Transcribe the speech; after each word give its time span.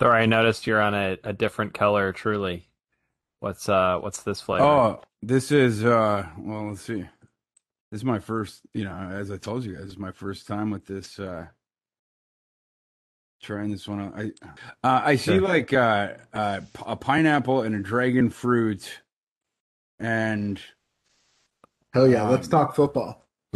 Thor, 0.00 0.12
I 0.16 0.24
noticed 0.26 0.66
you're 0.66 0.80
on 0.80 0.94
a, 0.94 1.18
a 1.24 1.32
different 1.34 1.74
color, 1.74 2.12
Truly. 2.12 2.66
What's 3.40 3.68
uh 3.68 3.98
what's 4.00 4.22
this 4.22 4.40
flavor? 4.40 4.64
Oh, 4.64 5.00
this 5.22 5.52
is 5.52 5.84
uh 5.84 6.26
well 6.38 6.68
let's 6.68 6.80
see. 6.82 7.02
This 7.90 8.00
is 8.00 8.04
my 8.04 8.18
first, 8.18 8.62
you 8.74 8.84
know, 8.84 8.92
as 9.12 9.30
I 9.30 9.36
told 9.36 9.64
you 9.64 9.72
guys, 9.74 9.84
this 9.84 9.92
is 9.92 9.98
my 9.98 10.12
first 10.12 10.46
time 10.46 10.70
with 10.70 10.86
this 10.86 11.18
uh 11.18 11.46
trying 13.42 13.70
this 13.70 13.88
one 13.88 14.00
out. 14.00 14.14
I 14.16 14.24
uh, 14.86 15.02
I 15.04 15.16
see 15.16 15.38
Sure. 15.38 15.40
like 15.40 15.72
uh, 15.72 16.14
uh 16.34 16.60
p- 16.74 16.82
a 16.86 16.96
pineapple 16.96 17.62
and 17.62 17.74
a 17.74 17.78
dragon 17.80 18.28
fruit 18.30 19.00
and 19.98 20.60
Hell 21.92 22.06
yeah, 22.08 22.28
let's 22.28 22.46
Um, 22.46 22.50
talk 22.50 22.74
football. 22.74 23.26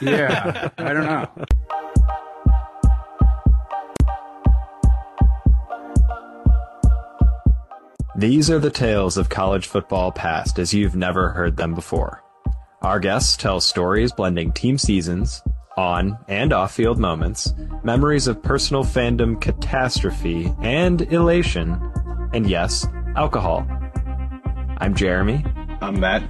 yeah, 0.00 0.68
I 0.78 0.92
don't 0.92 1.06
know. 1.06 1.28
These 8.16 8.50
are 8.50 8.58
the 8.58 8.72
tales 8.72 9.16
of 9.16 9.28
college 9.28 9.68
football 9.68 10.10
past 10.10 10.58
as 10.58 10.74
you've 10.74 10.96
never 10.96 11.28
heard 11.28 11.56
them 11.56 11.76
before. 11.76 12.24
Our 12.82 12.98
guests 12.98 13.36
tell 13.36 13.60
stories 13.60 14.10
blending 14.10 14.50
team 14.50 14.78
seasons, 14.78 15.40
on 15.76 16.18
and 16.26 16.52
off 16.52 16.74
field 16.74 16.98
moments, 16.98 17.54
memories 17.84 18.26
of 18.26 18.42
personal 18.42 18.82
fandom 18.82 19.40
catastrophe 19.40 20.52
and 20.60 21.02
elation, 21.12 21.80
and 22.34 22.50
yes, 22.50 22.84
alcohol. 23.14 23.64
I'm 24.78 24.94
Jeremy. 24.96 25.44
I'm 25.80 26.00
Matt. 26.00 26.24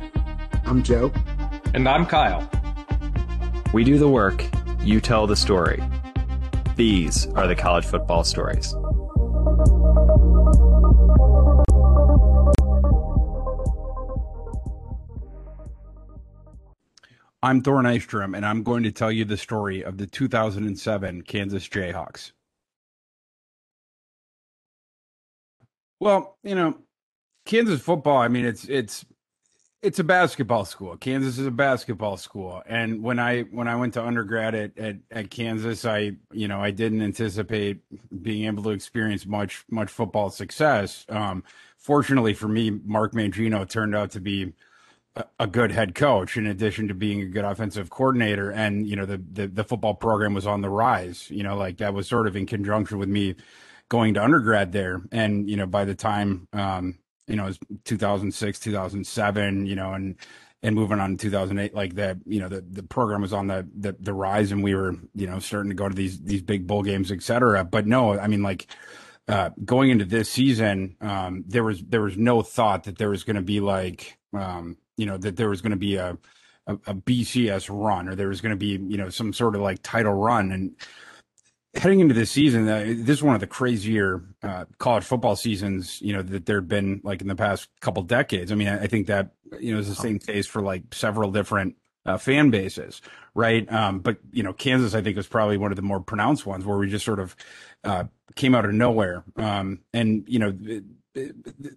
I'm 0.66 0.82
Joe. 0.82 1.10
And 1.72 1.88
I'm 1.88 2.05
Kyle. 2.05 2.47
We 3.72 3.84
do 3.84 3.97
the 3.97 4.09
work, 4.09 4.44
you 4.81 5.00
tell 5.00 5.26
the 5.26 5.37
story. 5.37 5.82
These 6.76 7.26
are 7.28 7.47
the 7.47 7.56
college 7.56 7.87
football 7.87 8.22
stories. 8.25 8.75
I'm 17.43 17.62
Thor 17.62 17.83
Nystrom, 17.83 18.37
and 18.37 18.45
I'm 18.45 18.62
going 18.62 18.83
to 18.83 18.93
tell 18.93 19.11
you 19.11 19.25
the 19.25 19.37
story 19.37 19.83
of 19.83 19.97
the 19.97 20.06
2007 20.06 21.23
Kansas 21.23 21.67
Jayhawks. 21.67 22.33
Well, 25.99 26.37
you 26.43 26.55
know, 26.55 26.79
Kansas 27.47 27.81
football, 27.81 28.19
I 28.19 28.29
mean, 28.29 28.45
it's 28.45 28.65
it's 28.65 29.05
it's 29.83 29.99
a 29.99 30.05
basketball 30.05 30.67
school. 30.67 30.97
Kansas 30.97 31.39
is 31.39 31.47
a 31.47 31.50
basketball 31.50 32.19
school. 32.19 32.62
And 32.67 33.03
when 33.03 33.19
I 33.19 33.43
when 33.43 33.69
I 33.69 33.77
went 33.77 33.95
to 33.95 34.05
undergrad 34.05 34.55
at, 34.55 34.79
at, 34.79 34.97
at 35.11 35.31
Kansas, 35.31 35.84
I 35.84 36.12
you 36.33 36.49
know, 36.49 36.61
I 36.61 36.71
didn't 36.71 37.00
anticipate 37.00 37.81
being 38.23 38.47
able 38.47 38.62
to 38.65 38.71
experience 38.71 39.25
much 39.27 39.65
much 39.71 39.91
football 39.91 40.31
success. 40.31 41.06
Um, 41.09 41.43
fortunately 41.79 42.34
for 42.34 42.49
me, 42.49 42.71
Mark 42.71 43.12
Mangino 43.12 43.67
turned 43.67 43.95
out 43.95 44.11
to 44.12 44.21
be 44.21 44.53
a- 45.16 45.47
good 45.47 45.72
head 45.72 45.94
coach 45.94 46.37
in 46.37 46.47
addition 46.47 46.88
to 46.88 46.94
being 46.94 47.21
a 47.22 47.26
good 47.26 47.44
offensive 47.44 47.91
coordinator. 47.91 48.50
And 48.50 48.87
you 48.87 48.97
know 48.97 49.06
the, 49.06 49.19
the 49.32 49.47
the 49.48 49.65
football 49.65 49.94
program 49.94 50.34
was 50.34 50.47
on 50.47 50.60
the 50.62 50.71
rise 50.71 51.31
you 51.31 51.43
know 51.43 51.56
like 51.56 51.78
that 51.78 51.94
was 51.94 52.09
sort 52.09 52.26
of 52.26 52.37
in 52.37 52.47
conjunction 52.47 52.98
with 52.98 53.09
me 53.09 53.34
going 53.88 54.15
to 54.15 54.22
undergrad 54.22 54.72
there. 54.72 55.03
And 55.12 55.49
you 55.50 55.56
know 55.56 55.66
by 55.66 55.84
the 55.84 55.94
time 55.94 56.49
um 56.53 56.99
you 57.26 57.37
know 57.37 57.44
it 57.44 57.49
was 57.49 57.59
2006 57.84 58.59
2007 58.60 59.66
you 59.66 59.76
know 59.76 59.93
and 59.93 60.16
and 60.62 60.75
moving 60.75 61.00
on 61.00 61.16
to 61.16 61.16
2008 61.16 61.75
like 61.75 61.94
that 61.94 62.19
you 62.26 62.41
know 62.41 62.49
the 62.49 62.60
the 62.60 62.82
program 62.82 63.22
was 63.22 63.32
on 63.32 63.47
the, 63.49 63.66
the 63.76 63.97
the 63.99 64.12
rise 64.15 64.53
and 64.53 64.62
we 64.62 64.75
were 64.75 64.94
you 65.15 65.26
know 65.26 65.38
starting 65.38 65.70
to 65.70 65.76
go 65.76 65.88
to 65.88 65.94
these 65.94 66.20
these 66.22 66.43
big 66.43 66.66
bowl 66.66 66.82
games 66.82 67.12
et 67.12 67.22
cetera. 67.22 67.65
But 67.65 67.87
no 67.87 68.19
i 68.19 68.26
mean 68.26 68.43
like 68.43 68.66
uh, 69.28 69.50
going 69.65 69.91
into 69.91 70.04
this 70.04 70.28
season, 70.28 70.97
um, 71.00 71.44
there 71.47 71.62
was 71.62 71.82
there 71.84 72.03
was 72.03 72.16
no 72.16 72.43
thought 72.43 72.84
that 72.84 72.99
there 72.99 73.10
was 73.10 73.22
going 73.22 73.37
to 73.37 73.43
be 73.43 73.60
like 73.60 74.19
um, 74.34 74.76
you 75.00 75.06
know 75.06 75.16
that 75.16 75.37
there 75.37 75.49
was 75.49 75.62
going 75.62 75.71
to 75.71 75.77
be 75.77 75.97
a, 75.97 76.16
a 76.66 76.75
a 76.87 76.94
BCS 76.94 77.69
run 77.71 78.09
or 78.09 78.15
there 78.15 78.28
was 78.28 78.41
going 78.41 78.50
to 78.50 78.56
be 78.56 78.78
you 78.93 78.99
know 78.99 79.09
some 79.09 79.33
sort 79.33 79.55
of 79.55 79.62
like 79.62 79.81
title 79.83 80.12
run 80.12 80.53
and 80.53 80.75
heading 81.75 82.00
into 82.00 82.15
this 82.15 82.31
season, 82.31 82.69
uh, 82.69 82.84
this 82.84 83.19
is 83.19 83.22
one 83.22 83.34
of 83.34 83.41
the 83.41 83.47
crazier 83.47 84.25
uh, 84.43 84.65
college 84.78 85.05
football 85.05 85.37
seasons 85.37 86.00
you 86.03 86.12
know 86.12 86.22
that 86.22 86.47
there'd 86.47 86.69
been 86.69 87.00
like 87.05 87.21
in 87.21 87.28
the 87.28 87.37
past 87.37 87.69
couple 87.81 88.03
decades. 88.03 88.53
I 88.53 88.55
mean, 88.55 88.69
I, 88.69 88.83
I 88.83 88.87
think 88.87 89.06
that 89.06 89.31
you 89.59 89.72
know 89.72 89.81
is 89.81 89.88
the 89.88 89.94
same 89.94 90.19
case 90.19 90.47
for 90.47 90.62
like 90.62 90.93
several 90.93 91.31
different 91.31 91.77
uh, 92.06 92.19
fan 92.19 92.50
bases, 92.50 93.00
right? 93.34 93.71
Um, 93.72 94.00
but 94.00 94.19
you 94.32 94.43
know, 94.43 94.53
Kansas, 94.53 94.94
I 94.94 95.03
think, 95.03 95.17
was 95.17 95.27
probably 95.27 95.56
one 95.56 95.72
of 95.72 95.77
the 95.77 95.82
more 95.82 96.00
pronounced 96.00 96.47
ones 96.47 96.65
where 96.65 96.78
we 96.78 96.88
just 96.88 97.05
sort 97.05 97.21
of 97.21 97.37
uh, 97.84 98.05
came 98.34 98.55
out 98.55 98.65
of 98.65 98.72
nowhere. 98.72 99.25
Um, 99.37 99.81
and 99.93 100.25
you 100.27 100.38
know, 100.38 100.53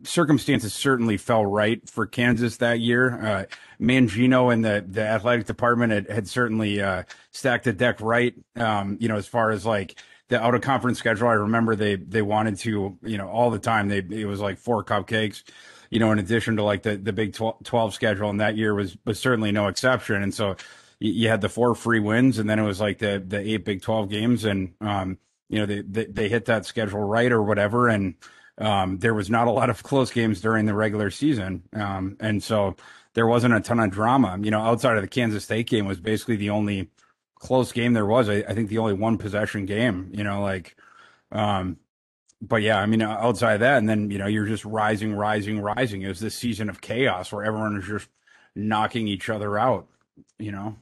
circumstances 0.03 0.73
certainly 0.73 1.17
fell 1.17 1.45
right 1.45 1.87
for 1.89 2.05
Kansas 2.05 2.57
that 2.57 2.79
year. 2.79 3.19
Uh, 3.21 3.45
Mangino 3.81 4.53
and 4.53 4.63
the 4.63 4.85
the 4.87 5.01
athletic 5.01 5.45
department 5.45 5.91
had, 5.91 6.09
had 6.09 6.27
certainly 6.27 6.81
uh, 6.81 7.03
stacked 7.31 7.65
the 7.65 7.73
deck 7.73 7.99
right. 8.01 8.33
Um, 8.55 8.97
you 8.99 9.07
know, 9.07 9.17
as 9.17 9.27
far 9.27 9.51
as 9.51 9.65
like 9.65 9.99
the 10.29 10.41
out 10.41 10.55
of 10.55 10.61
conference 10.61 10.99
schedule, 10.99 11.27
I 11.27 11.33
remember 11.33 11.75
they 11.75 11.95
they 11.95 12.21
wanted 12.21 12.57
to, 12.59 12.97
you 13.03 13.17
know, 13.17 13.27
all 13.27 13.49
the 13.49 13.59
time. 13.59 13.89
They 13.89 13.99
it 14.09 14.25
was 14.25 14.39
like 14.39 14.57
four 14.57 14.83
cupcakes 14.83 15.43
you 15.93 15.99
know, 15.99 16.11
in 16.11 16.17
addition 16.17 16.55
to 16.55 16.63
like 16.63 16.81
the, 16.81 16.97
the 16.97 17.13
Big 17.13 17.35
12, 17.35 17.63
12 17.63 17.93
schedule, 17.93 18.27
and 18.31 18.41
that 18.41 18.57
year 18.57 18.73
was 18.73 18.97
was 19.05 19.19
certainly 19.19 19.51
no 19.51 19.67
exception. 19.67 20.23
And 20.23 20.33
so 20.33 20.55
you, 20.97 21.11
you 21.11 21.29
had 21.29 21.41
the 21.41 21.49
four 21.49 21.75
free 21.75 21.99
wins, 21.99 22.39
and 22.39 22.49
then 22.49 22.57
it 22.57 22.63
was 22.63 22.81
like 22.81 22.97
the 22.97 23.23
the 23.25 23.39
eight 23.39 23.63
Big 23.63 23.83
12 23.83 24.09
games, 24.09 24.43
and 24.43 24.73
um, 24.81 25.19
you 25.49 25.59
know, 25.59 25.67
they, 25.67 25.81
they 25.81 26.05
they 26.05 26.29
hit 26.29 26.45
that 26.45 26.65
schedule 26.65 26.99
right 26.99 27.31
or 27.31 27.43
whatever, 27.43 27.89
and 27.89 28.15
um, 28.57 28.99
there 28.99 29.13
was 29.13 29.29
not 29.29 29.47
a 29.47 29.51
lot 29.51 29.69
of 29.69 29.83
close 29.83 30.11
games 30.11 30.41
during 30.41 30.65
the 30.65 30.73
regular 30.73 31.09
season, 31.09 31.63
um, 31.73 32.17
and 32.19 32.43
so 32.43 32.75
there 33.13 33.27
wasn't 33.27 33.53
a 33.53 33.59
ton 33.59 33.79
of 33.79 33.91
drama. 33.91 34.37
You 34.41 34.51
know, 34.51 34.61
outside 34.61 34.95
of 34.95 35.01
the 35.01 35.07
Kansas 35.07 35.43
State 35.43 35.67
game 35.67 35.85
was 35.85 35.99
basically 35.99 36.35
the 36.35 36.51
only 36.51 36.89
close 37.35 37.71
game 37.71 37.93
there 37.93 38.05
was. 38.05 38.29
I, 38.29 38.43
I 38.47 38.53
think 38.53 38.69
the 38.69 38.77
only 38.77 38.93
one 38.93 39.17
possession 39.17 39.65
game. 39.65 40.11
You 40.13 40.23
know, 40.23 40.41
like. 40.41 40.75
Um, 41.31 41.77
but 42.41 42.61
yeah, 42.61 42.77
I 42.77 42.85
mean, 42.85 43.01
outside 43.01 43.53
of 43.53 43.59
that, 43.61 43.77
and 43.77 43.87
then 43.87 44.11
you 44.11 44.17
know, 44.17 44.27
you're 44.27 44.45
just 44.45 44.65
rising, 44.65 45.15
rising, 45.15 45.61
rising. 45.61 46.01
It 46.01 46.09
was 46.09 46.19
this 46.19 46.35
season 46.35 46.69
of 46.69 46.81
chaos 46.81 47.31
where 47.31 47.45
everyone 47.45 47.77
is 47.77 47.87
just 47.87 48.09
knocking 48.53 49.07
each 49.07 49.29
other 49.29 49.57
out. 49.57 49.87
You 50.37 50.51
know, 50.51 50.75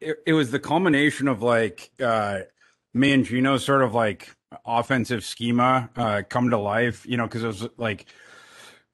it, 0.00 0.18
it 0.26 0.32
was 0.34 0.52
the 0.52 0.60
culmination 0.60 1.28
of 1.28 1.42
like 1.42 1.90
uh 2.00 2.40
Mangino 2.96 3.58
sort 3.58 3.82
of 3.82 3.92
like 3.94 4.36
offensive 4.64 5.24
schema 5.24 5.90
uh, 5.96 6.22
come 6.28 6.50
to 6.50 6.58
life. 6.58 7.06
You 7.06 7.16
know, 7.16 7.26
because 7.26 7.44
it 7.44 7.46
was 7.46 7.68
like 7.76 8.06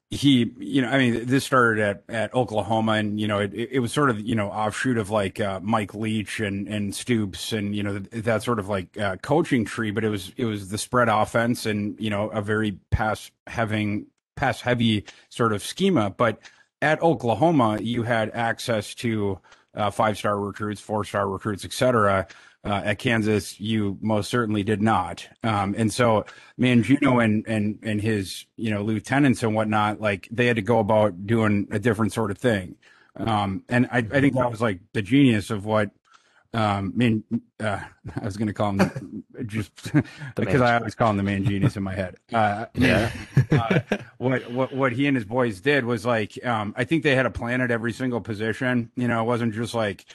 he, 0.09 0.53
you 0.57 0.81
know, 0.81 0.87
I 0.87 0.97
mean, 0.97 1.25
this 1.25 1.43
started 1.43 1.83
at, 1.83 2.03
at 2.07 2.33
Oklahoma, 2.33 2.93
and 2.93 3.19
you 3.19 3.27
know, 3.27 3.39
it, 3.39 3.53
it 3.53 3.79
was 3.79 3.91
sort 3.91 4.09
of 4.09 4.19
you 4.21 4.35
know 4.35 4.49
offshoot 4.49 4.97
of 4.97 5.09
like 5.09 5.39
uh, 5.39 5.59
Mike 5.61 5.93
Leach 5.93 6.39
and 6.39 6.67
and 6.67 6.95
Stoops, 6.95 7.51
and 7.51 7.75
you 7.75 7.83
know 7.83 7.99
that 7.99 8.43
sort 8.43 8.59
of 8.59 8.69
like 8.69 8.97
uh, 8.97 9.17
coaching 9.17 9.65
tree. 9.65 9.91
But 9.91 10.05
it 10.05 10.09
was 10.09 10.31
it 10.37 10.45
was 10.45 10.69
the 10.69 10.77
spread 10.77 11.09
offense, 11.09 11.65
and 11.65 11.99
you 11.99 12.09
know 12.09 12.29
a 12.29 12.41
very 12.41 12.79
pass 12.89 13.31
having 13.47 14.07
pass 14.35 14.61
heavy 14.61 15.03
sort 15.29 15.51
of 15.51 15.61
schema. 15.61 16.09
But 16.09 16.39
at 16.81 17.01
Oklahoma, 17.01 17.79
you 17.81 18.03
had 18.03 18.29
access 18.31 18.95
to 18.95 19.39
uh, 19.75 19.91
five 19.91 20.17
star 20.17 20.39
recruits, 20.39 20.79
four 20.79 21.03
star 21.03 21.27
recruits, 21.27 21.65
et 21.65 21.73
cetera. 21.73 22.27
Uh, 22.67 22.81
at 22.83 22.99
Kansas, 22.99 23.59
you 23.59 23.97
most 24.01 24.29
certainly 24.29 24.61
did 24.61 24.81
not. 24.81 25.27
Um, 25.41 25.73
and 25.77 25.91
so 25.91 26.25
Mangino 26.59 27.23
and, 27.23 27.47
and, 27.47 27.79
and 27.81 28.01
his, 28.01 28.45
you 28.57 28.71
know, 28.71 28.83
lieutenants 28.83 29.41
and 29.41 29.55
whatnot, 29.55 30.01
like 30.01 30.27
they 30.31 30.47
had 30.47 30.57
to 30.57 30.61
go 30.61 30.79
about 30.79 31.25
doing 31.25 31.67
a 31.71 31.79
different 31.79 32.11
sort 32.11 32.29
of 32.29 32.37
thing. 32.37 32.75
Um, 33.15 33.63
and 33.69 33.87
I, 33.91 33.99
I 33.99 34.21
think 34.21 34.35
that 34.35 34.51
was 34.51 34.61
like 34.61 34.79
the 34.93 35.01
genius 35.01 35.49
of 35.49 35.65
what, 35.65 35.91
um, 36.53 36.93
I 36.93 36.97
mean, 36.97 37.23
uh, 37.59 37.79
I 38.21 38.25
was 38.25 38.35
going 38.35 38.47
to 38.47 38.53
call 38.53 38.73
him 38.73 39.23
just 39.45 39.71
because 40.35 40.61
I 40.61 40.77
always 40.77 40.95
call 40.95 41.11
him 41.11 41.17
the 41.17 41.23
Mangenius 41.23 41.77
in 41.77 41.83
my 41.83 41.95
head. 41.95 42.15
Uh, 42.33 42.65
yeah. 42.73 43.11
uh, 43.51 43.79
what, 44.17 44.51
what, 44.51 44.73
what 44.73 44.91
he 44.91 45.07
and 45.07 45.15
his 45.15 45.25
boys 45.25 45.61
did 45.61 45.85
was 45.85 46.05
like, 46.05 46.37
um, 46.45 46.73
I 46.77 46.83
think 46.83 47.03
they 47.03 47.15
had 47.15 47.25
a 47.25 47.31
plan 47.31 47.61
at 47.61 47.71
every 47.71 47.93
single 47.93 48.19
position. 48.19 48.91
You 48.95 49.07
know, 49.07 49.21
it 49.21 49.25
wasn't 49.25 49.53
just 49.53 49.73
like, 49.73 50.05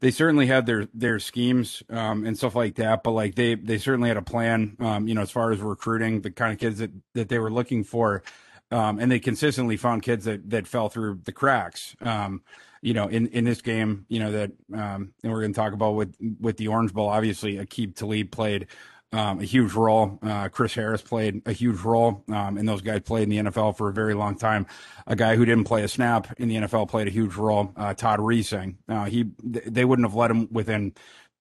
they 0.00 0.10
certainly 0.10 0.46
had 0.46 0.66
their 0.66 0.88
their 0.94 1.18
schemes 1.18 1.82
um, 1.90 2.24
and 2.24 2.36
stuff 2.36 2.54
like 2.54 2.76
that, 2.76 3.02
but 3.02 3.12
like 3.12 3.34
they 3.34 3.54
they 3.54 3.78
certainly 3.78 4.08
had 4.08 4.16
a 4.16 4.22
plan, 4.22 4.76
um, 4.80 5.06
you 5.06 5.14
know, 5.14 5.20
as 5.22 5.30
far 5.30 5.52
as 5.52 5.60
recruiting 5.60 6.22
the 6.22 6.30
kind 6.30 6.52
of 6.52 6.58
kids 6.58 6.78
that 6.78 6.90
that 7.14 7.28
they 7.28 7.38
were 7.38 7.50
looking 7.50 7.84
for, 7.84 8.22
um, 8.70 8.98
and 8.98 9.12
they 9.12 9.18
consistently 9.18 9.76
found 9.76 10.02
kids 10.02 10.24
that 10.24 10.48
that 10.50 10.66
fell 10.66 10.88
through 10.88 11.20
the 11.24 11.32
cracks. 11.32 11.94
Um, 12.00 12.42
you 12.82 12.94
know, 12.94 13.08
in 13.08 13.26
in 13.28 13.44
this 13.44 13.60
game, 13.60 14.06
you 14.08 14.20
know 14.20 14.32
that, 14.32 14.52
um, 14.72 15.12
and 15.22 15.32
we're 15.32 15.40
going 15.40 15.52
to 15.52 15.58
talk 15.58 15.74
about 15.74 15.92
with 15.92 16.16
with 16.40 16.56
the 16.56 16.68
Orange 16.68 16.94
Bowl. 16.94 17.08
Obviously, 17.08 17.56
Aqib 17.56 17.94
Talib 17.94 18.30
played 18.30 18.68
um, 19.12 19.40
a 19.40 19.44
huge 19.44 19.72
role. 19.72 20.18
Uh, 20.22 20.48
Chris 20.48 20.74
Harris 20.74 21.02
played 21.02 21.42
a 21.46 21.52
huge 21.52 21.80
role, 21.80 22.24
um, 22.28 22.56
and 22.56 22.68
those 22.68 22.80
guys 22.80 23.00
played 23.00 23.24
in 23.24 23.30
the 23.30 23.50
NFL 23.50 23.76
for 23.76 23.88
a 23.88 23.92
very 23.92 24.14
long 24.14 24.36
time. 24.36 24.66
A 25.06 25.16
guy 25.16 25.36
who 25.36 25.44
didn't 25.44 25.64
play 25.64 25.82
a 25.82 25.88
snap 25.88 26.28
in 26.38 26.48
the 26.48 26.56
NFL 26.56 26.88
played 26.88 27.08
a 27.08 27.10
huge 27.10 27.34
role. 27.34 27.72
Uh, 27.76 27.94
Todd 27.94 28.20
Reesing, 28.20 28.76
uh, 28.88 29.06
he 29.06 29.26
they 29.42 29.84
wouldn't 29.84 30.06
have 30.06 30.14
let 30.14 30.30
him 30.30 30.48
within 30.52 30.94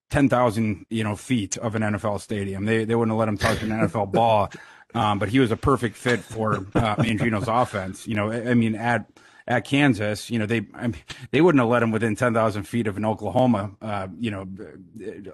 ten 0.10 0.30
thousand 0.30 0.86
you 0.89 1.04
know 1.04 1.16
feet 1.16 1.57
of 1.57 1.75
an 1.75 1.83
NFL 1.83 2.21
stadium. 2.21 2.66
They 2.66 2.86
they 2.86 2.95
wouldn't 2.95 3.12
have 3.12 3.19
let 3.19 3.30
him 3.30 3.38
touch 3.38 3.62
an 3.62 3.69
NFL 3.69 4.12
ball. 4.12 4.50
Um, 4.95 5.19
but 5.19 5.30
he 5.30 5.39
was 5.39 5.51
a 5.51 5.57
perfect 5.57 5.95
fit 5.95 6.22
for 6.22 6.56
uh, 6.56 6.95
Mangino's 6.95 7.48
offense. 7.48 8.07
You 8.07 8.15
know, 8.15 8.31
I 8.31 8.56
mean, 8.56 8.74
at 8.74 9.06
at 9.50 9.66
Kansas, 9.66 10.30
you 10.30 10.38
know, 10.38 10.46
they 10.46 10.68
I 10.75 10.88
mean, 10.88 11.01
they 11.31 11.42
wouldn't 11.42 11.60
have 11.60 11.69
let 11.69 11.81
him 11.84 11.92
within 11.92 12.16
10,000 12.16 12.63
feet 12.63 12.86
of 12.88 12.96
an 12.98 13.04
Oklahoma, 13.04 13.72
uh, 13.81 14.07
you 14.18 14.30
know, 14.30 14.48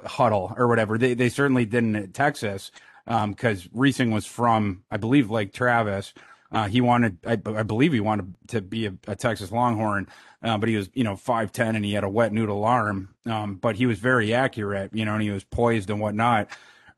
huddle 0.06 0.54
or 0.58 0.68
whatever. 0.68 0.98
They 0.98 1.14
they 1.14 1.30
certainly 1.30 1.66
didn't 1.66 1.96
at 1.98 2.14
Texas 2.14 2.72
because 3.06 3.66
um, 3.66 3.72
Reesing 3.76 4.14
was 4.14 4.26
from, 4.26 4.84
I 4.90 4.98
believe, 4.98 5.30
Lake 5.30 5.54
Travis. 5.54 6.14
Uh, 6.52 6.68
he 6.68 6.80
wanted, 6.80 7.18
I, 7.26 7.34
I, 7.34 7.64
believe, 7.64 7.92
he 7.92 8.00
wanted 8.00 8.34
to 8.48 8.62
be 8.62 8.86
a, 8.86 8.94
a 9.08 9.16
Texas 9.16 9.52
Longhorn, 9.52 10.08
uh, 10.42 10.58
but 10.58 10.70
he 10.70 10.78
was, 10.78 10.90
you 10.94 11.04
know, 11.04 11.16
five 11.16 11.52
ten 11.52 11.76
and 11.76 11.84
he 11.84 11.94
had 11.94 12.04
a 12.04 12.10
wet 12.10 12.32
noodle 12.32 12.64
arm. 12.64 13.14
Um, 13.26 13.56
but 13.56 13.76
he 13.76 13.86
was 13.86 14.00
very 14.00 14.34
accurate, 14.34 14.92
you 14.94 15.04
know, 15.04 15.14
and 15.14 15.22
he 15.22 15.32
was 15.32 15.44
poised 15.44 15.90
and 15.90 16.00
whatnot. 16.00 16.48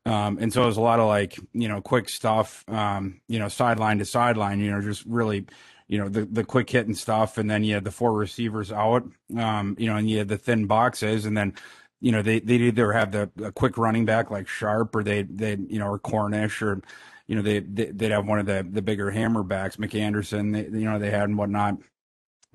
Um, 0.06 0.38
and 0.40 0.52
so 0.52 0.62
it 0.62 0.66
was 0.66 0.76
a 0.76 0.82
lot 0.82 1.00
of 1.00 1.08
like, 1.08 1.38
you 1.52 1.66
know, 1.66 1.80
quick 1.80 2.08
stuff, 2.08 2.64
um, 2.68 3.20
you 3.26 3.38
know, 3.38 3.48
sideline 3.48 3.98
to 3.98 4.04
sideline, 4.04 4.60
you 4.60 4.70
know, 4.70 4.80
just 4.80 5.04
really 5.04 5.46
you 5.88 5.98
know 5.98 6.08
the 6.08 6.24
the 6.26 6.44
quick 6.44 6.70
hit 6.70 6.86
and 6.86 6.96
stuff, 6.96 7.38
and 7.38 7.50
then 7.50 7.64
you 7.64 7.74
had 7.74 7.84
the 7.84 7.90
four 7.90 8.12
receivers 8.12 8.70
out, 8.70 9.04
um, 9.36 9.74
you 9.78 9.86
know, 9.86 9.96
and 9.96 10.08
you 10.08 10.18
had 10.18 10.28
the 10.28 10.38
thin 10.38 10.66
boxes, 10.66 11.24
and 11.24 11.36
then 11.36 11.54
you 12.00 12.12
know 12.12 12.22
they 12.22 12.40
they 12.40 12.56
either 12.56 12.92
have 12.92 13.12
the 13.12 13.30
a 13.42 13.52
quick 13.52 13.78
running 13.78 14.04
back 14.04 14.30
like 14.30 14.48
Sharp, 14.48 14.94
or 14.94 15.02
they 15.02 15.22
they 15.22 15.56
you 15.68 15.78
know 15.78 15.88
or 15.88 15.98
Cornish, 15.98 16.62
or 16.62 16.82
you 17.26 17.36
know 17.36 17.42
they, 17.42 17.60
they 17.60 17.86
would 17.86 18.12
have 18.12 18.26
one 18.26 18.38
of 18.38 18.46
the 18.46 18.66
the 18.70 18.82
bigger 18.82 19.10
hammer 19.10 19.42
backs, 19.42 19.76
McAnderson, 19.76 20.52
they, 20.52 20.78
you 20.78 20.84
know 20.84 20.98
they 20.98 21.10
had 21.10 21.24
and 21.24 21.38
whatnot. 21.38 21.78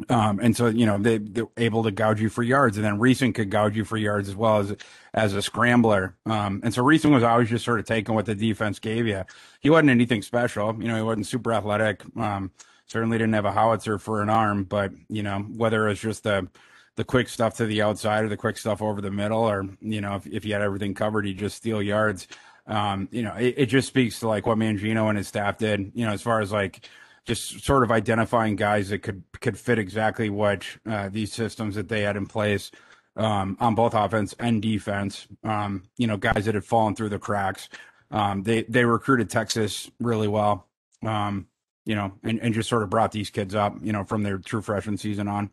Um, 0.09 0.39
and 0.39 0.55
so, 0.57 0.67
you 0.67 0.85
know, 0.85 0.97
they, 0.97 1.19
they're 1.19 1.45
able 1.55 1.83
to 1.83 1.91
gouge 1.91 2.19
you 2.19 2.29
for 2.29 2.43
yards 2.43 2.77
and 2.77 2.85
then 2.85 2.97
Reesing 2.99 3.33
could 3.33 3.51
gouge 3.51 3.77
you 3.77 3.85
for 3.85 3.95
yards 3.95 4.27
as 4.27 4.35
well 4.35 4.59
as, 4.59 4.75
as 5.13 5.33
a 5.35 5.41
scrambler. 5.41 6.17
Um, 6.25 6.61
and 6.63 6.73
so 6.73 6.83
Reesing 6.83 7.13
was 7.13 7.23
always 7.23 7.49
just 7.49 7.63
sort 7.63 7.79
of 7.79 7.85
taking 7.85 8.15
what 8.15 8.25
the 8.25 8.35
defense 8.35 8.79
gave 8.79 9.05
you. 9.07 9.23
He 9.61 9.69
wasn't 9.69 9.91
anything 9.91 10.21
special. 10.23 10.75
You 10.81 10.87
know, 10.87 10.95
he 10.95 11.03
wasn't 11.03 11.27
super 11.27 11.53
athletic. 11.53 12.03
Um, 12.17 12.51
certainly 12.93 13.17
didn't 13.17 13.33
have 13.33 13.45
a 13.45 13.51
howitzer 13.51 13.97
for 13.97 14.21
an 14.21 14.29
arm, 14.29 14.63
but 14.63 14.91
you 15.09 15.23
know 15.23 15.39
whether 15.39 15.87
it's 15.89 15.99
just 15.99 16.23
the 16.23 16.47
the 16.95 17.03
quick 17.03 17.27
stuff 17.27 17.55
to 17.55 17.65
the 17.65 17.81
outside 17.81 18.23
or 18.23 18.29
the 18.29 18.37
quick 18.37 18.57
stuff 18.57 18.81
over 18.81 19.01
the 19.01 19.11
middle, 19.11 19.41
or 19.41 19.67
you 19.81 19.99
know 19.99 20.15
if 20.15 20.27
if 20.27 20.45
you 20.45 20.53
had 20.53 20.61
everything 20.61 20.93
covered, 20.93 21.25
he 21.25 21.33
just 21.33 21.57
steal 21.57 21.81
yards. 21.81 22.27
Um, 22.67 23.09
you 23.11 23.23
know, 23.23 23.33
it, 23.33 23.55
it 23.57 23.65
just 23.65 23.87
speaks 23.87 24.19
to 24.19 24.27
like 24.27 24.45
what 24.45 24.57
Mangino 24.57 25.09
and 25.09 25.17
his 25.17 25.27
staff 25.27 25.57
did. 25.57 25.91
You 25.95 26.05
know, 26.05 26.13
as 26.13 26.21
far 26.21 26.39
as 26.39 26.51
like 26.51 26.87
just 27.25 27.63
sort 27.63 27.83
of 27.83 27.91
identifying 27.91 28.55
guys 28.55 28.89
that 28.89 28.99
could 28.99 29.23
could 29.41 29.57
fit 29.57 29.79
exactly 29.79 30.29
what 30.29 30.63
uh, 30.87 31.09
these 31.09 31.33
systems 31.33 31.75
that 31.75 31.89
they 31.89 32.01
had 32.01 32.15
in 32.15 32.27
place 32.27 32.69
um, 33.15 33.57
on 33.59 33.75
both 33.75 33.95
offense 33.95 34.35
and 34.39 34.61
defense. 34.61 35.27
Um, 35.43 35.83
you 35.97 36.05
know, 36.05 36.17
guys 36.17 36.45
that 36.45 36.55
had 36.55 36.65
fallen 36.65 36.95
through 36.95 37.09
the 37.09 37.19
cracks. 37.19 37.69
Um, 38.11 38.43
they 38.43 38.63
they 38.63 38.85
recruited 38.85 39.31
Texas 39.31 39.89
really 39.99 40.27
well. 40.27 40.67
Um, 41.03 41.47
you 41.85 41.95
know, 41.95 42.13
and, 42.23 42.39
and 42.39 42.53
just 42.53 42.69
sort 42.69 42.83
of 42.83 42.89
brought 42.89 43.11
these 43.11 43.29
kids 43.29 43.55
up, 43.55 43.75
you 43.81 43.91
know, 43.91 44.03
from 44.03 44.23
their 44.23 44.37
true 44.37 44.61
freshman 44.61 44.97
season 44.97 45.27
on. 45.27 45.49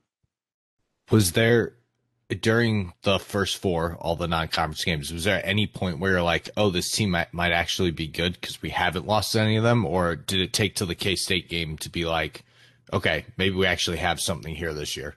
Was 1.11 1.33
there 1.33 1.75
during 2.29 2.93
the 3.03 3.19
first 3.19 3.57
four, 3.57 3.97
all 4.01 4.15
the 4.15 4.29
non-conference 4.29 4.85
games, 4.85 5.13
was 5.13 5.25
there 5.25 5.45
any 5.45 5.67
point 5.67 5.99
where 5.99 6.13
you're 6.13 6.23
like, 6.23 6.49
oh, 6.57 6.71
this 6.71 6.91
team 6.93 7.11
might, 7.11 7.35
might 7.35 7.53
actually 7.53 7.91
be 7.91 8.07
good 8.07 8.35
because 8.35 8.63
we 8.63 8.71
haven't 8.71 9.07
lost 9.07 9.35
any 9.35 9.57
of 9.57 9.65
them? 9.65 9.85
Or 9.85 10.15
did 10.15 10.41
it 10.41 10.53
take 10.53 10.77
to 10.77 10.87
the 10.87 10.95
K 10.95 11.17
State 11.17 11.49
game 11.49 11.77
to 11.79 11.91
be 11.91 12.05
like, 12.05 12.45
okay, 12.93 13.27
maybe 13.37 13.57
we 13.57 13.67
actually 13.67 13.99
have 13.99 14.21
something 14.21 14.55
here 14.55 14.73
this 14.73 14.97
year? 14.97 15.17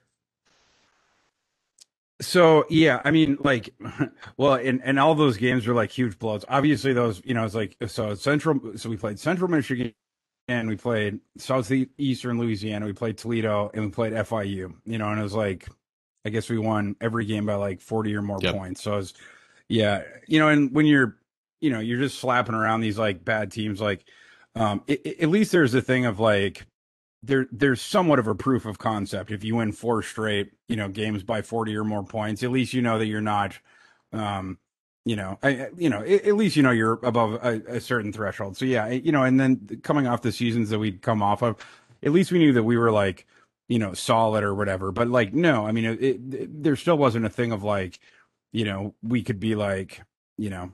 So 2.21 2.65
yeah, 2.69 3.01
I 3.03 3.11
mean, 3.11 3.37
like, 3.43 3.73
well, 4.37 4.53
and 4.53 4.81
and 4.83 4.99
all 4.99 5.13
those 5.13 5.37
games 5.37 5.67
were 5.67 5.73
like 5.73 5.91
huge 5.91 6.17
blows. 6.17 6.45
Obviously, 6.47 6.93
those 6.93 7.21
you 7.25 7.33
know, 7.33 7.43
it's 7.43 7.55
like 7.55 7.75
so 7.87 8.15
Central. 8.15 8.77
So 8.77 8.89
we 8.89 8.97
played 8.97 9.19
Central 9.19 9.49
Michigan, 9.49 9.93
and 10.47 10.67
we 10.67 10.75
played 10.75 11.19
southeastern 11.37 12.37
Louisiana. 12.39 12.85
We 12.85 12.93
played 12.93 13.17
Toledo 13.17 13.71
and 13.73 13.85
we 13.85 13.91
played 13.91 14.13
FIU. 14.13 14.73
You 14.85 14.97
know, 14.97 15.09
and 15.09 15.19
it 15.19 15.23
was 15.23 15.33
like, 15.33 15.67
I 16.25 16.29
guess 16.29 16.49
we 16.49 16.57
won 16.57 16.95
every 17.01 17.25
game 17.25 17.45
by 17.45 17.55
like 17.55 17.81
forty 17.81 18.15
or 18.15 18.21
more 18.21 18.39
yep. 18.41 18.55
points. 18.55 18.83
So 18.83 18.93
it 18.93 18.97
was, 18.97 19.13
yeah, 19.69 20.03
you 20.27 20.39
know, 20.39 20.49
and 20.49 20.73
when 20.73 20.85
you're, 20.85 21.17
you 21.61 21.69
know, 21.69 21.79
you're 21.79 21.99
just 21.99 22.19
slapping 22.19 22.55
around 22.55 22.81
these 22.81 22.99
like 22.99 23.23
bad 23.23 23.51
teams, 23.51 23.79
like, 23.79 24.05
um, 24.55 24.83
it, 24.87 25.01
it, 25.05 25.19
at 25.21 25.29
least 25.29 25.51
there's 25.51 25.73
a 25.73 25.81
thing 25.81 26.05
of 26.05 26.19
like, 26.19 26.65
there, 27.23 27.47
there's 27.51 27.81
somewhat 27.81 28.19
of 28.19 28.27
a 28.27 28.35
proof 28.35 28.65
of 28.65 28.77
concept. 28.77 29.31
If 29.31 29.43
you 29.43 29.55
win 29.55 29.71
four 29.71 30.03
straight, 30.03 30.51
you 30.67 30.75
know, 30.75 30.89
games 30.89 31.23
by 31.23 31.41
forty 31.41 31.75
or 31.75 31.85
more 31.85 32.03
points, 32.03 32.43
at 32.43 32.51
least 32.51 32.73
you 32.73 32.81
know 32.81 32.99
that 32.99 33.05
you're 33.05 33.21
not, 33.21 33.57
um, 34.11 34.57
you 35.05 35.15
know, 35.15 35.37
I, 35.43 35.67
you 35.77 35.89
know, 35.89 36.01
at 36.01 36.35
least 36.35 36.55
you 36.55 36.63
know 36.63 36.71
you're 36.71 36.99
above 37.03 37.33
a, 37.43 37.61
a, 37.67 37.81
certain 37.81 38.13
threshold. 38.13 38.55
So 38.55 38.65
yeah, 38.65 38.87
you 38.87 39.11
know, 39.11 39.23
and 39.23 39.39
then 39.39 39.81
coming 39.83 40.07
off 40.07 40.21
the 40.21 40.31
seasons 40.31 40.69
that 40.69 40.79
we'd 40.79 41.01
come 41.01 41.21
off 41.21 41.41
of, 41.41 41.57
at 42.01 42.11
least 42.11 42.31
we 42.31 42.39
knew 42.39 42.53
that 42.53 42.63
we 42.63 42.77
were 42.77 42.91
like, 42.91 43.27
you 43.67 43.79
know, 43.79 43.93
solid 43.93 44.43
or 44.43 44.55
whatever. 44.55 44.91
But 44.91 45.09
like, 45.09 45.33
no, 45.33 45.67
I 45.67 45.71
mean, 45.71 45.85
it, 45.85 46.01
it, 46.01 46.63
there 46.63 46.75
still 46.77 46.97
wasn't 46.97 47.25
a 47.25 47.29
thing 47.29 47.51
of 47.51 47.63
like, 47.63 47.99
you 48.53 48.63
know, 48.65 48.95
we 49.03 49.23
could 49.23 49.39
be 49.39 49.55
like, 49.55 50.01
you 50.37 50.49
know, 50.49 50.71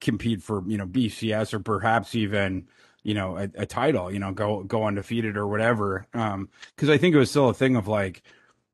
compete 0.00 0.42
for 0.42 0.62
you 0.68 0.78
know 0.78 0.86
BCS 0.86 1.52
or 1.52 1.58
perhaps 1.58 2.14
even 2.14 2.68
you 3.02 3.14
know 3.14 3.36
a, 3.36 3.50
a 3.56 3.66
title, 3.66 4.12
you 4.12 4.20
know, 4.20 4.32
go 4.32 4.62
go 4.62 4.84
undefeated 4.84 5.36
or 5.36 5.48
whatever. 5.48 6.06
Um, 6.14 6.48
because 6.76 6.90
I 6.90 6.98
think 6.98 7.14
it 7.14 7.18
was 7.18 7.30
still 7.30 7.48
a 7.48 7.54
thing 7.54 7.74
of 7.76 7.88
like, 7.88 8.22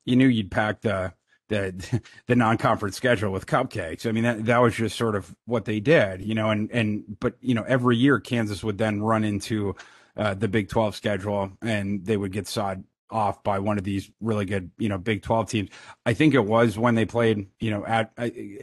you 0.05 0.17
knew 0.17 0.29
you'd 0.29 0.51
pack 0.51 0.83
the 0.83 1.15
the 1.51 2.01
the 2.27 2.37
non-conference 2.37 2.97
schedule 2.97 3.31
with 3.31 3.47
cupcakes. 3.47 4.07
I 4.07 4.13
mean 4.13 4.25
that 4.25 4.47
that 4.47 4.59
was 4.59 4.75
just 4.75 4.97
sort 4.97 5.15
of 5.15 5.35
what 5.45 5.67
they 5.67 5.81
did, 5.81 6.23
you 6.23 6.35
know. 6.35 6.49
And 6.49 6.71
and 6.71 7.05
but 7.21 7.35
you 7.43 7.55
know 7.55 7.65
every 7.69 7.99
year 7.99 8.19
Kansas 8.19 8.65
would 8.65 8.79
then 8.79 9.03
run 9.03 9.25
into 9.25 9.77
uh, 10.17 10.33
the 10.33 10.49
Big 10.49 10.71
Twelve 10.71 10.97
schedule 10.97 11.53
and 11.61 12.07
they 12.07 12.17
would 12.17 12.33
get 12.33 12.49
sawed 12.49 12.85
off 13.11 13.43
by 13.43 13.59
one 13.59 13.77
of 13.77 13.85
these 13.85 14.09
really 14.21 14.47
good 14.47 14.71
you 14.79 14.89
know 14.89 14.97
Big 14.97 15.23
Twelve 15.23 15.51
teams. 15.51 15.69
I 16.07 16.15
think 16.15 16.33
it 16.33 16.45
was 16.45 16.79
when 16.79 16.95
they 16.95 17.05
played 17.05 17.49
you 17.59 17.71
know 17.71 17.85
at 17.85 18.13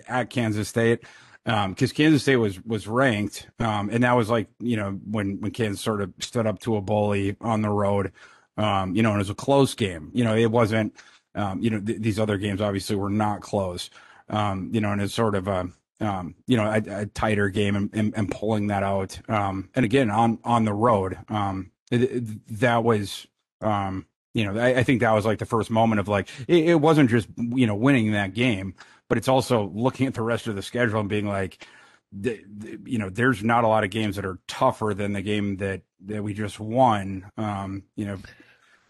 at 0.07 0.31
Kansas 0.31 0.67
State 0.67 1.01
because 1.43 1.91
um, 1.91 1.95
Kansas 1.95 2.23
State 2.23 2.37
was 2.37 2.59
was 2.65 2.87
ranked, 2.87 3.47
um, 3.59 3.89
and 3.89 4.03
that 4.03 4.13
was 4.13 4.29
like 4.29 4.47
you 4.59 4.77
know 4.77 4.91
when 5.09 5.39
when 5.41 5.51
Kansas 5.51 5.81
sort 5.81 6.01
of 6.01 6.13
stood 6.19 6.47
up 6.47 6.59
to 6.59 6.77
a 6.77 6.81
bully 6.81 7.37
on 7.41 7.61
the 7.61 7.69
road, 7.69 8.11
um, 8.57 8.95
you 8.95 9.03
know, 9.03 9.11
and 9.11 9.17
it 9.17 9.19
was 9.19 9.29
a 9.29 9.35
close 9.35 9.75
game. 9.75 10.09
You 10.13 10.23
know, 10.23 10.35
it 10.35 10.51
wasn't 10.51 10.93
um, 11.37 11.61
you 11.61 11.69
know, 11.69 11.79
th- 11.79 12.01
these 12.01 12.19
other 12.19 12.37
games 12.37 12.61
obviously 12.61 12.95
were 12.95 13.09
not 13.09 13.41
close. 13.41 13.89
Um, 14.29 14.71
you 14.73 14.81
know, 14.81 14.91
and 14.91 15.01
it's 15.01 15.13
sort 15.13 15.35
of 15.35 15.47
a, 15.47 15.69
um, 16.01 16.35
you 16.47 16.57
know, 16.57 16.65
a, 16.65 17.01
a 17.01 17.05
tighter 17.05 17.49
game 17.49 17.75
and, 17.75 17.89
and, 17.93 18.13
and, 18.15 18.29
pulling 18.29 18.67
that 18.67 18.83
out. 18.83 19.19
Um, 19.29 19.69
and 19.73 19.85
again, 19.85 20.11
on, 20.11 20.39
on 20.43 20.65
the 20.65 20.73
road, 20.73 21.17
um, 21.29 21.71
it, 21.91 22.03
it, 22.03 22.59
that 22.59 22.83
was, 22.83 23.25
um, 23.61 24.05
you 24.33 24.45
know, 24.45 24.59
I, 24.59 24.79
I, 24.79 24.83
think 24.83 24.99
that 25.01 25.13
was 25.13 25.25
like 25.25 25.39
the 25.39 25.45
first 25.45 25.71
moment 25.71 25.99
of 25.99 26.07
like, 26.07 26.27
it, 26.47 26.69
it, 26.69 26.81
wasn't 26.81 27.09
just, 27.09 27.27
you 27.37 27.65
know, 27.65 27.73
winning 27.73 28.11
that 28.11 28.33
game, 28.33 28.75
but 29.07 29.17
it's 29.17 29.27
also 29.27 29.71
looking 29.73 30.07
at 30.07 30.13
the 30.13 30.21
rest 30.21 30.47
of 30.47 30.55
the 30.55 30.61
schedule 30.61 30.99
and 30.99 31.09
being 31.09 31.27
like, 31.27 31.65
the, 32.11 32.43
the, 32.45 32.79
you 32.85 32.99
know, 32.99 33.09
there's 33.09 33.43
not 33.43 33.63
a 33.63 33.67
lot 33.67 33.83
of 33.83 33.89
games 33.89 34.17
that 34.17 34.25
are 34.25 34.39
tougher 34.47 34.93
than 34.93 35.13
the 35.13 35.21
game 35.21 35.57
that, 35.57 35.81
that 36.05 36.23
we 36.23 36.33
just 36.33 36.59
won. 36.59 37.31
Um, 37.37 37.83
you 37.95 38.05
know, 38.05 38.17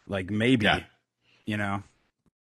like 0.08 0.30
maybe, 0.30 0.66
yeah. 0.66 0.82
you 1.46 1.58
know, 1.58 1.84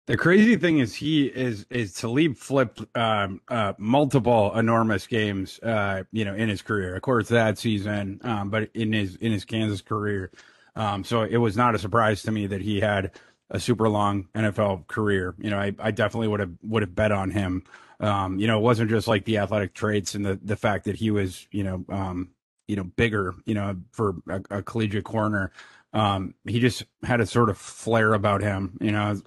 the 0.06 0.16
crazy 0.16 0.56
thing 0.56 0.78
is 0.78 0.94
he 0.94 1.26
is 1.26 1.66
is 1.70 1.94
Talib 1.94 2.36
flipped 2.36 2.84
um, 2.96 3.40
uh, 3.48 3.72
multiple 3.78 4.54
enormous 4.56 5.06
games, 5.06 5.58
uh, 5.60 6.04
you 6.12 6.24
know, 6.24 6.34
in 6.34 6.48
his 6.48 6.60
career. 6.60 6.94
Of 6.94 7.02
course, 7.02 7.28
that 7.28 7.56
season, 7.58 8.20
um, 8.22 8.50
but 8.50 8.70
in 8.74 8.92
his 8.92 9.16
in 9.16 9.32
his 9.32 9.44
Kansas 9.46 9.80
career, 9.80 10.30
um, 10.76 11.04
so 11.04 11.22
it 11.22 11.38
was 11.38 11.56
not 11.56 11.74
a 11.74 11.78
surprise 11.78 12.22
to 12.24 12.32
me 12.32 12.46
that 12.48 12.60
he 12.60 12.80
had 12.80 13.12
a 13.50 13.58
super 13.58 13.88
long 13.88 14.28
NFL 14.34 14.86
career. 14.88 15.34
You 15.38 15.50
know, 15.50 15.58
I, 15.58 15.74
I 15.78 15.90
definitely 15.90 16.28
would 16.28 16.40
have 16.40 16.52
would 16.62 16.82
have 16.82 16.94
bet 16.94 17.12
on 17.12 17.30
him. 17.30 17.64
Um, 18.00 18.38
you 18.38 18.46
know, 18.46 18.58
it 18.58 18.62
wasn't 18.62 18.90
just 18.90 19.08
like 19.08 19.24
the 19.24 19.38
athletic 19.38 19.72
traits 19.72 20.14
and 20.14 20.26
the 20.26 20.38
the 20.42 20.56
fact 20.56 20.84
that 20.84 20.96
he 20.96 21.10
was, 21.10 21.46
you 21.50 21.64
know, 21.64 21.84
um, 21.88 22.28
you 22.68 22.76
know, 22.76 22.84
bigger, 22.84 23.34
you 23.46 23.54
know, 23.54 23.76
for 23.92 24.16
a, 24.28 24.42
a 24.50 24.62
collegiate 24.62 25.04
corner. 25.04 25.50
Um, 25.94 26.34
he 26.44 26.58
just 26.58 26.84
had 27.04 27.20
a 27.20 27.26
sort 27.26 27.48
of 27.48 27.56
flair 27.56 28.12
about 28.12 28.42
him, 28.42 28.76
you 28.82 28.90
know 28.92 29.22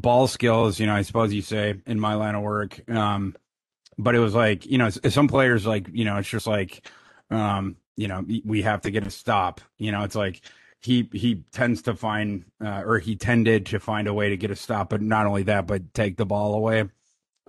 ball 0.00 0.26
skills, 0.26 0.78
you 0.80 0.86
know, 0.86 0.94
I 0.94 1.02
suppose 1.02 1.32
you 1.32 1.42
say 1.42 1.74
in 1.86 2.00
my 2.00 2.14
line 2.14 2.34
of 2.34 2.42
work. 2.42 2.80
Um, 2.90 3.36
but 3.98 4.14
it 4.14 4.20
was 4.20 4.34
like, 4.34 4.64
you 4.66 4.78
know, 4.78 4.90
some 4.90 5.28
players 5.28 5.66
like, 5.66 5.88
you 5.92 6.04
know, 6.04 6.16
it's 6.16 6.28
just 6.28 6.46
like, 6.46 6.86
um, 7.30 7.76
you 7.96 8.08
know, 8.08 8.24
we 8.44 8.62
have 8.62 8.82
to 8.82 8.90
get 8.90 9.06
a 9.06 9.10
stop. 9.10 9.60
You 9.76 9.90
know, 9.90 10.04
it's 10.04 10.14
like 10.14 10.40
he 10.80 11.08
he 11.12 11.42
tends 11.52 11.82
to 11.82 11.94
find 11.94 12.44
uh, 12.64 12.82
or 12.84 12.98
he 13.00 13.16
tended 13.16 13.66
to 13.66 13.80
find 13.80 14.06
a 14.06 14.14
way 14.14 14.30
to 14.30 14.36
get 14.36 14.50
a 14.50 14.56
stop, 14.56 14.90
but 14.90 15.02
not 15.02 15.26
only 15.26 15.42
that, 15.44 15.66
but 15.66 15.92
take 15.94 16.16
the 16.16 16.26
ball 16.26 16.54
away. 16.54 16.84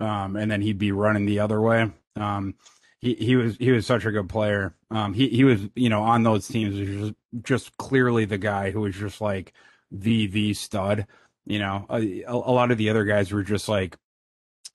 Um, 0.00 0.36
and 0.36 0.50
then 0.50 0.60
he'd 0.60 0.78
be 0.78 0.92
running 0.92 1.26
the 1.26 1.40
other 1.40 1.60
way. 1.60 1.90
Um, 2.16 2.54
he, 3.00 3.14
he 3.14 3.36
was 3.36 3.56
he 3.56 3.70
was 3.70 3.86
such 3.86 4.04
a 4.04 4.10
good 4.10 4.28
player. 4.28 4.74
Um, 4.90 5.14
he 5.14 5.28
he 5.28 5.44
was 5.44 5.60
you 5.74 5.88
know 5.88 6.02
on 6.02 6.22
those 6.22 6.48
teams 6.48 6.78
was 6.78 6.88
just, 6.88 7.14
just 7.42 7.76
clearly 7.76 8.24
the 8.24 8.38
guy 8.38 8.70
who 8.70 8.80
was 8.80 8.96
just 8.96 9.20
like 9.20 9.52
the 9.90 10.26
the 10.26 10.54
stud. 10.54 11.06
You 11.50 11.58
know, 11.58 11.86
a, 11.90 12.22
a 12.26 12.34
lot 12.34 12.70
of 12.70 12.78
the 12.78 12.90
other 12.90 13.04
guys 13.04 13.32
were 13.32 13.42
just 13.42 13.68
like 13.68 13.96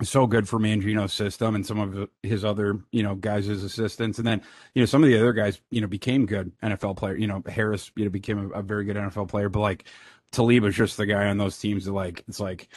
so 0.03 0.27
good 0.27 0.47
for 0.47 0.59
Mangino's 0.59 1.13
system 1.13 1.55
and 1.55 1.65
some 1.65 1.79
of 1.79 2.09
his 2.21 2.43
other, 2.43 2.79
you 2.91 3.01
know, 3.01 3.15
guys 3.15 3.47
as 3.47 3.63
assistants. 3.63 4.17
And 4.17 4.27
then, 4.27 4.41
you 4.73 4.81
know, 4.81 4.85
some 4.85 5.01
of 5.01 5.07
the 5.09 5.17
other 5.17 5.31
guys, 5.31 5.61
you 5.71 5.79
know, 5.79 5.87
became 5.87 6.25
good 6.25 6.51
NFL 6.61 6.97
players. 6.97 7.21
You 7.21 7.27
know, 7.27 7.41
Harris, 7.47 7.91
you 7.95 8.03
know, 8.03 8.11
became 8.11 8.51
a, 8.51 8.59
a 8.59 8.61
very 8.61 8.83
good 8.83 8.97
NFL 8.97 9.29
player. 9.29 9.47
But 9.47 9.61
like 9.61 9.85
Talib 10.31 10.63
was 10.63 10.75
just 10.75 10.97
the 10.97 11.05
guy 11.05 11.27
on 11.27 11.37
those 11.37 11.57
teams 11.57 11.85
that 11.85 11.93
like, 11.93 12.23
it's 12.27 12.39
like, 12.39 12.67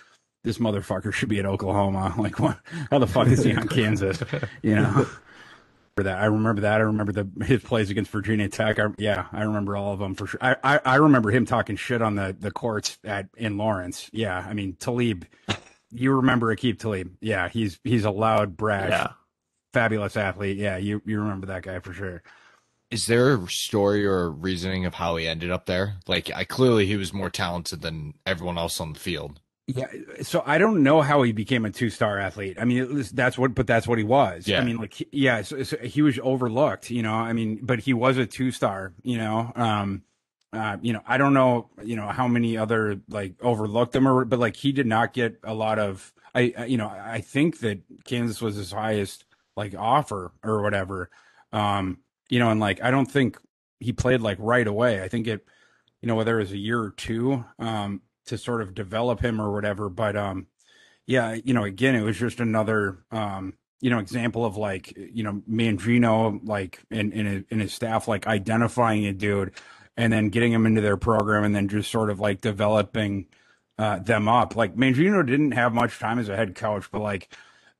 this 0.44 0.58
motherfucker 0.58 1.12
should 1.12 1.28
be 1.28 1.40
at 1.40 1.46
Oklahoma. 1.46 2.14
Like, 2.18 2.38
what? 2.38 2.60
How 2.90 2.98
the 2.98 3.06
fuck 3.08 3.26
is 3.26 3.42
he 3.42 3.54
on 3.54 3.66
Kansas? 3.68 4.22
You 4.62 4.76
know? 4.76 5.06
That. 6.04 6.18
I 6.18 6.26
remember 6.26 6.62
that. 6.62 6.80
I 6.80 6.84
remember 6.84 7.12
the 7.12 7.28
his 7.44 7.62
plays 7.62 7.90
against 7.90 8.10
Virginia 8.10 8.48
Tech. 8.48 8.78
I, 8.78 8.88
yeah, 8.98 9.26
I 9.32 9.42
remember 9.42 9.76
all 9.76 9.92
of 9.92 9.98
them 9.98 10.14
for 10.14 10.26
sure. 10.26 10.40
I, 10.42 10.56
I, 10.62 10.80
I 10.84 10.94
remember 10.96 11.30
him 11.30 11.46
talking 11.46 11.76
shit 11.76 12.02
on 12.02 12.14
the 12.14 12.36
the 12.38 12.50
courts 12.50 12.98
at 13.04 13.28
in 13.36 13.56
Lawrence. 13.56 14.10
Yeah, 14.12 14.38
I 14.38 14.54
mean 14.54 14.74
Talib. 14.74 15.24
You 15.90 16.12
remember 16.16 16.54
Aqib 16.54 16.78
Talib? 16.78 17.16
Yeah, 17.20 17.48
he's 17.48 17.80
he's 17.84 18.04
a 18.04 18.10
loud, 18.10 18.56
brash, 18.56 18.90
yeah. 18.90 19.12
fabulous 19.72 20.16
athlete. 20.16 20.58
Yeah, 20.58 20.76
you 20.76 21.02
you 21.06 21.20
remember 21.20 21.46
that 21.46 21.62
guy 21.62 21.78
for 21.80 21.92
sure. 21.92 22.22
Is 22.90 23.06
there 23.06 23.34
a 23.34 23.48
story 23.48 24.06
or 24.06 24.30
reasoning 24.30 24.86
of 24.86 24.94
how 24.94 25.16
he 25.16 25.28
ended 25.28 25.50
up 25.50 25.66
there? 25.66 25.96
Like, 26.06 26.30
I 26.34 26.44
clearly 26.44 26.86
he 26.86 26.96
was 26.96 27.12
more 27.12 27.28
talented 27.28 27.82
than 27.82 28.14
everyone 28.24 28.56
else 28.56 28.80
on 28.80 28.94
the 28.94 28.98
field. 28.98 29.40
Yeah, 29.70 29.86
so 30.22 30.42
I 30.46 30.56
don't 30.56 30.82
know 30.82 31.02
how 31.02 31.20
he 31.22 31.32
became 31.32 31.66
a 31.66 31.70
two-star 31.70 32.18
athlete. 32.18 32.56
I 32.58 32.64
mean, 32.64 32.94
was, 32.94 33.10
that's 33.10 33.36
what, 33.36 33.54
but 33.54 33.66
that's 33.66 33.86
what 33.86 33.98
he 33.98 34.04
was. 34.04 34.48
Yeah. 34.48 34.60
I 34.60 34.64
mean, 34.64 34.78
like, 34.78 35.06
yeah, 35.12 35.42
so, 35.42 35.62
so, 35.62 35.76
he 35.76 36.00
was 36.00 36.18
overlooked, 36.22 36.90
you 36.90 37.02
know. 37.02 37.12
I 37.12 37.34
mean, 37.34 37.60
but 37.62 37.80
he 37.80 37.92
was 37.92 38.16
a 38.16 38.24
two-star, 38.24 38.94
you 39.02 39.18
know. 39.18 39.52
Um, 39.54 40.04
uh, 40.54 40.78
you 40.80 40.94
know, 40.94 41.02
I 41.06 41.18
don't 41.18 41.34
know, 41.34 41.68
you 41.82 41.96
know, 41.96 42.06
how 42.06 42.26
many 42.26 42.56
other 42.56 42.98
like 43.10 43.34
overlooked 43.42 43.92
them 43.92 44.08
or, 44.08 44.24
but 44.24 44.38
like 44.38 44.56
he 44.56 44.72
did 44.72 44.86
not 44.86 45.12
get 45.12 45.38
a 45.44 45.52
lot 45.52 45.78
of. 45.78 46.14
I, 46.34 46.64
you 46.66 46.78
know, 46.78 46.88
I 46.88 47.20
think 47.20 47.60
that 47.60 47.80
Kansas 48.04 48.40
was 48.40 48.56
his 48.56 48.72
highest 48.72 49.24
like 49.54 49.74
offer 49.76 50.32
or 50.42 50.62
whatever. 50.62 51.10
Um, 51.52 51.98
you 52.30 52.38
know, 52.38 52.50
and 52.50 52.60
like 52.60 52.82
I 52.82 52.90
don't 52.90 53.10
think 53.10 53.38
he 53.80 53.92
played 53.92 54.22
like 54.22 54.38
right 54.40 54.66
away. 54.66 55.02
I 55.02 55.08
think 55.08 55.26
it, 55.26 55.44
you 56.00 56.06
know, 56.06 56.14
whether 56.14 56.38
it 56.38 56.44
was 56.44 56.52
a 56.52 56.58
year 56.58 56.80
or 56.80 56.90
two. 56.90 57.44
Um, 57.58 58.00
to 58.28 58.38
sort 58.38 58.62
of 58.62 58.74
develop 58.74 59.20
him 59.20 59.40
or 59.40 59.52
whatever. 59.52 59.88
But 59.88 60.16
um, 60.16 60.46
yeah, 61.06 61.36
you 61.44 61.54
know, 61.54 61.64
again, 61.64 61.94
it 61.94 62.02
was 62.02 62.18
just 62.18 62.40
another 62.40 62.98
um, 63.10 63.54
you 63.80 63.90
know, 63.90 63.98
example 63.98 64.44
of 64.44 64.56
like, 64.56 64.92
you 64.96 65.22
know, 65.22 65.42
Mangino 65.48 66.40
like 66.44 66.80
in 66.90 67.12
in, 67.12 67.44
in 67.48 67.60
his 67.60 67.72
staff 67.72 68.08
like 68.08 68.26
identifying 68.26 69.06
a 69.06 69.12
dude 69.12 69.52
and 69.96 70.12
then 70.12 70.30
getting 70.30 70.52
him 70.52 70.66
into 70.66 70.80
their 70.80 70.96
program 70.96 71.44
and 71.44 71.54
then 71.54 71.68
just 71.68 71.90
sort 71.90 72.10
of 72.10 72.20
like 72.20 72.40
developing 72.40 73.26
uh, 73.78 73.98
them 74.00 74.28
up. 74.28 74.56
Like 74.56 74.74
Mangino 74.76 75.24
didn't 75.24 75.52
have 75.52 75.72
much 75.72 75.98
time 75.98 76.18
as 76.18 76.28
a 76.28 76.36
head 76.36 76.54
coach, 76.54 76.90
but 76.90 77.00
like 77.00 77.32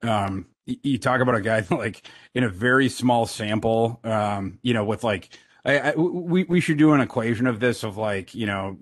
um, 0.02 0.46
you 0.64 0.98
talk 0.98 1.20
about 1.20 1.34
a 1.34 1.40
guy 1.40 1.66
like 1.70 2.06
in 2.34 2.44
a 2.44 2.48
very 2.48 2.88
small 2.88 3.26
sample, 3.26 4.00
um, 4.04 4.58
you 4.62 4.74
know, 4.74 4.84
with 4.84 5.02
like 5.02 5.30
I, 5.64 5.78
I, 5.78 5.94
we 5.96 6.44
we 6.44 6.60
should 6.60 6.78
do 6.78 6.92
an 6.92 7.00
equation 7.00 7.46
of 7.46 7.58
this 7.58 7.82
of 7.82 7.96
like 7.96 8.34
you 8.34 8.46
know 8.46 8.76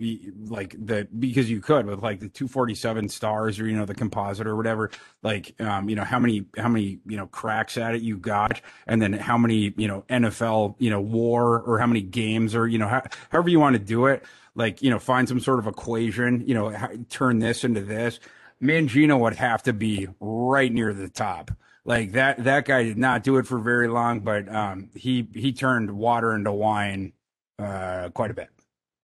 like 0.46 0.76
the 0.78 1.08
because 1.18 1.50
you 1.50 1.60
could 1.60 1.86
with 1.86 2.02
like 2.02 2.20
the 2.20 2.28
247 2.28 3.08
stars 3.08 3.58
or 3.58 3.66
you 3.66 3.76
know 3.76 3.86
the 3.86 3.94
composite 3.94 4.46
or 4.46 4.56
whatever 4.56 4.90
like 5.22 5.58
um 5.60 5.88
you 5.88 5.96
know 5.96 6.04
how 6.04 6.18
many 6.18 6.44
how 6.56 6.68
many 6.68 6.98
you 7.06 7.16
know 7.16 7.26
cracks 7.28 7.78
at 7.78 7.94
it 7.94 8.02
you 8.02 8.18
got 8.18 8.60
and 8.86 9.00
then 9.00 9.14
how 9.14 9.38
many 9.38 9.72
you 9.76 9.88
know 9.88 10.04
NFL 10.08 10.76
you 10.78 10.90
know 10.90 11.00
war 11.00 11.60
or 11.62 11.78
how 11.78 11.86
many 11.86 12.02
games 12.02 12.54
or 12.54 12.68
you 12.68 12.78
know 12.78 12.88
how, 12.88 13.02
however 13.30 13.48
you 13.48 13.58
want 13.58 13.74
to 13.74 13.82
do 13.82 14.06
it 14.06 14.22
like 14.54 14.82
you 14.82 14.90
know 14.90 14.98
find 14.98 15.28
some 15.28 15.40
sort 15.40 15.58
of 15.58 15.66
equation 15.66 16.46
you 16.46 16.54
know 16.54 16.74
turn 17.08 17.38
this 17.38 17.64
into 17.64 17.80
this. 17.80 18.20
Mangino 18.62 19.18
would 19.18 19.36
have 19.36 19.62
to 19.64 19.74
be 19.74 20.08
right 20.18 20.72
near 20.72 20.94
the 20.94 21.10
top 21.10 21.50
like 21.86 22.12
that 22.12 22.42
that 22.44 22.64
guy 22.64 22.82
did 22.82 22.98
not 22.98 23.22
do 23.22 23.38
it 23.38 23.46
for 23.46 23.58
very 23.58 23.86
long, 23.88 24.20
but 24.20 24.52
um, 24.52 24.90
he 24.94 25.28
he 25.32 25.52
turned 25.52 25.90
water 25.90 26.34
into 26.34 26.52
wine 26.52 27.12
uh, 27.58 28.08
quite 28.10 28.32
a 28.32 28.34
bit 28.34 28.48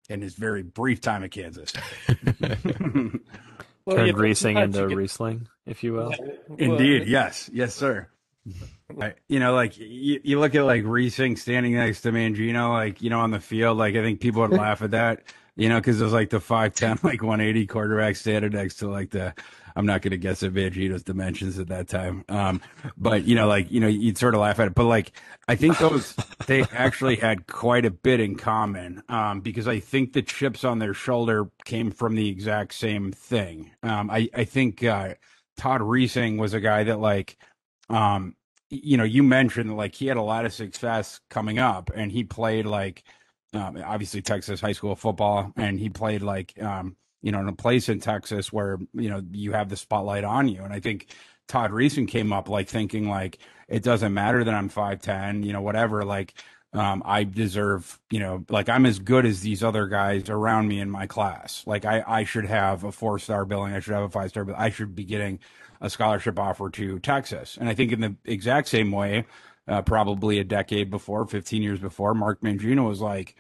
in 0.10 0.22
his 0.22 0.36
very 0.36 0.62
brief 0.62 1.02
time 1.02 1.24
at 1.24 1.32
Kansas. 1.32 1.74
well, 3.86 3.98
turned 3.98 4.18
Riesling 4.18 4.58
into 4.58 4.88
get... 4.88 4.96
Riesling, 4.96 5.48
if 5.66 5.84
you 5.84 5.94
will. 5.94 6.14
Indeed, 6.58 7.02
well, 7.02 7.10
yes, 7.10 7.50
yes, 7.52 7.74
sir. 7.74 8.08
you 9.28 9.40
know, 9.40 9.54
like 9.56 9.78
you, 9.78 10.22
you 10.24 10.40
look 10.40 10.54
at 10.54 10.64
like 10.64 10.84
Reesing 10.84 11.38
standing 11.38 11.74
next 11.74 12.02
to 12.02 12.12
Mangino, 12.12 12.72
like 12.72 13.02
you 13.02 13.10
know, 13.10 13.22
on 13.22 13.32
the 13.32 13.40
field. 13.40 13.80
Like 13.80 13.96
I 13.96 14.04
think 14.04 14.20
people 14.20 14.44
would 14.44 14.52
laugh 14.52 14.84
at 14.84 14.92
that, 14.92 15.24
you 15.56 15.68
know, 15.68 15.78
because 15.78 16.00
it 16.00 16.04
was 16.04 16.14
like 16.14 16.30
the 16.30 16.40
five 16.40 16.76
ten, 16.76 17.00
like 17.04 17.24
one 17.24 17.42
eighty 17.42 17.66
quarterback 17.66 18.18
standing 18.18 18.52
next 18.52 18.76
to 18.76 18.88
like 18.88 19.10
the 19.10 19.34
I'm 19.78 19.86
not 19.86 20.02
going 20.02 20.12
to 20.12 20.18
guess 20.18 20.42
at 20.42 20.54
Mangino's 20.54 21.04
dimensions 21.04 21.60
at 21.60 21.68
that 21.68 21.88
time. 21.88 22.26
Um, 22.30 22.62
but 22.98 23.26
you 23.26 23.36
know, 23.36 23.48
like 23.48 23.72
you 23.72 23.80
know, 23.80 23.88
you'd 23.88 24.18
sort 24.18 24.34
of 24.34 24.42
laugh 24.42 24.60
at 24.60 24.68
it. 24.68 24.76
But 24.76 24.86
like, 24.86 25.12
I 25.48 25.56
think 25.56 25.78
those 25.78 26.16
they 26.48 26.64
actually 26.74 27.16
had 27.16 27.46
quite 27.46 27.86
a 27.86 27.92
bit 27.92 28.20
in 28.20 28.36
common 28.36 29.04
um, 29.08 29.42
because 29.42 29.68
I 29.68 29.80
think 29.80 30.14
the 30.14 30.24
chips 30.24 30.64
on 30.64 30.80
their 30.80 30.96
shoulder 30.96 31.52
came 31.64 31.92
from 31.92 32.16
the 32.16 32.28
exact 32.28 32.74
same 32.74 33.12
thing. 33.12 33.72
Um, 33.84 34.10
I 34.10 34.30
I 34.34 34.46
think 34.46 34.84
uh, 34.84 35.14
Todd 35.58 35.82
Reesing 35.82 36.40
was 36.40 36.54
a 36.54 36.60
guy 36.60 36.84
that 36.84 37.00
like. 37.00 37.38
Um, 37.90 38.36
you 38.70 38.98
know, 38.98 39.06
you 39.06 39.24
mentioned 39.24 39.78
like 39.78 39.96
he 39.96 40.08
had 40.08 40.18
a 40.18 40.22
lot 40.22 40.44
of 40.44 40.54
success 40.54 41.22
coming 41.30 41.58
up, 41.58 41.90
and 41.96 42.12
he 42.12 42.26
played 42.26 42.66
like 42.66 43.06
um, 43.54 43.82
obviously 43.86 44.22
Texas 44.22 44.60
high 44.60 44.74
school 44.74 44.94
football, 44.96 45.54
and 45.56 45.80
he 45.80 45.88
played 45.88 46.22
like 46.22 46.62
um, 46.62 46.98
you 47.28 47.34
know, 47.34 47.42
in 47.42 47.50
a 47.50 47.54
place 47.54 47.90
in 47.90 48.00
Texas 48.00 48.54
where, 48.54 48.80
you 48.94 49.10
know, 49.10 49.22
you 49.34 49.52
have 49.52 49.68
the 49.68 49.76
spotlight 49.76 50.24
on 50.24 50.48
you. 50.48 50.64
And 50.64 50.72
I 50.72 50.80
think 50.80 51.08
Todd 51.50 51.72
Reesing 51.72 52.08
came 52.08 52.32
up 52.32 52.48
like 52.48 52.70
thinking 52.70 53.10
like 53.10 53.40
it 53.68 53.84
doesn't 53.84 54.14
matter 54.14 54.46
that 54.46 54.54
I'm 54.54 54.70
5'10, 54.70 55.44
you 55.44 55.52
know, 55.52 55.60
whatever, 55.60 56.06
like 56.06 56.36
um, 56.72 57.04
I 57.04 57.26
deserve, 57.26 58.00
you 58.10 58.22
know, 58.22 58.46
like 58.48 58.70
I'm 58.70 58.86
as 58.86 59.00
good 59.00 59.26
as 59.26 59.42
these 59.42 59.62
other 59.62 59.88
guys 59.88 60.30
around 60.30 60.70
me 60.70 60.80
in 60.80 60.90
my 60.90 61.06
class. 61.06 61.66
Like 61.68 61.84
I, 61.84 62.02
I 62.08 62.24
should 62.24 62.46
have 62.46 62.86
a 62.86 62.94
four 62.94 63.20
star 63.20 63.44
billing. 63.44 63.74
I 63.74 63.82
should 63.82 63.94
have 63.94 64.04
a 64.04 64.10
five 64.10 64.30
star 64.30 64.46
bill. 64.46 64.56
I 64.58 64.70
should 64.70 64.96
be 64.96 65.04
getting 65.04 65.40
a 65.82 65.90
scholarship 65.90 66.40
offer 66.40 66.70
to 66.70 66.98
Texas. 67.00 67.58
And 67.60 67.68
I 67.68 67.74
think 67.76 67.92
in 67.92 68.00
the 68.00 68.16
exact 68.24 68.70
same 68.70 68.94
way, 68.94 69.26
uh, 69.68 69.82
probably 69.82 70.40
a 70.40 70.46
decade 70.46 70.90
before, 70.90 71.28
15 71.28 71.62
years 71.62 71.80
before, 71.80 72.14
Mark 72.14 72.40
Mangino 72.40 72.88
was 72.88 73.02
like, 73.02 73.36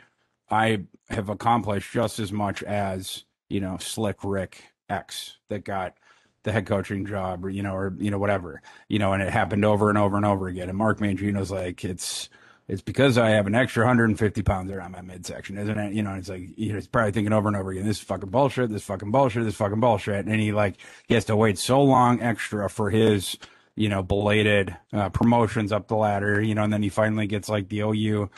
I 0.49 0.83
have 1.09 1.29
accomplished 1.29 1.93
just 1.93 2.19
as 2.19 2.33
much 2.33 2.63
as 2.63 3.23
you 3.49 3.59
know, 3.59 3.77
Slick 3.77 4.17
Rick 4.23 4.63
X 4.89 5.37
that 5.49 5.63
got 5.63 5.95
the 6.43 6.51
head 6.51 6.65
coaching 6.65 7.05
job 7.05 7.43
or 7.43 7.49
you 7.49 7.61
know 7.61 7.75
or 7.75 7.93
you 7.99 8.09
know 8.09 8.17
whatever 8.17 8.61
you 8.87 8.99
know 8.99 9.11
and 9.11 9.21
it 9.21 9.29
happened 9.29 9.65
over 9.65 9.89
and 9.89 9.97
over 9.97 10.15
and 10.15 10.25
over 10.25 10.47
again. 10.47 10.69
And 10.69 10.77
mark 10.77 10.99
mangino's 10.99 11.51
like 11.51 11.83
it's 11.83 12.29
it's 12.69 12.81
because 12.81 13.17
I 13.17 13.29
have 13.29 13.47
an 13.47 13.55
extra 13.55 13.83
150 13.85 14.41
pounds 14.43 14.71
around 14.71 14.91
my 14.91 15.01
midsection, 15.01 15.57
isn't 15.57 15.77
it? 15.77 15.93
You 15.93 16.03
know, 16.03 16.15
it's 16.15 16.29
like 16.29 16.49
you 16.57 16.69
know, 16.69 16.75
he's 16.75 16.87
probably 16.87 17.11
thinking 17.11 17.33
over 17.33 17.47
and 17.47 17.55
over 17.55 17.71
again, 17.71 17.85
this 17.85 17.97
is 17.97 18.03
fucking 18.03 18.29
bullshit, 18.29 18.69
this 18.69 18.83
fucking 18.83 19.11
bullshit, 19.11 19.43
this 19.43 19.55
fucking 19.55 19.79
bullshit, 19.79 20.25
and 20.25 20.39
he 20.39 20.51
like 20.51 20.75
he 21.07 21.13
has 21.13 21.25
to 21.25 21.35
wait 21.35 21.57
so 21.57 21.81
long 21.81 22.21
extra 22.21 22.69
for 22.69 22.89
his 22.89 23.37
you 23.75 23.89
know 23.89 24.01
belated 24.01 24.75
uh, 24.93 25.09
promotions 25.09 25.71
up 25.71 25.87
the 25.87 25.95
ladder, 25.95 26.41
you 26.41 26.55
know, 26.55 26.63
and 26.63 26.73
then 26.73 26.83
he 26.83 26.89
finally 26.89 27.27
gets 27.27 27.49
like 27.49 27.69
the 27.69 27.81
OU, 27.81 28.29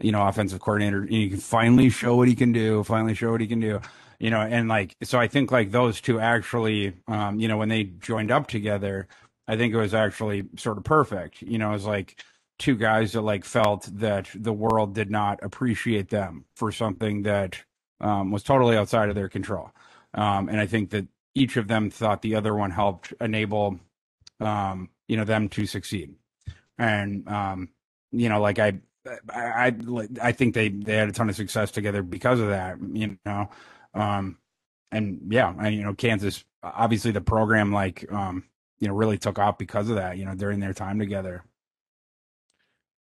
you 0.00 0.12
know, 0.12 0.26
offensive 0.26 0.60
coordinator, 0.60 1.02
and 1.02 1.10
he 1.10 1.30
can 1.30 1.38
finally 1.38 1.90
show 1.90 2.16
what 2.16 2.28
he 2.28 2.34
can 2.34 2.52
do, 2.52 2.82
finally 2.84 3.14
show 3.14 3.30
what 3.30 3.40
he 3.40 3.46
can 3.46 3.60
do 3.60 3.80
you 4.18 4.30
know, 4.30 4.40
and 4.40 4.68
like, 4.68 4.96
so 5.02 5.18
I 5.18 5.28
think 5.28 5.52
like 5.52 5.70
those 5.70 6.00
two 6.00 6.18
actually, 6.18 6.94
um, 7.06 7.38
you 7.38 7.48
know, 7.48 7.56
when 7.56 7.68
they 7.68 7.84
joined 7.84 8.30
up 8.30 8.48
together, 8.48 9.06
I 9.46 9.56
think 9.56 9.72
it 9.72 9.78
was 9.78 9.94
actually 9.94 10.48
sort 10.56 10.78
of 10.78 10.84
perfect. 10.84 11.42
You 11.42 11.58
know, 11.58 11.70
it 11.70 11.74
was 11.74 11.86
like 11.86 12.22
two 12.58 12.76
guys 12.76 13.12
that 13.12 13.22
like 13.22 13.44
felt 13.44 13.88
that 13.98 14.28
the 14.34 14.52
world 14.52 14.94
did 14.94 15.10
not 15.10 15.38
appreciate 15.42 16.08
them 16.10 16.44
for 16.56 16.72
something 16.72 17.22
that 17.22 17.62
um, 18.00 18.30
was 18.32 18.42
totally 18.42 18.76
outside 18.76 19.08
of 19.08 19.14
their 19.14 19.28
control. 19.28 19.70
Um, 20.14 20.48
and 20.48 20.60
I 20.60 20.66
think 20.66 20.90
that 20.90 21.06
each 21.34 21.56
of 21.56 21.68
them 21.68 21.90
thought 21.90 22.22
the 22.22 22.34
other 22.34 22.54
one 22.54 22.72
helped 22.72 23.14
enable, 23.20 23.78
um, 24.40 24.90
you 25.06 25.16
know, 25.16 25.24
them 25.24 25.48
to 25.50 25.66
succeed. 25.66 26.14
And, 26.76 27.28
um, 27.28 27.68
you 28.10 28.28
know, 28.28 28.40
like 28.40 28.58
I, 28.58 28.80
I, 29.32 29.68
I, 29.68 30.08
I 30.20 30.32
think 30.32 30.54
they, 30.54 30.68
they 30.68 30.96
had 30.96 31.08
a 31.08 31.12
ton 31.12 31.28
of 31.28 31.36
success 31.36 31.70
together 31.70 32.02
because 32.02 32.40
of 32.40 32.48
that, 32.48 32.78
you 32.92 33.18
know, 33.24 33.48
um, 33.98 34.38
and 34.92 35.20
yeah, 35.28 35.52
and 35.60 35.74
you 35.74 35.82
know, 35.82 35.94
Kansas, 35.94 36.44
obviously 36.62 37.10
the 37.10 37.20
program, 37.20 37.72
like, 37.72 38.10
um, 38.12 38.44
you 38.78 38.88
know, 38.88 38.94
really 38.94 39.18
took 39.18 39.38
off 39.38 39.58
because 39.58 39.88
of 39.88 39.96
that, 39.96 40.16
you 40.16 40.24
know, 40.24 40.34
during 40.34 40.60
their 40.60 40.72
time 40.72 40.98
together. 40.98 41.42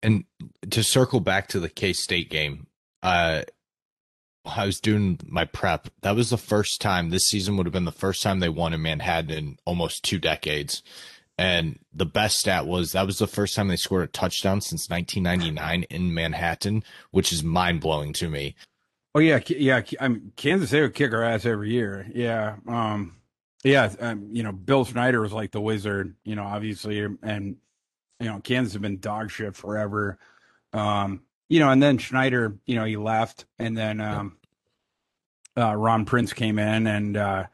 And 0.02 0.24
to 0.70 0.82
circle 0.82 1.20
back 1.20 1.48
to 1.48 1.60
the 1.60 1.68
K 1.68 1.92
State 1.92 2.30
game, 2.30 2.68
uh, 3.02 3.42
I 4.44 4.66
was 4.66 4.78
doing 4.78 5.18
my 5.26 5.44
prep. 5.44 5.88
That 6.02 6.14
was 6.14 6.30
the 6.30 6.38
first 6.38 6.80
time 6.80 7.10
this 7.10 7.28
season 7.28 7.56
would 7.56 7.66
have 7.66 7.72
been 7.72 7.86
the 7.86 7.92
first 7.92 8.22
time 8.22 8.40
they 8.40 8.48
won 8.48 8.74
in 8.74 8.82
Manhattan 8.82 9.30
in 9.30 9.56
almost 9.64 10.04
two 10.04 10.18
decades. 10.18 10.82
And 11.36 11.80
the 11.92 12.06
best 12.06 12.38
stat 12.38 12.66
was 12.66 12.92
that 12.92 13.06
was 13.06 13.18
the 13.18 13.26
first 13.26 13.56
time 13.56 13.68
they 13.68 13.76
scored 13.76 14.04
a 14.04 14.06
touchdown 14.06 14.60
since 14.60 14.88
1999 14.88 15.84
in 15.90 16.14
Manhattan, 16.14 16.84
which 17.10 17.32
is 17.32 17.42
mind 17.42 17.80
blowing 17.80 18.12
to 18.14 18.28
me. 18.28 18.54
Oh 19.14 19.20
yeah, 19.20 19.40
yeah. 19.48 19.82
I 20.00 20.08
mean, 20.08 20.32
Kansas 20.36 20.70
State 20.70 20.82
would 20.82 20.94
kick 20.94 21.12
our 21.12 21.22
ass 21.22 21.46
every 21.46 21.70
year. 21.70 22.06
Yeah, 22.12 22.56
um, 22.66 23.16
yeah. 23.62 23.92
Um, 24.00 24.28
you 24.32 24.42
know, 24.42 24.52
Bill 24.52 24.84
Snyder 24.84 25.20
was 25.20 25.32
like 25.32 25.52
the 25.52 25.60
wizard. 25.60 26.16
You 26.24 26.34
know, 26.34 26.42
obviously, 26.42 27.00
and 27.00 27.56
you 28.18 28.26
know, 28.26 28.40
Kansas 28.40 28.72
have 28.72 28.82
been 28.82 28.98
dog 28.98 29.30
shit 29.30 29.54
forever. 29.54 30.18
Um, 30.72 31.22
you 31.48 31.60
know, 31.60 31.70
and 31.70 31.80
then 31.80 31.98
Snyder, 32.00 32.58
you 32.66 32.74
know, 32.74 32.84
he 32.84 32.96
left, 32.96 33.44
and 33.58 33.78
then 33.78 34.00
um, 34.00 34.36
uh, 35.56 35.76
Ron 35.76 36.04
Prince 36.04 36.32
came 36.32 36.58
in, 36.58 36.86
and 36.86 37.16
uh, 37.16 37.44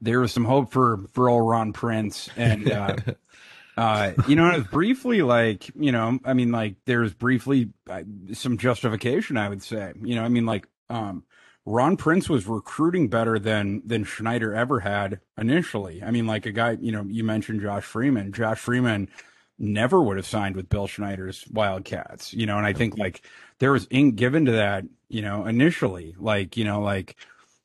there 0.00 0.20
was 0.20 0.32
some 0.32 0.44
hope 0.46 0.72
for 0.72 1.00
for 1.12 1.28
old 1.28 1.46
Ron 1.46 1.74
Prince, 1.74 2.30
and 2.36 2.70
uh, 2.70 2.96
uh, 3.76 4.12
you 4.26 4.36
know, 4.36 4.50
it 4.50 4.58
was 4.58 4.66
briefly 4.68 5.22
like, 5.22 5.70
you 5.74 5.92
know, 5.92 6.18
I 6.24 6.32
mean, 6.32 6.52
like 6.52 6.76
there's 6.86 7.12
briefly 7.12 7.70
uh, 7.88 8.02
some 8.32 8.56
justification, 8.56 9.36
I 9.36 9.48
would 9.48 9.62
say, 9.62 9.92
you 10.02 10.14
know, 10.14 10.24
I 10.24 10.28
mean, 10.28 10.46
like 10.46 10.66
um, 10.90 11.24
Ron 11.66 11.96
Prince 11.96 12.28
was 12.28 12.46
recruiting 12.46 13.08
better 13.08 13.38
than 13.38 13.82
than 13.86 14.04
Snyder 14.04 14.54
ever 14.54 14.80
had 14.80 15.20
initially. 15.38 16.02
I 16.02 16.10
mean, 16.10 16.26
like 16.26 16.46
a 16.46 16.52
guy, 16.52 16.76
you 16.80 16.92
know, 16.92 17.04
you 17.06 17.22
mentioned 17.24 17.60
Josh 17.60 17.84
Freeman. 17.84 18.32
Josh 18.32 18.58
Freeman 18.58 19.08
never 19.58 20.02
would 20.02 20.16
have 20.16 20.26
signed 20.26 20.56
with 20.56 20.68
Bill 20.68 20.88
Snyder's 20.88 21.44
Wildcats, 21.52 22.32
you 22.32 22.46
know, 22.46 22.56
and 22.56 22.66
I 22.66 22.72
think 22.72 22.96
like 22.98 23.22
there 23.58 23.72
was 23.72 23.86
ink 23.90 24.16
given 24.16 24.46
to 24.46 24.52
that, 24.52 24.84
you 25.08 25.20
know, 25.20 25.46
initially, 25.46 26.16
like, 26.18 26.56
you 26.56 26.64
know, 26.64 26.80
like, 26.80 27.16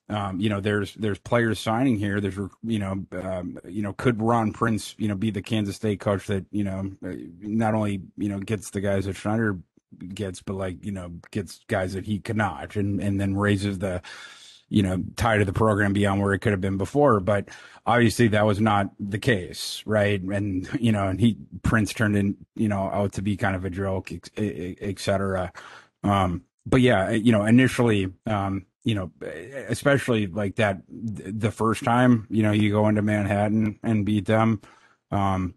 um, 0.10 0.40
you 0.40 0.50
know, 0.50 0.60
there's 0.60 0.94
there's 0.96 1.18
players 1.18 1.60
signing 1.60 1.98
here. 1.98 2.22
There's 2.22 2.38
you 2.64 2.80
know, 2.80 3.06
um, 3.12 3.58
you 3.68 3.82
know, 3.82 3.94
could 3.94 4.22
Ron 4.22 4.52
Prince, 4.52 4.94
you 5.00 5.08
know, 5.08 5.16
be 5.16 5.32
the 5.32 5.42
Kansas 5.42 5.78
State 5.78 6.00
coach 6.00 6.28
that 6.28 6.46
you 6.52 6.64
know, 6.64 6.92
not 7.02 7.74
only 7.74 8.02
you 8.18 8.30
know 8.30 8.40
gets 8.40 8.70
the 8.70 8.82
guys 8.82 9.06
that 9.06 9.16
Snyder 9.16 9.58
gets, 10.14 10.42
but 10.42 10.56
like 10.56 10.84
you 10.84 10.92
know 10.92 11.14
gets 11.32 11.60
guys 11.68 11.94
that 11.94 12.06
he 12.06 12.20
cannot, 12.20 12.76
and 12.76 13.02
and 13.02 13.20
then 13.20 13.36
raises 13.36 13.80
the 13.80 14.02
you 14.70 14.84
know 14.84 15.04
tie 15.16 15.38
to 15.38 15.46
the 15.46 15.54
program 15.54 15.94
beyond 15.94 16.22
where 16.22 16.34
it 16.34 16.40
could 16.40 16.52
have 16.52 16.62
been 16.62 16.78
before. 16.78 17.20
But 17.20 17.50
obviously 17.86 18.28
that 18.30 18.46
was 18.46 18.60
not 18.60 18.92
the 19.00 19.20
case, 19.20 19.84
right? 19.86 20.22
And 20.22 20.68
you 20.80 20.92
know, 20.92 21.08
and 21.08 21.20
he 21.20 21.38
Prince 21.64 21.94
turned 21.94 22.18
in 22.18 22.38
you 22.56 22.68
know 22.68 22.90
out 22.90 23.14
to 23.14 23.22
be 23.22 23.38
kind 23.38 23.56
of 23.56 23.66
a 23.66 23.70
joke, 23.70 24.12
etc. 24.38 25.52
Um, 26.04 26.44
but 26.66 26.82
yeah, 26.82 27.12
you 27.12 27.32
know, 27.32 27.46
initially. 27.46 28.12
Um, 28.26 28.66
you 28.86 28.94
know, 28.94 29.12
especially 29.68 30.28
like 30.28 30.58
that 30.58 30.80
the 30.88 31.50
first 31.50 31.84
time, 31.84 32.28
you 32.30 32.44
know, 32.44 32.52
you 32.52 32.70
go 32.70 32.88
into 32.88 33.02
Manhattan 33.02 33.80
and 33.82 34.06
beat 34.06 34.26
them. 34.26 34.62
Um, 35.10 35.56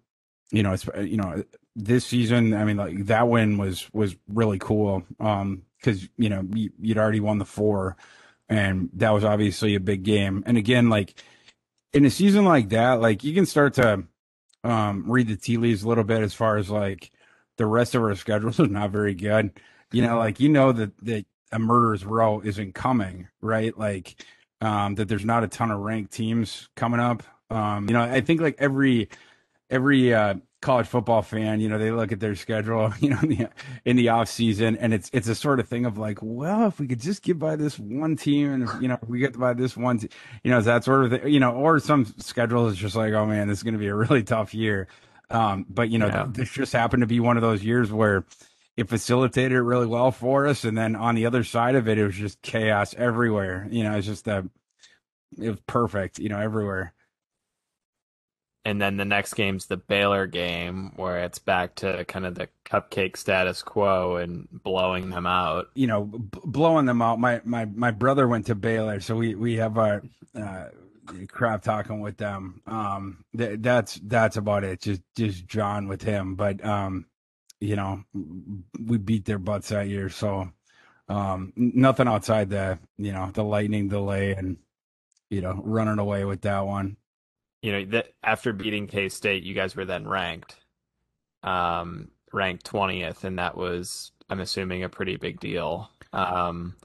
you 0.51 0.63
know, 0.63 0.73
it's 0.73 0.89
you 0.99 1.19
know, 1.19 1.45
this 1.79 2.05
season, 2.05 2.55
I 2.55 2.65
mean, 2.65 2.77
like 2.77 3.07
that 3.07 3.29
win 3.29 3.57
was 3.57 3.89
was 3.93 4.17
really 4.29 4.59
cool. 4.59 5.05
Um, 5.21 5.63
because 5.79 6.09
you 6.17 6.29
know 6.29 6.45
you, 6.55 6.71
would 6.81 6.99
already 6.99 7.21
won 7.21 7.39
the 7.39 7.45
four, 7.45 7.97
and 8.49 8.91
that 8.95 9.11
was 9.11 9.25
obviously 9.25 9.75
a 9.75 9.81
big 9.81 10.03
game. 10.03 10.43
And 10.47 10.57
again, 10.57 10.89
like 10.89 11.23
in 11.93 12.05
a 12.05 12.11
season 12.11 12.45
like 12.45 12.71
that, 12.71 13.01
like 13.01 13.25
you 13.25 13.35
can 13.35 13.47
start 13.47 13.75
to 13.75 14.05
um 14.65 15.11
read 15.11 15.29
the 15.29 15.37
tea 15.37 15.57
leaves 15.57 15.83
a 15.85 15.89
little 15.89 16.05
bit 16.05 16.23
as 16.23 16.35
far 16.35 16.57
as 16.57 16.69
like 16.69 17.11
the 17.57 17.67
rest 17.67 17.95
of 17.95 18.03
our 18.03 18.15
schedule 18.15 18.51
is 18.51 18.59
not 18.59 18.91
very 18.91 19.15
good. 19.15 19.53
You 19.93 20.03
know, 20.03 20.19
like 20.19 20.41
you 20.41 20.49
know 20.49 20.73
that 20.73 20.97
that 21.05 21.27
a 21.53 21.59
murderer's 21.59 22.05
row 22.05 22.41
isn't 22.41 22.75
coming, 22.75 23.29
right? 23.41 23.77
Like 23.79 24.25
um 24.61 24.97
that 24.97 25.09
there's 25.09 25.25
not 25.25 25.45
a 25.45 25.49
ton 25.49 25.71
of 25.71 25.81
ranked 25.81 26.13
teams 26.13 26.69
coming 26.77 27.01
up. 27.01 27.23
Um, 27.51 27.89
you 27.89 27.95
know, 27.95 28.03
I 28.03 28.21
think 28.21 28.41
like 28.41 28.57
every 28.59 29.09
every 29.71 30.13
uh 30.13 30.35
college 30.61 30.87
football 30.87 31.23
fan, 31.23 31.61
you 31.61 31.69
know, 31.69 31.79
they 31.79 31.91
look 31.91 32.11
at 32.11 32.21
their 32.21 32.35
schedule, 32.35 32.93
you 33.01 33.11
know, 33.11 33.19
in 33.23 33.29
the, 33.29 33.49
in 33.85 33.97
the 33.97 34.09
off 34.09 34.29
season, 34.29 34.77
and 34.77 34.93
it's 34.93 35.11
it's 35.13 35.29
a 35.29 35.35
sort 35.35 35.61
of 35.61 35.69
thing 35.69 35.85
of 35.85 35.99
like, 35.99 36.19
well, 36.21 36.67
if 36.67 36.81
we 36.81 36.87
could 36.87 37.01
just 37.01 37.23
get 37.23 37.39
by 37.39 37.57
this 37.57 37.79
one 37.79 38.17
team, 38.17 38.53
and 38.53 38.63
if, 38.65 38.71
you 38.81 38.89
know, 38.89 38.99
if 39.01 39.09
we 39.09 39.19
get 39.19 39.39
by 39.39 39.55
this 39.55 39.77
one, 39.77 39.99
te- 39.99 40.09
you 40.43 40.51
know, 40.51 40.61
that 40.61 40.85
sort 40.85 41.05
of 41.05 41.11
thing, 41.11 41.33
you 41.33 41.41
know, 41.41 41.53
or 41.53 41.79
some 41.79 42.07
schedules 42.19 42.73
is 42.73 42.79
just 42.79 42.97
like, 42.97 43.13
oh 43.13 43.27
man, 43.27 43.49
this 43.49 43.59
is 43.59 43.63
going 43.63 43.75
to 43.75 43.81
be 43.81 43.89
a 43.89 43.95
really 43.95 44.23
tough 44.23 44.55
year. 44.55 44.89
Um, 45.31 45.67
but 45.69 45.91
you 45.91 45.99
know, 45.99 46.07
yeah. 46.07 46.27
this 46.29 46.51
just 46.51 46.73
happened 46.73 47.03
to 47.03 47.07
be 47.07 47.21
one 47.21 47.37
of 47.37 47.43
those 47.43 47.63
years 47.63 47.93
where 47.93 48.25
it 48.77 48.89
facilitated 48.89 49.53
it 49.53 49.63
really 49.63 49.87
well 49.87 50.11
for 50.11 50.47
us, 50.47 50.65
and 50.65 50.77
then 50.77 50.97
on 50.97 51.15
the 51.15 51.27
other 51.27 51.45
side 51.45 51.75
of 51.75 51.89
it, 51.89 51.99
it 51.99 52.05
was 52.05 52.17
just 52.17 52.43
chaos 52.43 52.95
everywhere. 52.95 53.67
You 53.71 53.85
know, 53.85 53.97
it's 53.97 54.07
just 54.07 54.27
a, 54.27 54.49
it 55.41 55.51
was 55.51 55.61
perfect, 55.67 56.19
you 56.19 56.29
know, 56.29 56.39
everywhere 56.39 56.95
and 58.65 58.81
then 58.81 58.97
the 58.97 59.05
next 59.05 59.35
game's 59.35 59.67
the 59.67 59.77
Baylor 59.77 60.27
game 60.27 60.93
where 60.97 61.25
it's 61.25 61.39
back 61.39 61.77
to 61.77 62.05
kind 62.05 62.27
of 62.27 62.35
the 62.35 62.49
cupcake 62.65 63.17
status 63.17 63.63
quo 63.63 64.17
and 64.17 64.49
blowing 64.51 65.11
them 65.11 65.27
out. 65.27 65.69
You 65.75 65.87
know, 65.87 66.05
b- 66.05 66.41
blowing 66.45 66.87
them 66.87 67.01
out. 67.01 67.19
My 67.19 67.41
my 67.45 67.65
my 67.65 67.91
brother 67.91 68.29
went 68.29 68.47
to 68.47 68.55
Baylor, 68.55 69.01
so 69.01 69.17
we 69.17 69.35
we 69.35 69.55
have 69.57 69.79
our 69.79 70.03
uh, 70.35 70.67
crap 71.29 71.63
talking 71.63 72.01
with 72.01 72.17
them. 72.17 72.61
Um, 72.67 73.25
th- 73.37 73.61
that's 73.63 73.95
that's 74.03 74.37
about 74.37 74.65
it. 74.65 74.81
Just 74.83 75.03
just 75.17 75.47
John 75.47 75.89
with 75.89 76.03
him, 76.03 76.35
but 76.35 76.63
um, 76.65 77.07
you 77.61 77.77
know, 77.77 78.03
we 78.79 78.99
beat 78.99 79.25
their 79.25 79.39
butts 79.39 79.71
that 79.71 79.89
year, 79.89 80.11
so 80.11 80.51
um, 81.09 81.53
nothing 81.57 82.09
outside 82.09 82.51
the 82.51 82.79
you 82.99 83.13
know 83.13 83.31
the 83.33 83.45
lightning 83.45 83.89
delay 83.89 84.33
and 84.33 84.59
you 85.31 85.41
know 85.41 85.61
running 85.65 85.99
away 85.99 86.25
with 86.25 86.43
that 86.43 86.67
one 86.67 86.97
you 87.63 87.73
know 87.73 87.85
that 87.87 88.13
after 88.23 88.53
beating 88.53 88.87
K 88.87 89.09
State, 89.09 89.43
you 89.43 89.55
guys 89.55 89.77
were 89.77 89.85
then 89.85 90.07
ranked, 90.07 90.57
um, 91.43 92.09
ranked 92.33 92.65
twentieth, 92.65 93.25
and 93.25 93.39
that 93.39 93.57
was 93.57 94.13
I'm 94.31 94.41
assuming 94.41 94.85
a 94.85 94.89
pretty 94.89 95.17
big 95.17 95.41
deal. 95.41 95.91
Um, 96.13 96.77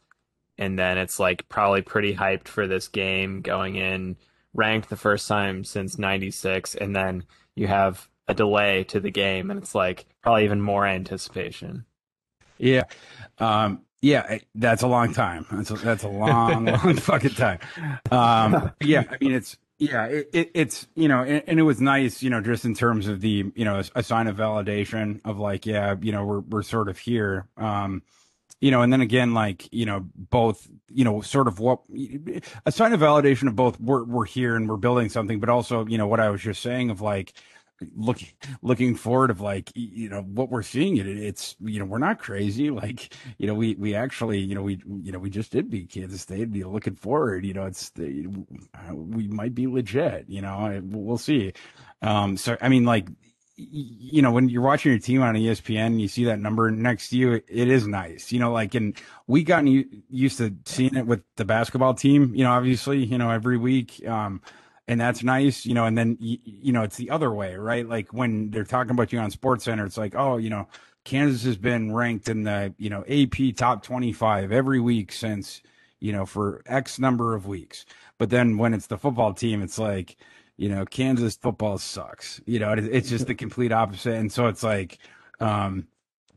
and 0.58 0.78
then 0.78 0.98
it's 0.98 1.20
like 1.20 1.48
probably 1.50 1.82
pretty 1.82 2.16
hyped 2.16 2.48
for 2.48 2.68
this 2.68 2.88
game 2.88 3.42
going 3.42 3.76
in 3.76 4.16
ranked 4.54 4.90
the 4.90 4.96
first 4.96 5.28
time 5.28 5.64
since 5.64 5.98
96 5.98 6.76
and 6.76 6.96
then 6.96 7.24
you 7.56 7.68
have 7.68 8.08
a 8.28 8.34
delay 8.34 8.84
to 8.86 9.00
the 9.00 9.12
game 9.12 9.50
and 9.50 9.60
it's 9.60 9.74
like 9.74 10.06
probably 10.22 10.44
even 10.44 10.62
more 10.62 10.86
anticipation. 10.86 11.86
Yeah. 12.58 12.84
Um 13.40 13.82
yeah 14.02 14.40
that's 14.54 14.84
a 14.84 14.88
long 14.88 15.14
time. 15.14 15.46
That's 15.52 15.72
a, 15.72 15.76
that's 15.76 16.04
a 16.04 16.10
long 16.10 16.66
long 16.84 16.96
fucking 16.96 17.32
time. 17.32 17.60
Um 18.12 18.72
yeah 18.82 19.04
i 19.10 19.18
mean 19.20 19.34
it's 19.34 19.58
yeah, 19.84 20.06
it, 20.06 20.30
it, 20.34 20.52
it's 20.54 20.88
you 20.96 21.08
know, 21.08 21.22
and, 21.24 21.44
and, 21.46 21.60
it 21.60 21.64
was 21.64 21.82
nice, 21.82 22.24
you 22.24 22.30
know, 22.30 22.40
just 22.40 22.64
in 22.64 22.74
terms 22.74 23.08
of 23.08 23.20
the 23.20 23.52
you 23.56 23.66
know 23.66 23.82
a, 23.96 24.04
sign 24.04 24.28
of 24.28 24.38
validation 24.38 25.20
of 25.26 25.40
like, 25.40 25.66
yeah, 25.66 25.96
you 26.02 26.12
know, 26.12 26.26
we're 26.26 26.40
we're 26.40 26.64
sort 26.64 26.88
of 26.88 26.98
here. 26.98 27.48
Um, 27.58 28.02
you 28.62 28.72
know, 28.72 28.82
and 28.82 28.94
then 28.94 29.02
again, 29.02 29.34
like 29.34 29.68
you 29.74 29.86
know, 29.86 30.06
both 30.16 30.70
you 30.88 31.04
know, 31.04 31.20
sort 31.22 31.48
of 31.50 31.60
what 31.60 31.82
a 32.66 32.72
sign 32.72 32.94
of 32.94 33.02
validation 33.02 33.50
of 33.50 33.58
both 33.58 33.78
we're 33.80 34.06
we're 34.06 34.26
here 34.26 34.56
and 34.56 34.70
we're 34.70 34.78
building 34.78 35.10
something, 35.10 35.42
but 35.42 35.50
also 35.50 35.86
you 35.86 35.98
know 35.98 36.08
what 36.08 36.22
I 36.22 36.30
was 36.30 36.42
just 36.42 36.62
saying 36.62 36.90
of 36.90 37.02
like 37.02 37.34
looking 37.96 38.30
looking 38.62 38.96
forward 38.96 39.30
of 39.30 39.42
like 39.42 39.72
you 39.76 40.10
know 40.10 40.22
what 40.22 40.50
we're 40.50 40.62
seeing 40.64 40.98
it 40.98 41.08
it's 41.08 41.56
you 41.62 41.80
know 41.80 41.86
we're 41.86 41.98
not 41.98 42.20
crazy 42.20 42.70
like 42.70 43.14
you 43.38 43.48
know 43.48 43.54
we 43.54 43.76
we 43.76 43.96
actually 43.96 44.40
you 44.40 44.56
know 44.56 44.62
we 44.62 44.82
you 45.02 45.12
know 45.12 45.20
we 45.20 45.30
just 45.30 45.52
did 45.52 45.70
beat 45.70 45.90
Kansas 45.90 46.22
State 46.22 46.50
know 46.54 46.70
looking 46.70 46.96
forward 46.96 47.46
you 47.46 47.54
know 47.54 47.66
it's 47.66 47.90
the, 47.92 48.28
we 48.94 49.28
might 49.28 49.56
be 49.56 49.68
legit 49.68 50.26
you 50.28 50.42
know 50.42 50.82
we'll 50.86 51.18
see 51.18 51.54
um 52.02 52.38
so 52.38 52.58
I 52.62 52.70
mean 52.70 52.86
like 52.86 53.10
you 53.56 54.22
know 54.22 54.32
when 54.32 54.50
you're 54.50 54.64
watching 54.64 54.92
your 54.92 55.00
team 55.00 55.22
on 55.22 55.36
ESPN 55.36 56.00
you 56.00 56.08
see 56.08 56.26
that 56.26 56.40
number 56.40 56.72
next 56.72 57.10
to 57.10 57.18
you 57.18 57.34
it 57.34 57.68
is 57.68 57.86
nice 57.86 58.32
you 58.32 58.40
know 58.40 58.52
like 58.52 58.74
and 58.76 58.98
we 59.28 59.44
gotten 59.44 60.04
used 60.10 60.38
to 60.38 60.56
seeing 60.66 60.96
it 60.96 61.06
with 61.06 61.22
the 61.36 61.46
basketball 61.46 61.94
team 61.94 62.34
you 62.34 62.44
know 62.44 62.52
obviously 62.52 63.04
you 63.04 63.18
know 63.18 63.30
every 63.30 63.58
week 63.58 64.06
um 64.08 64.42
and 64.88 65.00
that's 65.00 65.24
nice, 65.24 65.66
you 65.66 65.74
know. 65.74 65.86
And 65.86 65.98
then 65.98 66.18
you, 66.20 66.38
you 66.44 66.74
know 66.74 66.84
it's 66.84 66.98
the 66.98 67.10
other 67.10 67.32
way, 67.32 67.56
right? 67.56 67.88
Like 67.88 68.14
when 68.14 68.52
they're 68.52 68.64
talking 68.64 68.92
about 68.92 69.14
you 69.14 69.20
on 69.20 69.32
Sports 69.32 69.66
Center, 69.66 69.86
it's 69.86 69.98
like, 69.98 70.16
oh, 70.16 70.38
you 70.38 70.50
know, 70.50 70.68
Kansas 71.06 71.44
has 71.44 71.58
been 71.58 71.94
ranked 71.94 72.30
in 72.30 72.44
the 72.44 72.74
you 72.78 72.90
know 72.90 73.04
AP 73.08 73.56
top 73.56 73.84
twenty 73.84 74.12
five 74.12 74.52
every 74.52 74.80
week 74.80 75.12
since 75.12 75.62
you 76.00 76.12
know 76.12 76.26
for 76.26 76.62
X 76.66 77.00
number 77.00 77.34
of 77.36 77.48
weeks. 77.48 77.86
But 78.18 78.30
then 78.30 78.58
when 78.58 78.74
it's 78.74 78.88
the 78.88 78.98
football 78.98 79.34
team, 79.34 79.62
it's 79.62 79.80
like, 79.80 80.18
you 80.58 80.70
know, 80.70 80.86
Kansas 80.86 81.36
football 81.36 81.78
sucks. 81.78 82.42
You 82.46 82.60
know, 82.60 82.74
it's 82.74 83.10
just 83.10 83.28
the 83.28 83.36
complete 83.46 83.72
opposite. 83.72 84.16
And 84.16 84.32
so 84.32 84.48
it's 84.48 84.64
like, 84.64 85.00
um, 85.40 85.88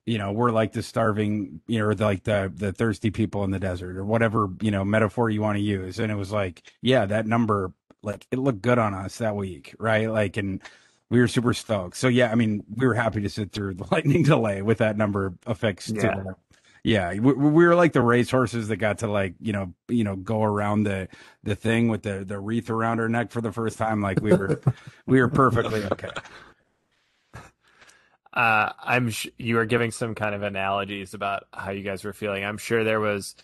you 0.06 0.18
know, 0.18 0.32
we're 0.32 0.52
like 0.52 0.72
the 0.72 0.82
starving, 0.82 1.60
you 1.66 1.80
know, 1.80 1.94
like 1.98 2.24
the 2.24 2.52
the 2.54 2.72
thirsty 2.72 3.10
people 3.10 3.44
in 3.44 3.50
the 3.50 3.58
desert 3.58 3.96
or 3.96 4.04
whatever, 4.04 4.48
you 4.62 4.70
know, 4.70 4.84
metaphor 4.84 5.30
you 5.30 5.42
want 5.42 5.56
to 5.56 5.62
use. 5.62 5.98
And 5.98 6.12
it 6.12 6.14
was 6.14 6.32
like, 6.32 6.62
yeah, 6.80 7.06
that 7.06 7.26
number 7.26 7.72
like 8.06 8.26
it 8.30 8.38
looked 8.38 8.62
good 8.62 8.78
on 8.78 8.94
us 8.94 9.18
that 9.18 9.36
week, 9.36 9.74
right? 9.78 10.10
Like, 10.10 10.36
and 10.36 10.62
we 11.10 11.20
were 11.20 11.28
super 11.28 11.52
stoked. 11.52 11.96
So 11.96 12.08
yeah, 12.08 12.32
I 12.32 12.34
mean, 12.34 12.64
we 12.74 12.86
were 12.86 12.94
happy 12.94 13.20
to 13.20 13.28
sit 13.28 13.52
through 13.52 13.74
the 13.74 13.86
lightning 13.92 14.22
delay 14.22 14.62
with 14.62 14.78
that 14.78 14.96
number 14.96 15.34
affixed 15.46 15.94
yeah. 15.96 16.02
to 16.02 16.36
yeah, 16.86 17.14
we, 17.14 17.32
we, 17.32 17.66
were 17.66 17.74
like 17.74 17.94
the 17.94 18.00
race 18.00 18.30
horses 18.30 18.68
that 18.68 18.76
got 18.76 18.98
to 18.98 19.08
like 19.08 19.34
you 19.40 19.52
know 19.52 19.74
you 19.88 20.04
know 20.04 20.14
go 20.14 20.44
around 20.44 20.84
the 20.84 21.08
the 21.42 21.56
thing 21.56 21.88
with 21.88 22.04
the 22.04 22.24
the 22.24 22.38
wreath 22.38 22.70
around 22.70 23.00
our 23.00 23.08
neck 23.08 23.32
for 23.32 23.40
the 23.40 23.50
first 23.50 23.76
time. 23.76 24.00
Like 24.00 24.20
we 24.20 24.30
were 24.32 24.60
we 25.06 25.20
were 25.20 25.26
perfectly 25.26 25.82
okay. 25.90 26.10
Uh, 28.32 28.70
I'm 28.84 29.10
sh- 29.10 29.26
you 29.36 29.56
were 29.56 29.64
giving 29.64 29.90
some 29.90 30.14
kind 30.14 30.32
of 30.32 30.44
analogies 30.44 31.12
about 31.12 31.48
how 31.52 31.72
you 31.72 31.82
guys 31.82 32.04
were 32.04 32.12
feeling. 32.12 32.44
I'm 32.44 32.56
sure 32.58 32.84
there 32.84 33.00
was 33.00 33.34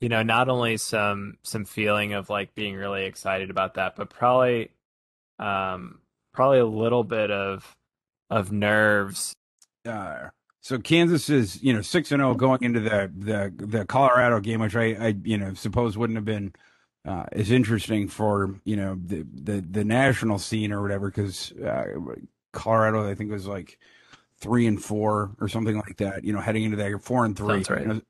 you 0.00 0.08
know, 0.08 0.22
not 0.22 0.48
only 0.48 0.76
some 0.76 1.36
some 1.42 1.64
feeling 1.64 2.14
of 2.14 2.30
like 2.30 2.54
being 2.54 2.74
really 2.74 3.04
excited 3.04 3.50
about 3.50 3.74
that, 3.74 3.96
but 3.96 4.10
probably 4.10 4.70
um 5.38 6.00
probably 6.32 6.58
a 6.58 6.66
little 6.66 7.04
bit 7.04 7.30
of 7.30 7.76
of 8.30 8.52
nerves. 8.52 9.34
Uh, 9.86 10.28
so 10.62 10.78
Kansas 10.78 11.30
is, 11.30 11.62
you 11.62 11.72
know, 11.72 11.80
six 11.82 12.12
and 12.12 12.20
zero 12.20 12.30
oh 12.30 12.34
going 12.34 12.62
into 12.62 12.80
the 12.80 13.10
the 13.16 13.52
the 13.56 13.84
Colorado 13.84 14.40
game, 14.40 14.60
which 14.60 14.76
I 14.76 14.92
I 14.94 15.14
you 15.24 15.38
know 15.38 15.54
suppose 15.54 15.96
wouldn't 15.96 16.16
have 16.16 16.24
been 16.24 16.52
uh, 17.06 17.24
as 17.32 17.50
interesting 17.50 18.08
for 18.08 18.54
you 18.64 18.76
know 18.76 18.98
the 19.04 19.26
the 19.32 19.60
the 19.60 19.84
national 19.84 20.38
scene 20.38 20.72
or 20.72 20.82
whatever 20.82 21.10
because 21.10 21.52
uh, 21.52 21.84
Colorado 22.52 23.08
I 23.08 23.14
think 23.14 23.30
was 23.30 23.46
like 23.46 23.78
three 24.40 24.66
and 24.66 24.82
four 24.82 25.30
or 25.40 25.48
something 25.48 25.76
like 25.76 25.96
that. 25.98 26.24
You 26.24 26.32
know, 26.32 26.40
heading 26.40 26.64
into 26.64 26.76
that 26.78 27.02
four 27.02 27.24
and 27.24 27.36
three. 27.36 27.62
Right. 27.68 27.80
You 27.80 27.86
know, 27.86 28.00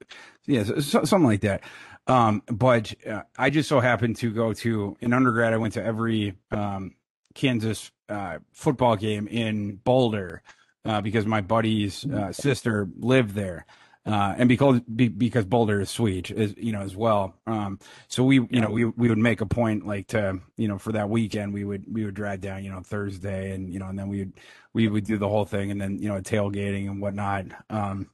yeah, 0.46 0.64
so, 0.64 1.04
something 1.04 1.24
like 1.24 1.42
that. 1.42 1.62
Um, 2.06 2.42
but 2.46 2.94
uh, 3.06 3.22
I 3.38 3.50
just 3.50 3.68
so 3.68 3.80
happened 3.80 4.16
to 4.16 4.32
go 4.32 4.52
to 4.52 4.96
in 5.00 5.12
undergrad. 5.12 5.52
I 5.52 5.58
went 5.58 5.74
to 5.74 5.84
every 5.84 6.34
um, 6.50 6.94
Kansas 7.34 7.90
uh, 8.08 8.38
football 8.52 8.96
game 8.96 9.28
in 9.28 9.76
Boulder 9.76 10.42
uh, 10.84 11.00
because 11.00 11.26
my 11.26 11.40
buddy's 11.40 12.04
uh, 12.06 12.32
sister 12.32 12.88
lived 12.96 13.34
there. 13.34 13.66
Uh, 14.06 14.34
and 14.38 14.48
because 14.48 14.80
because 14.80 15.44
Boulder 15.44 15.80
is 15.80 15.90
sweet, 15.90 16.30
as 16.30 16.54
you 16.56 16.72
know, 16.72 16.80
as 16.80 16.96
well. 16.96 17.34
Um, 17.46 17.78
so 18.08 18.24
we, 18.24 18.36
you 18.36 18.48
yeah. 18.50 18.60
know, 18.60 18.70
we 18.70 18.86
we 18.86 19.08
would 19.10 19.18
make 19.18 19.42
a 19.42 19.46
point 19.46 19.86
like 19.86 20.06
to, 20.08 20.40
you 20.56 20.68
know, 20.68 20.78
for 20.78 20.92
that 20.92 21.10
weekend, 21.10 21.52
we 21.52 21.64
would 21.64 21.84
we 21.92 22.06
would 22.06 22.14
drive 22.14 22.40
down, 22.40 22.64
you 22.64 22.70
know, 22.70 22.80
Thursday, 22.80 23.52
and 23.52 23.70
you 23.70 23.78
know, 23.78 23.88
and 23.88 23.98
then 23.98 24.08
we 24.08 24.20
would 24.20 24.32
we 24.72 24.88
would 24.88 25.04
do 25.04 25.18
the 25.18 25.28
whole 25.28 25.44
thing, 25.44 25.70
and 25.70 25.78
then 25.78 25.98
you 25.98 26.08
know, 26.08 26.20
tailgating 26.20 26.88
and 26.88 27.02
whatnot. 27.02 27.46
Um, 27.68 28.08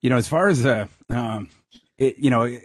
you 0.00 0.08
know, 0.08 0.16
as 0.16 0.28
far 0.28 0.48
as 0.48 0.64
uh, 0.64 0.86
um, 1.10 1.48
it, 1.98 2.18
you 2.18 2.30
know, 2.30 2.58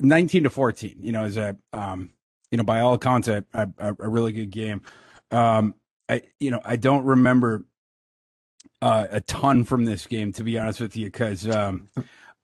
19 0.00 0.44
to 0.44 0.50
14, 0.50 0.96
you 1.00 1.12
know, 1.12 1.24
is 1.24 1.36
a, 1.36 1.56
um, 1.72 2.10
you 2.50 2.58
know, 2.58 2.64
by 2.64 2.80
all 2.80 2.94
accounts, 2.94 3.28
a, 3.28 3.44
a, 3.54 3.68
a 3.78 4.08
really 4.08 4.32
good 4.32 4.50
game. 4.50 4.82
Um, 5.30 5.74
I, 6.08 6.22
you 6.40 6.50
know, 6.50 6.60
I 6.64 6.76
don't 6.76 7.04
remember 7.04 7.64
uh, 8.84 9.06
a 9.10 9.20
ton 9.20 9.64
from 9.64 9.84
this 9.84 10.06
game, 10.06 10.32
to 10.32 10.44
be 10.44 10.58
honest 10.58 10.80
with 10.80 10.96
you, 10.96 11.06
because 11.06 11.48
um, 11.48 11.88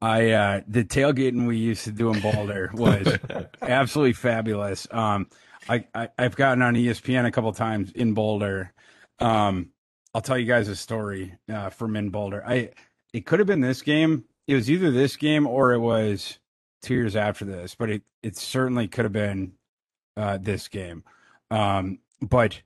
I 0.00 0.31
uh, 0.31 0.61
the 0.66 0.85
tailgating 0.85 1.46
we 1.46 1.57
used 1.57 1.85
to 1.85 1.92
do 1.92 2.12
in 2.12 2.20
Boulder 2.20 2.70
was 2.74 3.18
absolutely 3.62 4.14
fabulous. 4.14 4.87
Um, 4.90 5.29
I, 5.68 5.85
I 5.94 6.09
have 6.18 6.37
gotten 6.37 6.62
on 6.62 6.74
ESPN 6.74 7.26
a 7.26 7.31
couple 7.31 7.53
times 7.53 7.92
in 7.92 8.14
Boulder. 8.14 8.72
Um, 9.18 9.70
I'll 10.14 10.22
tell 10.22 10.38
you 10.38 10.46
guys 10.46 10.68
a 10.68 10.76
story 10.76 11.35
uh, 11.53 11.70
from 11.70 11.96
in 11.96 12.11
Boulder. 12.11 12.42
I 12.46 12.70
it 13.12 13.26
could 13.26 13.38
have 13.40 13.48
been 13.48 13.61
this 13.61 13.83
game 13.83 14.24
it 14.50 14.55
was 14.55 14.68
either 14.68 14.90
this 14.90 15.14
game 15.14 15.46
or 15.46 15.72
it 15.72 15.79
was 15.79 16.40
two 16.83 16.94
years 16.94 17.14
after 17.14 17.44
this, 17.44 17.76
but 17.76 17.88
it 17.88 18.03
it 18.20 18.37
certainly 18.37 18.88
could 18.88 19.05
have 19.05 19.12
been 19.12 19.53
uh, 20.16 20.38
this 20.38 20.66
game. 20.66 21.05
Um, 21.53 22.00
but 22.20 22.61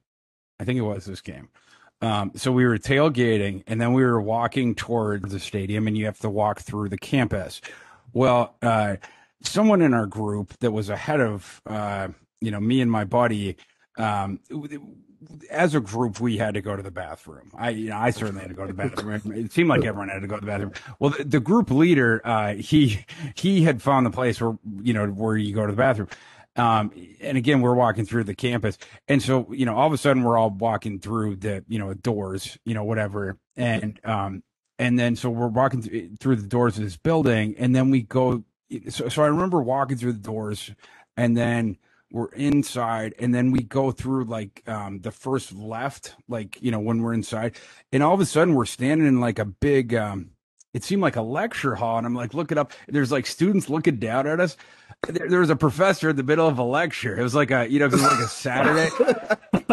I 0.58 0.64
think 0.64 0.78
it 0.78 0.82
was 0.82 1.04
this 1.04 1.20
game. 1.20 1.50
Um, 2.04 2.32
so 2.34 2.52
we 2.52 2.66
were 2.66 2.76
tailgating 2.76 3.62
and 3.66 3.80
then 3.80 3.94
we 3.94 4.04
were 4.04 4.20
walking 4.20 4.74
towards 4.74 5.32
the 5.32 5.40
stadium 5.40 5.86
and 5.86 5.96
you 5.96 6.04
have 6.04 6.18
to 6.18 6.28
walk 6.28 6.60
through 6.60 6.90
the 6.90 6.98
campus. 6.98 7.62
Well, 8.12 8.56
uh, 8.60 8.96
someone 9.40 9.80
in 9.80 9.94
our 9.94 10.04
group 10.04 10.52
that 10.58 10.70
was 10.70 10.90
ahead 10.90 11.20
of, 11.22 11.62
uh, 11.66 12.08
you 12.42 12.50
know, 12.50 12.60
me 12.60 12.82
and 12.82 12.90
my 12.90 13.04
buddy, 13.04 13.56
um, 13.96 14.38
as 15.50 15.74
a 15.74 15.80
group, 15.80 16.20
we 16.20 16.36
had 16.36 16.52
to 16.52 16.60
go 16.60 16.76
to 16.76 16.82
the 16.82 16.90
bathroom. 16.90 17.50
I, 17.56 17.70
you 17.70 17.88
know, 17.88 17.96
I 17.96 18.10
certainly 18.10 18.42
had 18.42 18.50
to 18.50 18.54
go 18.54 18.66
to 18.66 18.74
the 18.74 18.74
bathroom. 18.74 19.32
It 19.32 19.52
seemed 19.52 19.70
like 19.70 19.84
everyone 19.86 20.10
had 20.10 20.20
to 20.20 20.28
go 20.28 20.34
to 20.34 20.40
the 20.42 20.46
bathroom. 20.46 20.72
Well, 20.98 21.10
the, 21.16 21.24
the 21.24 21.40
group 21.40 21.70
leader, 21.70 22.20
uh, 22.22 22.52
he, 22.56 23.06
he 23.34 23.62
had 23.62 23.80
found 23.80 24.04
the 24.04 24.10
place 24.10 24.42
where, 24.42 24.58
you 24.82 24.92
know, 24.92 25.06
where 25.06 25.38
you 25.38 25.54
go 25.54 25.64
to 25.64 25.72
the 25.72 25.78
bathroom. 25.78 26.08
Um, 26.56 26.92
and 27.20 27.36
again, 27.36 27.60
we're 27.60 27.74
walking 27.74 28.06
through 28.06 28.24
the 28.24 28.34
campus. 28.34 28.78
And 29.08 29.22
so, 29.22 29.52
you 29.52 29.66
know, 29.66 29.76
all 29.76 29.86
of 29.86 29.92
a 29.92 29.98
sudden 29.98 30.22
we're 30.22 30.38
all 30.38 30.50
walking 30.50 31.00
through 31.00 31.36
the, 31.36 31.64
you 31.68 31.78
know, 31.78 31.92
doors, 31.94 32.58
you 32.64 32.74
know, 32.74 32.84
whatever. 32.84 33.38
And, 33.56 33.98
um, 34.04 34.42
and 34.78 34.98
then 34.98 35.16
so 35.16 35.30
we're 35.30 35.48
walking 35.48 35.82
th- 35.82 36.12
through 36.20 36.36
the 36.36 36.46
doors 36.46 36.78
of 36.78 36.84
this 36.84 36.96
building 36.96 37.54
and 37.58 37.74
then 37.74 37.90
we 37.90 38.02
go. 38.02 38.44
So, 38.88 39.08
so 39.08 39.22
I 39.22 39.26
remember 39.26 39.62
walking 39.62 39.96
through 39.96 40.12
the 40.12 40.18
doors 40.18 40.70
and 41.16 41.36
then, 41.36 41.78
we're 42.14 42.28
inside 42.28 43.12
and 43.18 43.34
then 43.34 43.50
we 43.50 43.60
go 43.60 43.90
through 43.90 44.24
like 44.24 44.62
um 44.68 45.00
the 45.00 45.10
first 45.10 45.52
left 45.52 46.14
like 46.28 46.62
you 46.62 46.70
know 46.70 46.78
when 46.78 47.02
we're 47.02 47.12
inside 47.12 47.56
and 47.92 48.04
all 48.04 48.14
of 48.14 48.20
a 48.20 48.26
sudden 48.26 48.54
we're 48.54 48.64
standing 48.64 49.06
in 49.08 49.20
like 49.20 49.40
a 49.40 49.44
big 49.44 49.94
um 49.94 50.30
it 50.72 50.84
seemed 50.84 51.02
like 51.02 51.16
a 51.16 51.22
lecture 51.22 51.74
hall 51.74 51.98
and 51.98 52.06
i'm 52.06 52.14
like 52.14 52.32
looking 52.32 52.56
up 52.56 52.72
there's 52.86 53.10
like 53.10 53.26
students 53.26 53.68
looking 53.68 53.96
down 53.96 54.28
at 54.28 54.38
us 54.38 54.56
there, 55.08 55.28
there 55.28 55.40
was 55.40 55.50
a 55.50 55.56
professor 55.56 56.10
in 56.10 56.16
the 56.16 56.22
middle 56.22 56.46
of 56.46 56.58
a 56.58 56.62
lecture. 56.62 57.18
It 57.18 57.22
was 57.22 57.34
like 57.34 57.50
a 57.50 57.70
you 57.70 57.78
know 57.78 57.86
it 57.86 57.92
was 57.92 58.02
like 58.02 58.18
a 58.20 58.28
saturday. 58.28 58.90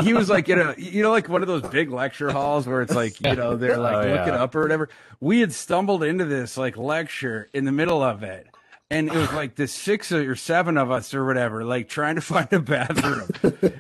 He 0.04 0.14
was 0.14 0.30
like 0.30 0.50
in 0.50 0.60
a 0.60 0.76
you 0.78 1.04
know 1.04 1.12
like 1.12 1.30
one 1.30 1.42
of 1.42 1.48
those 1.48 1.64
big 1.64 1.92
lecture 1.92 2.32
halls 2.32 2.68
where 2.68 2.82
it's 2.82 2.94
like 2.94 3.20
you 3.22 3.36
know 3.36 3.56
they're 3.56 3.78
like 3.78 3.96
oh, 3.96 4.02
yeah. 4.08 4.20
looking 4.20 4.34
up 4.34 4.56
or 4.56 4.62
whatever. 4.62 4.90
We 5.20 5.40
had 5.40 5.54
stumbled 5.54 6.04
into 6.04 6.26
this 6.26 6.58
like 6.58 6.78
lecture 6.78 7.50
in 7.54 7.66
the 7.66 7.72
middle 7.72 8.02
of 8.02 8.24
it. 8.24 8.48
And 8.90 9.08
it 9.08 9.16
was 9.16 9.32
like 9.32 9.56
the 9.56 9.70
six 9.70 10.12
or 10.12 10.36
seven 10.36 10.78
of 10.78 10.92
us 10.92 11.14
or 11.14 11.26
whatever, 11.26 11.64
like 11.64 11.88
trying 11.88 12.16
to 12.16 12.22
find 12.22 12.52
a 12.52 12.60
bathroom, 12.60 13.30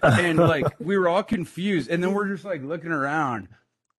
and 0.01 0.39
like 0.39 0.65
we 0.79 0.97
were 0.97 1.09
all 1.09 1.23
confused, 1.23 1.89
and 1.89 2.01
then 2.01 2.13
we're 2.13 2.29
just 2.29 2.45
like 2.45 2.63
looking 2.63 2.93
around, 2.93 3.49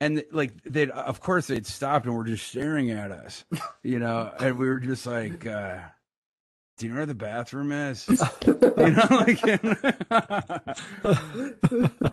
and 0.00 0.24
like 0.32 0.54
they, 0.64 0.88
of 0.88 1.20
course, 1.20 1.48
they'd 1.48 1.66
stopped 1.66 2.06
and 2.06 2.16
were 2.16 2.24
just 2.24 2.46
staring 2.46 2.90
at 2.92 3.10
us, 3.10 3.44
you 3.82 3.98
know, 3.98 4.32
and 4.40 4.58
we 4.58 4.66
were 4.66 4.80
just 4.80 5.04
like. 5.06 5.46
uh 5.46 5.80
do 6.82 6.88
you 6.88 6.94
know 6.94 6.98
where 6.98 7.06
the 7.06 7.14
bathroom 7.14 7.70
is? 7.70 8.08
you 8.44 8.58
know, 8.90 9.06
like, 9.08 9.40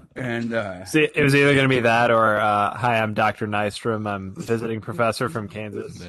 and 0.16 0.54
uh, 0.54 0.86
See, 0.86 1.10
it 1.16 1.24
was 1.24 1.34
either 1.34 1.56
going 1.56 1.68
to 1.68 1.76
be 1.76 1.80
that 1.80 2.12
or, 2.12 2.38
uh, 2.38 2.78
"Hi, 2.78 3.00
I'm 3.00 3.16
Dr. 3.16 3.48
Nystrom. 3.48 4.08
I'm 4.08 4.36
visiting 4.36 4.80
professor 4.80 5.28
from 5.28 5.50
Kansas." 5.50 6.00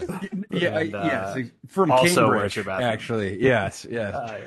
Yeah, 0.51 0.79
and, 0.79 0.95
uh, 0.95 1.03
yes, 1.05 1.49
from 1.69 1.91
also 1.91 2.27
Cambridge, 2.27 2.57
your 2.57 2.67
bathroom? 2.67 2.91
actually. 2.91 3.43
Yes, 3.43 3.87
yes, 3.89 4.15
uh, 4.15 4.39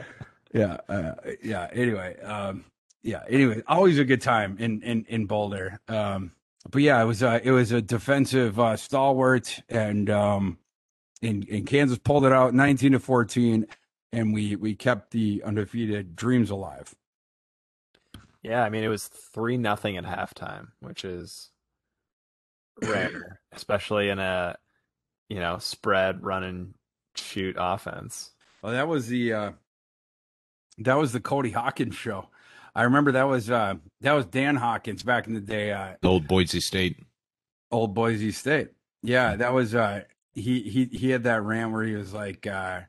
yeah, 0.53 0.77
yeah, 0.87 0.95
uh, 0.95 1.15
yeah. 1.41 1.67
Anyway, 1.73 2.15
um, 2.21 2.65
yeah. 3.01 3.23
Anyway, 3.27 3.63
always 3.65 3.97
a 3.97 4.05
good 4.05 4.21
time 4.21 4.57
in 4.59 4.83
in 4.83 5.05
in 5.09 5.25
Boulder. 5.25 5.79
Um, 5.87 6.33
but 6.69 6.83
yeah, 6.83 7.01
it 7.01 7.05
was 7.05 7.23
uh, 7.23 7.39
it 7.43 7.49
was 7.49 7.71
a 7.71 7.81
defensive 7.81 8.59
uh, 8.59 8.77
stalwart 8.77 9.59
and 9.69 10.07
um, 10.11 10.59
and, 11.23 11.47
and 11.49 11.65
Kansas 11.65 11.97
pulled 11.97 12.25
it 12.25 12.31
out 12.31 12.53
19 12.53 12.91
to 12.91 12.99
14, 12.99 13.65
and 14.13 14.33
we 14.33 14.55
we 14.55 14.75
kept 14.75 15.11
the 15.11 15.41
undefeated 15.43 16.15
dreams 16.15 16.49
alive. 16.49 16.95
Yeah, 18.43 18.63
I 18.63 18.69
mean 18.69 18.83
it 18.83 18.89
was 18.89 19.07
three 19.07 19.57
nothing 19.57 19.97
at 19.97 20.05
halftime, 20.05 20.67
which 20.79 21.03
is 21.03 21.49
rare, 22.81 23.39
especially 23.51 24.09
in 24.09 24.19
a 24.19 24.55
you 25.29 25.39
know 25.39 25.57
spread 25.57 26.23
run 26.23 26.43
and 26.43 26.73
shoot 27.15 27.55
offense. 27.59 28.31
Well, 28.61 28.73
that 28.73 28.87
was 28.87 29.07
the 29.07 29.33
uh, 29.33 29.51
that 30.77 30.95
was 30.95 31.11
the 31.11 31.19
Cody 31.19 31.51
Hawkins 31.51 31.95
show. 31.95 32.29
I 32.75 32.83
remember 32.83 33.11
that 33.13 33.27
was 33.27 33.49
uh, 33.49 33.75
that 34.01 34.13
was 34.13 34.25
Dan 34.25 34.55
Hawkins 34.55 35.03
back 35.03 35.27
in 35.27 35.33
the 35.33 35.41
day. 35.41 35.71
Uh, 35.71 35.95
Old 36.03 36.27
Boise 36.27 36.59
State. 36.59 36.97
Old 37.71 37.95
Boise 37.95 38.31
State. 38.31 38.69
Yeah, 39.01 39.35
that 39.35 39.53
was 39.53 39.73
uh, 39.73 40.03
he 40.33 40.61
he 40.61 40.85
he 40.85 41.09
had 41.09 41.23
that 41.23 41.43
rant 41.43 41.71
where 41.71 41.83
he 41.83 41.95
was 41.95 42.13
like 42.13 42.45
uh, 42.45 42.81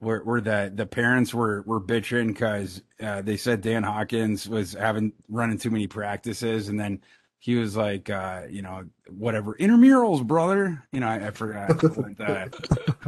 where 0.00 0.20
where 0.20 0.40
the 0.40 0.72
the 0.74 0.86
parents 0.86 1.32
were 1.32 1.62
were 1.62 1.80
bitching 1.80 2.28
because 2.28 2.82
uh, 3.00 3.22
they 3.22 3.36
said 3.36 3.60
Dan 3.60 3.82
Hawkins 3.82 4.48
was 4.48 4.72
having 4.72 5.12
running 5.28 5.58
too 5.58 5.70
many 5.70 5.86
practices, 5.86 6.68
and 6.68 6.80
then 6.80 7.00
he 7.38 7.56
was 7.56 7.76
like, 7.76 8.10
uh, 8.10 8.42
you 8.50 8.60
know, 8.60 8.84
whatever 9.08 9.54
intramurals, 9.54 10.26
brother. 10.26 10.84
You 10.92 11.00
know, 11.00 11.08
I, 11.08 11.28
I 11.28 11.30
forgot. 11.30 11.82
what, 11.96 12.20
uh, 12.20 12.48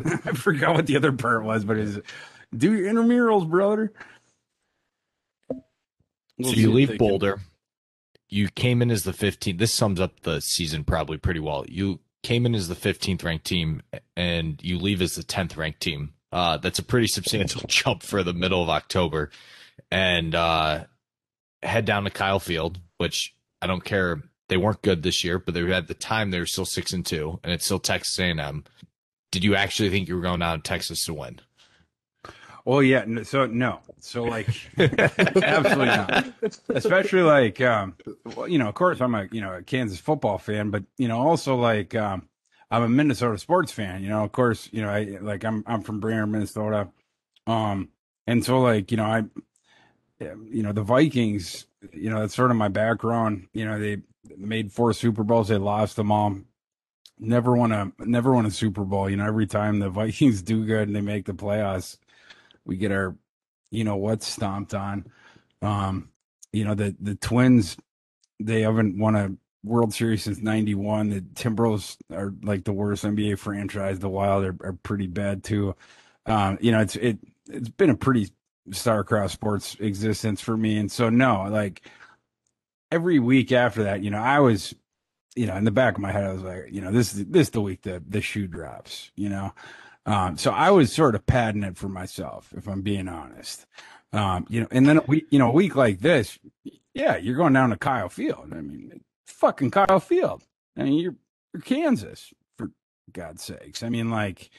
I 0.25 0.33
forgot 0.33 0.75
what 0.75 0.87
the 0.87 0.97
other 0.97 1.13
part 1.13 1.45
was, 1.45 1.65
but 1.65 1.79
is 1.79 2.01
do 2.57 2.75
your 2.75 2.93
intramurals, 2.93 3.49
brother. 3.49 3.93
We'll 6.39 6.53
so 6.53 6.59
you 6.59 6.73
leave 6.73 6.89
they 6.89 6.99
can- 6.99 7.09
Boulder. 7.09 7.41
You 8.29 8.49
came 8.49 8.81
in 8.81 8.91
as 8.91 9.05
the 9.05 9.13
15th. 9.13 9.59
This 9.59 9.75
sums 9.75 10.01
up 10.01 10.21
the 10.21 10.41
season 10.41 10.85
probably 10.85 11.19
pretty 11.19 11.41
well. 11.41 11.67
You 11.69 12.01
came 12.23 12.47
in 12.47 12.55
as 12.55 12.67
the 12.67 12.75
15th 12.75 13.23
ranked 13.23 13.45
team, 13.45 13.83
and 14.17 14.59
you 14.63 14.79
leave 14.79 15.03
as 15.03 15.17
the 15.17 15.23
10th 15.23 15.59
ranked 15.59 15.81
team. 15.81 16.15
Uh, 16.33 16.57
that's 16.57 16.79
a 16.79 16.83
pretty 16.83 17.07
substantial 17.07 17.63
jump 17.69 18.03
for 18.03 18.23
the 18.23 18.33
middle 18.33 18.63
of 18.63 18.71
October, 18.71 19.31
and 19.91 20.35
uh, 20.35 20.85
head 21.63 21.85
down 21.85 22.05
to 22.05 22.11
Kyle 22.11 22.41
Field, 22.41 22.81
which 22.99 23.35
I 23.61 23.67
don't 23.67 23.85
care. 23.85 24.23
They 24.49 24.57
weren't 24.57 24.83
good 24.83 25.03
this 25.03 25.25
year, 25.25 25.39
but 25.39 25.55
they 25.55 25.73
at 25.73 25.89
the 25.89 25.95
time 25.95 26.31
they 26.31 26.39
were 26.39 26.47
still 26.47 26.65
six 26.65 26.93
and 26.93 27.07
two, 27.07 27.39
and 27.43 27.53
it's 27.53 27.65
still 27.65 27.79
Texas 27.79 28.19
A&M. 28.19 28.65
Did 29.31 29.45
you 29.45 29.55
actually 29.55 29.89
think 29.89 30.09
you 30.09 30.17
were 30.17 30.23
going 30.23 30.41
down 30.41 30.59
to 30.59 30.63
Texas 30.63 31.05
to 31.07 31.15
win? 31.15 31.41
Well, 32.65 32.83
yeah. 32.83 33.05
So 33.25 33.47
no. 33.47 33.81
So 33.99 34.25
like, 34.25 34.49
absolutely 34.79 35.87
not. 35.87 36.33
Especially 36.69 37.23
like, 37.23 37.61
um, 37.61 37.97
well, 38.37 38.47
you 38.47 38.59
know, 38.59 38.69
of 38.69 38.75
course 38.75 39.01
I'm 39.01 39.15
a 39.15 39.29
you 39.33 39.41
know 39.41 39.55
a 39.55 39.63
Kansas 39.63 39.99
football 39.99 40.39
fan, 40.39 40.71
but 40.71 40.85
you 40.97 41.09
know 41.09 41.19
also 41.19 41.57
like 41.57 41.95
um, 41.95 42.29
I'm 42.73 42.83
a 42.85 42.89
Minnesota 42.89 43.39
sports 43.39 43.73
fan. 43.73 44.03
You 44.03 44.09
know, 44.09 44.25
of 44.25 44.33
course, 44.33 44.69
you 44.73 44.83
know 44.83 44.91
I 44.91 45.19
like 45.21 45.45
I'm 45.45 45.63
I'm 45.67 45.83
from 45.83 46.01
Brainerd, 46.01 46.31
Minnesota, 46.31 46.89
um, 47.47 47.91
and 48.27 48.45
so 48.45 48.61
like 48.61 48.91
you 48.91 48.97
know 48.97 49.05
I, 49.05 49.25
you 50.21 50.63
know 50.63 50.73
the 50.73 50.83
Vikings. 50.83 51.67
You 51.93 52.11
know 52.11 52.21
that's 52.21 52.35
sort 52.35 52.51
of 52.51 52.57
my 52.57 52.69
background. 52.69 53.49
You 53.53 53.67
know 53.67 53.79
they 53.79 53.99
made 54.37 54.73
four 54.73 54.93
Super 54.95 55.25
Bowls, 55.25 55.49
they 55.49 55.59
lost 55.59 55.97
them 55.97 56.11
all. 56.13 56.37
Never 57.19 57.55
won 57.55 57.73
a 57.73 57.93
never 58.01 58.33
won 58.33 58.47
a 58.47 58.51
Super 58.51 58.85
Bowl. 58.85 59.11
You 59.11 59.19
know 59.19 59.27
every 59.27 59.47
time 59.47 59.79
the 59.79 59.91
Vikings 60.03 60.43
do 60.43 60.65
good 60.65 60.89
and 60.89 60.97
they 60.97 61.03
make 61.03 61.27
the 61.27 61.35
playoffs 61.35 61.99
we 62.65 62.77
get 62.77 62.93
our 62.93 63.17
you 63.71 63.85
know 63.85 63.97
what 63.97 64.23
stomped 64.23 64.75
on 64.75 65.07
um 65.63 66.09
you 66.53 66.65
know 66.65 66.75
the 66.75 66.95
the 67.01 67.15
twins 67.17 67.77
they 68.41 68.63
haven't 68.63 68.99
won 68.99 69.17
a 69.17 69.31
world 69.65 69.95
series 69.95 70.25
since 70.25 70.39
91 70.39 71.11
the 71.11 71.21
timberwolves 71.21 71.97
are 72.11 72.35
like 72.43 72.65
the 72.65 72.73
worst 72.73 73.05
nba 73.05 73.39
franchise 73.39 73.99
the 73.99 74.09
wild 74.09 74.45
are, 74.45 74.57
are 74.65 74.73
pretty 74.83 75.07
bad 75.07 75.45
too 75.45 75.75
um 76.27 76.59
you 76.61 76.73
know 76.73 76.81
it's 76.81 76.97
it 76.97 77.19
it's 77.49 77.69
been 77.69 77.91
a 77.91 77.97
pretty 77.97 78.29
star-crossed 78.71 79.35
sports 79.35 79.77
existence 79.81 80.41
for 80.41 80.57
me 80.57 80.77
and 80.79 80.91
so 80.91 81.09
no 81.09 81.45
like 81.51 81.83
every 82.91 83.19
week 83.19 83.53
after 83.53 83.85
that 83.85 84.03
you 84.03 84.11
know 84.11 84.19
i 84.19 84.41
was 84.41 84.75
you 85.37 85.47
know 85.47 85.57
in 85.57 85.65
the 85.65 85.71
back 85.71 85.95
of 85.95 86.01
my 86.01 86.13
head 86.13 86.25
i 86.25 86.33
was 86.33 86.43
like 86.43 86.67
you 86.71 86.81
know 86.81 86.91
this 86.91 87.15
is 87.15 87.25
this 87.27 87.49
is 87.49 87.51
the 87.51 87.61
week 87.61 87.83
that 87.83 88.11
the 88.11 88.21
shoe 88.21 88.47
drops 88.47 89.11
you 89.17 89.29
know 89.29 89.53
um, 90.07 90.37
so 90.37 90.51
I 90.51 90.71
was 90.71 90.93
sort 90.93 91.15
of 91.15 91.27
padding 91.27 91.63
it 91.63 91.77
for 91.77 91.89
myself, 91.89 92.53
if 92.57 92.67
I'm 92.67 92.83
being 92.83 93.09
honest. 93.09 93.67
Um, 94.13 94.47
you 94.49 94.61
know, 94.61 94.69
and 94.71 94.87
then 94.87 95.01
we, 95.07 95.25
you 95.31 95.39
know, 95.39 95.49
a 95.49 95.53
week 95.53 95.77
like 95.77 96.01
this, 96.01 96.39
yeah, 96.93 97.17
you're 97.17 97.37
going 97.37 97.53
down 97.53 97.71
to 97.71 97.77
Kyle 97.77 98.09
Field. 98.09 98.49
I 98.53 98.61
mean, 98.61 99.01
fucking 99.27 99.71
Kyle 99.71 100.01
Field. 100.01 100.45
I 100.77 100.85
mean, 100.85 100.95
you're, 100.95 101.15
you're 101.53 101.63
Kansas 101.63 102.33
for 102.57 102.71
God's 103.13 103.43
sakes. 103.43 103.83
I 103.83 103.89
mean, 103.89 104.11
like, 104.11 104.51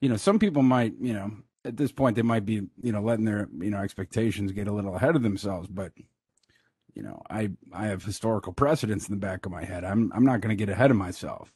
you 0.00 0.08
know, 0.08 0.16
some 0.16 0.38
people 0.38 0.62
might, 0.62 0.94
you 1.00 1.12
know, 1.12 1.32
at 1.64 1.76
this 1.76 1.92
point 1.92 2.16
they 2.16 2.22
might 2.22 2.44
be, 2.44 2.62
you 2.82 2.92
know, 2.92 3.00
letting 3.00 3.24
their, 3.24 3.48
you 3.58 3.70
know, 3.70 3.78
expectations 3.78 4.52
get 4.52 4.68
a 4.68 4.72
little 4.72 4.96
ahead 4.96 5.16
of 5.16 5.22
themselves, 5.22 5.68
but 5.68 5.92
you 6.94 7.02
know, 7.02 7.22
I 7.30 7.50
I 7.72 7.86
have 7.86 8.04
historical 8.04 8.52
precedents 8.52 9.08
in 9.08 9.14
the 9.14 9.20
back 9.20 9.46
of 9.46 9.52
my 9.52 9.64
head. 9.64 9.84
I'm 9.84 10.12
I'm 10.14 10.24
not 10.24 10.40
going 10.40 10.56
to 10.56 10.66
get 10.66 10.72
ahead 10.72 10.90
of 10.90 10.96
myself, 10.96 11.52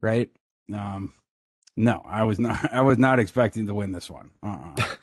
right? 0.00 0.30
Um, 0.72 1.14
no, 1.76 2.02
I 2.06 2.22
was 2.24 2.38
not. 2.38 2.72
I 2.72 2.82
was 2.82 2.98
not 2.98 3.18
expecting 3.18 3.66
to 3.66 3.74
win 3.74 3.92
this 3.92 4.10
one. 4.10 4.30
Uh-uh. 4.42 4.76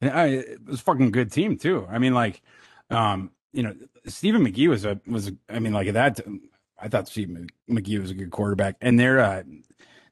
and 0.00 0.10
I, 0.10 0.26
it 0.26 0.66
was 0.66 0.80
a 0.80 0.82
fucking 0.82 1.12
good 1.12 1.30
team 1.32 1.56
too. 1.56 1.86
I 1.88 1.98
mean, 1.98 2.14
like, 2.14 2.42
um, 2.90 3.30
you 3.54 3.62
know, 3.62 3.74
Stephen 4.06 4.44
McGee 4.44 4.68
was 4.68 4.84
a 4.84 5.00
was. 5.06 5.28
A, 5.28 5.32
I 5.48 5.58
mean, 5.60 5.72
like 5.72 5.86
at 5.88 5.94
that. 5.94 6.20
I 6.78 6.88
thought 6.88 7.08
Stephen 7.08 7.48
McGee 7.70 8.00
was 8.00 8.10
a 8.10 8.14
good 8.14 8.30
quarterback, 8.30 8.76
and 8.80 8.98
their 8.98 9.20
uh, 9.20 9.42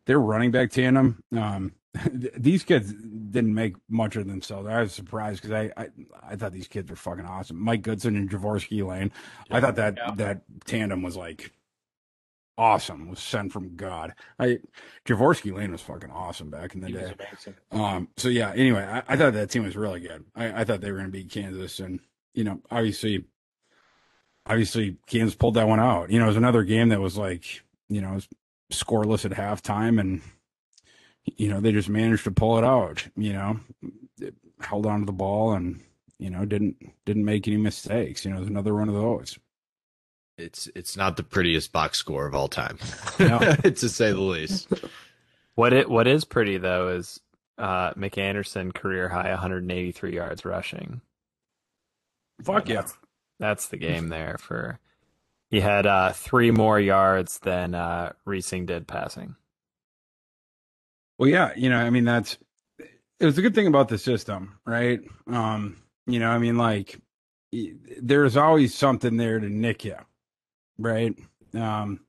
their 0.07 0.21
running 0.21 0.51
back 0.53 0.71
tandem. 0.71 1.23
Um, 1.37 1.73
these 2.13 2.63
kids 2.63 2.93
didn't 2.95 3.55
make 3.55 3.75
much 3.89 4.17
of 4.17 4.27
themselves. 4.27 4.69
I 4.69 4.81
was 4.81 4.93
surprised 4.95 5.43
because 5.43 5.53
I, 5.53 5.73
I 5.77 5.89
I 6.31 6.37
thought 6.37 6.53
these 6.53 6.69
kids 6.69 6.89
were 6.89 6.97
fucking 6.97 7.27
awesome. 7.27 7.59
Mike 7.61 7.83
Goodson 7.83 8.17
and 8.17 8.31
Jorvorskie 8.31 8.87
Lane. 8.87 9.13
I 9.51 9.61
thought 9.61 9.77
that 9.77 9.99
Yeah. 9.99 10.15
that 10.17 10.43
tandem 10.65 11.03
was 11.03 11.17
like 11.17 11.53
awesome. 12.57 13.09
Was 13.11 13.19
sent 13.19 13.53
from 13.53 13.77
God. 13.77 14.15
I 14.39 14.61
Jorvorskie 15.07 15.55
Lane 15.55 15.73
was 15.73 15.83
fucking 15.83 16.11
awesome 16.11 16.49
back 16.49 16.75
in 16.75 16.81
the 16.81 16.87
He 16.87 16.93
day. 16.95 17.13
Um. 17.73 18.09
So 18.17 18.29
yeah. 18.29 18.53
Anyway, 18.55 18.83
I, 18.85 19.03
I 19.09 19.17
thought 19.17 19.33
that 19.35 19.51
team 19.51 19.65
was 19.65 19.77
really 19.77 20.01
good. 20.01 20.25
I, 20.35 20.61
I 20.61 20.65
thought 20.65 20.81
they 20.81 20.91
were 20.91 20.99
going 20.99 21.11
to 21.11 21.19
beat 21.19 21.31
Kansas, 21.31 21.81
and 21.81 22.01
you 22.35 22.45
know, 22.45 22.61
obviously, 22.71 23.25
obviously, 24.47 24.97
Kansas 25.07 25.35
pulled 25.35 25.55
that 25.55 25.69
one 25.69 25.81
out. 25.81 26.11
You 26.11 26.19
know, 26.19 26.25
it 26.25 26.29
was 26.29 26.37
another 26.37 26.65
game 26.65 26.89
that 26.91 27.01
was 27.01 27.17
like, 27.17 27.63
you 27.89 28.01
know, 28.01 28.13
it 28.13 28.15
was 28.15 28.29
scoreless 28.73 29.25
at 29.25 29.33
halftime, 29.33 30.01
and 30.01 30.23
you 31.25 31.49
know 31.49 31.61
they 31.61 31.73
just 31.73 31.89
managed 31.89 32.25
to 32.25 32.31
pull 32.31 32.59
it 32.59 32.65
out. 32.65 33.07
You 33.17 33.33
know, 33.33 33.61
It 34.21 34.35
held 34.61 34.87
on 34.87 35.01
to 35.01 35.07
the 35.07 35.13
ball 35.13 35.53
and 35.53 35.81
you 36.19 36.31
know 36.31 36.45
didn't 36.45 36.77
didn't 37.05 37.25
make 37.25 37.47
any 37.47 37.57
mistakes. 37.59 38.25
You 38.25 38.31
know, 38.31 38.39
it 38.39 38.41
was 38.41 38.49
another 38.49 38.75
one 38.75 38.89
of 38.89 38.95
those. 38.95 39.39
It's 40.39 40.69
it's 40.75 40.97
not 40.97 41.17
the 41.17 41.23
prettiest 41.23 41.73
box 41.73 41.99
score 41.99 42.27
of 42.27 42.35
all 42.35 42.49
time, 42.49 42.79
No. 43.21 43.39
to 43.65 43.89
say 43.89 44.11
the 44.13 44.21
least. 44.21 44.69
What 45.55 45.75
it 45.75 45.91
what 45.91 46.07
is 46.07 46.25
pretty 46.25 46.57
though 46.57 46.89
is 46.89 47.21
uh, 47.59 47.93
McAnderson 47.93 48.73
career 48.73 49.11
high 49.11 49.29
183 49.31 50.15
yards 50.15 50.45
rushing. 50.47 51.03
Fuck 52.43 52.69
yeah. 52.69 52.77
That's, 52.77 52.99
that's 53.39 53.69
the 53.69 53.77
game 53.77 54.09
there 54.09 54.37
for. 54.39 54.79
He 55.51 55.61
had 55.61 55.87
uh, 55.87 56.13
three 56.13 56.51
more 56.51 56.81
yards 56.81 57.39
than 57.41 57.75
uh, 57.75 58.13
Reesing 58.27 58.67
did 58.67 58.89
passing. 58.89 59.37
Well, 61.19 61.29
yeah, 61.29 61.53
you 61.57 61.69
know, 61.69 61.77
I 61.77 61.91
mean, 61.91 62.05
that's 62.05 62.39
it 62.79 63.27
was 63.27 63.39
a 63.39 63.43
good 63.43 63.55
thing 63.55 63.69
about 63.69 63.89
the 63.89 63.99
system, 63.99 64.59
right? 64.67 65.01
Um, 65.29 65.77
you 66.07 66.19
know, 66.19 66.31
I 66.31 66.39
mean, 66.39 66.57
like 66.57 66.99
there's 68.01 68.37
always 68.37 68.75
something 68.75 69.17
there 69.17 69.39
to 69.39 69.49
nick 69.49 69.85
you, 69.85 69.97
right? 70.79 71.15
Um, 71.55 72.01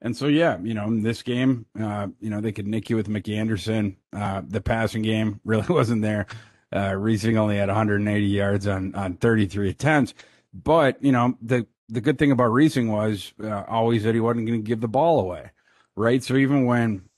and 0.00 0.16
so, 0.16 0.26
yeah, 0.26 0.58
you 0.62 0.74
know, 0.74 0.86
in 0.86 1.02
this 1.02 1.22
game, 1.22 1.66
uh, 1.80 2.08
you 2.20 2.30
know, 2.30 2.40
they 2.40 2.52
could 2.52 2.66
nick 2.66 2.88
you 2.88 2.96
with 2.96 3.08
McAnderson. 3.08 3.96
Uh, 4.12 4.42
the 4.46 4.60
passing 4.60 5.02
game 5.02 5.40
really 5.44 5.66
wasn't 5.68 6.02
there. 6.02 6.26
Uh, 6.72 6.90
Reesing 6.90 7.36
only 7.36 7.56
had 7.56 7.68
180 7.68 8.26
yards 8.26 8.66
on 8.66 8.94
on 8.94 9.14
33 9.14 9.70
attempts, 9.70 10.14
but 10.52 11.02
you 11.02 11.12
know, 11.12 11.36
the 11.40 11.66
the 11.88 12.00
good 12.00 12.18
thing 12.18 12.30
about 12.30 12.50
Reesing 12.50 12.90
was 12.90 13.32
uh, 13.42 13.64
always 13.66 14.04
that 14.04 14.14
he 14.14 14.20
wasn't 14.20 14.46
going 14.46 14.62
to 14.62 14.66
give 14.66 14.80
the 14.80 14.88
ball 14.88 15.20
away, 15.20 15.50
right? 15.96 16.22
So 16.22 16.36
even 16.36 16.66
when 16.66 17.08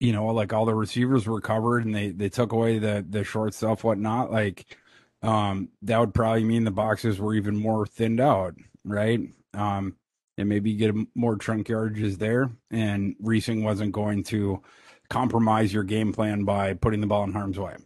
you 0.00 0.12
know, 0.12 0.26
like 0.26 0.52
all 0.52 0.66
the 0.66 0.74
receivers 0.74 1.26
were 1.26 1.40
covered 1.40 1.84
and 1.84 1.94
they 1.94 2.10
they 2.10 2.28
took 2.28 2.52
away 2.52 2.78
the 2.78 3.04
the 3.08 3.24
short 3.24 3.54
stuff, 3.54 3.84
whatnot. 3.84 4.32
Like, 4.32 4.76
um, 5.22 5.70
that 5.82 5.98
would 5.98 6.14
probably 6.14 6.44
mean 6.44 6.64
the 6.64 6.70
boxes 6.70 7.20
were 7.20 7.34
even 7.34 7.56
more 7.56 7.86
thinned 7.86 8.20
out, 8.20 8.54
right? 8.84 9.20
Um, 9.54 9.96
and 10.36 10.48
maybe 10.48 10.70
you 10.70 10.78
get 10.78 11.06
more 11.14 11.36
trunk 11.36 11.68
yardages 11.68 12.18
there. 12.18 12.50
And 12.70 13.16
Reesing 13.22 13.62
wasn't 13.62 13.92
going 13.92 14.24
to 14.24 14.62
compromise 15.08 15.72
your 15.72 15.84
game 15.84 16.12
plan 16.12 16.44
by 16.44 16.74
putting 16.74 17.00
the 17.00 17.06
ball 17.06 17.24
in 17.24 17.32
harm's 17.32 17.58
way. 17.58 17.76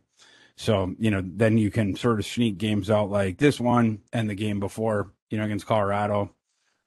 So 0.58 0.94
you 0.98 1.10
know, 1.10 1.22
then 1.24 1.56
you 1.56 1.70
can 1.70 1.96
sort 1.96 2.18
of 2.18 2.26
sneak 2.26 2.58
games 2.58 2.90
out 2.90 3.10
like 3.10 3.38
this 3.38 3.60
one 3.60 4.00
and 4.12 4.28
the 4.28 4.34
game 4.34 4.58
before, 4.60 5.12
you 5.30 5.38
know, 5.38 5.44
against 5.44 5.66
Colorado, 5.66 6.34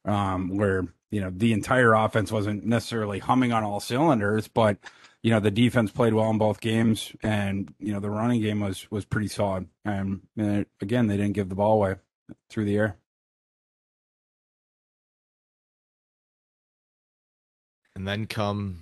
um, 0.05 0.57
where 0.57 0.87
you 1.09 1.21
know, 1.21 1.31
the 1.33 1.53
entire 1.53 1.93
offense 1.93 2.31
wasn't 2.31 2.65
necessarily 2.65 3.19
humming 3.19 3.51
on 3.51 3.63
all 3.63 3.79
cylinders, 3.79 4.47
but 4.47 4.77
you 5.23 5.29
know, 5.29 5.39
the 5.39 5.51
defense 5.51 5.91
played 5.91 6.13
well 6.13 6.29
in 6.31 6.37
both 6.37 6.61
games, 6.61 7.13
and 7.23 7.73
you 7.79 7.93
know, 7.93 7.99
the 7.99 8.09
running 8.09 8.41
game 8.41 8.59
was 8.59 8.89
was 8.91 9.05
pretty 9.05 9.27
solid. 9.27 9.67
And, 9.85 10.21
and 10.37 10.65
again, 10.81 11.07
they 11.07 11.17
didn't 11.17 11.33
give 11.33 11.49
the 11.49 11.55
ball 11.55 11.73
away 11.73 11.95
through 12.49 12.65
the 12.65 12.77
air. 12.77 12.97
And 17.95 18.07
then 18.07 18.25
come 18.25 18.79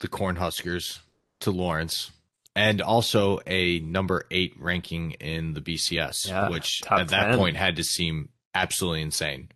the 0.00 0.08
Cornhuskers 0.08 1.00
to 1.40 1.50
Lawrence, 1.50 2.10
and 2.54 2.82
also 2.82 3.40
a 3.46 3.80
number 3.80 4.24
eight 4.30 4.54
ranking 4.58 5.12
in 5.12 5.54
the 5.54 5.60
BCS, 5.60 6.28
Yeah, 6.28 6.50
which 6.50 6.82
top 6.82 7.00
at 7.00 7.08
that 7.08 7.36
point 7.36 7.56
had 7.56 7.76
to 7.76 7.84
seem 7.84 8.28
absolutely 8.54 9.02
insane. 9.02 9.48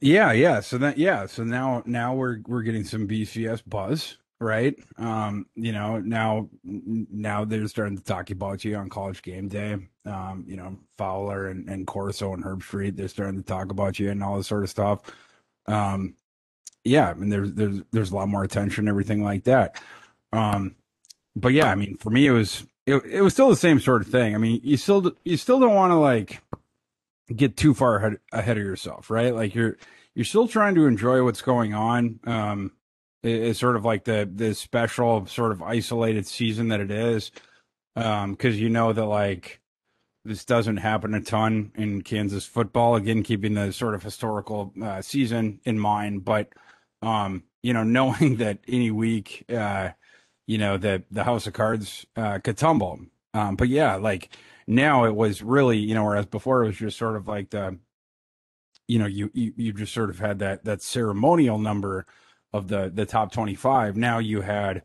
Yeah, 0.00 0.32
yeah. 0.32 0.60
So 0.60 0.78
that 0.78 0.98
yeah, 0.98 1.26
so 1.26 1.42
now 1.42 1.82
now 1.84 2.14
we're 2.14 2.38
we're 2.46 2.62
getting 2.62 2.84
some 2.84 3.08
BCS 3.08 3.62
buzz, 3.66 4.16
right? 4.38 4.76
Um, 4.96 5.46
you 5.56 5.72
know, 5.72 5.98
now 5.98 6.48
now 6.62 7.44
they're 7.44 7.66
starting 7.66 7.98
to 7.98 8.04
talk 8.04 8.30
about 8.30 8.64
you 8.64 8.76
on 8.76 8.88
college 8.88 9.22
game 9.22 9.48
day. 9.48 9.76
Um, 10.04 10.44
you 10.46 10.56
know, 10.56 10.78
Fowler 10.96 11.48
and, 11.48 11.68
and 11.68 11.86
Corso 11.86 12.32
and 12.32 12.44
Herbstreit, 12.44 12.96
they're 12.96 13.08
starting 13.08 13.38
to 13.38 13.46
talk 13.46 13.72
about 13.72 13.98
you 13.98 14.10
and 14.10 14.22
all 14.22 14.36
this 14.36 14.46
sort 14.46 14.62
of 14.62 14.70
stuff. 14.70 15.00
Um, 15.66 16.14
yeah, 16.84 17.10
I 17.10 17.14
mean 17.14 17.30
there's 17.30 17.52
there's 17.54 17.80
there's 17.90 18.10
a 18.12 18.16
lot 18.16 18.28
more 18.28 18.44
attention, 18.44 18.86
everything 18.86 19.24
like 19.24 19.44
that. 19.44 19.82
Um, 20.32 20.76
but 21.36 21.52
yeah, 21.52 21.70
I 21.70 21.74
mean 21.74 21.96
for 21.98 22.10
me 22.10 22.26
it 22.26 22.32
was 22.32 22.64
it, 22.86 23.04
it 23.04 23.20
was 23.20 23.34
still 23.34 23.50
the 23.50 23.56
same 23.56 23.80
sort 23.80 24.02
of 24.02 24.08
thing. 24.08 24.34
I 24.34 24.38
mean, 24.38 24.60
you 24.64 24.76
still 24.76 25.12
you 25.24 25.36
still 25.36 25.60
don't 25.60 25.74
want 25.74 25.90
to 25.90 25.96
like 25.96 26.42
get 27.34 27.56
too 27.56 27.74
far 27.74 27.96
ahead, 27.96 28.18
ahead 28.32 28.56
of 28.58 28.64
yourself, 28.64 29.10
right? 29.10 29.34
Like 29.34 29.54
you're 29.54 29.76
you're 30.14 30.24
still 30.24 30.48
trying 30.48 30.74
to 30.76 30.86
enjoy 30.86 31.22
what's 31.22 31.42
going 31.42 31.74
on. 31.74 32.20
Um, 32.24 32.72
it- 33.22 33.30
it's 33.42 33.60
sort 33.60 33.76
of 33.76 33.84
like 33.84 34.04
the 34.04 34.28
the 34.32 34.54
special 34.54 35.26
sort 35.26 35.52
of 35.52 35.62
isolated 35.62 36.26
season 36.26 36.68
that 36.68 36.80
it 36.80 36.90
is, 36.90 37.30
um, 37.96 38.32
because 38.32 38.60
you 38.60 38.68
know 38.70 38.92
that 38.92 39.04
like 39.04 39.60
this 40.24 40.44
doesn't 40.44 40.78
happen 40.78 41.14
a 41.14 41.20
ton 41.20 41.72
in 41.76 42.02
Kansas 42.02 42.46
football. 42.46 42.96
Again, 42.96 43.22
keeping 43.22 43.54
the 43.54 43.72
sort 43.72 43.94
of 43.94 44.02
historical 44.02 44.72
uh, 44.82 45.02
season 45.02 45.60
in 45.64 45.78
mind, 45.78 46.24
but 46.24 46.52
um, 47.02 47.44
you 47.62 47.72
know, 47.72 47.84
knowing 47.84 48.36
that 48.36 48.58
any 48.68 48.90
week, 48.90 49.44
uh, 49.50 49.90
you 50.48 50.58
know, 50.58 50.78
that 50.78 51.04
the 51.10 51.24
house 51.24 51.46
of 51.46 51.52
cards 51.52 52.06
uh, 52.16 52.38
could 52.40 52.56
tumble. 52.56 53.00
Um, 53.34 53.54
but 53.54 53.68
yeah, 53.68 53.96
like 53.96 54.30
now 54.66 55.04
it 55.04 55.14
was 55.14 55.42
really, 55.42 55.78
you 55.78 55.94
know, 55.94 56.04
whereas 56.04 56.26
before 56.26 56.64
it 56.64 56.68
was 56.68 56.78
just 56.78 56.98
sort 56.98 57.16
of 57.16 57.28
like 57.28 57.50
the, 57.50 57.78
you 58.88 58.98
know, 58.98 59.06
you 59.06 59.30
you, 59.34 59.52
you 59.56 59.72
just 59.74 59.92
sort 59.92 60.10
of 60.10 60.18
had 60.18 60.38
that 60.40 60.64
that 60.64 60.82
ceremonial 60.82 61.58
number 61.58 62.06
of 62.54 62.68
the 62.68 62.90
the 62.92 63.04
top 63.04 63.30
25 63.30 63.96
now 63.96 64.18
you 64.18 64.40
had 64.40 64.82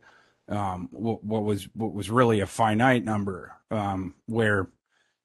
um 0.49 0.89
what, 0.91 1.23
what 1.23 1.43
was 1.43 1.69
what 1.73 1.93
was 1.93 2.10
really 2.10 2.41
a 2.41 2.45
finite 2.45 3.06
number 3.06 3.54
um 3.71 4.13
where 4.26 4.67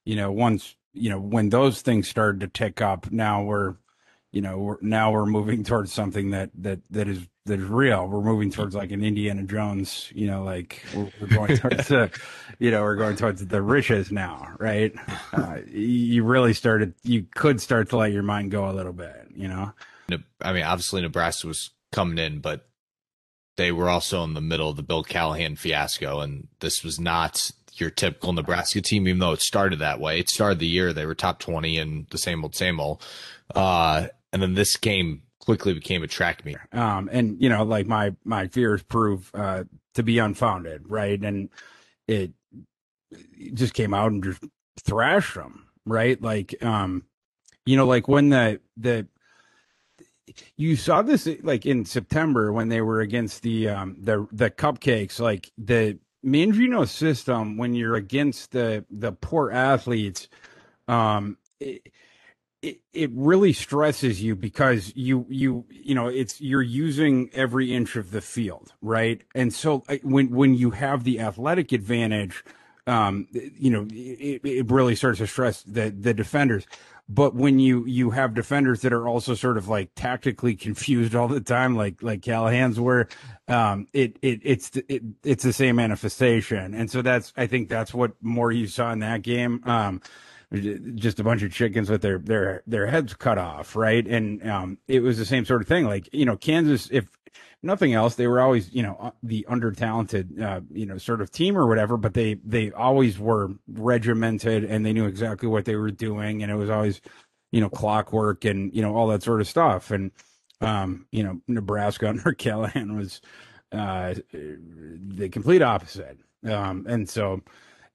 you 0.05 0.15
know 0.15 0.31
once 0.31 0.77
you 0.93 1.11
know 1.11 1.19
when 1.19 1.49
those 1.49 1.83
things 1.83 2.09
started 2.09 2.41
to 2.41 2.47
tick 2.47 2.81
up 2.81 3.11
now 3.11 3.43
we're 3.43 3.75
you 4.31 4.41
know 4.41 4.59
we're 4.59 4.77
now 4.81 5.11
we're 5.11 5.27
moving 5.27 5.65
towards 5.65 5.93
something 5.93 6.31
that 6.31 6.51
that 6.55 6.81
that 6.91 7.09
is 7.09 7.27
that 7.49 7.61
is 7.61 7.67
real 7.67 8.07
we're 8.07 8.21
moving 8.21 8.51
towards 8.51 8.75
like 8.75 8.91
an 8.91 9.03
indiana 9.03 9.43
jones 9.43 10.11
you 10.15 10.27
know 10.27 10.43
like 10.43 10.83
we're, 10.95 11.11
we're 11.21 11.27
going 11.27 11.57
towards 11.59 11.89
the 11.89 12.11
you 12.59 12.71
know 12.71 12.83
we're 12.83 12.97
going 12.97 13.17
towards 13.17 13.45
the 13.45 13.61
riches 13.61 14.13
now 14.13 14.49
right 14.59 14.95
uh, 15.33 15.59
you 15.67 16.23
really 16.25 16.55
started 16.55 16.95
you 17.03 17.27
could 17.35 17.61
start 17.61 17.89
to 17.91 17.97
let 17.97 18.13
your 18.13 18.23
mind 18.23 18.51
go 18.51 18.71
a 18.71 18.73
little 18.73 18.93
bit 18.93 19.27
you 19.35 19.49
know 19.49 19.73
I 20.41 20.53
mean, 20.53 20.65
obviously 20.65 21.03
Nebraska 21.03 21.47
was 21.47 21.71
coming 21.93 22.19
in, 22.19 22.41
but 22.41 22.67
they 23.57 23.73
were 23.73 23.89
also 23.89 24.23
in 24.25 24.35
the 24.35 24.41
middle 24.41 24.71
of 24.71 24.77
the 24.77 24.83
Bill 24.83 25.03
Callahan 25.03 25.57
fiasco, 25.57 26.21
and 26.21 26.49
this 26.61 26.85
was 26.85 27.01
not 27.01 27.51
your 27.75 27.91
typical 27.91 28.33
Nebraska 28.33 28.81
team, 28.81 29.07
even 29.07 29.19
though 29.19 29.33
it 29.33 29.43
started 29.43 29.81
that 29.81 30.01
way. 30.01 30.19
It 30.19 30.31
started 30.31 30.59
the 30.59 30.67
year 30.67 30.93
they 30.93 31.07
were 31.07 31.15
top 31.15 31.39
twenty 31.41 31.79
and 31.79 32.07
the 32.11 32.19
same 32.19 32.43
old, 32.45 32.55
same 32.55 32.81
old. 32.81 33.05
Uh, 33.55 34.09
and 34.33 34.43
then 34.43 34.55
this 34.55 34.77
game 34.77 35.23
quickly 35.49 35.73
became 35.73 36.03
a 36.03 36.07
track 36.07 36.45
meet. 36.45 36.59
um 36.73 37.09
and 37.11 37.43
you 37.43 37.49
know 37.49 37.65
like 37.65 37.87
my 37.87 38.15
my 38.23 38.47
fears 38.49 38.83
prove 38.83 39.31
uh 39.33 39.65
to 39.95 40.03
be 40.03 40.19
unfounded 40.19 40.83
right 40.91 41.23
and 41.23 41.49
it, 42.07 42.33
it 43.11 43.55
just 43.55 43.73
came 43.73 43.95
out 43.95 44.13
and 44.13 44.23
just 44.23 44.45
thrashed 44.79 45.37
them 45.37 45.67
right 45.87 46.21
like 46.21 46.63
um 46.63 47.03
you 47.65 47.79
know 47.79 47.87
like 47.87 48.09
when 48.09 48.29
the 48.29 48.61
the 48.77 49.07
you 50.59 50.77
saw 50.77 51.01
this 51.01 51.27
like 51.43 51.65
in 51.65 51.87
September 51.87 52.53
when 52.53 52.69
they 52.69 52.83
were 52.83 53.01
against 53.01 53.43
the 53.43 53.71
um 53.71 53.97
the 54.03 54.29
the 54.33 54.51
cupcakes 54.51 55.19
like 55.19 55.51
the 55.57 55.99
Mangino 56.27 56.87
system 56.87 57.57
when 57.57 57.73
you're 57.75 57.97
against 57.97 58.51
the 58.51 58.85
the 58.91 59.13
poor 59.13 59.51
athletes 59.51 60.29
um 60.89 61.39
it, 61.59 61.91
it, 62.63 62.81
it 62.93 63.11
really 63.13 63.53
stresses 63.53 64.23
you 64.23 64.35
because 64.35 64.93
you 64.97 65.27
you 65.29 65.65
you 65.71 65.95
know 65.95 66.09
it's 66.09 66.41
you're 66.41 66.63
using 66.63 67.31
every 67.33 67.73
inch 67.73 67.95
of 67.97 68.11
the 68.11 68.21
field 68.21 68.73
right? 68.83 69.23
And 69.35 69.53
so 69.55 69.85
uh, 69.89 69.99
when 70.03 70.31
when 70.31 70.55
you 70.55 70.73
have 70.73 71.05
the 71.05 71.21
athletic 71.21 71.73
advantage 71.73 72.45
um 72.87 73.29
you 73.33 73.71
know 73.71 73.87
it, 73.93 74.41
it 74.45 74.71
really 74.71 74.97
starts 74.97 75.19
to 75.19 75.27
stress 75.27 75.63
the 75.63 75.91
the 75.91 76.13
defenders. 76.15 76.67
But 77.09 77.35
when 77.35 77.59
you 77.59 77.87
you 77.87 78.11
have 78.11 78.35
defenders 78.35 78.83
that 78.83 78.93
are 78.93 79.07
also 79.07 79.35
sort 79.35 79.57
of 79.57 79.69
like 79.69 79.91
tactically 79.95 80.57
confused 80.57 81.15
all 81.15 81.29
the 81.29 81.41
time 81.41 81.77
like 81.77 82.03
like 82.03 82.23
Callahan's 82.23 82.81
were 82.81 83.09
um 83.47 83.87
it 83.93 84.19
it 84.21 84.41
it's 84.43 84.71
it, 84.89 85.03
it's 85.23 85.45
the 85.45 85.53
same 85.53 85.77
manifestation. 85.77 86.75
And 86.75 86.91
so 86.91 87.03
that's 87.03 87.33
I 87.37 87.47
think 87.47 87.69
that's 87.69 87.95
what 87.95 88.13
more 88.21 88.51
you 88.51 88.67
saw 88.67 88.91
in 88.93 88.99
that 88.99 89.23
game. 89.23 89.63
Um 89.65 90.03
just 90.53 91.21
a 91.21 91.25
bunch 91.25 91.43
of 91.43 91.53
chickens 91.53 91.91
with 91.91 92.03
their 92.03 92.19
their 92.19 92.63
their 92.67 92.87
heads 92.87 93.15
cut 93.15 93.39
off, 93.39 93.77
right? 93.77 94.07
And 94.07 94.49
um, 94.49 94.79
it 94.89 95.01
was 95.01 95.19
the 95.19 95.25
same 95.25 95.45
sort 95.45 95.61
of 95.61 95.69
thing. 95.69 95.87
Like 95.87 96.09
you 96.13 96.25
know, 96.25 96.37
Kansas, 96.37 96.89
if 96.91 97.07
nothing 97.63 97.93
else, 97.93 98.15
they 98.15 98.27
were 98.27 98.41
always 98.41 98.73
you 98.73 98.83
know 98.83 98.97
uh, 99.01 99.11
the 99.23 99.45
under 99.49 99.73
talented 99.73 100.41
uh, 100.41 100.61
you 100.71 100.87
know 100.87 100.99
sort 100.99 101.21
of 101.21 101.31
team 101.31 101.57
or 101.57 101.67
whatever, 101.67 101.97
but 101.97 102.15
they 102.15 102.35
they 102.45 102.73
always 102.73 103.19
were 103.19 103.51
regimented 103.69 104.65
and 104.65 104.87
they 104.87 104.93
knew 104.93 105.07
exactly 105.07 105.49
what 105.49 105.67
they 105.67 105.77
were 105.77 105.91
doing, 105.91 106.43
and 106.43 106.51
it 106.51 106.57
was 106.57 106.71
always 106.71 107.01
you 107.53 107.61
know 107.61 107.69
clockwork 107.69 108.45
and 108.45 108.75
you 108.75 108.83
know 108.83 108.95
all 108.95 109.09
that 109.09 109.23
sort 109.23 109.41
of 109.41 109.49
stuff. 109.49 109.91
And 109.91 110.13
um, 110.61 111.07
you 111.13 111.23
know, 111.23 111.41
Nebraska 111.47 112.09
under 112.09 112.33
Callahan 112.33 112.97
was 112.97 113.21
uh, 113.73 114.15
the 114.33 115.29
complete 115.31 115.63
opposite. 115.63 116.19
Um, 116.49 116.87
and 116.89 117.09
so, 117.09 117.43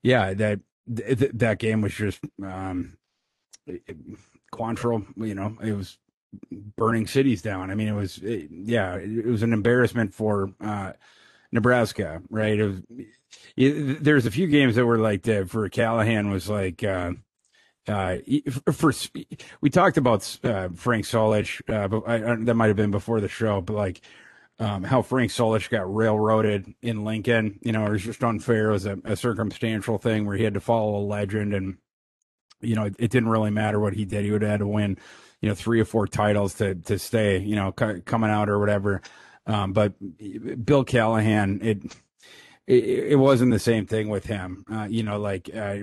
yeah, 0.02 0.34
that 0.34 0.60
th- 0.92 1.18
th- 1.18 1.32
that 1.34 1.58
game 1.58 1.80
was 1.80 1.94
just 1.94 2.20
um 2.42 2.96
Quantrill, 4.52 5.04
you 5.16 5.34
know, 5.34 5.56
it 5.62 5.72
was 5.72 5.98
burning 6.76 7.06
cities 7.06 7.42
down. 7.42 7.70
I 7.70 7.74
mean, 7.74 7.88
it 7.88 7.94
was, 7.94 8.18
it, 8.18 8.48
yeah, 8.50 8.94
it, 8.94 9.10
it 9.10 9.26
was 9.26 9.42
an 9.42 9.52
embarrassment 9.52 10.14
for 10.14 10.50
uh, 10.60 10.92
Nebraska, 11.52 12.22
right? 12.30 12.58
It 12.58 12.66
was, 12.66 12.82
it, 13.56 14.04
there's 14.04 14.26
a 14.26 14.30
few 14.30 14.46
games 14.46 14.76
that 14.76 14.86
were 14.86 14.98
like 14.98 15.22
that 15.22 15.50
for 15.50 15.68
Callahan 15.68 16.30
was 16.30 16.48
like, 16.48 16.84
uh, 16.84 17.12
uh, 17.86 18.16
for, 18.72 18.92
we 19.60 19.70
talked 19.70 19.96
about 19.96 20.38
uh, 20.42 20.68
Frank 20.74 21.04
Solich, 21.04 21.60
uh, 21.68 21.88
but 21.88 22.02
I, 22.06 22.32
I, 22.32 22.36
that 22.36 22.54
might 22.54 22.68
have 22.68 22.76
been 22.76 22.90
before 22.90 23.20
the 23.20 23.28
show, 23.28 23.60
but 23.60 23.74
like, 23.74 24.00
um, 24.58 24.84
how 24.84 25.02
Frank 25.02 25.30
Solich 25.30 25.68
got 25.68 25.92
railroaded 25.92 26.72
in 26.80 27.04
Lincoln. 27.04 27.58
You 27.62 27.72
know, 27.72 27.86
it 27.86 27.90
was 27.90 28.04
just 28.04 28.22
unfair. 28.22 28.70
It 28.70 28.72
was 28.72 28.86
a, 28.86 28.98
a 29.04 29.16
circumstantial 29.16 29.98
thing 29.98 30.26
where 30.26 30.36
he 30.36 30.44
had 30.44 30.54
to 30.54 30.60
follow 30.60 30.96
a 30.96 31.04
legend, 31.04 31.54
and 31.54 31.76
you 32.60 32.74
know, 32.76 32.84
it, 32.84 32.94
it, 32.98 33.10
didn't 33.10 33.28
really 33.28 33.50
matter 33.50 33.80
what 33.80 33.94
he 33.94 34.04
did. 34.04 34.24
He 34.24 34.30
would 34.30 34.42
have 34.42 34.50
had 34.52 34.60
to 34.60 34.66
win, 34.66 34.96
you 35.40 35.48
know, 35.48 35.54
three 35.54 35.80
or 35.80 35.84
four 35.84 36.06
titles 36.06 36.54
to 36.54 36.74
to 36.74 36.98
stay, 36.98 37.38
you 37.38 37.56
know, 37.56 37.74
c- 37.78 38.00
coming 38.04 38.30
out 38.30 38.48
or 38.48 38.58
whatever. 38.58 39.02
Um, 39.46 39.72
but 39.72 39.94
Bill 40.64 40.84
Callahan, 40.84 41.60
it. 41.62 41.96
It, 42.66 42.84
it 43.12 43.16
wasn't 43.16 43.52
the 43.52 43.58
same 43.58 43.84
thing 43.84 44.08
with 44.08 44.24
him, 44.24 44.64
uh, 44.72 44.86
you 44.88 45.02
know. 45.02 45.18
Like 45.18 45.50
uh, 45.54 45.76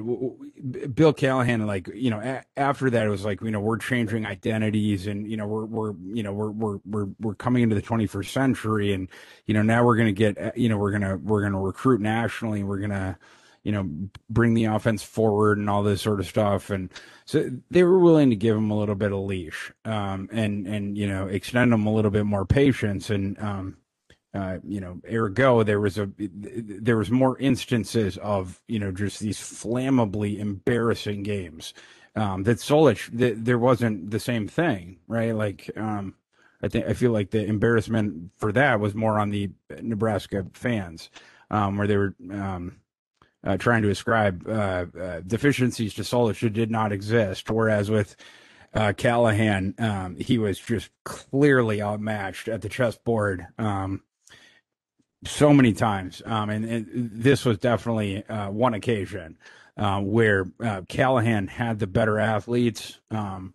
Bill 0.87 1.13
Callahan, 1.13 1.67
like 1.67 1.87
you 1.93 2.09
know, 2.09 2.19
a- 2.19 2.43
after 2.57 2.89
that, 2.89 3.05
it 3.05 3.09
was 3.09 3.23
like 3.23 3.39
you 3.41 3.51
know 3.51 3.59
we're 3.59 3.77
changing 3.77 4.25
identities, 4.25 5.05
and 5.05 5.29
you 5.29 5.37
know 5.37 5.45
we're 5.45 5.65
we're 5.65 5.93
you 6.11 6.23
know 6.23 6.33
we're 6.33 6.49
we're 6.49 6.79
we're 6.85 7.07
we're 7.19 7.35
coming 7.35 7.61
into 7.61 7.75
the 7.75 7.83
21st 7.83 8.29
century, 8.29 8.93
and 8.93 9.09
you 9.45 9.53
know 9.53 9.61
now 9.61 9.83
we're 9.85 9.95
gonna 9.95 10.11
get 10.11 10.57
you 10.57 10.69
know 10.69 10.77
we're 10.77 10.91
gonna 10.91 11.17
we're 11.17 11.43
gonna 11.43 11.59
recruit 11.61 12.01
nationally, 12.01 12.61
and 12.61 12.69
we're 12.69 12.79
gonna 12.79 13.15
you 13.61 13.71
know 13.71 13.87
bring 14.31 14.55
the 14.55 14.65
offense 14.65 15.03
forward 15.03 15.59
and 15.59 15.69
all 15.69 15.83
this 15.83 16.01
sort 16.01 16.19
of 16.19 16.25
stuff, 16.25 16.71
and 16.71 16.91
so 17.25 17.47
they 17.69 17.83
were 17.83 17.99
willing 17.99 18.31
to 18.31 18.35
give 18.35 18.57
him 18.57 18.71
a 18.71 18.77
little 18.77 18.95
bit 18.95 19.11
of 19.11 19.19
leash, 19.19 19.71
um, 19.85 20.27
and 20.31 20.65
and 20.65 20.97
you 20.97 21.07
know 21.07 21.27
extend 21.27 21.71
him 21.71 21.85
a 21.85 21.93
little 21.93 22.09
bit 22.11 22.25
more 22.25 22.43
patience, 22.43 23.11
and 23.11 23.37
um, 23.39 23.77
uh, 24.33 24.57
you 24.63 24.79
know, 24.79 25.01
ergo, 25.11 25.63
there 25.63 25.81
was 25.81 25.97
a 25.97 26.09
there 26.17 26.97
was 26.97 27.11
more 27.11 27.37
instances 27.39 28.17
of 28.17 28.61
you 28.67 28.79
know 28.79 28.91
just 28.91 29.19
these 29.19 29.39
flammably 29.39 30.39
embarrassing 30.39 31.23
games. 31.23 31.73
Um, 32.15 32.43
that 32.43 32.57
Solich, 32.57 33.17
th- 33.17 33.37
there 33.37 33.57
wasn't 33.57 34.11
the 34.11 34.19
same 34.19 34.47
thing, 34.47 34.99
right? 35.07 35.33
Like, 35.33 35.69
um, 35.77 36.15
I 36.61 36.67
think 36.67 36.85
I 36.85 36.93
feel 36.93 37.11
like 37.11 37.31
the 37.31 37.45
embarrassment 37.45 38.31
for 38.37 38.51
that 38.51 38.79
was 38.79 38.95
more 38.95 39.19
on 39.19 39.29
the 39.29 39.51
Nebraska 39.81 40.45
fans, 40.53 41.09
um, 41.49 41.77
where 41.77 41.87
they 41.87 41.97
were 41.97 42.15
um, 42.31 42.77
uh, 43.43 43.57
trying 43.57 43.81
to 43.81 43.89
ascribe 43.89 44.47
uh, 44.47 44.85
uh, 44.99 45.21
deficiencies 45.25 45.93
to 45.95 46.03
Solich 46.03 46.41
that 46.41 46.53
did 46.53 46.71
not 46.71 46.91
exist. 46.91 47.49
Whereas 47.49 47.89
with 47.89 48.15
uh, 48.73 48.93
Callahan, 48.95 49.73
um, 49.77 50.15
he 50.15 50.37
was 50.37 50.59
just 50.59 50.89
clearly 51.03 51.81
outmatched 51.81 52.47
at 52.47 52.61
the 52.61 52.69
chessboard 52.69 53.47
um, 53.57 54.01
so 55.25 55.53
many 55.53 55.73
times, 55.73 56.21
um, 56.25 56.49
and, 56.49 56.65
and, 56.65 57.11
this 57.13 57.45
was 57.45 57.57
definitely 57.59 58.25
uh, 58.27 58.49
one 58.49 58.73
occasion 58.73 59.37
uh, 59.77 59.99
where 59.99 60.45
Callahan 60.87 61.47
had 61.47 61.79
the 61.79 61.87
better 61.87 62.19
athletes. 62.19 62.99
Um, 63.11 63.53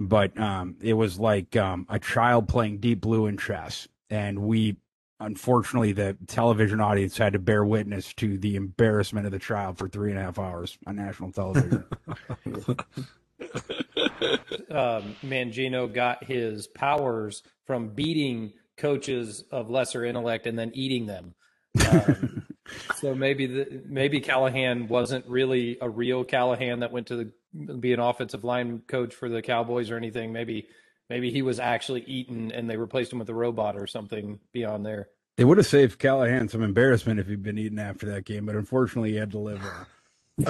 but 0.00 0.38
um, 0.40 0.76
it 0.80 0.94
was 0.94 1.20
like 1.20 1.56
um, 1.56 1.86
a 1.90 1.98
child 1.98 2.48
playing 2.48 2.78
Deep 2.78 3.02
Blue 3.02 3.26
in 3.26 3.36
chess, 3.36 3.86
and 4.08 4.38
we 4.38 4.76
unfortunately 5.20 5.92
the 5.92 6.16
television 6.26 6.80
audience 6.80 7.18
had 7.18 7.34
to 7.34 7.38
bear 7.38 7.64
witness 7.64 8.14
to 8.14 8.38
the 8.38 8.56
embarrassment 8.56 9.26
of 9.26 9.32
the 9.32 9.38
child 9.38 9.76
for 9.76 9.88
three 9.88 10.10
and 10.10 10.18
a 10.18 10.22
half 10.22 10.38
hours 10.38 10.78
on 10.86 10.96
national 10.96 11.30
television. 11.30 11.84
um, 14.70 15.14
Mangino 15.22 15.92
got 15.92 16.24
his 16.24 16.66
powers 16.66 17.42
from 17.66 17.88
beating 17.88 18.54
coaches 18.80 19.44
of 19.52 19.70
lesser 19.70 20.04
intellect 20.04 20.46
and 20.46 20.58
then 20.58 20.72
eating 20.74 21.06
them. 21.06 21.34
Um, 21.80 22.46
so 22.96 23.14
maybe 23.14 23.46
the, 23.46 23.82
maybe 23.86 24.20
Callahan 24.20 24.86
wasn't 24.86 25.26
really 25.26 25.78
a 25.80 25.88
real 25.88 26.24
Callahan 26.24 26.80
that 26.80 26.92
went 26.92 27.06
to 27.08 27.16
the 27.16 27.32
be 27.74 27.92
an 27.92 28.00
offensive 28.00 28.44
line 28.44 28.82
coach 28.86 29.14
for 29.14 29.28
the 29.28 29.42
Cowboys 29.42 29.90
or 29.90 29.96
anything. 29.96 30.32
Maybe 30.32 30.68
maybe 31.08 31.30
he 31.30 31.42
was 31.42 31.58
actually 31.58 32.02
eaten 32.02 32.52
and 32.52 32.70
they 32.70 32.76
replaced 32.76 33.12
him 33.12 33.18
with 33.18 33.28
a 33.28 33.34
robot 33.34 33.76
or 33.76 33.86
something 33.86 34.38
beyond 34.52 34.86
there. 34.86 35.08
They 35.36 35.44
would 35.44 35.58
have 35.58 35.66
saved 35.66 35.98
Callahan 35.98 36.48
some 36.48 36.62
embarrassment 36.62 37.18
if 37.18 37.26
he'd 37.26 37.42
been 37.42 37.58
eaten 37.58 37.78
after 37.78 38.06
that 38.06 38.24
game, 38.24 38.46
but 38.46 38.56
unfortunately 38.56 39.12
he 39.12 39.16
had 39.16 39.30
to 39.32 39.38
live. 39.38 39.62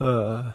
uh, 0.00 0.52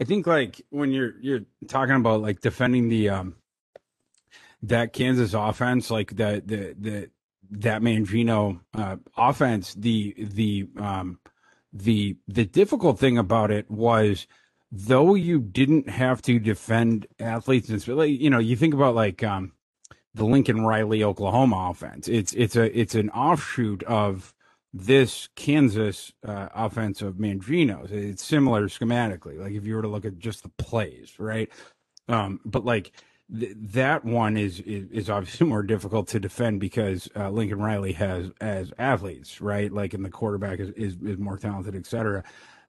I 0.00 0.04
think 0.04 0.26
like 0.26 0.60
when 0.70 0.90
you're 0.90 1.14
you're 1.20 1.44
talking 1.68 1.94
about 1.94 2.20
like 2.20 2.40
defending 2.40 2.88
the 2.88 3.08
um 3.10 3.36
that 4.62 4.92
Kansas 4.92 5.34
offense, 5.34 5.90
like 5.90 6.16
the 6.16 6.42
the 6.44 6.74
the 6.78 7.10
that 7.50 7.82
Mangino 7.82 8.60
uh, 8.74 8.96
offense, 9.16 9.74
the 9.74 10.14
the 10.18 10.68
um, 10.78 11.20
the 11.72 12.16
the 12.26 12.44
difficult 12.44 12.98
thing 12.98 13.18
about 13.18 13.50
it 13.50 13.70
was 13.70 14.26
though 14.72 15.14
you 15.14 15.40
didn't 15.40 15.88
have 15.88 16.20
to 16.22 16.38
defend 16.38 17.06
athletes 17.20 17.68
and 17.68 17.86
you 18.20 18.30
know 18.30 18.38
you 18.38 18.56
think 18.56 18.74
about 18.74 18.94
like 18.94 19.22
um, 19.22 19.52
the 20.14 20.24
Lincoln 20.24 20.64
Riley 20.64 21.04
Oklahoma 21.04 21.68
offense. 21.70 22.08
It's 22.08 22.32
it's 22.32 22.56
a 22.56 22.78
it's 22.78 22.94
an 22.94 23.10
offshoot 23.10 23.82
of 23.84 24.34
this 24.76 25.28
Kansas 25.36 26.12
uh, 26.26 26.48
offense 26.52 27.00
of 27.00 27.14
Mangino's. 27.14 27.92
It's 27.92 28.24
similar 28.24 28.66
schematically. 28.68 29.38
Like 29.38 29.52
if 29.52 29.64
you 29.64 29.76
were 29.76 29.82
to 29.82 29.88
look 29.88 30.04
at 30.04 30.18
just 30.18 30.42
the 30.42 30.48
plays, 30.58 31.14
right? 31.18 31.48
Um, 32.08 32.40
but 32.44 32.64
like 32.64 32.90
th- 33.32 33.54
that 33.56 34.04
one 34.04 34.36
is, 34.36 34.58
is, 34.60 34.90
is 34.90 35.08
obviously 35.08 35.46
more 35.48 35.62
difficult 35.62 36.08
to 36.08 36.18
defend 36.18 36.58
because 36.58 37.08
uh, 37.14 37.30
Lincoln 37.30 37.60
Riley 37.60 37.92
has 37.92 38.32
as 38.40 38.72
athletes, 38.76 39.40
right? 39.40 39.72
Like, 39.72 39.94
and 39.94 40.04
the 40.04 40.10
quarterback 40.10 40.58
is 40.58 40.70
is, 40.70 40.96
is 41.02 41.18
more 41.18 41.38
talented, 41.38 41.76
et 41.76 41.86
cetera. 41.86 42.24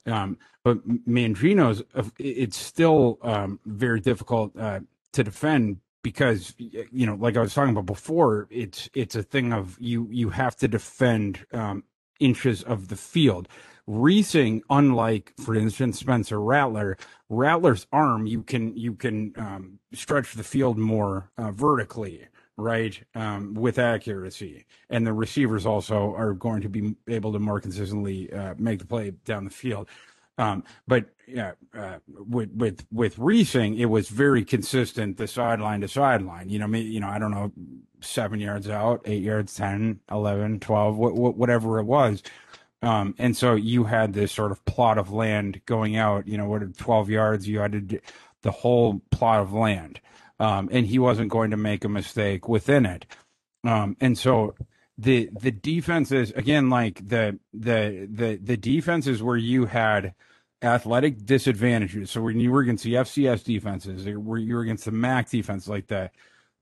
Um, 0.06 0.38
but 0.64 0.88
Mangino's, 1.08 1.82
uh, 1.96 2.04
it's 2.20 2.58
still 2.58 3.18
um, 3.24 3.60
very 3.66 4.00
difficult 4.00 4.56
uh, 4.56 4.82
to 5.14 5.24
defend 5.24 5.78
because 6.04 6.54
you 6.60 7.08
know, 7.08 7.16
like 7.16 7.36
I 7.36 7.42
was 7.42 7.56
talking 7.56 7.72
about 7.72 7.88
before, 7.88 8.48
it's 8.52 8.92
it's 8.94 9.16
a 9.16 9.24
thing 9.24 9.52
of 9.52 9.76
you 9.80 10.08
you 10.12 10.30
have 10.30 10.56
to 10.58 10.68
defend 10.68 11.44
um, 11.52 11.84
inches 12.20 12.64
of 12.64 12.88
the 12.88 12.96
field. 12.96 13.48
Reesing, 13.88 14.62
unlike 14.70 15.34
for 15.40 15.56
instance 15.56 16.00
Spencer 16.00 16.42
Rattler, 16.42 16.98
Rattler's 17.30 17.86
arm 17.92 18.26
you 18.26 18.42
can 18.42 18.76
you 18.76 18.94
can 18.96 19.34
um, 19.38 19.80
stretch 19.94 20.34
the 20.34 20.44
field 20.44 20.78
more 20.78 21.30
uh, 21.38 21.52
vertically, 21.52 22.26
right, 22.58 23.00
um, 23.14 23.54
with 23.54 23.78
accuracy, 23.78 24.66
and 24.90 25.06
the 25.06 25.14
receivers 25.14 25.68
also 25.68 26.16
are 26.16 26.34
going 26.34 26.62
to 26.62 26.70
be 26.70 26.96
able 27.08 27.32
to 27.34 27.40
more 27.40 27.60
consistently 27.60 28.34
uh, 28.34 28.56
make 28.58 28.80
the 28.80 28.86
play 28.86 29.12
down 29.24 29.44
the 29.46 29.52
field. 29.52 29.88
Um, 30.38 30.64
but 30.88 31.06
yeah, 31.28 31.54
uh, 31.74 31.98
with 32.08 32.52
with 32.52 32.86
with 32.92 33.18
Reesing, 33.18 33.78
it 33.78 33.88
was 33.88 34.10
very 34.10 34.46
consistent, 34.46 35.18
the 35.18 35.28
sideline 35.28 35.82
to 35.82 35.88
sideline. 35.88 36.50
You 36.50 36.60
know, 36.60 36.68
me, 36.68 36.82
you 36.82 37.00
know, 37.00 37.08
I 37.08 37.20
don't 37.20 37.32
know, 37.32 37.52
seven 38.02 38.40
yards 38.40 38.70
out, 38.70 39.02
eight 39.06 39.24
yards, 39.24 39.56
10, 39.56 40.00
11, 40.12 40.60
12, 40.60 40.96
wh- 40.96 41.38
whatever 41.38 41.80
it 41.80 41.86
was. 41.86 42.24
Um, 42.82 43.16
and 43.18 43.36
so 43.36 43.56
you 43.56 43.86
had 43.86 44.14
this 44.14 44.32
sort 44.32 44.52
of 44.52 44.64
plot 44.66 44.98
of 44.98 45.12
land 45.12 45.62
going 45.66 45.96
out, 45.96 46.28
you 46.28 46.38
know, 46.38 46.46
what 46.46 46.78
12 46.78 47.10
yards, 47.10 47.48
you 47.48 47.60
had 47.60 48.02
the 48.44 48.52
whole 48.52 49.02
plot 49.12 49.42
of 49.42 49.54
land. 49.54 50.00
Um, 50.40 50.70
and 50.72 50.86
he 50.86 51.00
wasn't 51.00 51.30
going 51.32 51.52
to 51.52 51.58
make 51.58 51.86
a 51.86 51.90
mistake 51.90 52.48
within 52.48 52.86
it. 52.86 53.06
Um, 53.64 53.96
and 54.02 54.18
so 54.18 54.54
the, 54.98 55.30
the 55.40 55.52
defenses, 55.52 56.32
again, 56.32 56.70
like 56.70 57.08
the, 57.08 57.40
the, 57.54 58.08
the, 58.12 58.40
the 58.42 58.58
defenses 58.58 59.24
where 59.24 59.38
you 59.38 59.66
had 59.66 60.14
athletic 60.66 61.26
disadvantages. 61.26 62.12
So 62.12 62.22
when 62.22 62.40
you 62.40 62.52
were 62.52 62.62
against 62.62 62.84
the 62.84 62.96
FCS 62.96 63.44
defenses, 63.44 64.06
where 64.18 64.40
you 64.40 64.56
were 64.56 64.62
against 64.62 64.86
the 64.86 64.92
MAC 64.92 65.30
defense, 65.30 65.68
like 65.68 65.88
the, 65.88 66.10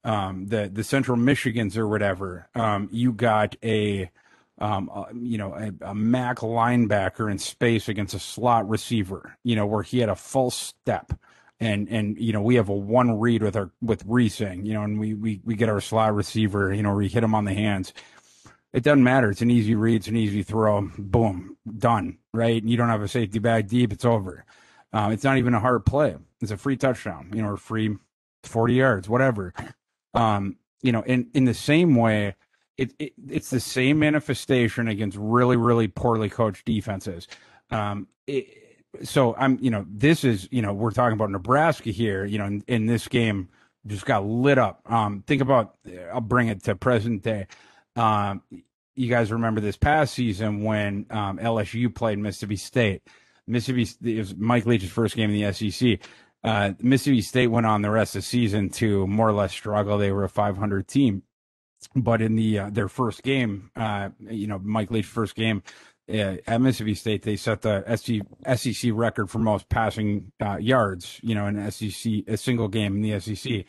um, 0.04 0.48
the, 0.48 0.70
the 0.72 0.84
Central 0.84 1.18
Michigans 1.18 1.78
or 1.78 1.88
whatever, 1.88 2.50
um, 2.56 2.90
you 2.92 3.14
got 3.14 3.56
a, 3.64 4.12
um, 4.60 4.90
uh, 4.94 5.06
you 5.14 5.38
know, 5.38 5.54
a, 5.54 5.72
a, 5.90 5.96
Mac 5.96 6.40
linebacker 6.40 7.32
in 7.32 7.40
space 7.40 7.90
against 7.90 8.14
a 8.14 8.20
slot 8.20 8.68
receiver, 8.70 9.38
you 9.44 9.56
know, 9.56 9.66
where 9.66 9.84
he 9.84 10.00
had 10.00 10.10
a 10.10 10.16
false 10.16 10.56
step. 10.56 11.14
And, 11.60 11.88
and, 11.90 12.18
you 12.20 12.34
know, 12.34 12.42
we 12.42 12.56
have 12.56 12.70
a 12.70 12.74
one 12.74 13.20
read 13.20 13.42
with 13.42 13.56
our, 13.56 13.72
with 13.82 14.06
Reesing, 14.06 14.66
you 14.66 14.74
know, 14.74 14.84
and 14.84 15.00
we, 15.00 15.14
we, 15.14 15.42
we 15.46 15.56
get 15.56 15.70
our 15.70 15.82
slot 15.82 16.14
receiver, 16.14 16.74
you 16.74 16.84
know, 16.84 16.94
we 16.94 17.08
hit 17.08 17.24
him 17.24 17.34
on 17.34 17.46
the 17.46 17.54
hands. 17.54 17.94
It 18.74 18.84
doesn't 18.84 19.04
matter. 19.04 19.30
It's 19.30 19.42
an 19.42 19.52
easy 19.52 19.76
read. 19.76 19.98
It's 19.98 20.08
an 20.08 20.18
easy 20.18 20.44
throw. 20.44 20.90
Boom, 20.98 21.58
done. 21.78 22.18
Right. 22.34 22.62
And 22.62 22.70
you 22.70 22.78
don't 22.78 22.90
have 22.90 23.04
a 23.04 23.08
safety 23.08 23.40
back 23.40 23.68
deep. 23.68 23.94
It's 23.94 24.06
over. 24.06 24.46
Uh, 24.92 25.10
it's 25.12 25.24
not 25.24 25.38
even 25.38 25.54
a 25.54 25.60
hard 25.60 25.86
play. 25.86 26.16
It's 26.42 26.52
a 26.52 26.58
free 26.58 26.78
touchdown, 26.78 27.32
you 27.34 27.42
know, 27.42 27.50
or 27.50 27.58
free 27.58 27.96
40 28.44 28.74
yards, 28.74 29.10
whatever. 29.10 29.54
Um, 30.14 30.58
you 30.82 30.92
know, 30.92 31.02
in, 31.02 31.30
in 31.34 31.46
the 31.46 31.54
same 31.54 31.96
way, 31.96 32.36
it, 32.78 32.94
it, 33.00 33.14
it's 33.30 33.50
the 33.50 33.60
same 33.60 34.00
manifestation 34.00 34.88
against 34.88 35.18
really 35.20 35.58
really 35.58 35.88
poorly 35.88 36.30
coached 36.30 36.66
defenses. 36.66 37.28
Um, 37.72 38.08
it, 38.28 38.48
so 39.04 39.36
I'm 39.36 39.58
you 39.62 39.72
know 39.72 39.86
this 39.90 40.24
is 40.24 40.48
you 40.52 40.62
know 40.62 40.74
we're 40.74 40.92
talking 40.92 41.14
about 41.14 41.32
Nebraska 41.32 41.90
here. 41.92 42.26
You 42.26 42.38
know 42.38 42.46
in, 42.46 42.64
in 42.68 42.86
this 42.86 43.08
game 43.08 43.50
just 43.88 44.06
got 44.06 44.26
lit 44.26 44.58
up. 44.58 44.82
Um, 44.92 45.24
think 45.28 45.42
about 45.42 45.76
I'll 46.12 46.22
bring 46.22 46.48
it 46.48 46.64
to 46.64 46.76
present 46.76 47.24
day. 47.24 47.48
Um, 47.96 48.42
you 48.96 49.10
guys 49.10 49.32
remember 49.32 49.62
this 49.62 49.78
past 49.78 50.14
season 50.14 50.64
when 50.64 51.06
um, 51.10 51.40
LSU 51.40 51.94
played 51.94 52.20
Mississippi 52.20 52.58
State. 52.58 53.02
Mississippi 53.48 53.88
it 54.12 54.20
was 54.20 54.36
Mike 54.36 54.66
Leach's 54.66 54.92
first 54.92 55.16
game 55.16 55.32
in 55.32 55.42
the 55.42 55.54
SEC. 55.54 56.00
Uh, 56.44 56.74
Mississippi 56.80 57.22
State 57.22 57.48
went 57.48 57.66
on 57.66 57.82
the 57.82 57.90
rest 57.90 58.16
of 58.16 58.20
the 58.22 58.28
season 58.28 58.70
to 58.70 59.08
more 59.08 59.30
or 59.30 59.34
less 59.34 59.52
struggle. 59.52 59.98
They 59.98 60.12
were 60.12 60.24
a 60.24 60.30
500 60.30 60.88
team 60.88 61.24
but 61.96 62.22
in 62.22 62.36
the 62.36 62.60
uh, 62.60 62.70
their 62.70 62.88
first 62.88 63.24
game, 63.24 63.72
uh, 63.76 64.10
you 64.20 64.48
know, 64.48 64.60
Mike 64.60 64.92
Leach's 64.92 65.10
first 65.10 65.36
game 65.36 65.64
uh, 66.10 66.38
at 66.48 66.62
Mississippi 66.62 66.96
State, 66.96 67.24
they 67.24 67.36
set 67.36 67.62
the 67.62 67.84
SEC, 67.96 68.22
SEC 68.58 68.92
record 68.94 69.30
for 69.30 69.40
most 69.40 69.70
passing 69.70 70.32
uh, 70.42 70.58
yards. 70.58 71.20
You 71.24 71.36
know, 71.36 71.48
in 71.48 71.72
SEC 71.72 72.12
a 72.28 72.38
single 72.38 72.68
game 72.68 72.96
in 72.96 73.02
the 73.02 73.20
SEC. 73.20 73.66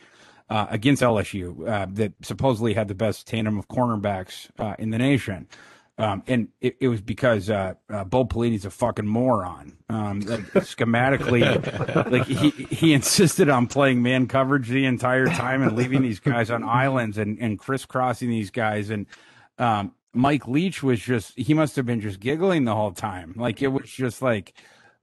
Uh, 0.47 0.67
against 0.69 1.01
LSU, 1.01 1.67
uh, 1.67 1.87
that 1.89 2.13
supposedly 2.21 2.75
had 2.75 2.87
the 2.87 2.93
best 2.93 3.25
tandem 3.25 3.57
of 3.57 3.67
cornerbacks 3.67 4.47
in 4.77 4.91
the 4.91 4.97
nation. 4.99 5.47
Um, 5.97 6.23
and 6.27 6.49
it, 6.59 6.75
it, 6.81 6.87
was 6.89 7.01
because 7.01 7.49
uh, 7.49 7.75
uh, 7.89 8.03
Bo 8.03 8.25
Pelini's 8.25 8.65
a 8.65 8.69
fucking 8.69 9.07
moron. 9.07 9.77
Um, 9.87 10.19
like, 10.21 10.41
schematically, 10.65 11.41
like 12.11 12.25
he 12.25 12.49
he 12.49 12.93
insisted 12.93 13.47
on 13.47 13.67
playing 13.67 14.03
man 14.03 14.27
coverage 14.27 14.67
the 14.67 14.85
entire 14.85 15.27
time 15.27 15.61
and 15.61 15.77
leaving 15.77 16.01
these 16.01 16.19
guys 16.19 16.51
on 16.51 16.65
islands 16.65 17.17
and 17.17 17.39
and 17.39 17.57
crisscrossing 17.57 18.29
these 18.29 18.51
guys. 18.51 18.89
And 18.89 19.05
um, 19.57 19.93
Mike 20.13 20.49
Leach 20.49 20.83
was 20.83 20.99
just 20.99 21.37
he 21.37 21.53
must 21.53 21.77
have 21.77 21.85
been 21.85 22.01
just 22.01 22.19
giggling 22.19 22.65
the 22.65 22.75
whole 22.75 22.91
time. 22.91 23.33
Like 23.37 23.61
it 23.61 23.69
was 23.69 23.89
just 23.89 24.21
like 24.21 24.53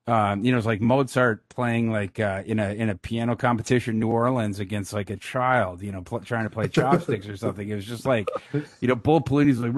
um, 0.07 0.45
you 0.45 0.53
know, 0.53 0.59
it's 0.59 0.67
like 0.67 0.81
Mozart 0.81 1.49
playing 1.49 1.93
like 1.93 2.19
uh, 2.19 2.43
in 2.45 2.59
a 2.59 2.71
in 2.71 2.91
a 2.91 2.95
piano 2.97 3.37
competition, 3.37 3.99
New 4.01 4.09
Orleans 4.09 4.59
against 4.61 4.93
like 4.93 5.11
a 5.11 5.17
child, 5.17 5.83
you 5.83 5.93
know, 5.93 6.03
pl- 6.03 6.21
trying 6.21 6.45
to 6.45 6.51
play 6.51 6.69
chopsticks 6.69 7.29
or 7.29 7.37
something. 7.37 7.69
It 7.69 7.75
was 7.75 7.87
just 7.87 8.05
like, 8.05 8.29
you 8.53 8.89
know, 8.89 8.97
Bo 8.97 9.21
Pelini's 9.21 9.61
like, 9.61 9.75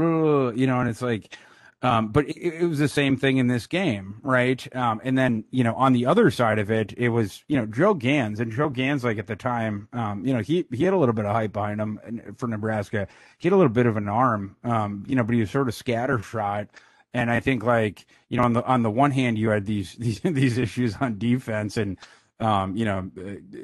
you 0.59 0.67
know, 0.67 0.81
and 0.81 0.89
it's 0.89 1.03
like, 1.03 1.37
Um, 1.83 2.09
but 2.09 2.27
it, 2.27 2.63
it, 2.63 2.67
was 2.67 2.79
the 2.79 2.89
same 2.89 3.19
thing 3.19 3.37
in 3.37 3.47
this 3.47 3.67
game, 3.67 4.19
right? 4.23 4.75
Um, 4.75 5.03
and 5.05 5.19
then, 5.19 5.45
you 5.51 5.63
know, 5.63 5.75
on 5.75 5.93
the 5.93 6.07
other 6.07 6.31
side 6.31 6.59
of 6.59 6.71
it, 6.71 6.95
it 6.97 7.11
was, 7.11 7.45
you 7.47 7.59
know, 7.59 7.67
Joe 7.67 7.93
Ganz 7.93 8.41
and 8.41 8.51
Joe 8.51 8.71
Ganz 8.71 9.05
like 9.05 9.19
at 9.19 9.27
the 9.27 9.37
time, 9.37 9.89
um, 9.93 10.25
you 10.25 10.33
know, 10.33 10.41
he, 10.41 10.65
he 10.73 10.85
had 10.85 10.95
a 10.95 10.97
little 10.97 11.13
bit 11.13 11.27
of 11.27 11.33
hype 11.33 11.53
behind 11.53 11.83
him 11.83 12.35
for 12.39 12.47
Nebraska. 12.47 13.07
He 13.37 13.49
had 13.49 13.53
a 13.53 13.59
little 13.59 13.69
bit 13.69 13.85
of 13.85 13.99
an 13.99 14.09
arm, 14.09 14.57
um, 14.65 15.05
you 15.07 15.15
know, 15.15 15.25
but 15.25 15.35
he 15.35 15.41
was 15.41 15.51
sort 15.51 15.69
of 15.69 15.75
scattershot. 15.75 16.69
And 17.15 17.31
I 17.31 17.41
think 17.41 17.63
like, 17.63 18.05
you 18.29 18.37
know, 18.37 18.43
on 18.43 18.53
the, 18.53 18.65
on 18.65 18.83
the 18.83 18.91
one 18.91 19.13
hand, 19.13 19.39
you 19.39 19.51
had 19.51 19.65
these, 19.65 19.95
these, 19.99 20.21
these 20.21 20.59
issues 20.59 20.97
on 21.01 21.19
defense 21.19 21.77
and, 21.77 21.97
um, 22.41 22.77
you 22.77 22.85
know, 22.85 23.11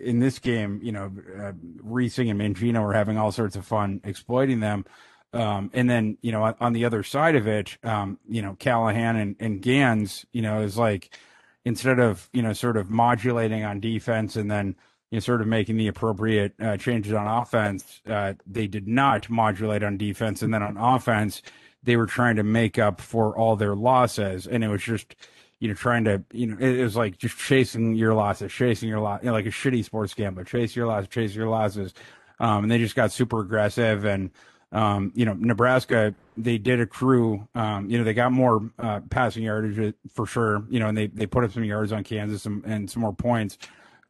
in 0.03 0.21
this 0.21 0.39
game, 0.39 0.81
you 0.83 0.93
know, 0.93 1.13
uh, 1.37 1.53
Reesing 1.85 2.31
and 2.31 2.41
Mangino 2.41 2.83
were 2.83 2.95
having 2.95 3.19
all 3.19 3.33
sorts 3.33 3.57
of 3.57 3.67
fun 3.67 4.01
exploiting 4.05 4.61
them. 4.61 4.87
Um, 5.33 5.71
and 5.75 5.91
then, 5.91 6.19
you 6.23 6.33
know, 6.33 6.55
on, 6.61 6.73
the 6.73 6.85
other 6.85 7.03
side 7.03 7.37
of 7.37 7.47
it, 7.47 7.77
um, 7.85 8.19
you 8.29 8.43
know, 8.43 8.57
Callahan 8.59 9.17
and, 9.17 9.37
and 9.39 9.63
Ganz, 9.63 10.25
you 10.33 10.43
know, 10.43 10.63
is 10.63 10.77
like 10.77 11.17
instead 11.65 12.01
of, 12.01 12.29
you 12.33 12.43
know, 12.43 12.53
sort 12.53 12.77
of 12.77 12.91
modulating 12.91 13.65
on 13.65 13.81
defense 13.81 14.37
and 14.37 14.51
then, 14.51 14.77
you 15.11 15.17
know, 15.17 15.21
sort 15.21 15.41
of 15.41 15.47
making 15.47 15.77
the 15.77 15.89
appropriate 15.89 16.55
uh, 16.61 16.77
changes 16.77 17.13
on 17.13 17.27
offense, 17.27 18.01
uh, 18.09 18.35
they 18.47 18.67
did 18.67 18.89
not 18.89 19.29
modulate 19.31 19.83
on 19.83 19.97
defense. 19.97 20.43
And 20.43 20.53
then 20.53 20.63
on 20.63 20.77
offense, 20.77 21.43
they 21.83 21.97
were 21.97 22.07
trying 22.07 22.37
to 22.37 22.43
make 22.43 22.79
up 22.79 23.01
for 23.01 23.37
all 23.37 23.57
their 23.57 23.75
losses. 23.75 24.47
And 24.47 24.63
it 24.63 24.69
was 24.69 24.83
just, 24.83 25.15
you 25.59 25.69
know, 25.69 25.75
trying 25.75 26.05
to, 26.05 26.23
you 26.33 26.47
know, 26.47 26.57
it, 26.59 26.83
was 26.83 26.97
like 26.97 27.19
just 27.19 27.39
chasing 27.39 27.95
your 27.95 28.15
losses, 28.15 28.53
chasing 28.53 28.89
your 28.89 29.01
loss, 29.01 29.21
you 29.23 29.27
know, 29.27 29.33
like 29.33 29.47
a 29.47 29.51
shitty 29.51 29.85
sports 29.85 30.15
gambler, 30.15 30.45
chase 30.45 30.77
your 30.77 30.87
losses, 30.87 31.09
chase 31.09 31.35
your 31.35 31.49
losses. 31.49 31.95
Um, 32.39 32.65
and 32.65 32.71
they 32.71 32.79
just 32.79 32.97
got 32.97 33.13
super 33.13 33.41
aggressive 33.41 34.05
and, 34.05 34.31
um, 34.73 35.13
you 35.15 35.25
know, 35.25 35.35
Nebraska, 35.35 36.15
they 36.37 36.57
did 36.57 36.81
accrue, 36.81 37.47
um, 37.55 37.91
you 37.91 37.99
know, 37.99 38.05
they 38.05 38.15
got 38.15 38.31
more 38.31 38.71
uh, 38.79 39.01
passing 39.11 39.43
yardage 39.43 39.95
for 40.15 40.27
sure, 40.27 40.65
you 40.71 40.79
know, 40.79 40.87
and 40.87 40.97
they, 40.97 41.09
they 41.09 41.27
put 41.27 41.43
up 41.43 41.53
some 41.53 41.65
yards 41.65 41.93
on 41.93 42.05
Kansas 42.05 42.47
and, 42.47 42.65
and 42.65 42.89
some 42.89 43.03
more 43.03 43.13
points, 43.13 43.59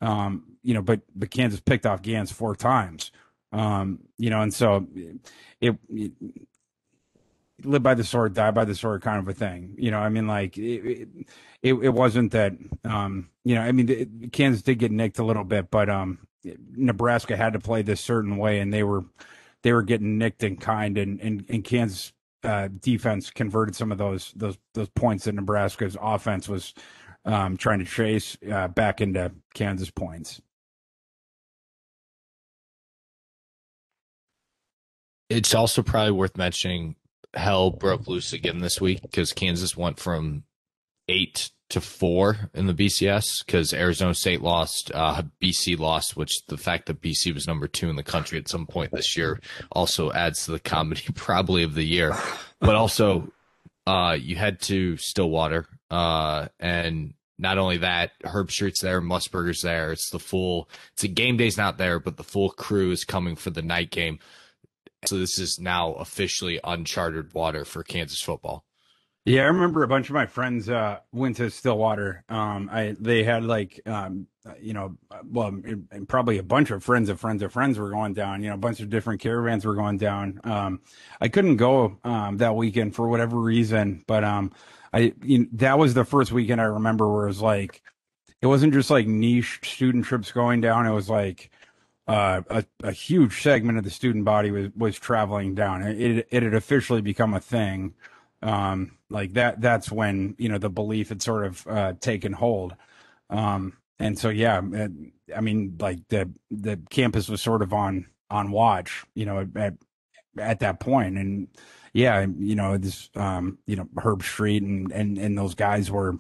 um, 0.03 0.45
you 0.63 0.75
know, 0.75 0.83
but, 0.83 1.01
but 1.15 1.31
Kansas 1.31 1.61
picked 1.61 1.87
off 1.87 2.03
Ganz 2.03 2.31
four 2.31 2.55
times, 2.55 3.11
um, 3.53 4.01
you 4.19 4.29
know, 4.29 4.43
and 4.43 4.53
so 4.53 4.87
it, 5.61 5.77
it, 5.89 6.13
live 7.65 7.83
by 7.83 7.95
the 7.95 8.05
sword, 8.05 8.35
die 8.35 8.51
by 8.51 8.65
the 8.65 8.75
sword 8.75 9.03
kind 9.03 9.19
of 9.19 9.29
a 9.29 9.35
thing. 9.35 9.75
You 9.79 9.91
know, 9.91 9.99
I 9.99 10.09
mean, 10.09 10.27
like 10.27 10.57
it, 10.59 11.09
it, 11.63 11.75
it 11.75 11.95
wasn't 11.95 12.33
that, 12.33 12.53
um, 12.85 13.29
you 13.45 13.55
know, 13.55 13.63
I 13.63 13.73
mean, 13.73 13.89
it, 13.89 14.33
Kansas 14.33 14.63
did 14.63 14.79
get 14.79 14.93
nicked 14.93 15.19
a 15.19 15.25
little 15.25 15.45
bit, 15.45 15.71
but, 15.71 15.89
um, 15.89 16.27
Nebraska 16.75 17.37
had 17.37 17.53
to 17.53 17.59
play 17.61 17.83
this 17.83 18.01
certain 18.01 18.39
way 18.39 18.61
and 18.61 18.73
they 18.73 18.83
were, 18.83 19.05
they 19.63 19.73
were 19.73 19.83
getting 19.83 20.19
nicked 20.19 20.43
in 20.43 20.57
kind, 20.57 20.97
and 20.99 21.21
and, 21.21 21.45
and 21.49 21.65
Kansas 21.65 22.13
uh, 22.45 22.69
defense 22.81 23.31
converted 23.31 23.77
some 23.77 23.93
of 23.93 23.99
those 23.99 24.33
those 24.37 24.57
those 24.75 24.89
points 24.91 25.25
that 25.25 25.35
Nebraska's 25.35 25.97
offense 26.01 26.49
was 26.49 26.75
um, 27.25 27.57
trying 27.57 27.81
to 27.81 27.85
chase 27.85 28.37
uh, 28.51 28.69
back 28.69 29.01
into 29.01 29.33
Kansas 29.55 29.91
points. 29.91 30.41
It's 35.29 35.55
also 35.55 35.83
probably 35.83 36.13
worth 36.13 36.37
mentioning 36.37 36.97
hell 37.35 37.71
broke 37.71 38.09
loose 38.09 38.33
again 38.33 38.59
this 38.61 38.81
week 38.81 39.03
because 39.03 39.33
Kansas 39.33 39.77
went 39.77 39.99
from 39.99 40.45
eight 41.09 41.51
to 41.71 41.81
four 41.81 42.51
in 42.53 42.67
the 42.67 42.75
BCS 42.75 43.45
because 43.45 43.73
Arizona 43.73 44.15
State 44.15 44.43
lost, 44.43 44.91
uh, 44.93 45.23
BC 45.41 45.79
lost, 45.79 46.17
which 46.17 46.45
the 46.47 46.57
fact 46.57 46.87
that 46.87 47.01
BC 47.01 47.33
was 47.33 47.47
number 47.47 47.69
two 47.69 47.89
in 47.89 47.97
the 47.97 48.03
country 48.03 48.39
at 48.39 48.49
some 48.49 48.67
point 48.67 48.91
this 48.93 49.17
year 49.17 49.41
also 49.71 50.13
adds 50.13 50.45
to 50.45 50.53
the 50.53 50.61
comedy 50.61 51.05
probably 51.15 51.63
of 51.63 51.75
the 51.75 51.85
year. 51.85 52.15
But 52.61 52.75
also, 52.75 53.33
uh, 53.87 54.17
you 54.21 54.37
head 54.37 54.61
to 54.63 54.97
Stillwater, 54.97 55.67
uh, 55.91 56.49
and 56.59 57.15
not 57.39 57.57
only 57.57 57.79
that, 57.79 58.11
Herbstreit's 58.23 58.81
there, 58.81 59.01
Musburger's 59.01 59.63
there. 59.63 59.93
It's 59.93 60.11
the 60.11 60.19
full, 60.19 60.69
it's 60.93 61.05
a 61.05 61.09
game 61.09 61.37
day's 61.37 61.57
not 61.57 61.79
there, 61.79 61.99
but 61.99 62.17
the 62.17 62.25
full 62.25 62.51
crew 62.51 62.91
is 62.91 63.05
coming 63.05 63.37
for 63.37 63.51
the 63.51 63.63
night 63.63 63.91
game. 63.91 64.19
So 65.07 65.19
this 65.19 65.39
is 65.39 65.59
now 65.59 65.93
officially 65.95 66.61
uncharted 66.63 67.33
water 67.35 67.65
for 67.65 67.83
Kansas 67.83 68.21
football. 68.21 68.65
Yeah, 69.27 69.43
I 69.43 69.47
remember 69.47 69.83
a 69.83 69.89
bunch 69.89 70.09
of 70.09 70.15
my 70.15 70.27
friends 70.27 70.69
uh, 70.69 70.99
went 71.13 71.37
to 71.37 71.51
Stillwater. 71.51 72.25
Um, 72.29 72.71
I 72.73 72.97
they 72.99 73.23
had 73.23 73.45
like 73.45 73.81
um, 73.87 74.27
you 74.61 74.73
know, 74.73 74.97
well, 75.25 75.49
and 75.49 76.09
probably 76.09 76.39
a 76.39 76.43
bunch 76.43 76.71
of 76.71 76.83
friends 76.83 77.11
of 77.11 77.21
friends 77.21 77.43
of 77.43 77.53
friends 77.53 77.79
were 77.79 77.91
going 77.91 78.15
down. 78.15 78.43
You 78.43 78.49
know, 78.49 78.55
a 78.55 78.59
bunch 78.59 78.81
of 78.81 78.89
different 78.89 79.21
caravans 79.21 79.67
were 79.67 79.75
going 79.75 79.99
down. 79.99 80.41
Um, 80.45 80.81
I 81.21 81.29
couldn't 81.29 81.57
go 81.57 81.99
um, 82.03 82.39
that 82.39 82.57
weekend 82.57 82.95
for 82.95 83.09
whatever 83.09 83.39
reason, 83.39 84.05
but 84.07 84.25
um, 84.25 84.53
I 84.93 85.13
you 85.23 85.41
know, 85.41 85.47
that 85.53 85.79
was 85.79 85.93
the 85.93 86.05
first 86.05 86.33
weekend 86.33 86.61
I 86.61 86.65
remember 86.65 87.13
where 87.13 87.25
it 87.25 87.29
was 87.29 87.43
like 87.43 87.83
it 88.41 88.47
wasn't 88.47 88.73
just 88.73 88.91
like 88.91 89.07
niche 89.07 89.61
student 89.63 90.07
trips 90.07 90.33
going 90.33 90.63
down. 90.63 90.87
It 90.87 90.93
was 90.93 91.11
like 91.11 91.51
uh, 92.11 92.43
a, 92.51 92.65
a 92.85 92.93
huge 92.93 93.43
segment 93.43 93.79
of 93.79 93.85
the 93.85 93.91
student 93.91 94.25
body 94.25 94.51
was 94.51 94.69
was 94.77 94.99
traveling 94.99 95.55
down. 95.55 95.83
It 95.83 96.27
it 96.31 96.43
had 96.43 96.55
officially 96.55 97.03
become 97.03 97.35
a 97.35 97.41
thing 97.41 97.95
um, 98.43 98.93
like 99.11 99.35
that 99.35 99.61
that's 99.61 99.91
when 99.91 100.35
you 100.39 100.49
know 100.49 100.59
the 100.59 100.71
belief 100.71 101.11
had 101.11 101.23
sort 101.23 101.45
of 101.45 101.67
uh, 101.67 101.93
taken 102.01 102.33
hold 102.33 102.75
um, 103.29 103.77
and 103.99 104.19
so 104.19 104.29
yeah 104.29 104.61
it, 104.73 104.93
i 105.37 105.41
mean 105.41 105.77
like 105.81 105.99
the 106.09 106.31
the 106.51 106.81
campus 106.91 107.29
was 107.29 107.43
sort 107.43 107.63
of 107.63 107.73
on 107.73 108.07
on 108.31 108.51
watch 108.51 109.05
you 109.15 109.27
know 109.27 109.49
at 109.57 109.75
at 110.39 110.61
that 110.61 110.81
point. 110.81 111.19
and 111.19 111.49
yeah 111.93 112.27
you 112.39 112.55
know 112.55 112.79
this 112.79 113.11
um, 113.17 113.59
you 113.67 113.77
know 113.77 113.85
Herbstreit 113.97 114.63
and 114.63 114.91
and 114.93 115.19
and 115.19 115.37
those 115.37 115.55
guys 115.55 115.91
were 115.91 116.19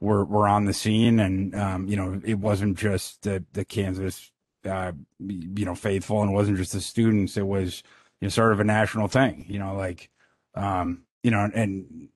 were 0.00 0.24
were 0.24 0.48
on 0.48 0.64
the 0.64 0.74
scene 0.74 1.20
and 1.20 1.54
um, 1.54 1.86
you 1.86 1.96
know 1.96 2.20
it 2.24 2.38
wasn't 2.38 2.76
just 2.76 3.22
the 3.22 3.44
the 3.52 3.64
kansas 3.64 4.30
uh, 4.68 4.92
you 5.18 5.64
know 5.64 5.74
faithful 5.74 6.22
and 6.22 6.32
wasn't 6.32 6.56
just 6.56 6.72
the 6.72 6.80
students 6.80 7.36
it 7.36 7.46
was 7.46 7.82
you 8.20 8.26
know 8.26 8.30
sort 8.30 8.52
of 8.52 8.60
a 8.60 8.64
national 8.64 9.08
thing 9.08 9.44
you 9.48 9.58
know 9.58 9.74
like 9.74 10.10
um 10.54 11.04
you 11.22 11.30
know, 11.30 11.48
and 11.54 12.08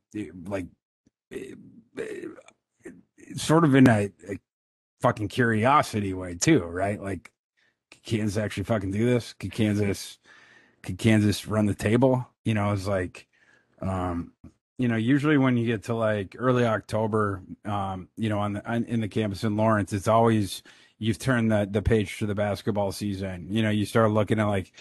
like 0.46 0.66
sort 3.36 3.64
of 3.64 3.74
in 3.74 3.88
a, 3.88 4.10
a 4.28 4.38
fucking 5.00 5.28
curiosity 5.28 6.12
way 6.12 6.34
too, 6.34 6.60
right? 6.64 7.00
Like, 7.00 7.30
could 7.90 8.02
Kansas 8.02 8.36
actually 8.36 8.64
fucking 8.64 8.90
do 8.90 9.06
this? 9.06 9.32
Could 9.34 9.52
Kansas, 9.52 10.18
could 10.82 10.98
Kansas 10.98 11.46
run 11.46 11.66
the 11.66 11.74
table? 11.74 12.28
You 12.44 12.54
know, 12.54 12.72
it's 12.72 12.86
like, 12.86 13.26
um, 13.80 14.32
you 14.78 14.88
know, 14.88 14.96
usually 14.96 15.38
when 15.38 15.56
you 15.56 15.66
get 15.66 15.84
to 15.84 15.94
like 15.94 16.34
early 16.38 16.64
October, 16.66 17.42
um, 17.64 18.08
you 18.16 18.28
know, 18.28 18.40
on 18.40 18.54
the 18.54 18.68
on, 18.68 18.84
in 18.84 19.00
the 19.00 19.08
campus 19.08 19.44
in 19.44 19.56
Lawrence, 19.56 19.92
it's 19.92 20.08
always 20.08 20.62
you've 20.98 21.18
turned 21.18 21.50
the 21.50 21.68
the 21.70 21.82
page 21.82 22.18
to 22.18 22.26
the 22.26 22.34
basketball 22.34 22.92
season. 22.92 23.46
You 23.50 23.62
know, 23.62 23.70
you 23.70 23.84
start 23.86 24.10
looking 24.10 24.40
at 24.40 24.44
like 24.44 24.72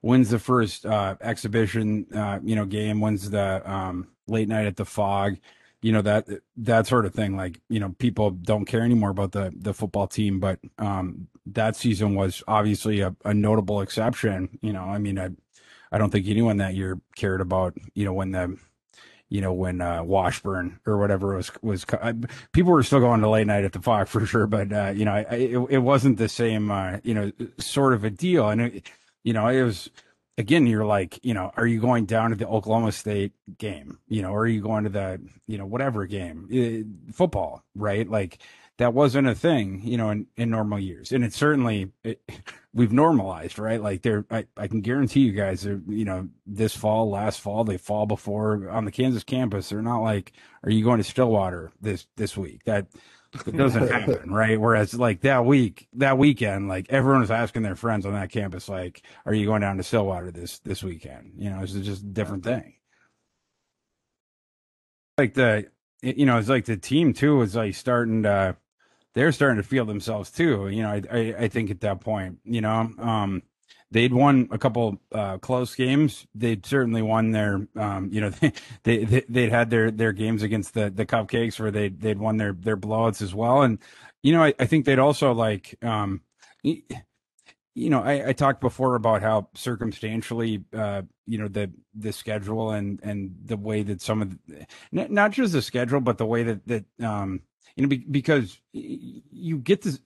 when's 0.00 0.30
the 0.30 0.38
first 0.38 0.86
uh, 0.86 1.16
exhibition 1.20 2.06
uh, 2.14 2.40
you 2.42 2.56
know 2.56 2.66
game? 2.66 3.00
When's 3.00 3.30
the 3.30 3.68
um, 3.70 4.08
late 4.26 4.48
night 4.48 4.66
at 4.66 4.76
the 4.76 4.84
Phog? 4.84 5.36
You 5.82 5.92
know 5.92 6.02
that 6.02 6.28
that 6.58 6.86
sort 6.86 7.06
of 7.06 7.14
thing. 7.14 7.36
Like 7.36 7.60
you 7.68 7.80
know 7.80 7.94
people 7.98 8.30
don't 8.30 8.66
care 8.66 8.82
anymore 8.82 9.10
about 9.10 9.32
the 9.32 9.52
the 9.56 9.74
football 9.74 10.06
team 10.06 10.40
but 10.40 10.58
um, 10.78 11.28
that 11.46 11.76
season 11.76 12.14
was 12.14 12.42
obviously 12.46 13.00
a, 13.00 13.14
a, 13.24 13.34
notable 13.34 13.80
exception. 13.80 14.58
You 14.60 14.72
know 14.72 14.84
i 14.84 14.98
mean 14.98 15.18
i 15.18 15.30
i 15.90 15.98
don't 15.98 16.10
think 16.10 16.28
anyone 16.28 16.58
that 16.58 16.74
year 16.74 17.00
cared 17.16 17.40
about 17.40 17.74
you 17.94 18.04
know 18.04 18.12
when 18.12 18.30
the 18.32 18.56
you 19.30 19.40
know 19.40 19.52
when 19.52 19.80
uh, 19.80 20.02
washburn 20.02 20.78
or 20.86 20.98
whatever 20.98 21.36
was 21.36 21.50
was 21.62 21.86
people 22.52 22.72
were 22.72 22.82
still 22.82 23.00
going 23.00 23.22
to 23.22 23.30
late 23.30 23.46
night 23.46 23.64
at 23.64 23.72
the 23.72 23.80
Phog 23.80 24.08
for 24.08 24.26
sure 24.26 24.46
but 24.46 24.72
uh, 24.72 24.92
you 24.94 25.04
know 25.04 25.14
it, 25.16 25.56
it 25.70 25.78
wasn't 25.78 26.18
the 26.18 26.28
same 26.28 26.70
uh, 26.70 26.98
you 27.02 27.14
know 27.14 27.32
sort 27.58 27.94
of 27.94 28.04
a 28.04 28.10
deal 28.10 28.50
and 28.50 28.60
it, 28.60 28.90
you 29.22 29.32
know, 29.32 29.48
it 29.48 29.62
was 29.62 29.90
again, 30.38 30.66
you're 30.66 30.86
like, 30.86 31.20
you 31.22 31.34
know, 31.34 31.52
are 31.56 31.66
you 31.66 31.80
going 31.80 32.06
down 32.06 32.30
to 32.30 32.36
the 32.36 32.48
Oklahoma 32.48 32.92
State 32.92 33.32
game? 33.58 33.98
You 34.08 34.22
know, 34.22 34.30
or 34.30 34.40
are 34.40 34.48
you 34.48 34.62
going 34.62 34.84
to 34.84 34.90
the, 34.90 35.20
you 35.46 35.58
know, 35.58 35.66
whatever 35.66 36.06
game, 36.06 36.48
uh, 36.50 37.12
football, 37.12 37.62
right? 37.74 38.08
Like 38.08 38.38
that 38.78 38.94
wasn't 38.94 39.28
a 39.28 39.34
thing, 39.34 39.82
you 39.84 39.96
know, 39.96 40.10
in, 40.10 40.26
in 40.36 40.50
normal 40.50 40.80
years. 40.80 41.12
And 41.12 41.24
it 41.24 41.34
certainly, 41.34 41.92
it, 42.02 42.22
we've 42.72 42.92
normalized, 42.92 43.58
right? 43.58 43.82
Like 43.82 44.02
there, 44.02 44.24
I, 44.30 44.46
I 44.56 44.68
can 44.68 44.80
guarantee 44.80 45.20
you 45.20 45.32
guys, 45.32 45.66
are, 45.66 45.80
you 45.88 46.04
know, 46.04 46.28
this 46.46 46.74
fall, 46.74 47.10
last 47.10 47.40
fall, 47.40 47.64
they 47.64 47.78
fall 47.78 48.06
before 48.06 48.70
on 48.70 48.84
the 48.84 48.92
Kansas 48.92 49.24
campus. 49.24 49.68
They're 49.68 49.82
not 49.82 50.02
like, 50.02 50.32
are 50.62 50.70
you 50.70 50.84
going 50.84 50.98
to 50.98 51.04
Stillwater 51.04 51.72
this, 51.80 52.06
this 52.16 52.36
week? 52.36 52.64
That, 52.64 52.86
it 53.46 53.56
doesn't 53.56 53.88
happen, 53.90 54.32
right? 54.32 54.60
Whereas 54.60 54.94
like 54.94 55.20
that 55.22 55.44
week, 55.44 55.88
that 55.94 56.18
weekend, 56.18 56.68
like 56.68 56.86
everyone 56.90 57.20
was 57.20 57.30
asking 57.30 57.62
their 57.62 57.76
friends 57.76 58.06
on 58.06 58.12
that 58.14 58.30
campus, 58.30 58.68
like, 58.68 59.02
"Are 59.24 59.34
you 59.34 59.46
going 59.46 59.60
down 59.60 59.76
to 59.76 59.82
Stillwater 59.82 60.30
this 60.30 60.58
this 60.60 60.82
weekend?" 60.82 61.34
You 61.36 61.50
know, 61.50 61.62
it's 61.62 61.72
just 61.72 62.02
a 62.02 62.06
different 62.06 62.44
thing. 62.44 62.74
Like 65.16 65.34
the, 65.34 65.66
you 66.02 66.26
know, 66.26 66.38
it's 66.38 66.48
like 66.48 66.64
the 66.64 66.76
team 66.76 67.12
too 67.12 67.40
is 67.42 67.54
like 67.54 67.74
starting 67.74 68.24
to, 68.24 68.56
they're 69.14 69.32
starting 69.32 69.56
to 69.62 69.68
feel 69.68 69.84
themselves 69.84 70.30
too. 70.30 70.68
You 70.68 70.82
know, 70.82 70.90
I 70.90 71.02
I, 71.10 71.34
I 71.40 71.48
think 71.48 71.70
at 71.70 71.80
that 71.80 72.00
point, 72.00 72.38
you 72.44 72.60
know, 72.60 72.90
um, 72.98 73.42
they'd 73.90 74.12
won 74.12 74.48
a 74.50 74.58
couple 74.58 75.00
uh, 75.12 75.38
close 75.38 75.74
games. 75.74 76.26
They'd 76.34 76.64
certainly 76.64 77.02
won 77.02 77.32
their, 77.32 77.66
um, 77.76 78.10
you 78.12 78.20
know, 78.20 78.30
they, 78.84 79.04
they 79.04 79.24
they'd 79.28 79.50
had 79.50 79.70
their 79.70 79.90
their 79.90 80.12
games 80.12 80.42
against 80.42 80.74
the 80.74 80.90
the 80.90 81.06
Cupcakes 81.06 81.58
where 81.58 81.70
they 81.70 81.88
they'd 81.88 82.18
won 82.18 82.36
their 82.36 82.52
their 82.52 82.76
blowouts 82.76 83.22
as 83.22 83.34
well. 83.34 83.62
And 83.62 83.78
you 84.22 84.32
know, 84.32 84.44
I, 84.44 84.54
I 84.58 84.66
think 84.66 84.84
they'd 84.84 84.98
also 84.98 85.32
like, 85.32 85.76
um, 85.82 86.20
you 86.62 87.88
know, 87.88 88.02
I, 88.02 88.28
I 88.28 88.32
talked 88.32 88.60
before 88.60 88.94
about 88.94 89.22
how 89.22 89.48
circumstantially, 89.54 90.64
uh, 90.76 91.02
you 91.26 91.38
know, 91.38 91.48
the 91.48 91.70
the 91.94 92.12
schedule 92.12 92.72
and 92.72 93.00
and 93.02 93.34
the 93.44 93.56
way 93.56 93.82
that 93.82 94.00
some 94.02 94.22
of 94.22 94.36
the, 94.46 94.66
not 94.92 95.32
just 95.32 95.52
the 95.52 95.62
schedule, 95.62 96.00
but 96.00 96.18
the 96.18 96.26
way 96.26 96.42
that 96.42 96.66
that 96.66 96.84
um, 97.02 97.42
you 97.76 97.82
know, 97.82 97.88
be, 97.88 97.98
because 97.98 98.60
you 98.72 99.58
get 99.58 99.82
to 99.82 99.98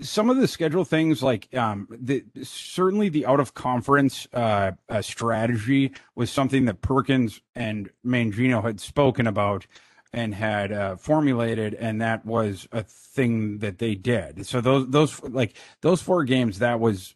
some 0.00 0.30
of 0.30 0.36
the 0.36 0.48
schedule 0.48 0.84
things 0.84 1.22
like 1.22 1.54
um, 1.54 1.88
the 1.90 2.24
certainly 2.42 3.08
the 3.08 3.26
out 3.26 3.40
of 3.40 3.54
conference 3.54 4.26
uh, 4.32 4.72
uh, 4.88 5.02
strategy 5.02 5.92
was 6.14 6.30
something 6.30 6.64
that 6.66 6.80
Perkins 6.82 7.40
and 7.54 7.90
Mangino 8.04 8.62
had 8.62 8.80
spoken 8.80 9.26
about 9.26 9.66
and 10.12 10.34
had 10.34 10.72
uh, 10.72 10.96
formulated, 10.96 11.74
and 11.74 12.00
that 12.00 12.24
was 12.24 12.66
a 12.72 12.82
thing 12.82 13.58
that 13.58 13.78
they 13.78 13.94
did. 13.94 14.46
So 14.46 14.60
those 14.60 14.88
those 14.88 15.22
like 15.22 15.54
those 15.82 16.00
four 16.02 16.24
games, 16.24 16.58
that 16.60 16.80
was 16.80 17.14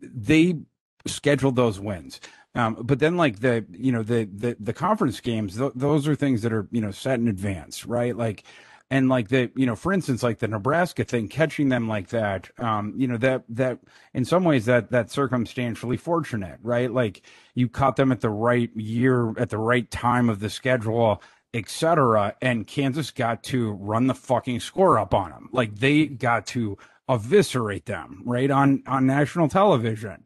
they 0.00 0.58
scheduled 1.06 1.56
those 1.56 1.80
wins. 1.80 2.20
Um, 2.54 2.76
but 2.80 3.00
then 3.00 3.16
like 3.16 3.40
the 3.40 3.64
you 3.72 3.90
know 3.90 4.02
the 4.02 4.28
the 4.32 4.56
the 4.60 4.72
conference 4.72 5.20
games, 5.20 5.56
th- 5.56 5.72
those 5.74 6.06
are 6.06 6.14
things 6.14 6.42
that 6.42 6.52
are 6.52 6.68
you 6.70 6.80
know 6.80 6.92
set 6.92 7.18
in 7.18 7.26
advance, 7.26 7.84
right? 7.84 8.16
Like 8.16 8.44
and 8.90 9.08
like 9.08 9.28
the 9.28 9.50
you 9.56 9.66
know 9.66 9.74
for 9.76 9.92
instance 9.92 10.22
like 10.22 10.38
the 10.38 10.48
nebraska 10.48 11.04
thing 11.04 11.28
catching 11.28 11.68
them 11.68 11.88
like 11.88 12.08
that 12.08 12.50
um 12.58 12.92
you 12.96 13.06
know 13.06 13.16
that 13.16 13.42
that 13.48 13.78
in 14.12 14.24
some 14.24 14.44
ways 14.44 14.66
that 14.66 14.90
that 14.90 15.10
circumstantially 15.10 15.96
fortunate 15.96 16.58
right 16.62 16.92
like 16.92 17.22
you 17.54 17.68
caught 17.68 17.96
them 17.96 18.12
at 18.12 18.20
the 18.20 18.30
right 18.30 18.70
year 18.76 19.32
at 19.38 19.50
the 19.50 19.58
right 19.58 19.90
time 19.90 20.28
of 20.28 20.40
the 20.40 20.50
schedule 20.50 21.22
etc. 21.54 22.34
And 22.42 22.66
Kansas 22.66 23.10
got 23.12 23.44
to 23.44 23.72
run 23.74 24.08
the 24.08 24.14
fucking 24.14 24.60
score 24.60 24.98
up 24.98 25.14
on 25.14 25.30
them. 25.30 25.48
Like 25.52 25.76
they 25.76 26.06
got 26.06 26.46
to 26.48 26.76
eviscerate 27.08 27.86
them 27.86 28.22
right 28.26 28.50
on 28.50 28.82
on 28.86 29.06
national 29.06 29.48
television. 29.48 30.24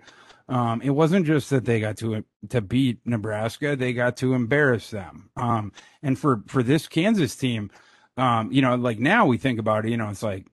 Um, 0.49 0.81
it 0.81 0.91
wasn't 0.91 1.27
just 1.27 1.51
that 1.51 1.67
they 1.67 1.81
got 1.81 1.99
to 1.99 2.25
to 2.49 2.61
beat 2.63 3.01
Nebraska; 3.05 3.77
they 3.77 3.93
got 3.93 4.17
to 4.19 4.33
embarrass 4.33 4.91
them. 4.91 5.31
Um, 5.37 5.73
and 6.03 6.19
for 6.19 6.43
for 6.47 6.63
this 6.63 6.89
Kansas 6.89 7.37
team, 7.37 7.71
um, 8.19 8.53
you 8.53 8.61
know, 8.61 8.75
like 8.75 8.99
now 8.99 9.27
we 9.27 9.39
think 9.39 9.59
about 9.59 9.87
it, 9.87 9.91
you 9.91 9.97
know, 9.97 10.09
it's 10.11 10.23
like 10.23 10.47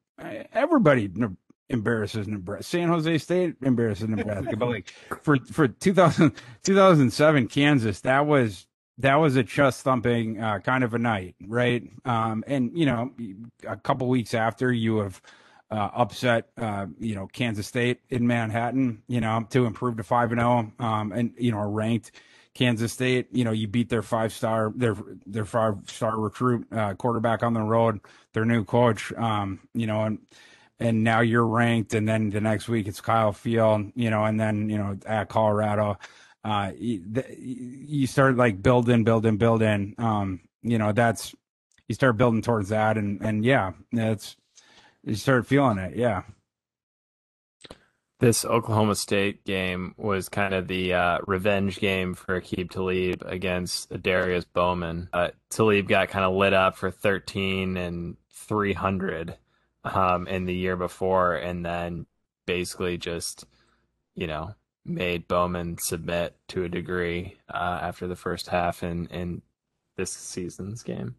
everybody 0.53 1.11
embarrasses 1.69 2.27
Nebraska. 2.27 2.63
San 2.63 2.87
Jose 2.89 3.17
State 3.17 3.55
embarrasses 3.63 4.07
Nebraska, 4.09 4.55
but 4.55 4.69
like 4.69 4.93
for 5.21 5.37
for 5.51 5.67
2000, 5.67 6.31
2007 6.63 7.47
Kansas, 7.47 8.01
that 8.01 8.25
was 8.25 8.67
that 8.99 9.15
was 9.15 9.35
a 9.35 9.43
chest 9.43 9.81
thumping 9.81 10.39
uh, 10.39 10.59
kind 10.59 10.83
of 10.83 10.93
a 10.93 10.99
night, 10.99 11.35
right? 11.47 11.83
Um, 12.05 12.43
and 12.47 12.71
you 12.77 12.85
know, 12.85 13.11
a 13.67 13.75
couple 13.75 14.07
weeks 14.07 14.33
after 14.33 14.71
you 14.71 14.99
have 14.99 15.21
uh, 15.71 15.89
upset, 15.95 16.49
uh, 16.57 16.85
you 16.99 17.15
know, 17.15 17.27
Kansas 17.27 17.67
State 17.67 17.99
in 18.09 18.27
Manhattan, 18.27 19.01
you 19.07 19.19
know, 19.19 19.45
to 19.49 19.65
improve 19.65 19.97
to 19.97 20.03
five 20.03 20.31
and 20.31 20.39
zero, 20.39 20.71
oh, 20.79 20.85
um, 20.85 21.11
and 21.11 21.33
you 21.37 21.51
know, 21.51 21.61
ranked 21.61 22.11
Kansas 22.55 22.93
State. 22.93 23.27
You 23.31 23.43
know, 23.43 23.51
you 23.51 23.67
beat 23.67 23.89
their 23.89 24.01
five 24.01 24.33
star, 24.33 24.73
their 24.75 24.95
their 25.27 25.45
five 25.45 25.75
star 25.87 26.19
recruit 26.19 26.65
uh, 26.73 26.95
quarterback 26.95 27.43
on 27.43 27.53
the 27.53 27.61
road, 27.61 27.99
their 28.33 28.45
new 28.45 28.63
coach, 28.65 29.13
um, 29.13 29.59
you 29.75 29.85
know, 29.85 30.03
and 30.05 30.19
and 30.79 31.03
now 31.03 31.19
you're 31.21 31.45
ranked, 31.45 31.93
and 31.93 32.09
then 32.09 32.31
the 32.31 32.41
next 32.41 32.67
week 32.67 32.87
it's 32.87 33.01
Kyle 33.01 33.31
Field, 33.33 33.91
you 33.95 34.09
know, 34.09 34.25
and 34.25 34.39
then 34.39 34.69
you 34.69 34.79
know 34.79 34.97
at 35.05 35.29
Colorado 35.29 35.99
uh, 36.45 36.71
you, 36.77 38.05
start 38.05 38.37
like 38.37 38.61
building, 38.61 39.03
building, 39.03 39.37
building. 39.37 39.95
Um, 39.97 40.41
you 40.61 40.77
know, 40.77 40.91
that's 40.91 41.33
you 41.87 41.95
start 41.95 42.17
building 42.17 42.43
towards 42.43 42.69
that, 42.69 42.97
and 42.97 43.19
and 43.21 43.43
yeah, 43.43 43.71
it's 43.91 44.35
you 45.03 45.15
start 45.15 45.47
feeling 45.47 45.79
it. 45.79 45.95
Yeah. 45.95 46.21
This 48.19 48.45
Oklahoma 48.45 48.95
State 48.95 49.43
game 49.43 49.93
was 49.97 50.29
kind 50.29 50.53
of 50.53 50.69
the 50.69 50.93
uh, 50.93 51.19
revenge 51.27 51.79
game 51.79 52.13
for 52.13 52.39
Aqib 52.39 52.71
Talib 52.71 53.21
against 53.25 53.89
Darius 54.01 54.45
Bowman. 54.45 55.09
Uh, 55.11 55.31
Talib 55.49 55.89
got 55.89 56.09
kind 56.09 56.23
of 56.23 56.33
lit 56.33 56.53
up 56.53 56.77
for 56.77 56.91
13 56.91 57.75
and 57.75 58.15
300 58.31 59.35
um, 59.83 60.27
in 60.27 60.45
the 60.45 60.55
year 60.55 60.77
before, 60.77 61.35
and 61.35 61.65
then 61.65 62.05
basically 62.45 62.97
just, 62.97 63.45
you 64.15 64.27
know, 64.27 64.55
made 64.85 65.27
Bowman 65.27 65.77
submit 65.77 66.37
to 66.49 66.63
a 66.63 66.69
degree 66.69 67.35
uh, 67.53 67.79
after 67.81 68.07
the 68.07 68.15
first 68.15 68.47
half 68.47 68.81
in 68.81 69.07
in 69.07 69.41
this 69.97 70.11
season's 70.11 70.83
game. 70.83 71.15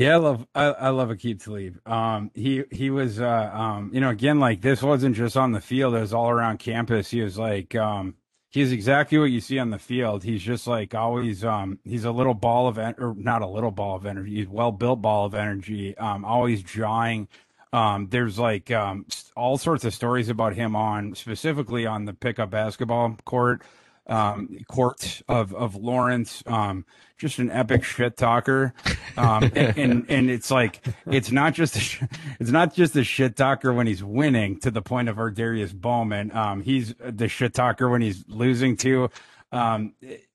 Yeah, 0.00 0.14
I 0.14 0.18
love 0.18 0.48
I, 0.54 0.64
I 0.66 0.90
love 0.90 1.10
Aqib 1.10 1.44
Talib. 1.44 1.86
Um, 1.86 2.30
he 2.34 2.64
he 2.72 2.88
was 2.90 3.20
uh, 3.20 3.50
um, 3.52 3.90
you 3.94 4.00
know 4.00 4.08
again 4.10 4.40
like 4.40 4.62
this 4.62 4.82
wasn't 4.82 5.14
just 5.16 5.36
on 5.36 5.52
the 5.52 5.60
field; 5.60 5.94
it 5.94 6.00
was 6.00 6.14
all 6.14 6.30
around 6.30 6.58
campus. 6.60 7.10
He 7.10 7.22
was 7.22 7.38
like 7.38 7.74
um, 7.76 8.14
he's 8.50 8.72
exactly 8.72 9.18
what 9.18 9.26
you 9.26 9.42
see 9.42 9.58
on 9.58 9.68
the 9.70 9.78
field. 9.78 10.24
He's 10.24 10.42
just 10.42 10.66
like 10.66 10.94
always 10.94 11.44
um, 11.44 11.80
he's 11.84 12.06
a 12.06 12.12
little 12.12 12.32
ball 12.34 12.68
of 12.68 12.78
en- 12.78 12.96
or 12.98 13.14
not 13.18 13.42
a 13.42 13.48
little 13.48 13.72
ball 13.72 13.96
of 13.96 14.06
energy. 14.06 14.36
He's 14.36 14.48
well 14.48 14.72
built 14.72 15.02
ball 15.02 15.26
of 15.26 15.34
energy. 15.34 15.96
Um, 15.98 16.24
always 16.24 16.62
jawing 16.62 17.28
um, 17.72 18.08
there's 18.10 18.38
like 18.38 18.70
um, 18.72 19.06
all 19.36 19.58
sorts 19.58 19.84
of 19.84 19.94
stories 19.94 20.30
about 20.30 20.54
him 20.54 20.74
on 20.76 21.14
specifically 21.14 21.86
on 21.86 22.06
the 22.06 22.14
pickup 22.14 22.50
basketball 22.50 23.16
court, 23.26 23.62
um, 24.10 24.58
court 24.68 25.22
of 25.28 25.54
of 25.54 25.76
Lawrence. 25.76 26.42
Um, 26.46 26.84
just 27.16 27.38
an 27.38 27.50
epic 27.50 27.84
shit 27.84 28.16
talker, 28.16 28.72
um, 29.18 29.44
and, 29.54 29.78
and, 29.78 30.06
and 30.08 30.30
it's 30.30 30.50
like 30.50 30.84
it's 31.06 31.30
not 31.30 31.52
just 31.54 31.76
a, 31.76 32.08
it's 32.40 32.50
not 32.50 32.74
just 32.74 32.96
a 32.96 33.04
shit 33.04 33.36
talker 33.36 33.72
when 33.72 33.86
he's 33.86 34.02
winning 34.02 34.58
to 34.60 34.70
the 34.70 34.82
point 34.82 35.08
of 35.08 35.16
Adarius 35.16 35.74
Bowman. 35.74 36.34
Um, 36.34 36.62
he's 36.62 36.94
the 36.98 37.28
shit 37.28 37.54
talker 37.54 37.88
when 37.88 38.02
he's 38.02 38.24
losing 38.26 38.76
to. 38.78 39.10
Um, 39.52 39.94
it, 40.00 40.26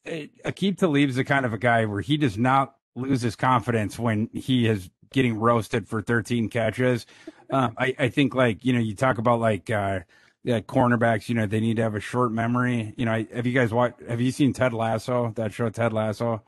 it, 0.43 0.78
Talib's 0.78 1.15
the 1.15 1.23
kind 1.23 1.45
of 1.45 1.53
a 1.53 1.57
guy 1.57 1.86
where 1.86 2.01
he 2.01 2.17
does 2.17 2.38
not 2.38 2.76
lose 2.95 3.21
his 3.21 3.36
confidence 3.36 3.97
when 3.99 4.30
he 4.34 4.67
is 4.67 4.89
getting 5.11 5.39
roasted 5.39 5.88
for 5.88 6.01
13 6.01 6.49
catches. 6.49 7.05
Um, 7.49 7.76
I, 7.78 7.95
I 7.97 8.09
think 8.09 8.36
like, 8.36 8.65
you 8.65 8.73
know, 8.73 8.80
you 8.80 8.95
talk 8.95 9.17
about 9.17 9.39
like, 9.39 9.69
uh, 9.69 10.01
yeah, 10.46 10.60
cornerbacks, 10.60 11.28
you 11.28 11.34
know, 11.34 11.48
they 11.48 11.60
need 11.60 11.78
to 11.78 11.82
have 11.82 11.96
a 11.96 12.00
short 12.00 12.32
memory. 12.32 12.93
You 12.98 13.06
know, 13.06 13.26
have 13.34 13.48
you 13.48 13.54
guys 13.54 13.74
watched, 13.74 14.02
have 14.08 14.22
you 14.22 14.32
seen 14.32 14.54
Ted 14.54 14.74
Lasso, 14.74 15.34
that 15.36 15.52
show, 15.52 15.70
Ted 15.70 15.91
Lasso? 15.91 16.43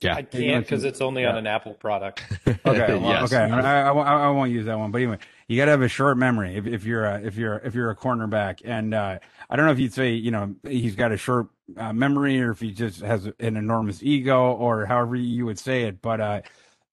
Yeah, 0.00 0.14
I 0.14 0.22
can't 0.22 0.64
because 0.64 0.84
it's 0.84 1.00
only 1.00 1.22
yeah. 1.22 1.30
on 1.30 1.36
an 1.36 1.48
Apple 1.48 1.74
product. 1.74 2.22
okay, 2.46 2.94
well, 2.94 3.00
yes. 3.02 3.32
okay, 3.32 3.52
I, 3.52 3.88
I, 3.88 3.90
I, 3.90 4.28
won't 4.30 4.52
use 4.52 4.66
that 4.66 4.78
one. 4.78 4.92
But 4.92 4.98
anyway, 4.98 5.18
you 5.48 5.56
got 5.56 5.64
to 5.64 5.72
have 5.72 5.82
a 5.82 5.88
short 5.88 6.16
memory 6.16 6.56
if, 6.56 6.66
if 6.66 6.84
you're 6.84 7.04
a, 7.04 7.20
if 7.20 7.36
you're 7.36 7.56
if 7.58 7.74
you're 7.74 7.90
a 7.90 7.96
cornerback. 7.96 8.60
And 8.64 8.94
uh, 8.94 9.18
I 9.50 9.56
don't 9.56 9.66
know 9.66 9.72
if 9.72 9.80
you'd 9.80 9.92
say 9.92 10.12
you 10.12 10.30
know 10.30 10.54
he's 10.62 10.94
got 10.94 11.10
a 11.10 11.16
short 11.16 11.48
uh, 11.76 11.92
memory 11.92 12.40
or 12.40 12.52
if 12.52 12.60
he 12.60 12.70
just 12.70 13.00
has 13.00 13.26
an 13.26 13.56
enormous 13.56 14.02
ego 14.02 14.52
or 14.52 14.86
however 14.86 15.16
you 15.16 15.44
would 15.44 15.58
say 15.58 15.82
it. 15.82 16.00
But 16.00 16.20
uh, 16.20 16.42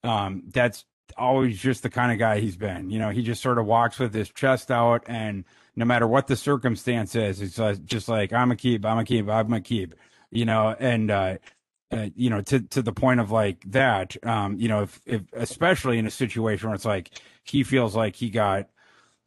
um, 0.04 0.44
that's 0.48 0.84
always 1.18 1.60
just 1.60 1.84
the 1.84 1.90
kind 1.90 2.12
of 2.12 2.18
guy 2.18 2.40
he's 2.40 2.58
been. 2.58 2.90
You 2.90 3.00
know, 3.00 3.10
he 3.10 3.22
just 3.22 3.44
sort 3.44 3.60
of 3.60 3.68
walks 3.68 4.00
with 4.00 4.14
his 4.14 4.30
chest 4.32 4.72
out, 4.72 5.04
and 5.06 5.46
no 5.76 5.86
matter 5.86 6.08
what 6.08 6.28
the 6.28 6.36
circumstance 6.36 7.16
is, 7.16 7.42
it's 7.42 7.80
just 7.86 8.10
like 8.10 8.34
I'm 8.34 8.52
a 8.52 8.56
keep, 8.56 8.86
I'm 8.86 9.00
a 9.00 9.06
keep, 9.06 9.30
I'm 9.30 9.54
a 9.54 9.62
keep. 9.62 9.96
You 10.30 10.46
know, 10.46 10.76
and 10.80 11.12
uh, 11.12 11.38
uh, 11.92 12.10
you 12.16 12.30
know, 12.30 12.42
to 12.42 12.62
to 12.62 12.82
the 12.82 12.94
point 12.94 13.20
of 13.20 13.32
like 13.32 13.64
that. 13.72 14.16
Um, 14.26 14.58
you 14.58 14.70
know, 14.70 14.84
if, 14.84 15.02
if 15.06 15.22
especially 15.34 15.98
in 15.98 16.08
a 16.08 16.12
situation 16.12 16.70
where 16.70 16.76
it's 16.76 16.86
like 16.86 17.12
he 17.44 17.64
feels 17.64 17.96
like 17.96 18.16
he 18.16 18.30
got, 18.30 18.70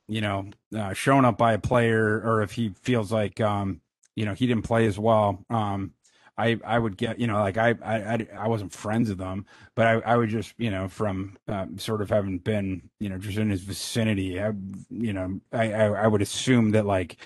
you 0.09 0.21
know, 0.21 0.47
uh, 0.77 0.95
shown 0.95 1.25
up 1.25 1.37
by 1.37 1.53
a 1.53 1.59
player, 1.59 2.21
or 2.25 2.43
if 2.43 2.53
he 2.53 2.71
feels 2.83 3.13
like, 3.13 3.41
um, 3.41 3.81
you 4.17 4.25
know, 4.25 4.35
he 4.35 4.47
didn't 4.47 4.65
play 4.65 4.87
as 4.87 4.99
well. 4.99 5.45
Um, 5.51 5.93
I 6.37 6.59
I 6.65 6.79
would 6.79 6.97
get 6.97 7.19
you 7.21 7.27
know 7.27 7.35
like 7.41 7.57
I 7.57 7.75
I 7.83 8.27
I 8.39 8.49
wasn't 8.49 8.73
friends 8.73 9.09
with 9.09 9.19
them, 9.19 9.47
but 9.75 9.87
I 9.87 9.93
I 10.13 10.17
would 10.17 10.31
just 10.31 10.55
you 10.59 10.71
know 10.71 10.89
from 10.89 11.37
um, 11.49 11.79
sort 11.79 12.03
of 12.03 12.11
having 12.11 12.39
been 12.39 12.91
you 13.01 13.09
know 13.09 13.19
just 13.19 13.39
in 13.39 13.51
his 13.51 13.63
vicinity, 13.63 14.41
I, 14.41 14.53
you 14.91 15.13
know 15.13 15.41
I, 15.53 15.73
I 15.73 15.85
I 16.05 16.07
would 16.07 16.23
assume 16.23 16.71
that 16.73 16.87
like 16.87 17.17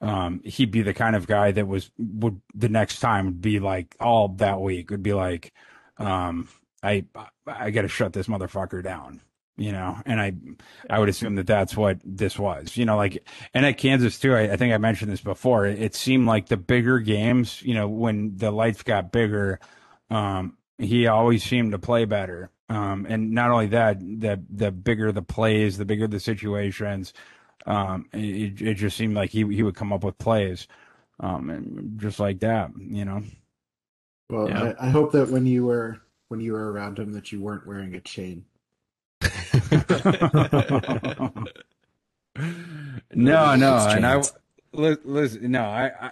um 0.00 0.40
he'd 0.44 0.70
be 0.70 0.82
the 0.82 0.94
kind 0.94 1.16
of 1.16 1.26
guy 1.26 1.50
that 1.52 1.66
was 1.66 1.90
would 1.98 2.40
the 2.54 2.68
next 2.68 3.00
time 3.00 3.24
would 3.26 3.40
be 3.40 3.58
like 3.58 3.96
all 4.00 4.28
that 4.28 4.60
week 4.60 4.90
would 4.90 5.02
be 5.02 5.14
like 5.14 5.52
um 5.98 6.48
I 6.82 7.06
I 7.46 7.70
got 7.70 7.82
to 7.82 7.88
shut 7.88 8.12
this 8.12 8.28
motherfucker 8.28 8.82
down 8.82 9.20
you 9.58 9.72
know, 9.72 9.98
and 10.06 10.20
I, 10.20 10.32
I 10.88 10.98
would 11.00 11.08
assume 11.08 11.34
that 11.34 11.46
that's 11.48 11.76
what 11.76 11.98
this 12.04 12.38
was, 12.38 12.76
you 12.76 12.84
know, 12.84 12.96
like, 12.96 13.26
and 13.52 13.66
at 13.66 13.76
Kansas 13.76 14.18
too, 14.18 14.34
I, 14.34 14.52
I 14.52 14.56
think 14.56 14.72
I 14.72 14.78
mentioned 14.78 15.10
this 15.10 15.20
before. 15.20 15.66
It, 15.66 15.82
it, 15.82 15.94
seemed 15.96 16.26
like 16.28 16.46
the 16.46 16.56
bigger 16.56 17.00
games, 17.00 17.60
you 17.62 17.74
know, 17.74 17.88
when 17.88 18.36
the 18.36 18.52
lights 18.52 18.84
got 18.84 19.10
bigger, 19.12 19.58
um, 20.10 20.56
he 20.78 21.08
always 21.08 21.42
seemed 21.42 21.72
to 21.72 21.78
play 21.78 22.04
better. 22.04 22.50
Um, 22.70 23.06
and 23.08 23.32
not 23.32 23.50
only 23.50 23.66
that, 23.68 23.98
the 24.00 24.40
the 24.48 24.70
bigger 24.70 25.10
the 25.10 25.22
plays, 25.22 25.76
the 25.78 25.84
bigger 25.84 26.06
the 26.06 26.20
situations, 26.20 27.12
Um, 27.66 28.06
it, 28.12 28.62
it 28.62 28.74
just 28.74 28.96
seemed 28.96 29.14
like 29.14 29.30
he 29.30 29.40
he 29.54 29.62
would 29.62 29.74
come 29.74 29.92
up 29.92 30.04
with 30.04 30.18
plays, 30.18 30.68
um, 31.20 31.50
and 31.50 31.98
just 32.00 32.20
like 32.20 32.40
that, 32.40 32.70
you 32.78 33.04
know. 33.04 33.22
Well, 34.30 34.48
Yeah. 34.48 34.74
I, 34.80 34.86
I 34.86 34.90
hope 34.90 35.12
that 35.12 35.30
when 35.30 35.46
you 35.46 35.66
were 35.66 36.00
when 36.28 36.40
you 36.40 36.52
were 36.52 36.72
around 36.72 36.98
him 36.98 37.12
that 37.12 37.32
you 37.32 37.40
weren't 37.40 37.66
wearing 37.66 37.94
a 37.94 38.00
chain. 38.00 38.44
no, 43.14 43.56
no, 43.56 43.86
and 43.88 44.06
I 44.06 44.22
listen. 44.72 45.50
No, 45.50 45.64
I, 45.64 45.90
I 46.00 46.10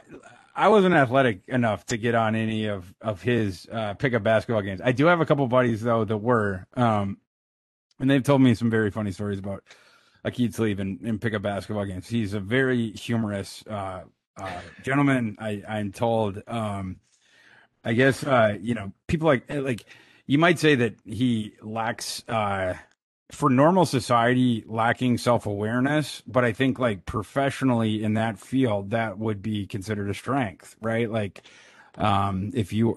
I 0.55 0.69
wasn't 0.69 0.95
athletic 0.95 1.43
enough 1.49 1.85
to 1.87 1.97
get 1.97 2.15
on 2.15 2.35
any 2.35 2.67
of 2.67 2.93
of 3.01 3.23
his 3.23 3.69
uh, 3.71 3.95
pickup 3.95 4.23
basketball 4.23 4.63
games. 4.63 4.81
I 4.83 4.93
do 4.93 5.07
have 5.07 5.21
a 5.21 5.27
couple 5.27 5.47
buddies 5.49 5.83
though 5.83 6.05
that 6.05 6.17
were, 6.17 6.67
um, 6.77 7.19
and 8.01 8.11
they've 8.11 8.23
told 8.23 8.41
me 8.43 8.55
some 8.55 8.71
very 8.71 8.91
funny 8.91 9.13
stories 9.13 9.39
about 9.39 9.63
Aqib 10.25 10.57
Talib 10.57 10.81
and, 10.81 11.01
and 11.03 11.21
pickup 11.21 11.43
basketball 11.43 11.85
games. 11.85 12.09
He's 12.09 12.35
a 12.35 12.41
very 12.41 12.91
humorous 12.93 13.63
uh, 13.69 14.03
uh, 14.37 14.61
gentleman. 14.83 15.37
I 15.39 15.63
I'm 15.69 15.93
told. 15.93 16.43
Um, 16.47 16.97
I 17.85 17.93
guess 17.93 18.25
uh, 18.25 18.57
you 18.61 18.75
know 18.75 18.93
people 19.07 19.27
like 19.27 19.45
like 19.49 19.85
you 20.27 20.39
might 20.39 20.59
say 20.59 20.75
that 20.75 20.97
he 21.05 21.55
lacks 21.63 22.25
uh, 22.29 22.75
for 23.31 23.51
normal 23.51 23.85
society 23.85 24.63
lacking 24.67 25.19
self-awareness 25.19 26.23
but 26.27 26.45
i 26.45 26.53
think 26.53 26.79
like 26.79 27.05
professionally 27.07 28.03
in 28.03 28.15
that 28.15 28.39
field 28.39 28.91
that 28.91 29.19
would 29.19 29.43
be 29.43 29.67
considered 29.67 30.09
a 30.11 30.15
strength 30.15 30.77
right? 30.81 31.11
Like 31.11 31.43
um 31.99 32.51
if 32.55 32.73
you 32.75 32.95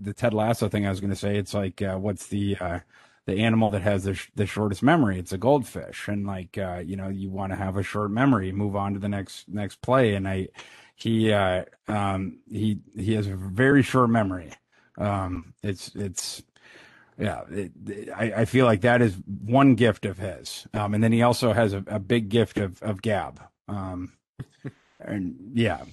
the, 0.00 0.14
ted 0.14 0.32
lasso 0.32 0.68
thing 0.70 0.86
i 0.86 0.90
was 0.90 1.00
going 1.00 1.10
to 1.10 1.16
say 1.16 1.36
it's 1.36 1.52
like 1.52 1.82
uh, 1.82 1.96
what's 1.96 2.28
the 2.28 2.56
uh 2.58 2.78
the 3.26 3.40
animal 3.40 3.70
that 3.70 3.82
has 3.82 4.04
the, 4.04 4.14
sh- 4.14 4.30
the 4.36 4.46
shortest 4.46 4.82
memory? 4.82 5.18
It's 5.18 5.32
a 5.32 5.38
goldfish. 5.38 6.08
And 6.08 6.26
like 6.26 6.56
uh 6.58 6.82
you 6.84 6.96
know 6.96 7.08
you 7.08 7.30
want 7.30 7.52
to 7.52 7.56
have 7.56 7.76
a 7.76 7.82
short 7.82 8.10
memory 8.10 8.52
move 8.52 8.76
on 8.76 8.94
to 8.94 9.00
the 9.00 9.08
next 9.08 9.48
next 9.48 9.82
play. 9.82 10.14
And 10.14 10.26
i 10.28 10.48
he 10.94 11.32
uh 11.32 11.64
um 11.88 12.38
he 12.50 12.78
he 12.96 13.14
has 13.14 13.26
a 13.26 13.36
very 13.36 13.82
short 13.82 14.10
memory. 14.10 14.52
Um 14.96 15.54
it's 15.62 15.94
it's 15.94 16.42
yeah, 17.18 17.42
it, 17.50 17.72
it- 17.86 18.10
I, 18.14 18.32
I 18.38 18.44
feel 18.44 18.66
like 18.66 18.82
that 18.82 19.02
is 19.02 19.16
one 19.44 19.74
gift 19.74 20.04
of 20.06 20.18
his. 20.18 20.66
Um, 20.74 20.94
and 20.94 21.02
then 21.02 21.12
he 21.12 21.22
also 21.22 21.52
has 21.52 21.72
a, 21.72 21.82
a 21.86 21.98
big 21.98 22.28
gift 22.28 22.58
of, 22.58 22.82
of 22.82 23.02
Gab. 23.02 23.40
Um, 23.68 24.12
and 25.00 25.36
yeah, 25.54 25.84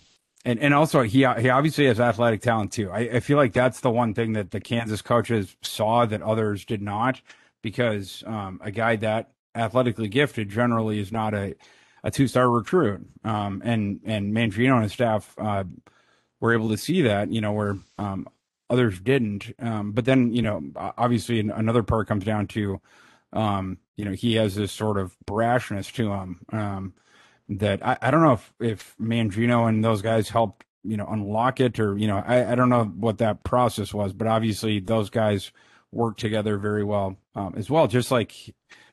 and 0.46 0.60
and 0.60 0.74
also 0.74 1.02
he 1.02 1.20
he 1.40 1.50
obviously 1.50 1.86
has 1.86 2.00
athletic 2.00 2.42
talent 2.42 2.72
too. 2.72 2.92
I, 2.92 3.00
I 3.00 3.20
feel 3.20 3.38
like 3.38 3.54
that's 3.54 3.80
the 3.80 3.92
one 3.92 4.14
thing 4.14 4.34
that 4.34 4.52
the 4.52 4.60
Kansas 4.60 5.02
coaches 5.02 5.56
saw 5.62 6.06
that 6.06 6.22
others 6.22 6.66
did 6.66 6.82
not, 6.82 7.22
because 7.62 8.24
um, 8.28 8.60
a 8.64 8.72
guy 8.72 8.96
that 8.98 9.32
athletically 9.56 10.08
gifted 10.10 10.50
generally 10.50 11.00
is 11.00 11.12
not 11.12 11.34
a 11.34 11.56
a 12.04 12.12
two 12.12 12.28
star 12.28 12.50
recruit. 12.50 13.08
Um, 13.24 13.62
and 13.64 14.02
and 14.06 14.34
Mangino 14.34 14.74
and 14.76 14.84
his 14.84 14.94
staff 14.94 15.34
uh, 15.38 15.64
were 16.42 16.54
able 16.54 16.70
to 16.70 16.78
see 16.78 17.04
that, 17.04 17.32
you 17.32 17.40
know, 17.42 17.54
where 17.54 17.78
um, 17.98 18.28
others 18.70 19.00
didn't. 19.00 19.54
Um, 19.60 19.92
but 19.92 20.06
then, 20.06 20.34
you 20.34 20.42
know, 20.42 20.62
obviously 20.76 21.40
another 21.40 21.84
part 21.84 22.08
comes 22.08 22.24
down 22.24 22.48
to, 22.48 22.82
um, 23.32 23.78
you 23.96 24.06
know, 24.06 24.12
he 24.12 24.36
has 24.36 24.56
this 24.56 24.72
sort 24.72 24.98
of 24.98 25.16
brashness 25.26 25.92
to 25.94 26.12
him 26.12 26.40
um, 26.52 26.94
that 27.50 27.86
I, 27.86 27.98
I 28.02 28.12
don't 28.12 28.24
know 28.24 28.34
if, 28.34 28.54
if 28.60 28.96
Mangino 29.00 29.68
and 29.68 29.84
those 29.84 30.02
guys 30.02 30.30
helped, 30.30 30.66
you 30.84 30.98
know, 30.98 31.06
unlock 31.06 31.60
it 31.60 31.80
or, 31.80 31.98
you 31.98 32.08
know, 32.08 32.24
I, 32.26 32.52
I 32.52 32.56
don't 32.56 32.70
know 32.70 32.86
what 32.86 33.20
that 33.20 33.44
process 33.44 33.94
was, 33.94 34.14
but 34.14 34.28
obviously 34.28 34.80
those 34.80 35.10
guys 35.10 35.52
worked 35.92 36.20
together 36.20 36.58
very 36.58 36.84
well 36.84 37.18
um, 37.36 37.54
as 37.56 37.70
well, 37.70 37.88
just 37.88 38.12
like 38.12 38.34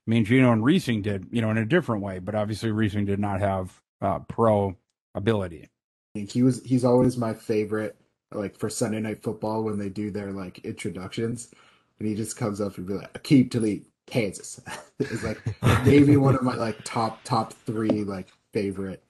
Mangino 0.09 0.53
and 0.53 0.63
Reesing 0.63 1.03
did, 1.03 1.27
you 1.31 1.41
know, 1.41 1.51
in 1.51 1.59
a 1.59 1.65
different 1.65 2.03
way. 2.03 2.19
But 2.19 2.35
obviously 2.35 2.71
Reesing 2.71 3.07
did 3.07 3.19
not 3.19 3.41
have 3.41 3.81
uh, 4.01 4.21
pro 4.21 4.77
ability. 5.15 5.69
he 6.15 6.43
was 6.43 6.63
he's 6.63 6.85
always 6.85 7.17
my 7.17 7.35
favorite 7.35 7.97
like 8.33 8.57
for 8.57 8.71
Sunday 8.71 9.01
night 9.01 9.23
football 9.23 9.63
when 9.65 9.79
they 9.79 9.89
do 9.89 10.11
their 10.11 10.33
like 10.33 10.59
introductions 10.61 11.51
and 11.99 12.09
he 12.09 12.15
just 12.15 12.37
comes 12.37 12.61
up 12.61 12.77
and 12.79 12.87
be 12.87 12.95
like 12.95 13.13
Aqib 13.15 13.51
Talib 13.51 13.85
Kansas 14.07 14.61
it's 14.99 15.23
like 15.25 15.41
maybe 15.85 16.17
one 16.17 16.35
of 16.35 16.43
my 16.43 16.55
like 16.55 16.79
top 16.85 17.21
top 17.25 17.53
three 17.53 18.05
like 18.05 18.29
favorite 18.53 19.03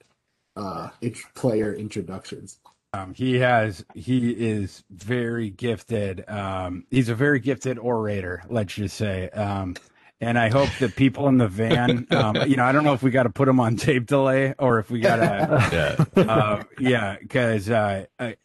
uh 0.55 0.89
int- 1.01 1.17
player 1.35 1.73
introductions 1.73 2.59
Um, 2.93 3.13
he 3.13 3.39
has 3.39 3.85
he 3.95 4.31
is 4.31 4.83
very 4.91 5.49
gifted. 5.49 6.27
Um, 6.29 6.85
he's 6.91 7.07
a 7.09 7.15
very 7.15 7.39
gifted 7.39 7.79
orator, 7.79 8.43
let's 8.49 8.73
just 8.73 8.97
say. 8.97 9.29
Um, 9.29 9.75
and 10.19 10.37
I 10.37 10.49
hope 10.49 10.69
that 10.79 10.95
people 10.97 11.29
in 11.29 11.37
the 11.37 11.47
van, 11.47 12.05
um, 12.11 12.35
you 12.47 12.57
know, 12.57 12.65
I 12.65 12.73
don't 12.73 12.83
know 12.83 12.93
if 12.93 13.01
we 13.01 13.09
got 13.09 13.23
to 13.23 13.29
put 13.29 13.47
him 13.47 13.59
on 13.61 13.77
tape 13.77 14.07
delay 14.07 14.53
or 14.59 14.77
if 14.79 14.91
we 14.91 14.99
got 14.99 15.15
to, 15.17 16.07
Yeah. 16.17 16.21
uh, 16.23 16.63
yeah, 16.79 17.15
because 17.21 17.69
uh, 17.69 18.05
I- 18.19 18.35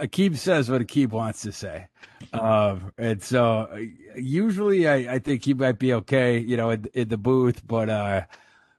Aqib 0.00 0.36
says 0.36 0.70
what 0.70 0.80
Aqib 0.80 1.10
wants 1.10 1.42
to 1.42 1.52
say. 1.52 1.88
Um, 2.32 2.92
and 2.98 3.22
so 3.22 3.68
uh, 3.72 3.78
usually 4.16 4.88
I, 4.88 5.14
I 5.14 5.18
think 5.18 5.44
he 5.44 5.54
might 5.54 5.78
be 5.78 5.92
okay, 5.94 6.38
you 6.38 6.56
know, 6.56 6.70
in, 6.70 6.86
in 6.94 7.08
the 7.08 7.16
booth, 7.16 7.66
but 7.66 7.88
uh, 7.88 8.22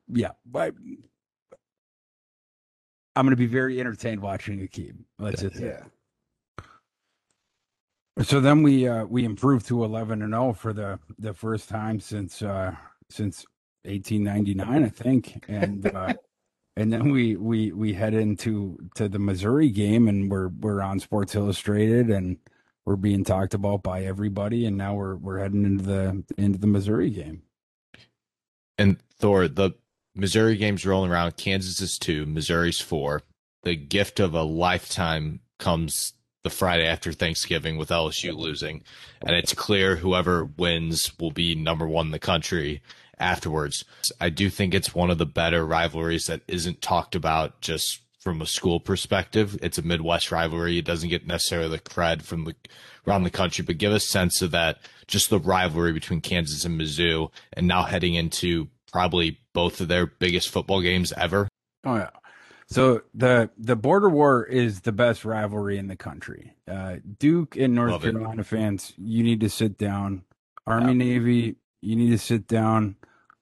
yeah, 0.07 0.31
but 0.45 0.73
I'm 3.15 3.25
going 3.25 3.31
to 3.31 3.35
be 3.35 3.45
very 3.45 3.79
entertained 3.79 4.21
watching 4.21 4.59
Akib. 4.59 4.95
Let's 5.19 5.41
just 5.41 5.57
say. 5.57 5.65
yeah 5.67 5.83
So 8.23 8.39
then 8.39 8.63
we 8.63 8.87
uh, 8.87 9.05
we 9.05 9.25
improved 9.25 9.67
to 9.67 9.83
11 9.83 10.21
and 10.21 10.33
0 10.33 10.53
for 10.53 10.73
the 10.73 10.99
the 11.19 11.33
first 11.33 11.69
time 11.69 11.99
since 11.99 12.41
uh, 12.41 12.75
since 13.09 13.45
1899, 13.83 14.85
I 14.85 14.89
think, 14.89 15.43
and 15.47 15.85
uh, 15.87 16.13
and 16.77 16.91
then 16.91 17.11
we 17.11 17.35
we 17.35 17.71
we 17.71 17.93
head 17.93 18.13
into 18.13 18.77
to 18.95 19.09
the 19.09 19.19
Missouri 19.19 19.69
game, 19.69 20.07
and 20.07 20.31
we're 20.31 20.47
we're 20.47 20.81
on 20.81 20.99
Sports 20.99 21.35
Illustrated, 21.35 22.09
and 22.09 22.37
we're 22.85 22.95
being 22.95 23.23
talked 23.23 23.53
about 23.53 23.83
by 23.83 24.03
everybody, 24.03 24.65
and 24.65 24.77
now 24.77 24.95
we're 24.95 25.15
we're 25.15 25.39
heading 25.39 25.65
into 25.65 25.83
the 25.83 26.23
into 26.37 26.59
the 26.59 26.67
Missouri 26.67 27.09
game. 27.09 27.43
And 28.77 28.97
Thor, 29.19 29.47
the 29.47 29.71
Missouri 30.15 30.55
game's 30.55 30.85
rolling 30.85 31.11
around. 31.11 31.37
Kansas 31.37 31.81
is 31.81 31.97
two, 31.97 32.25
Missouri's 32.25 32.79
four. 32.79 33.21
The 33.63 33.75
gift 33.75 34.19
of 34.19 34.33
a 34.33 34.41
lifetime 34.41 35.41
comes 35.59 36.13
the 36.43 36.49
Friday 36.49 36.87
after 36.87 37.11
Thanksgiving 37.11 37.77
with 37.77 37.89
LSU 37.89 38.35
losing. 38.35 38.83
And 39.21 39.35
it's 39.35 39.53
clear 39.53 39.95
whoever 39.95 40.45
wins 40.45 41.11
will 41.19 41.31
be 41.31 41.53
number 41.53 41.87
one 41.87 42.07
in 42.07 42.11
the 42.11 42.19
country 42.19 42.81
afterwards. 43.21 43.85
I 44.19 44.29
do 44.29 44.49
think 44.49 44.73
it's 44.73 44.95
one 44.95 45.09
of 45.09 45.17
the 45.17 45.25
better 45.25 45.65
rivalries 45.65 46.25
that 46.27 46.41
isn't 46.47 46.81
talked 46.81 47.15
about 47.15 47.61
just 47.61 48.01
from 48.19 48.41
a 48.41 48.45
school 48.45 48.79
perspective. 48.79 49.57
It's 49.61 49.77
a 49.77 49.81
Midwest 49.81 50.31
rivalry. 50.31 50.77
It 50.77 50.85
doesn't 50.85 51.09
get 51.09 51.25
necessarily 51.25 51.69
the 51.69 51.79
cred 51.79 52.21
from 52.21 52.45
the 52.45 52.55
around 53.07 53.23
the 53.23 53.31
country, 53.31 53.65
but 53.65 53.79
give 53.79 53.91
a 53.91 53.99
sense 53.99 54.41
of 54.41 54.51
that, 54.51 54.77
just 55.07 55.29
the 55.29 55.39
rivalry 55.39 55.91
between 55.91 56.21
Kansas 56.21 56.65
and 56.65 56.79
Mizzou, 56.79 57.31
and 57.53 57.67
now 57.67 57.83
heading 57.83 58.13
into 58.13 58.67
probably 58.91 59.39
both 59.53 59.81
of 59.81 59.87
their 59.87 60.05
biggest 60.05 60.49
football 60.49 60.81
games 60.81 61.11
ever. 61.13 61.47
Oh 61.83 61.95
yeah. 61.95 62.09
So 62.67 63.01
the 63.13 63.49
the 63.57 63.75
border 63.75 64.09
war 64.09 64.45
is 64.45 64.81
the 64.81 64.93
best 64.93 65.25
rivalry 65.25 65.77
in 65.77 65.87
the 65.87 65.97
country. 65.97 66.53
Uh, 66.69 66.97
Duke 67.19 67.57
and 67.57 67.75
North 67.75 67.91
Love 67.91 68.05
it. 68.05 68.11
Carolina 68.11 68.43
fans, 68.43 68.93
you 68.97 69.23
need 69.23 69.41
to 69.41 69.49
sit 69.49 69.77
down. 69.77 70.23
Army 70.65 70.93
Navy, 70.93 71.55
you 71.81 71.95
need 71.95 72.11
to 72.11 72.17
sit 72.17 72.47
down. 72.47 72.95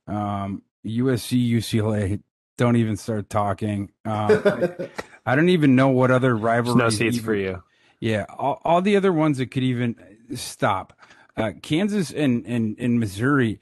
Um, 0.10 0.64
USC 0.86 1.50
UCLA, 1.52 2.22
don't 2.58 2.76
even 2.76 2.98
start 2.98 3.30
talking. 3.30 3.92
Um, 4.06 4.42
I, 4.46 4.90
I 5.26 5.36
don't 5.36 5.50
even 5.50 5.76
know 5.76 5.90
what 5.90 6.12
other 6.12 6.30
There's 6.32 6.42
rivalries. 6.42 6.76
no 6.78 6.90
seats 6.90 7.16
even- 7.18 7.26
for 7.26 7.36
you. 7.36 7.64
yeah, 8.00 8.26
all, 8.38 8.62
all 8.64 8.82
the 8.82 8.96
other 8.96 9.14
ones 9.14 9.38
that 9.38 9.52
could 9.52 9.64
even 9.64 9.96
stop. 10.36 10.94
Uh, 11.38 11.52
Kansas 11.62 12.12
and, 12.12 12.46
and, 12.46 12.76
and 12.80 13.00
Missouri, 13.00 13.60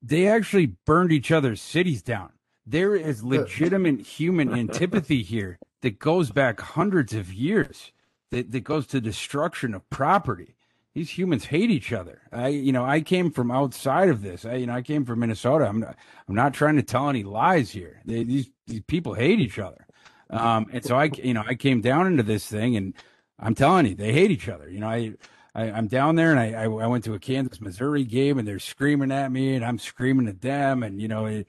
they 0.00 0.26
actually 0.26 0.66
burned 0.86 1.12
each 1.12 1.30
other's 1.30 1.60
cities 1.60 2.02
down. 2.02 2.30
There 2.66 2.94
is 2.96 3.22
legitimate 3.24 4.00
human 4.00 4.52
antipathy 4.52 5.22
here 5.22 5.58
that 5.82 5.98
goes 5.98 6.30
back 6.30 6.60
hundreds 6.60 7.12
of 7.12 7.32
years, 7.32 7.92
that, 8.30 8.50
that 8.52 8.60
goes 8.64 8.86
to 8.88 9.00
destruction 9.00 9.74
of 9.74 9.88
property. 9.90 10.54
These 10.94 11.16
humans 11.16 11.46
hate 11.46 11.70
each 11.70 11.92
other. 11.92 12.20
I, 12.32 12.48
you 12.48 12.72
know, 12.72 12.84
I 12.84 13.00
came 13.00 13.30
from 13.30 13.50
outside 13.50 14.10
of 14.10 14.20
this. 14.20 14.44
I, 14.44 14.56
you 14.56 14.66
know, 14.66 14.74
I 14.74 14.82
came 14.82 15.06
from 15.06 15.20
Minnesota. 15.20 15.66
I'm 15.66 15.80
not, 15.80 15.96
I'm 16.28 16.34
not 16.34 16.52
trying 16.52 16.76
to 16.76 16.82
tell 16.82 17.08
any 17.08 17.22
lies 17.22 17.70
here. 17.70 18.02
They, 18.04 18.24
these, 18.24 18.50
these 18.66 18.82
people 18.82 19.14
hate 19.14 19.40
each 19.40 19.58
other. 19.58 19.86
Um, 20.28 20.66
and 20.72 20.84
so 20.84 20.96
I, 20.96 21.10
you 21.22 21.32
know, 21.34 21.44
I 21.46 21.54
came 21.54 21.80
down 21.80 22.06
into 22.06 22.22
this 22.22 22.46
thing 22.46 22.76
and 22.76 22.94
I'm 23.38 23.54
telling 23.54 23.86
you, 23.86 23.94
they 23.94 24.12
hate 24.12 24.30
each 24.30 24.48
other. 24.48 24.68
You 24.68 24.80
know, 24.80 24.88
I, 24.88 25.14
I 25.54 25.70
I'm 25.70 25.88
down 25.88 26.16
there 26.16 26.30
and 26.30 26.40
I, 26.40 26.52
I, 26.52 26.64
I 26.64 26.86
went 26.86 27.04
to 27.04 27.14
a 27.14 27.18
Kansas 27.18 27.60
Missouri 27.60 28.04
game 28.04 28.38
and 28.38 28.46
they're 28.46 28.58
screaming 28.58 29.12
at 29.12 29.32
me 29.32 29.54
and 29.54 29.64
I'm 29.64 29.78
screaming 29.78 30.28
at 30.28 30.42
them. 30.42 30.82
And, 30.82 31.00
you 31.00 31.08
know, 31.08 31.26
it, 31.26 31.48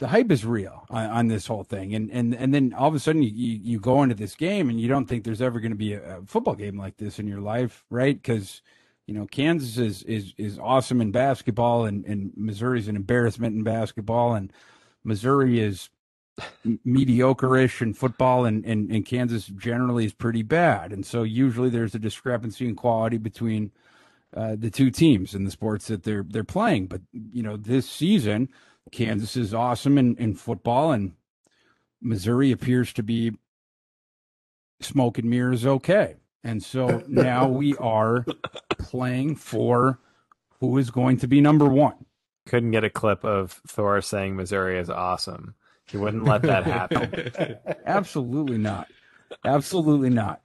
the 0.00 0.08
hype 0.08 0.30
is 0.32 0.44
real 0.44 0.84
on, 0.90 1.10
on 1.10 1.28
this 1.28 1.46
whole 1.46 1.62
thing. 1.62 1.94
And, 1.94 2.10
and, 2.10 2.34
and 2.34 2.52
then 2.52 2.74
all 2.76 2.88
of 2.88 2.94
a 2.94 2.98
sudden 2.98 3.22
you, 3.22 3.30
you, 3.30 3.60
you 3.62 3.80
go 3.80 4.02
into 4.02 4.16
this 4.16 4.34
game 4.34 4.68
and 4.68 4.80
you 4.80 4.88
don't 4.88 5.06
think 5.06 5.22
there's 5.22 5.42
ever 5.42 5.60
going 5.60 5.72
to 5.72 5.78
be 5.78 5.92
a, 5.92 6.18
a 6.18 6.22
football 6.26 6.56
game 6.56 6.76
like 6.76 6.96
this 6.96 7.18
in 7.18 7.28
your 7.28 7.40
life. 7.40 7.84
Right. 7.88 8.20
Cause 8.22 8.62
you 9.06 9.14
know, 9.14 9.26
Kansas 9.26 9.78
is, 9.78 10.02
is, 10.02 10.34
is 10.36 10.58
awesome 10.58 11.00
in 11.00 11.12
basketball 11.12 11.84
and, 11.84 12.04
and 12.04 12.32
Missouri's 12.36 12.88
an 12.88 12.96
embarrassment 12.96 13.54
in 13.54 13.62
basketball. 13.62 14.34
And 14.34 14.52
Missouri 15.04 15.60
is 15.60 15.90
mediocre-ish 16.84 17.82
in 17.82 17.94
football, 17.94 18.44
and, 18.44 18.64
and 18.64 18.90
and 18.90 19.04
Kansas 19.04 19.46
generally 19.46 20.04
is 20.04 20.12
pretty 20.12 20.42
bad. 20.42 20.92
And 20.92 21.04
so 21.04 21.22
usually 21.22 21.70
there's 21.70 21.94
a 21.94 21.98
discrepancy 21.98 22.66
in 22.66 22.76
quality 22.76 23.18
between 23.18 23.72
uh, 24.34 24.56
the 24.58 24.70
two 24.70 24.90
teams 24.90 25.34
in 25.34 25.44
the 25.44 25.50
sports 25.50 25.88
that 25.88 26.04
they're 26.04 26.24
they're 26.26 26.44
playing. 26.44 26.86
But 26.86 27.02
you 27.12 27.42
know, 27.42 27.56
this 27.56 27.88
season, 27.88 28.48
Kansas 28.92 29.36
is 29.36 29.54
awesome 29.54 29.98
in, 29.98 30.16
in 30.16 30.34
football, 30.34 30.92
and 30.92 31.12
Missouri 32.00 32.50
appears 32.52 32.92
to 32.94 33.02
be 33.02 33.32
smoke 34.80 35.18
and 35.18 35.28
mirrors 35.28 35.66
okay. 35.66 36.16
And 36.42 36.62
so 36.62 37.02
now 37.06 37.48
we 37.48 37.76
are 37.78 38.24
playing 38.78 39.36
for 39.36 39.98
who 40.60 40.78
is 40.78 40.90
going 40.90 41.18
to 41.18 41.28
be 41.28 41.40
number 41.40 41.66
one. 41.66 42.06
Couldn't 42.46 42.70
get 42.70 42.84
a 42.84 42.90
clip 42.90 43.24
of 43.24 43.60
Thor 43.66 44.00
saying 44.00 44.36
Missouri 44.36 44.78
is 44.78 44.90
awesome. 44.90 45.54
He 45.86 45.96
wouldn't 45.96 46.24
let 46.24 46.42
that 46.42 46.64
happen. 46.64 47.56
Absolutely 47.86 48.58
not. 48.58 48.88
Absolutely 49.44 50.10
not. 50.10 50.40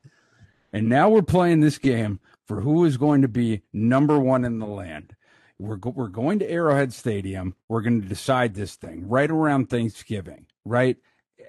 And 0.73 0.89
now 0.89 1.09
we're 1.09 1.21
playing 1.21 1.61
this 1.61 1.77
game 1.77 2.19
for 2.45 2.61
who 2.61 2.86
is 2.86 2.97
going 2.97 3.21
to 3.21 3.27
be 3.27 3.61
number 3.71 4.19
one 4.19 4.43
in 4.43 4.59
the 4.59 4.65
land. 4.65 5.14
We're, 5.59 5.77
go- 5.77 5.93
we're 5.95 6.07
going 6.07 6.39
to 6.39 6.49
Arrowhead 6.49 6.93
Stadium. 6.93 7.55
We're 7.69 7.81
going 7.81 8.01
to 8.01 8.07
decide 8.07 8.53
this 8.53 8.75
thing 8.75 9.07
right 9.07 9.29
around 9.29 9.69
Thanksgiving, 9.69 10.47
right? 10.65 10.97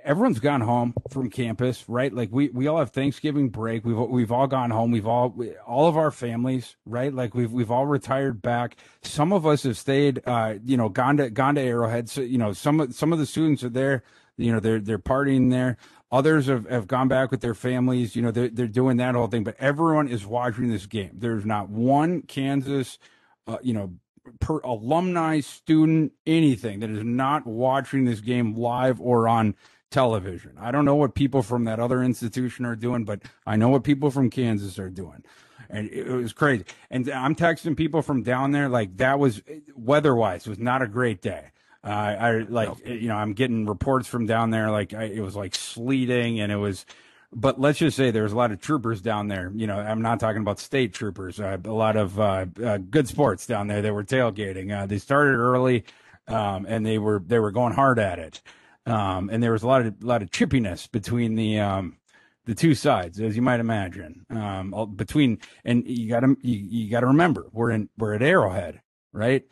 everyone's 0.07 0.39
gone 0.39 0.61
home 0.61 0.95
from 1.11 1.29
campus, 1.29 1.85
right? 1.89 2.13
Like 2.13 2.31
we 2.33 2.49
we 2.49 2.69
all 2.69 2.79
have 2.79 2.91
Thanksgiving 2.91 3.51
break. 3.51 3.85
We've 3.85 3.99
we've 3.99 4.33
all 4.33 4.47
gone 4.47 4.71
home. 4.71 4.91
We've 4.93 5.07
all 5.07 5.31
we, 5.31 5.55
all 5.67 5.89
of 5.89 5.97
our 5.97 6.11
families, 6.11 6.77
right? 6.87 7.13
Like 7.13 7.35
we've 7.35 7.53
we've 7.53 7.71
all 7.71 7.87
retired 7.87 8.41
back. 8.41 8.77
Some 9.03 9.33
of 9.33 9.45
us 9.47 9.65
have 9.65 9.77
stayed, 9.77 10.23
uh, 10.27 10.55
you 10.65 10.77
know, 10.77 10.89
gone 10.89 11.19
to 11.19 11.29
gone 11.29 11.57
to 11.57 11.61
Arrowhead. 11.61 12.09
So 12.09 12.23
you 12.23 12.39
know, 12.39 12.53
some 12.53 12.93
some 12.93 13.13
of 13.13 13.19
the 13.19 13.27
students 13.27 13.65
are 13.65 13.69
there. 13.69 14.03
You 14.39 14.53
know, 14.53 14.61
they're 14.61 14.81
they're 14.81 14.99
partying 14.99 15.51
there. 15.51 15.77
Others 16.13 16.47
have, 16.47 16.69
have 16.71 16.87
gone 16.87 17.09
back 17.09 17.33
with 17.33 17.41
their 17.41 17.55
families. 17.55 18.15
You 18.15 18.23
know, 18.23 18.31
they're 18.31 18.49
they're 18.49 18.69
doing 18.69 18.97
that 18.99 19.15
whole 19.17 19.27
thing. 19.27 19.45
But 19.45 19.57
everyone 19.59 20.09
is 20.09 20.25
watching 20.25 20.69
this 20.71 20.87
game. 20.87 21.11
There's 21.15 21.45
not 21.45 21.69
one 21.69 22.23
Kansas, 22.23 22.99
uh, 23.47 23.59
you 23.63 23.73
know, 23.73 23.95
per 24.41 24.59
alumni, 24.61 25.41
student, 25.41 26.13
anything 26.27 26.81
that 26.81 26.91
is 26.91 27.05
not 27.05 27.47
watching 27.47 28.05
this 28.05 28.21
game 28.21 28.55
live 28.55 29.01
or 29.01 29.29
on 29.29 29.55
television. 29.91 30.53
I 30.59 30.73
don't 30.73 30.85
know 30.85 30.97
what 30.97 31.15
people 31.15 31.43
from 31.43 31.65
that 31.65 31.79
other 31.79 32.03
institution 32.03 32.65
are 32.65 32.77
doing, 32.77 33.05
but 33.05 33.23
I 33.47 33.57
know 33.57 33.69
what 33.69 33.85
people 33.85 34.11
from 34.11 34.31
Kansas 34.31 34.79
are 34.79 34.91
doing. 34.91 35.25
And 35.69 35.89
it 35.91 36.09
was 36.09 36.33
crazy. 36.33 36.65
And 36.91 37.09
I'm 37.11 37.35
texting 37.35 37.77
people 37.77 38.03
from 38.03 38.23
down 38.23 38.53
there, 38.53 38.69
like 38.69 38.97
that 38.99 39.19
was 39.19 39.43
weather 39.75 40.15
wise, 40.15 40.47
was 40.47 40.59
not 40.59 40.83
a 40.83 40.87
great 40.87 41.23
day. 41.23 41.51
Uh, 41.83 41.89
I 41.89 42.39
like, 42.49 42.85
no. 42.85 42.93
you 42.93 43.09
know, 43.09 43.17
I'm 43.17 43.33
getting 43.33 43.67
reports 43.67 44.09
from 44.09 44.27
down 44.27 44.51
there, 44.51 44.71
like 44.71 44.93
I, 44.93 45.05
it 45.05 45.21
was 45.21 45.37
like 45.37 45.55
sleeting 45.55 46.41
and 46.41 46.51
it 46.51 46.57
was, 46.57 46.85
but 47.33 47.61
let's 47.61 47.79
just 47.79 47.97
say 47.97 48.11
there's 48.11 48.33
a 48.33 48.37
lot 48.37 48.53
of 48.53 48.61
troopers 48.61 49.01
down 49.01 49.29
there. 49.29 49.53
You 49.55 49.67
know, 49.67 49.79
I'm 49.79 50.03
not 50.03 50.21
talking 50.21 50.43
about 50.43 50.59
state 50.59 50.95
troopers, 50.95 51.41
uh, 51.41 51.59
a 51.65 51.71
lot 51.71 51.97
of 51.97 52.19
uh, 52.19 52.47
uh 52.63 52.79
good 52.79 53.09
sports 53.09 53.47
down 53.47 53.67
there 53.67 53.83
that 53.83 53.93
were 53.93 54.05
tailgating. 54.05 54.77
Uh, 54.77 54.87
they 54.87 54.99
started 54.99 55.37
early 55.37 55.85
um, 56.29 56.67
and 56.69 56.85
they 56.85 56.99
were, 56.99 57.23
they 57.25 57.39
were 57.39 57.53
going 57.53 57.73
hard 57.73 57.99
at 57.99 58.19
it. 58.19 58.43
Um, 58.87 59.31
and 59.31 59.43
there 59.43 59.53
was 59.53 59.65
a 59.65 59.67
lot 59.67 59.85
of 59.85 59.95
a 60.03 60.07
lot 60.07 60.23
of 60.23 60.31
chippiness 60.31 60.91
between 60.91 61.35
the 61.35 61.59
um, 61.59 61.97
the 62.45 62.55
two 62.55 62.75
sides, 62.75 63.21
as 63.21 63.35
you 63.35 63.43
might 63.43 63.61
imagine. 63.61 64.25
Um, 64.31 64.95
between 64.95 65.39
and 65.65 65.85
you 65.87 66.09
got 66.09 66.21
to 66.21 66.37
you, 66.41 66.57
you 66.57 66.91
got 66.91 67.01
to 67.01 67.07
remember 67.07 67.49
we're 67.53 67.73
in 67.73 67.89
we're 67.99 68.15
at 68.15 68.23
Arrowhead, 68.23 68.81
right? 69.13 69.43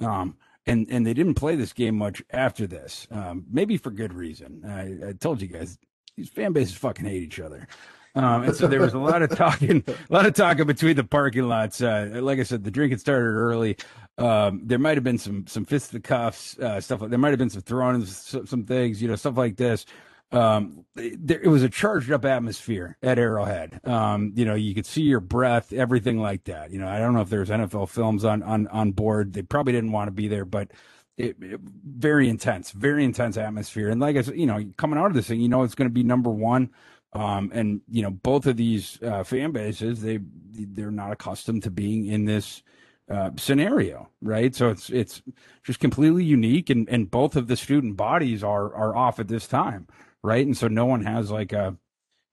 Um, 0.00 0.36
and 0.66 0.86
and 0.90 1.06
they 1.06 1.14
didn't 1.14 1.34
play 1.34 1.56
this 1.56 1.72
game 1.72 1.96
much 1.96 2.22
after 2.30 2.66
this, 2.66 3.06
um, 3.10 3.46
maybe 3.50 3.78
for 3.78 3.90
good 3.90 4.12
reason. 4.12 4.62
I, 4.66 5.08
I 5.08 5.12
told 5.14 5.40
you 5.40 5.48
guys 5.48 5.78
these 6.16 6.28
fan 6.28 6.52
bases 6.52 6.74
fucking 6.76 7.06
hate 7.06 7.22
each 7.22 7.40
other. 7.40 7.66
Um, 8.14 8.42
and 8.42 8.54
so 8.54 8.66
there 8.66 8.80
was 8.80 8.92
a 8.92 8.98
lot 8.98 9.22
of 9.22 9.30
talking, 9.30 9.82
a 9.88 10.12
lot 10.12 10.26
of 10.26 10.34
talking 10.34 10.66
between 10.66 10.96
the 10.96 11.04
parking 11.04 11.48
lots. 11.48 11.80
Uh, 11.80 12.10
like 12.14 12.38
I 12.38 12.42
said, 12.42 12.64
the 12.64 12.70
drinking 12.70 12.98
started 12.98 13.24
early. 13.24 13.76
Um, 14.18 14.60
there 14.64 14.78
might 14.78 14.98
have 14.98 15.04
been 15.04 15.18
some 15.18 15.46
some 15.46 15.64
fisticuffs, 15.64 16.58
uh, 16.58 16.80
stuff 16.80 17.00
like 17.00 17.10
there 17.10 17.18
might 17.18 17.30
have 17.30 17.38
been 17.38 17.50
some 17.50 17.62
throwing 17.62 18.04
some, 18.04 18.46
some 18.46 18.64
things, 18.64 19.00
you 19.00 19.08
know, 19.08 19.16
stuff 19.16 19.38
like 19.38 19.56
this. 19.56 19.86
Um, 20.30 20.84
there, 20.94 21.40
it 21.42 21.48
was 21.48 21.62
a 21.62 21.68
charged 21.68 22.10
up 22.10 22.24
atmosphere 22.24 22.96
at 23.02 23.18
Arrowhead. 23.18 23.80
Um, 23.86 24.32
you 24.34 24.44
know, 24.44 24.54
you 24.54 24.74
could 24.74 24.86
see 24.86 25.02
your 25.02 25.20
breath, 25.20 25.72
everything 25.72 26.20
like 26.20 26.44
that. 26.44 26.70
You 26.70 26.78
know, 26.78 26.88
I 26.88 26.98
don't 26.98 27.14
know 27.14 27.20
if 27.20 27.30
there's 27.30 27.48
NFL 27.48 27.88
films 27.88 28.24
on 28.24 28.42
on 28.42 28.66
on 28.68 28.92
board. 28.92 29.32
They 29.32 29.42
probably 29.42 29.72
didn't 29.72 29.92
want 29.92 30.08
to 30.08 30.12
be 30.12 30.28
there, 30.28 30.44
but 30.44 30.70
it, 31.16 31.36
it, 31.40 31.60
very 31.84 32.28
intense, 32.28 32.70
very 32.70 33.04
intense 33.04 33.36
atmosphere. 33.36 33.88
And 33.88 34.00
like 34.00 34.16
I 34.16 34.22
said, 34.22 34.36
you 34.36 34.46
know, 34.46 34.64
coming 34.76 34.98
out 34.98 35.06
of 35.06 35.14
this 35.14 35.28
thing, 35.28 35.40
you 35.40 35.48
know, 35.48 35.62
it's 35.62 35.74
going 35.74 35.88
to 35.88 35.94
be 35.94 36.02
number 36.02 36.30
one. 36.30 36.70
Um, 37.14 37.50
and 37.52 37.82
you 37.90 38.02
know, 38.02 38.10
both 38.10 38.46
of 38.46 38.56
these 38.56 38.98
uh, 39.02 39.22
fan 39.22 39.52
bases, 39.52 40.00
they 40.00 40.18
they're 40.50 40.90
not 40.90 41.12
accustomed 41.12 41.62
to 41.64 41.70
being 41.70 42.06
in 42.06 42.24
this 42.24 42.62
uh, 43.10 43.30
scenario, 43.36 44.08
right? 44.22 44.54
So 44.54 44.70
it's 44.70 44.88
it's 44.88 45.22
just 45.62 45.78
completely 45.78 46.24
unique, 46.24 46.70
and 46.70 46.88
and 46.88 47.10
both 47.10 47.36
of 47.36 47.48
the 47.48 47.56
student 47.56 47.96
bodies 47.98 48.42
are 48.42 48.74
are 48.74 48.96
off 48.96 49.20
at 49.20 49.28
this 49.28 49.46
time, 49.46 49.88
right? 50.22 50.46
And 50.46 50.56
so 50.56 50.68
no 50.68 50.86
one 50.86 51.04
has 51.04 51.30
like 51.30 51.52
a, 51.52 51.76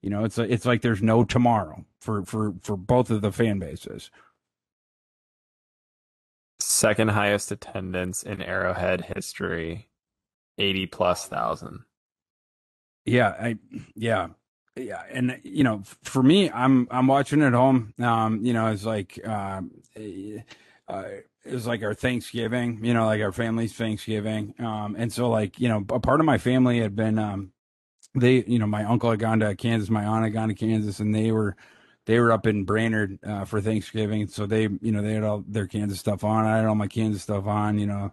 you 0.01 0.09
know, 0.09 0.23
it's 0.23 0.37
a, 0.37 0.43
it's 0.43 0.65
like 0.65 0.81
there's 0.81 1.01
no 1.01 1.25
tomorrow 1.25 1.83
for 1.99 2.23
for 2.23 2.53
for 2.61 2.77
both 2.77 3.09
of 3.09 3.21
the 3.21 3.33
fan 3.33 3.59
bases. 3.59 4.09
Second 6.69 7.07
highest 7.09 7.51
attendance 7.51 8.21
in 8.21 8.43
Arrowhead 8.43 9.01
history, 9.15 9.89
eighty 10.59 10.85
plus 10.85 11.25
thousand. 11.25 11.79
Yeah, 13.05 13.29
I 13.29 13.57
yeah 13.95 14.27
yeah 14.75 15.01
and 15.11 15.41
you 15.43 15.63
know 15.63 15.81
for 16.03 16.23
me 16.23 16.49
i'm 16.51 16.87
i'm 16.89 17.07
watching 17.07 17.41
at 17.41 17.51
home 17.51 17.93
um 17.99 18.45
you 18.45 18.53
know 18.53 18.67
it's 18.67 18.85
like 18.85 19.19
um 19.27 19.71
uh, 19.97 21.03
it 21.45 21.53
was 21.53 21.67
like 21.67 21.83
our 21.83 21.93
Thanksgiving, 21.93 22.83
you 22.83 22.93
know, 22.93 23.05
like 23.05 23.21
our 23.21 23.31
family's 23.31 23.73
Thanksgiving. 23.73 24.53
Um, 24.59 24.95
and 24.97 25.11
so 25.11 25.29
like, 25.29 25.59
you 25.59 25.69
know, 25.69 25.85
a 25.89 25.99
part 25.99 26.19
of 26.19 26.25
my 26.25 26.37
family 26.37 26.79
had 26.79 26.95
been, 26.95 27.17
um, 27.19 27.51
they, 28.15 28.43
you 28.45 28.59
know, 28.59 28.67
my 28.67 28.83
uncle 28.83 29.11
had 29.11 29.19
gone 29.19 29.39
to 29.39 29.55
Kansas, 29.55 29.89
my 29.89 30.03
aunt 30.03 30.23
had 30.23 30.33
gone 30.33 30.49
to 30.49 30.55
Kansas 30.55 30.99
and 30.99 31.13
they 31.13 31.31
were, 31.31 31.55
they 32.09 32.19
were 32.19 32.31
up 32.31 32.47
in 32.47 32.63
Brainerd, 32.63 33.19
uh, 33.23 33.45
for 33.45 33.61
Thanksgiving. 33.61 34.27
So 34.27 34.47
they, 34.47 34.63
you 34.63 34.91
know, 34.91 35.03
they 35.03 35.13
had 35.13 35.23
all 35.23 35.43
their 35.47 35.67
Kansas 35.67 35.99
stuff 35.99 36.23
on. 36.23 36.43
I 36.43 36.57
had 36.57 36.65
all 36.65 36.73
my 36.73 36.87
Kansas 36.87 37.21
stuff 37.21 37.45
on, 37.45 37.77
you 37.77 37.85
know, 37.85 38.11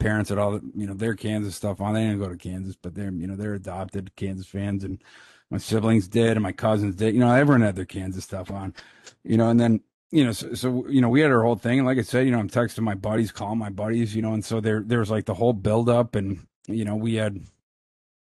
parents 0.00 0.30
had 0.30 0.38
all, 0.38 0.58
you 0.74 0.84
know, 0.84 0.94
their 0.94 1.14
Kansas 1.14 1.54
stuff 1.54 1.80
on. 1.80 1.94
They 1.94 2.00
didn't 2.00 2.18
go 2.18 2.28
to 2.28 2.36
Kansas, 2.36 2.74
but 2.74 2.96
they're, 2.96 3.12
you 3.12 3.28
know, 3.28 3.36
they're 3.36 3.54
adopted 3.54 4.16
Kansas 4.16 4.48
fans 4.48 4.82
and 4.82 5.00
my 5.48 5.58
siblings 5.58 6.08
did 6.08 6.32
and 6.32 6.42
my 6.42 6.50
cousins 6.50 6.96
did, 6.96 7.14
you 7.14 7.20
know, 7.20 7.32
everyone 7.32 7.60
had 7.60 7.76
their 7.76 7.84
Kansas 7.84 8.24
stuff 8.24 8.50
on, 8.50 8.74
you 9.22 9.36
know, 9.36 9.48
and 9.48 9.60
then, 9.60 9.80
you 10.10 10.24
know, 10.24 10.32
so, 10.32 10.52
so, 10.54 10.88
you 10.88 11.00
know, 11.00 11.08
we 11.08 11.20
had 11.20 11.30
our 11.30 11.42
whole 11.44 11.54
thing, 11.54 11.78
and 11.78 11.86
like 11.86 11.98
I 11.98 12.02
said, 12.02 12.26
you 12.26 12.32
know, 12.32 12.40
I'm 12.40 12.50
texting 12.50 12.80
my 12.80 12.96
buddies, 12.96 13.30
calling 13.30 13.60
my 13.60 13.70
buddies, 13.70 14.16
you 14.16 14.22
know, 14.22 14.34
and 14.34 14.44
so 14.44 14.60
there 14.60 14.82
there 14.84 14.98
was 14.98 15.10
like 15.10 15.26
the 15.26 15.34
whole 15.34 15.52
build 15.52 15.88
up, 15.88 16.16
and 16.16 16.48
you 16.66 16.84
know, 16.84 16.96
we 16.96 17.14
had 17.14 17.44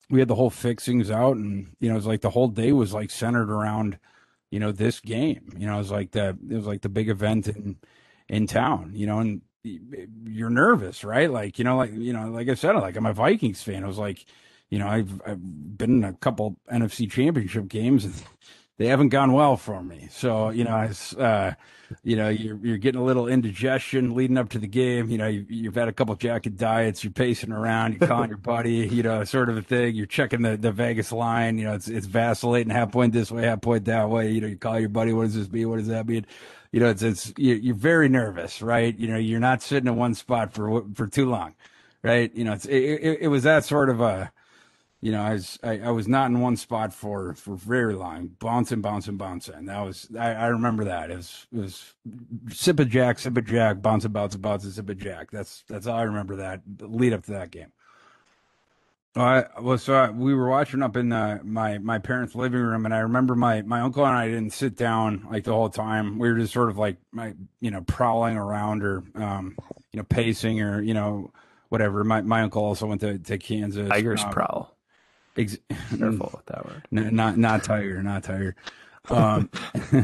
we 0.09 0.19
had 0.19 0.28
the 0.28 0.36
whole 0.36 0.49
fixings 0.49 1.09
out, 1.09 1.38
and 1.38 1.76
you 1.80 1.88
know, 1.88 1.95
it 1.95 1.97
was 1.97 2.07
like 2.07 2.21
the 2.21 2.30
whole 2.30 2.49
day 2.49 2.74
was 2.74 2.93
like 2.93 3.09
centered 3.09 3.49
around, 3.49 3.99
you 4.54 4.60
know, 4.60 4.72
this 4.72 4.99
game. 4.99 5.51
You 5.58 5.66
know, 5.66 5.74
it 5.74 5.80
was 5.80 5.89
like 5.89 6.12
the 6.12 6.38
it 6.47 6.54
was 6.54 6.68
like 6.68 6.82
the 6.82 6.89
big 6.89 7.10
event 7.10 7.47
in 7.47 7.76
in 8.30 8.45
town, 8.45 8.91
you 8.93 9.08
know, 9.08 9.18
and 9.18 9.41
you're 9.64 10.51
nervous, 10.51 11.04
right? 11.04 11.30
Like, 11.30 11.58
you 11.58 11.66
know, 11.66 11.76
like 11.76 11.91
you 11.91 12.14
know, 12.14 12.30
like 12.30 12.47
I 12.49 12.54
said, 12.54 12.76
like 12.76 12.95
I'm 12.95 13.08
a 13.08 13.14
Vikings 13.14 13.64
fan. 13.64 13.84
I 13.84 13.88
was 13.88 13.97
like, 13.97 14.24
you 14.70 14.78
know, 14.78 14.88
I've 14.88 15.20
I've 15.26 15.39
been 15.41 15.97
in 15.97 16.04
a 16.04 16.14
couple 16.14 16.60
NFC 16.72 17.10
Championship 17.10 17.68
games, 17.68 18.06
and 18.06 18.14
they 18.78 18.88
haven't 18.88 19.09
gone 19.09 19.34
well 19.34 19.57
for 19.57 19.84
me. 19.84 20.07
So 20.11 20.49
you 20.49 20.63
know, 20.63 20.89
uh, 21.17 21.53
you 22.03 22.15
know, 22.15 22.30
you're 22.30 22.57
you're 22.57 22.78
getting 22.78 22.99
a 22.99 23.03
little 23.03 23.28
indigestion 23.28 24.15
leading 24.15 24.38
up 24.38 24.49
to 24.49 24.59
the 24.59 24.67
game. 24.67 25.09
You 25.09 25.17
know, 25.17 25.28
you, 25.28 25.45
you've 25.47 25.76
had 25.76 25.88
a 25.88 25.93
couple 25.93 26.15
jacket 26.15 26.57
diets. 26.57 27.03
You're 27.03 27.13
pacing 27.13 27.51
around. 27.51 27.93
You're 27.93 28.07
calling 28.07 28.30
your 28.30 28.38
buddy. 28.38 28.88
You 28.88 29.03
know, 29.03 29.24
sort 29.24 29.49
of 29.49 29.57
a 29.57 29.61
thing. 29.61 29.95
You're 29.95 30.05
checking 30.05 30.41
the, 30.41 30.57
the 30.57 30.71
Vegas 30.71 31.11
line. 31.11 31.57
You 31.57 31.65
know, 31.65 31.74
it's 31.76 31.88
it's 31.88 32.07
vacillating 32.07 32.71
half 32.71 32.91
point 32.91 33.13
this 33.13 33.32
way, 33.32 33.43
half 33.43 33.61
point 33.61 33.86
that 33.86 34.09
way. 34.09 34.32
You 34.32 34.41
know, 34.41 34.47
you 34.47 34.57
call 34.57 34.80
your 34.80 34.89
buddy. 34.89 35.13
What 35.13 35.26
does 35.26 35.36
this 35.36 35.51
mean? 35.51 35.69
What 35.69 35.78
does 35.78 35.88
that 35.88 36.07
mean? 36.07 36.26
You 36.71 36.80
know, 36.80 36.89
it's 36.89 37.03
it's 37.03 37.32
you're 37.38 37.76
very 37.76 38.09
nervous, 38.09 38.61
right? 38.61 38.97
You 38.97 39.07
know, 39.07 39.17
you're 39.17 39.39
not 39.39 39.61
sitting 39.61 39.88
in 39.88 39.95
one 39.95 40.15
spot 40.15 40.53
for 40.53 40.84
for 40.95 41.05
too 41.07 41.30
long, 41.30 41.53
right? 42.01 42.34
You 42.34 42.43
know, 42.45 42.53
it's 42.53 42.65
it, 42.65 42.76
it, 42.76 43.17
it 43.21 43.28
was 43.28 43.43
that 43.43 43.65
sort 43.65 43.89
of 43.89 44.01
a 44.01 44.32
you 45.04 45.12
know, 45.12 45.22
I 45.22 45.34
was 45.34 45.60
I, 45.62 45.80
I, 45.80 45.91
was 45.91 46.08
not 46.08 46.32
in 46.32 46.39
one 46.39 46.56
spot 46.56 46.93
for 46.93 47.34
for 47.34 47.58
very 47.58 47.93
long, 47.93 48.28
bouncing, 48.39 48.80
bouncing, 48.80 49.18
bouncing. 49.18 49.66
That 49.66 49.82
was 49.82 50.08
I, 50.18 50.34
I 50.34 50.47
remember 50.47 50.86
that. 50.86 51.12
It 51.12 51.18
was 51.18 51.45
it 51.51 51.60
was 51.60 51.93
sip 52.49 52.80
a 52.80 52.86
jack, 52.86 53.20
sip 53.20 53.36
a 53.36 53.41
jack, 53.41 53.82
bouncing, 53.82 54.14
bouncing, 54.14 54.39
bouncing, 54.39 54.72
sip 54.72 54.88
a 54.88 54.95
jack. 54.95 55.30
That's 55.30 55.66
that's 55.68 55.88
all 55.88 55.97
I 55.97 56.04
remember 56.04 56.38
that 56.38 56.62
lead 56.80 57.12
up 57.12 57.26
to 57.26 57.32
that 57.32 57.51
game. 57.51 57.74
I 59.14 59.43
well, 59.60 59.78
so 59.78 59.93
I, 59.93 60.10
we 60.10 60.34
were 60.34 60.47
watching 60.47 60.82
up 60.82 60.95
in 60.95 61.10
the, 61.10 61.41
my 61.43 61.80
my 61.80 61.99
parents' 61.99 62.34
living 62.34 62.62
room, 62.62 62.86
and 62.86 62.93
I 62.93 62.99
remember 62.99 63.36
my 63.36 63.62
my 63.62 63.82
uncle 63.82 64.06
and 64.06 64.16
I 64.16 64.30
didn't 64.30 64.54
sit 64.54 64.78
down 64.78 65.28
like 65.30 65.43
the 65.43 65.54
whole 65.54 65.70
time. 65.70 66.18
We 66.18 66.32
were 66.32 66.39
just 66.39 66.54
sort 66.54 66.70
of 66.70 66.78
like 66.78 66.95
my 67.12 67.34
you 67.60 67.72
know 67.72 67.82
prowling 67.82 68.38
around 68.38 68.84
or 68.84 69.04
um 69.16 69.58
you 69.91 69.97
know 69.97 70.04
pacing 70.04 70.62
or 70.62 70.82
you 70.82 70.93
know 70.93 71.30
whatever. 71.68 72.06
My 72.06 72.22
my 72.22 72.41
uncle 72.41 72.64
also 72.64 72.88
went 72.88 73.01
to, 73.01 73.20
to 73.20 73.38
Kansas. 73.38 73.89
Tigers 73.89 74.24
Um, 74.24 74.32
prowl. 74.32 74.72
Ex- 75.38 75.57
Careful 75.97 76.31
with 76.36 76.45
that 76.47 76.65
word. 76.65 76.88
N- 76.91 77.15
not 77.15 77.38
not 77.38 77.63
tiger, 77.63 78.01
not 78.03 78.23
tiger. 78.23 78.55
Um, 79.09 79.49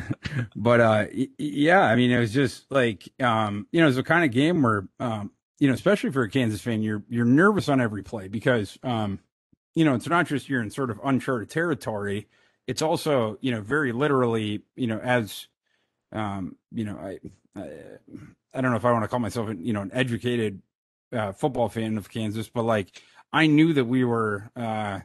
but 0.55 0.80
uh, 0.80 1.05
y- 1.13 1.30
yeah, 1.38 1.82
I 1.82 1.95
mean, 1.95 2.11
it 2.11 2.19
was 2.19 2.34
just 2.34 2.69
like 2.71 3.07
um, 3.21 3.67
you 3.71 3.82
know, 3.82 3.88
it's 3.88 3.97
a 3.97 4.03
kind 4.03 4.25
of 4.25 4.32
game 4.32 4.61
where 4.61 4.88
um, 4.99 5.32
you 5.59 5.67
know, 5.67 5.73
especially 5.73 6.11
for 6.11 6.23
a 6.23 6.30
Kansas 6.30 6.61
fan, 6.61 6.82
you're 6.82 7.03
you're 7.09 7.25
nervous 7.25 7.69
on 7.69 7.82
every 7.82 8.03
play 8.03 8.27
because 8.27 8.77
um, 8.84 9.19
you 9.75 9.86
know, 9.86 9.95
it's 9.95 10.07
not 10.07 10.27
just 10.27 10.49
you're 10.49 10.61
in 10.61 10.71
sort 10.71 10.89
of 10.89 10.99
uncharted 11.03 11.49
territory. 11.49 12.27
It's 12.67 12.82
also 12.82 13.38
you 13.41 13.51
know, 13.51 13.61
very 13.61 13.91
literally, 13.91 14.63
you 14.75 14.88
know, 14.88 14.99
as 14.99 15.47
um, 16.11 16.55
you 16.71 16.86
know, 16.86 16.97
I, 16.97 17.19
I 17.59 17.69
I 18.53 18.61
don't 18.61 18.71
know 18.71 18.77
if 18.77 18.86
I 18.86 18.91
want 18.91 19.03
to 19.03 19.07
call 19.07 19.19
myself 19.19 19.49
you 19.59 19.73
know 19.73 19.82
an 19.82 19.91
educated 19.93 20.61
uh, 21.13 21.32
football 21.32 21.69
fan 21.69 21.97
of 21.97 22.09
Kansas, 22.09 22.49
but 22.49 22.63
like 22.63 23.01
I 23.32 23.47
knew 23.47 23.73
that 23.73 23.86
we 23.86 24.03
were. 24.03 24.49
Uh, 24.55 25.01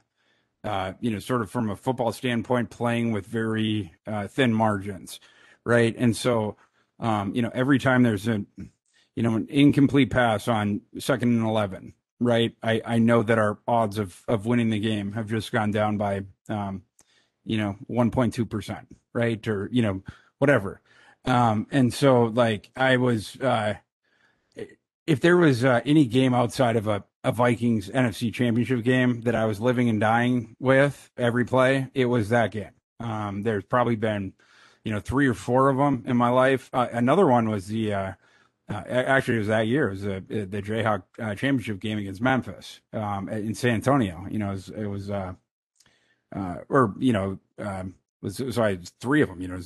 uh, 0.65 0.95
you 1.01 1.11
know, 1.11 1.19
sort 1.19 1.43
of 1.43 1.51
from 1.51 1.71
a 1.71 1.77
football 1.77 2.13
standpoint, 2.13 2.71
playing 2.71 3.13
with 3.13 3.27
very 3.27 3.93
uh, 4.07 4.27
thin 4.29 4.53
margins, 4.53 5.21
right? 5.65 5.95
And 5.97 6.17
so, 6.17 6.57
um, 6.99 7.35
you 7.35 7.43
know, 7.43 7.51
every 7.55 7.79
time 7.79 8.03
there's 8.03 8.27
a, 8.27 8.45
you 9.15 9.23
know, 9.23 9.37
an 9.37 9.47
incomplete 9.51 10.11
pass 10.11 10.49
on 10.49 10.81
second 10.99 11.37
and 11.37 11.47
eleven, 11.47 11.95
right? 12.19 12.55
I 12.63 12.81
I 12.85 12.99
know 12.99 13.23
that 13.23 13.39
our 13.39 13.59
odds 13.69 13.99
of 13.99 14.23
of 14.27 14.47
winning 14.47 14.71
the 14.71 14.81
game 14.81 15.13
have 15.13 15.29
just 15.29 15.53
gone 15.53 15.71
down 15.71 15.99
by, 15.99 16.23
um, 16.49 16.83
you 17.45 17.59
know, 17.59 17.77
one 17.87 18.11
point 18.11 18.35
two 18.35 18.47
percent, 18.47 18.89
right? 19.13 19.47
Or 19.47 19.69
you 19.71 19.83
know, 19.83 20.03
whatever. 20.39 20.81
Um, 21.27 21.67
and 21.71 21.93
so, 21.93 22.25
like, 22.25 22.71
I 22.77 22.97
was. 22.97 23.37
Uh, 23.41 23.75
if 25.07 25.21
there 25.21 25.37
was 25.37 25.65
uh, 25.65 25.81
any 25.85 26.07
game 26.07 26.35
outside 26.35 26.77
of 26.77 26.87
a, 26.87 27.05
a 27.25 27.33
Vikings 27.33 27.89
NFC 27.89 28.33
championship 28.33 28.85
game 28.85 29.23
that 29.23 29.35
I 29.35 29.47
was 29.47 29.59
living 29.59 29.89
and 29.89 29.99
dying 29.99 30.55
with 30.61 31.11
every 31.17 31.45
play, 31.45 31.89
it 31.95 32.05
was 32.05 32.29
that 32.29 32.51
game. 32.51 32.71
Um, 33.01 33.43
there's 33.43 33.65
probably 33.65 33.97
been, 33.97 34.35
you 34.85 34.93
know, 34.93 35.01
three 35.01 35.27
or 35.27 35.35
four 35.35 35.71
of 35.71 35.79
them 35.79 36.05
in 36.07 36.17
my 36.17 36.29
life. 36.29 36.69
Uh, 36.73 36.87
another 36.93 37.27
one 37.27 37.49
was 37.49 37.67
the, 37.67 37.95
uh, 37.95 38.13
uh, 38.69 38.83
actually, 38.89 39.37
it 39.37 39.41
was 39.41 39.49
that 39.49 39.67
year. 39.67 39.89
It 39.89 39.91
was 39.91 40.03
the, 40.03 40.21
the 40.29 40.63
Jayhawk 40.63 41.03
uh, 41.19 41.35
championship 41.35 41.81
game 41.81 41.99
against 41.99 42.21
Memphis 42.21 42.81
um, 42.93 43.29
in 43.31 43.55
San 43.55 43.75
Antonio. 43.75 44.27
You 44.31 44.39
know, 44.39 44.51
it 44.51 44.53
was, 44.53 44.69
it 44.69 44.87
was 44.87 45.11
uh, 45.11 45.33
uh, 46.35 46.57
or, 46.69 46.95
you 46.99 47.13
know, 47.15 47.39
um, 47.59 47.95
was, 48.21 48.43
sorry, 48.55 48.81
three 49.01 49.23
of 49.23 49.29
them, 49.29 49.41
you 49.41 49.49
know, 49.49 49.61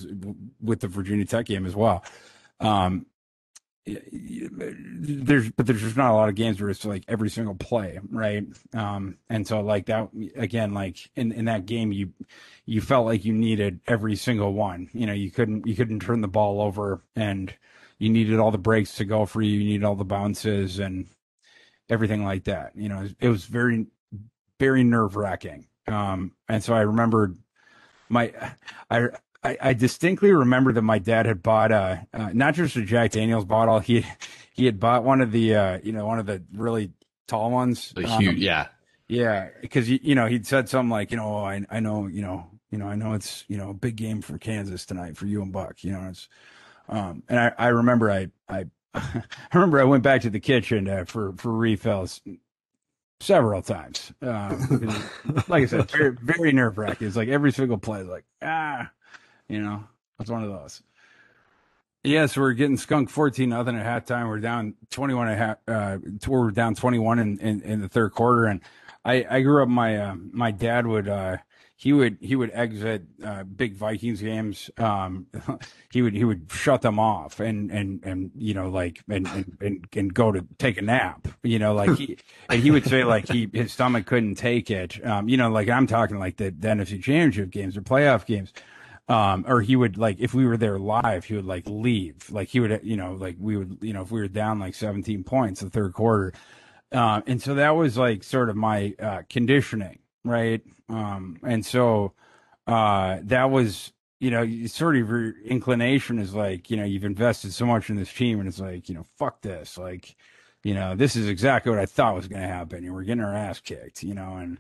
with 0.60 0.80
the 0.80 0.88
Virginia 0.88 1.24
Tech 1.24 1.46
game 1.46 1.66
as 1.66 1.74
well. 1.74 2.04
Um, 2.60 3.06
there's 3.86 5.50
but 5.50 5.66
there's 5.66 5.80
just 5.80 5.96
not 5.96 6.10
a 6.10 6.14
lot 6.14 6.28
of 6.28 6.34
games 6.34 6.60
where 6.60 6.68
it's 6.68 6.84
like 6.84 7.04
every 7.08 7.30
single 7.30 7.54
play 7.54 7.98
right? 8.10 8.44
Um 8.74 9.16
and 9.30 9.46
so 9.46 9.60
like 9.60 9.86
that 9.86 10.10
again 10.36 10.74
like 10.74 10.98
in 11.16 11.32
in 11.32 11.46
that 11.46 11.66
game 11.66 11.92
you 11.92 12.12
you 12.66 12.80
felt 12.80 13.06
like 13.06 13.24
you 13.24 13.32
needed 13.32 13.80
every 13.86 14.16
single 14.16 14.52
one. 14.52 14.88
You 14.92 15.06
know 15.06 15.14
you 15.14 15.30
couldn't 15.30 15.66
you 15.66 15.74
couldn't 15.74 16.00
turn 16.00 16.20
the 16.20 16.28
ball 16.28 16.60
over 16.60 17.02
and 17.16 17.54
you 17.98 18.10
needed 18.10 18.38
all 18.38 18.50
the 18.50 18.58
breaks 18.58 18.96
to 18.96 19.04
go 19.04 19.26
for 19.26 19.42
you. 19.42 19.58
You 19.58 19.64
needed 19.64 19.84
all 19.84 19.96
the 19.96 20.04
bounces 20.04 20.78
and 20.78 21.08
everything 21.88 22.24
like 22.24 22.44
that. 22.44 22.72
You 22.76 22.88
know 22.90 23.08
it 23.20 23.28
was 23.28 23.46
very 23.46 23.86
very 24.58 24.84
nerve 24.84 25.16
wracking 25.16 25.66
um 25.86 26.32
and 26.48 26.62
so 26.62 26.74
i 26.74 26.80
remembered 26.80 27.36
my 28.08 28.32
i 28.90 29.08
I, 29.42 29.56
I 29.60 29.72
distinctly 29.72 30.32
remember 30.32 30.72
that 30.72 30.82
my 30.82 30.98
dad 30.98 31.26
had 31.26 31.42
bought 31.42 31.70
uh, 31.72 31.98
uh 32.12 32.30
not 32.32 32.54
just 32.54 32.76
a 32.76 32.82
Jack 32.82 33.12
Daniels 33.12 33.44
bottle. 33.44 33.78
He 33.78 34.04
he 34.52 34.66
had 34.66 34.80
bought 34.80 35.04
one 35.04 35.20
of 35.20 35.32
the 35.32 35.54
uh 35.54 35.78
you 35.82 35.92
know 35.92 36.06
one 36.06 36.18
of 36.18 36.26
the 36.26 36.42
really 36.52 36.92
tall 37.26 37.50
ones. 37.50 37.92
The 37.94 38.06
Um, 38.06 38.20
huge, 38.20 38.38
yeah. 38.38 38.68
yeah, 39.08 39.48
because 39.60 39.88
you, 39.88 39.98
you 40.02 40.14
know 40.14 40.26
he'd 40.26 40.46
said 40.46 40.68
something 40.68 40.90
like 40.90 41.10
you 41.10 41.16
know 41.16 41.26
"Oh, 41.38 41.44
I 41.44 41.64
I 41.70 41.80
know 41.80 42.06
you 42.06 42.22
know 42.22 42.46
you 42.70 42.78
know 42.78 42.86
I 42.86 42.96
know 42.96 43.12
it's 43.14 43.44
you 43.48 43.56
know 43.56 43.70
a 43.70 43.74
big 43.74 43.96
game 43.96 44.22
for 44.22 44.38
Kansas 44.38 44.84
tonight 44.84 45.16
for 45.16 45.26
you 45.26 45.42
and 45.42 45.52
Buck 45.52 45.84
you 45.84 45.92
know 45.92 46.08
it's 46.10 46.28
um 46.88 47.22
and 47.28 47.38
I 47.38 47.52
I 47.58 47.68
remember 47.68 48.10
I 48.10 48.28
I 48.48 48.66
I 48.94 49.22
remember 49.54 49.80
I 49.80 49.84
went 49.84 50.02
back 50.02 50.22
to 50.22 50.30
the 50.30 50.40
kitchen 50.40 50.88
uh, 50.88 51.04
for 51.06 51.32
for 51.36 51.52
refills 51.52 52.20
several 53.20 53.62
times. 53.62 54.12
Uh, 54.22 54.56
like 55.48 55.64
I 55.64 55.66
said, 55.66 55.90
very, 55.90 56.16
very 56.20 56.52
nerve 56.52 56.78
wracking. 56.78 57.06
It's 57.06 57.16
like 57.16 57.28
every 57.28 57.52
single 57.52 57.78
play, 57.78 58.00
is 58.00 58.08
like 58.08 58.24
ah, 58.42 58.90
you 59.48 59.60
know, 59.60 59.84
it's 60.20 60.30
one 60.30 60.44
of 60.44 60.50
those. 60.50 60.82
Yes, 62.04 62.36
we're 62.36 62.52
getting 62.52 62.76
skunked 62.76 63.10
14 63.10 63.48
nothing 63.48 63.76
at 63.76 64.06
halftime. 64.06 64.28
We're 64.28 64.38
down 64.38 64.74
21 64.90 65.28
at 65.28 65.38
half, 65.38 65.56
uh, 65.66 65.98
we're 66.26 66.50
down 66.52 66.74
21 66.74 67.18
in, 67.18 67.38
in, 67.38 67.62
in 67.62 67.80
the 67.80 67.88
third 67.88 68.12
quarter. 68.12 68.46
And 68.46 68.60
I, 69.04 69.26
I 69.28 69.40
grew 69.42 69.62
up, 69.62 69.68
my, 69.68 69.96
uh, 69.96 70.14
my 70.32 70.52
dad 70.52 70.86
would, 70.86 71.08
uh, 71.08 71.38
he 71.74 71.92
would, 71.92 72.18
he 72.20 72.34
would 72.36 72.50
exit, 72.54 73.02
uh, 73.24 73.42
big 73.42 73.74
Vikings 73.74 74.20
games. 74.20 74.70
Um, 74.78 75.26
he 75.90 76.02
would, 76.02 76.14
he 76.14 76.24
would 76.24 76.46
shut 76.52 76.82
them 76.82 77.00
off 77.00 77.40
and, 77.40 77.70
and, 77.70 78.04
and, 78.04 78.30
you 78.36 78.54
know, 78.54 78.68
like, 78.68 79.02
and, 79.08 79.26
and, 79.26 79.58
and, 79.60 79.84
and 79.94 80.14
go 80.14 80.30
to 80.30 80.46
take 80.58 80.78
a 80.78 80.82
nap, 80.82 81.26
you 81.42 81.58
know, 81.58 81.74
like 81.74 81.96
he, 81.96 82.16
and 82.48 82.62
he 82.62 82.70
would 82.70 82.86
say 82.86 83.02
like 83.02 83.28
he, 83.28 83.50
his 83.52 83.72
stomach 83.72 84.06
couldn't 84.06 84.36
take 84.36 84.70
it. 84.70 85.04
Um, 85.04 85.28
you 85.28 85.36
know, 85.36 85.50
like 85.50 85.68
I'm 85.68 85.88
talking 85.88 86.18
like 86.18 86.36
the, 86.36 86.50
the 86.50 86.68
NFC 86.68 87.02
championship 87.02 87.50
games 87.50 87.76
or 87.76 87.82
playoff 87.82 88.24
games 88.24 88.52
um 89.08 89.44
or 89.48 89.62
he 89.62 89.74
would 89.76 89.96
like 89.96 90.16
if 90.20 90.34
we 90.34 90.44
were 90.46 90.56
there 90.56 90.78
live 90.78 91.24
he 91.24 91.34
would 91.34 91.46
like 91.46 91.64
leave. 91.66 92.30
Like 92.30 92.48
he 92.48 92.60
would 92.60 92.80
you 92.82 92.96
know 92.96 93.14
like 93.14 93.36
we 93.38 93.56
would 93.56 93.78
you 93.80 93.92
know 93.92 94.02
if 94.02 94.10
we 94.10 94.20
were 94.20 94.28
down 94.28 94.58
like 94.58 94.74
17 94.74 95.24
points 95.24 95.60
the 95.60 95.70
third 95.70 95.92
quarter. 95.94 96.32
Um 96.92 97.22
and 97.26 97.42
so 97.42 97.54
that 97.54 97.70
was 97.70 97.96
like 97.96 98.22
sort 98.22 98.50
of 98.50 98.56
my 98.56 98.94
uh 99.00 99.22
conditioning 99.28 99.98
right? 100.24 100.62
Um 100.88 101.38
and 101.42 101.64
so 101.64 102.12
uh 102.66 103.18
that 103.22 103.50
was 103.50 103.92
you 104.20 104.30
know 104.30 104.66
sort 104.66 104.96
of 104.96 105.08
your 105.08 105.34
inclination 105.44 106.18
is 106.18 106.34
like 106.34 106.70
you 106.70 106.76
know 106.76 106.84
you've 106.84 107.04
invested 107.04 107.52
so 107.52 107.66
much 107.66 107.88
in 107.90 107.96
this 107.96 108.12
team 108.12 108.40
and 108.40 108.48
it's 108.48 108.60
like 108.60 108.88
you 108.88 108.94
know 108.94 109.06
fuck 109.16 109.40
this. 109.42 109.78
Like 109.78 110.16
you 110.64 110.74
know 110.74 110.94
this 110.96 111.14
is 111.16 111.28
exactly 111.28 111.70
what 111.70 111.78
i 111.78 111.86
thought 111.86 112.14
was 112.16 112.28
going 112.28 112.42
to 112.42 112.48
happen. 112.48 112.84
And 112.84 112.94
we're 112.94 113.04
getting 113.04 113.24
our 113.24 113.34
ass 113.34 113.60
kicked 113.60 114.02
you 114.02 114.14
know 114.14 114.36
and 114.36 114.58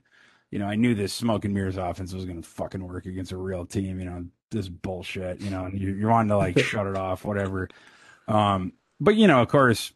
you 0.50 0.58
know, 0.58 0.66
I 0.66 0.76
knew 0.76 0.94
this 0.94 1.12
smoke 1.12 1.44
and 1.44 1.52
mirrors 1.54 1.76
offense 1.76 2.12
was 2.12 2.24
going 2.24 2.40
to 2.40 2.48
fucking 2.48 2.86
work 2.86 3.06
against 3.06 3.32
a 3.32 3.36
real 3.36 3.66
team. 3.66 3.98
You 4.00 4.06
know, 4.06 4.26
this 4.50 4.68
bullshit. 4.68 5.40
You 5.40 5.50
know, 5.50 5.64
and 5.64 5.78
you, 5.78 5.94
you're 5.94 6.10
wanting 6.10 6.30
to 6.30 6.36
like 6.36 6.58
shut 6.70 6.86
it 6.86 6.96
off, 6.96 7.24
whatever. 7.24 7.68
Um, 8.26 8.72
but 9.00 9.16
you 9.16 9.26
know, 9.26 9.40
of 9.42 9.48
course, 9.48 9.92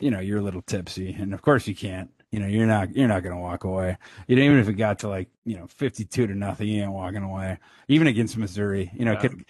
you 0.00 0.10
know, 0.10 0.20
you're 0.20 0.38
a 0.38 0.42
little 0.42 0.62
tipsy, 0.62 1.12
and 1.12 1.34
of 1.34 1.42
course 1.42 1.66
you 1.66 1.74
can't. 1.74 2.10
You 2.30 2.40
know, 2.40 2.46
you're 2.46 2.66
not 2.66 2.96
you're 2.96 3.08
not 3.08 3.22
going 3.22 3.34
to 3.36 3.40
walk 3.42 3.64
away. 3.64 3.98
You 4.26 4.36
know, 4.36 4.42
even 4.42 4.58
if 4.58 4.68
it 4.68 4.74
got 4.74 5.00
to 5.00 5.08
like 5.08 5.28
you 5.44 5.56
know 5.56 5.66
52 5.66 6.26
to 6.26 6.34
nothing, 6.34 6.66
you 6.68 6.82
ain't 6.82 6.92
walking 6.92 7.22
away. 7.22 7.58
Even 7.88 8.06
against 8.06 8.38
Missouri, 8.38 8.90
you 8.94 9.04
know, 9.04 9.12
Yeah. 9.12 9.18
could, 9.20 9.44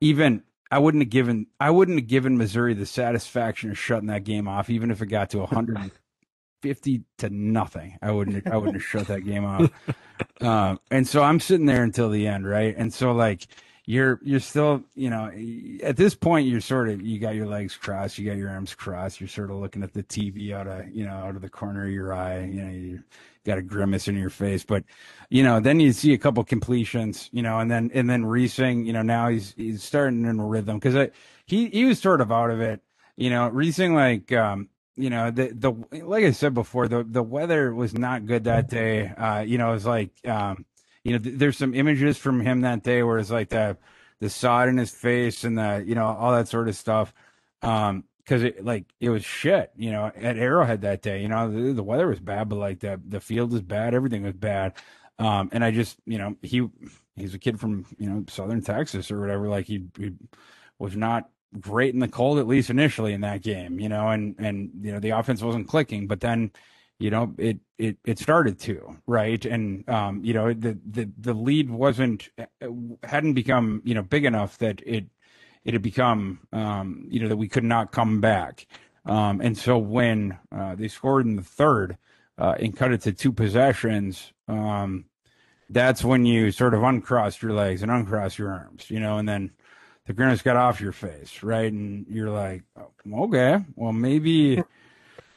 even 0.00 0.44
I 0.70 0.78
wouldn't 0.78 1.02
have 1.02 1.10
given 1.10 1.46
I 1.58 1.70
wouldn't 1.70 1.98
have 1.98 2.06
given 2.06 2.38
Missouri 2.38 2.74
the 2.74 2.86
satisfaction 2.86 3.70
of 3.70 3.78
shutting 3.78 4.06
that 4.08 4.22
game 4.22 4.46
off, 4.46 4.70
even 4.70 4.92
if 4.92 5.02
it 5.02 5.06
got 5.06 5.30
to 5.30 5.38
150 5.38 7.02
to 7.18 7.30
nothing. 7.30 7.98
I 8.02 8.12
wouldn't 8.12 8.46
I 8.48 8.56
wouldn't 8.56 8.74
have 8.74 8.84
shut 8.84 9.08
that 9.08 9.22
game 9.22 9.44
off. 9.44 9.70
Um, 10.40 10.78
and 10.92 11.08
so 11.08 11.22
I'm 11.24 11.40
sitting 11.40 11.66
there 11.66 11.82
until 11.82 12.08
the 12.10 12.26
end, 12.28 12.48
right? 12.48 12.74
And 12.76 12.92
so 12.94 13.10
like 13.12 13.48
you're 13.88 14.20
you're 14.22 14.38
still 14.38 14.84
you 14.96 15.08
know 15.08 15.32
at 15.82 15.96
this 15.96 16.14
point 16.14 16.46
you're 16.46 16.60
sort 16.60 16.90
of 16.90 17.00
you 17.00 17.18
got 17.18 17.34
your 17.34 17.46
legs 17.46 17.74
crossed, 17.74 18.18
you 18.18 18.28
got 18.28 18.36
your 18.36 18.50
arms 18.50 18.74
crossed, 18.74 19.18
you're 19.18 19.28
sort 19.28 19.50
of 19.50 19.56
looking 19.56 19.82
at 19.82 19.94
the 19.94 20.02
TV 20.02 20.52
out 20.52 20.66
of 20.66 20.94
you 20.94 21.06
know 21.06 21.14
out 21.14 21.34
of 21.34 21.40
the 21.40 21.48
corner 21.48 21.86
of 21.86 21.90
your 21.90 22.12
eye, 22.12 22.44
you 22.44 22.62
know 22.62 22.70
you 22.70 23.02
got 23.46 23.56
a 23.56 23.62
grimace 23.62 24.06
in 24.06 24.14
your 24.14 24.28
face, 24.28 24.62
but 24.62 24.84
you 25.30 25.42
know 25.42 25.58
then 25.58 25.80
you 25.80 25.92
see 25.92 26.12
a 26.12 26.18
couple 26.18 26.44
completions, 26.44 27.30
you 27.32 27.40
know, 27.40 27.60
and 27.60 27.70
then 27.70 27.90
and 27.94 28.10
then 28.10 28.24
Reesing, 28.24 28.84
you 28.84 28.92
know 28.92 29.00
now 29.00 29.28
he's 29.28 29.54
he's 29.56 29.82
starting 29.82 30.26
in 30.26 30.38
a 30.38 30.44
rhythm 30.44 30.78
because 30.78 31.08
he 31.46 31.70
he 31.70 31.86
was 31.86 31.98
sort 31.98 32.20
of 32.20 32.30
out 32.30 32.50
of 32.50 32.60
it, 32.60 32.82
you 33.16 33.30
know, 33.30 33.48
Reesing 33.50 33.94
like 33.94 34.30
um 34.32 34.68
you 34.96 35.08
know 35.08 35.30
the 35.30 35.48
the 35.54 36.04
like 36.04 36.24
I 36.24 36.32
said 36.32 36.52
before 36.52 36.88
the 36.88 37.04
the 37.04 37.22
weather 37.22 37.74
was 37.74 37.94
not 37.94 38.26
good 38.26 38.44
that 38.44 38.68
day. 38.68 39.08
Uh, 39.08 39.40
you 39.40 39.56
know, 39.56 39.70
it 39.70 39.74
was 39.74 39.86
like 39.86 40.10
um, 40.26 40.66
you 41.04 41.12
know, 41.12 41.18
th- 41.18 41.36
there's 41.38 41.58
some 41.58 41.74
images 41.74 42.18
from 42.18 42.40
him 42.40 42.62
that 42.62 42.82
day 42.82 43.02
where 43.02 43.18
it's 43.18 43.30
like 43.30 43.50
the 43.50 43.76
the 44.20 44.30
sod 44.30 44.68
in 44.68 44.76
his 44.76 44.90
face 44.90 45.44
and 45.44 45.58
the 45.58 45.84
you 45.86 45.94
know 45.94 46.06
all 46.06 46.32
that 46.32 46.48
sort 46.48 46.68
of 46.68 46.76
stuff. 46.76 47.12
Um, 47.62 48.04
because 48.18 48.42
it 48.42 48.62
like 48.62 48.84
it 49.00 49.08
was 49.08 49.24
shit. 49.24 49.72
You 49.76 49.90
know, 49.90 50.12
at 50.14 50.36
Arrowhead 50.36 50.82
that 50.82 51.00
day, 51.00 51.22
you 51.22 51.28
know, 51.28 51.50
the, 51.50 51.72
the 51.72 51.82
weather 51.82 52.06
was 52.06 52.20
bad, 52.20 52.48
but 52.50 52.56
like 52.56 52.80
the 52.80 53.00
the 53.06 53.20
field 53.20 53.52
was 53.52 53.62
bad, 53.62 53.94
everything 53.94 54.22
was 54.22 54.34
bad. 54.34 54.74
Um, 55.18 55.48
and 55.52 55.64
I 55.64 55.70
just 55.70 55.96
you 56.06 56.18
know 56.18 56.36
he 56.42 56.68
he's 57.16 57.34
a 57.34 57.38
kid 57.38 57.58
from 57.58 57.86
you 57.98 58.08
know 58.08 58.24
southern 58.28 58.62
Texas 58.62 59.10
or 59.10 59.20
whatever. 59.20 59.48
Like 59.48 59.66
he, 59.66 59.86
he 59.98 60.12
was 60.78 60.94
not 60.96 61.30
great 61.60 61.94
in 61.94 62.00
the 62.00 62.08
cold, 62.08 62.38
at 62.38 62.46
least 62.46 62.70
initially 62.70 63.12
in 63.12 63.22
that 63.22 63.42
game, 63.42 63.80
you 63.80 63.88
know, 63.88 64.08
and, 64.08 64.34
and, 64.38 64.70
you 64.82 64.92
know, 64.92 65.00
the 65.00 65.10
offense 65.10 65.42
wasn't 65.42 65.68
clicking, 65.68 66.06
but 66.06 66.20
then, 66.20 66.50
you 66.98 67.10
know, 67.10 67.34
it, 67.38 67.58
it, 67.78 67.96
it 68.04 68.18
started 68.18 68.58
to, 68.60 68.96
right. 69.06 69.44
And, 69.44 69.88
um, 69.88 70.24
you 70.24 70.34
know, 70.34 70.52
the, 70.52 70.78
the, 70.84 71.10
the 71.18 71.34
lead 71.34 71.70
wasn't, 71.70 72.28
hadn't 73.02 73.34
become, 73.34 73.82
you 73.84 73.94
know, 73.94 74.02
big 74.02 74.24
enough 74.24 74.58
that 74.58 74.82
it, 74.84 75.06
it 75.64 75.74
had 75.74 75.82
become, 75.82 76.40
um, 76.52 77.06
you 77.08 77.20
know, 77.20 77.28
that 77.28 77.36
we 77.36 77.48
could 77.48 77.64
not 77.64 77.92
come 77.92 78.20
back. 78.20 78.66
Um, 79.04 79.40
and 79.40 79.56
so 79.56 79.78
when 79.78 80.38
uh, 80.50 80.74
they 80.74 80.88
scored 80.88 81.26
in 81.26 81.36
the 81.36 81.42
third 81.42 81.96
uh, 82.36 82.54
and 82.58 82.76
cut 82.76 82.92
it 82.92 83.02
to 83.02 83.12
two 83.12 83.32
possessions, 83.32 84.32
um, 84.48 85.04
that's 85.70 86.04
when 86.04 86.24
you 86.24 86.50
sort 86.50 86.74
of 86.74 86.82
uncross 86.82 87.40
your 87.42 87.52
legs 87.52 87.82
and 87.82 87.90
uncross 87.90 88.38
your 88.38 88.50
arms, 88.50 88.90
you 88.90 88.98
know, 88.98 89.18
and 89.18 89.28
then 89.28 89.52
the 90.06 90.24
has 90.24 90.42
got 90.42 90.56
off 90.56 90.80
your 90.80 90.92
face, 90.92 91.42
right? 91.42 91.70
And 91.70 92.06
you're 92.08 92.30
like, 92.30 92.62
oh, 92.76 93.24
okay, 93.24 93.62
well, 93.76 93.92
maybe, 93.92 94.62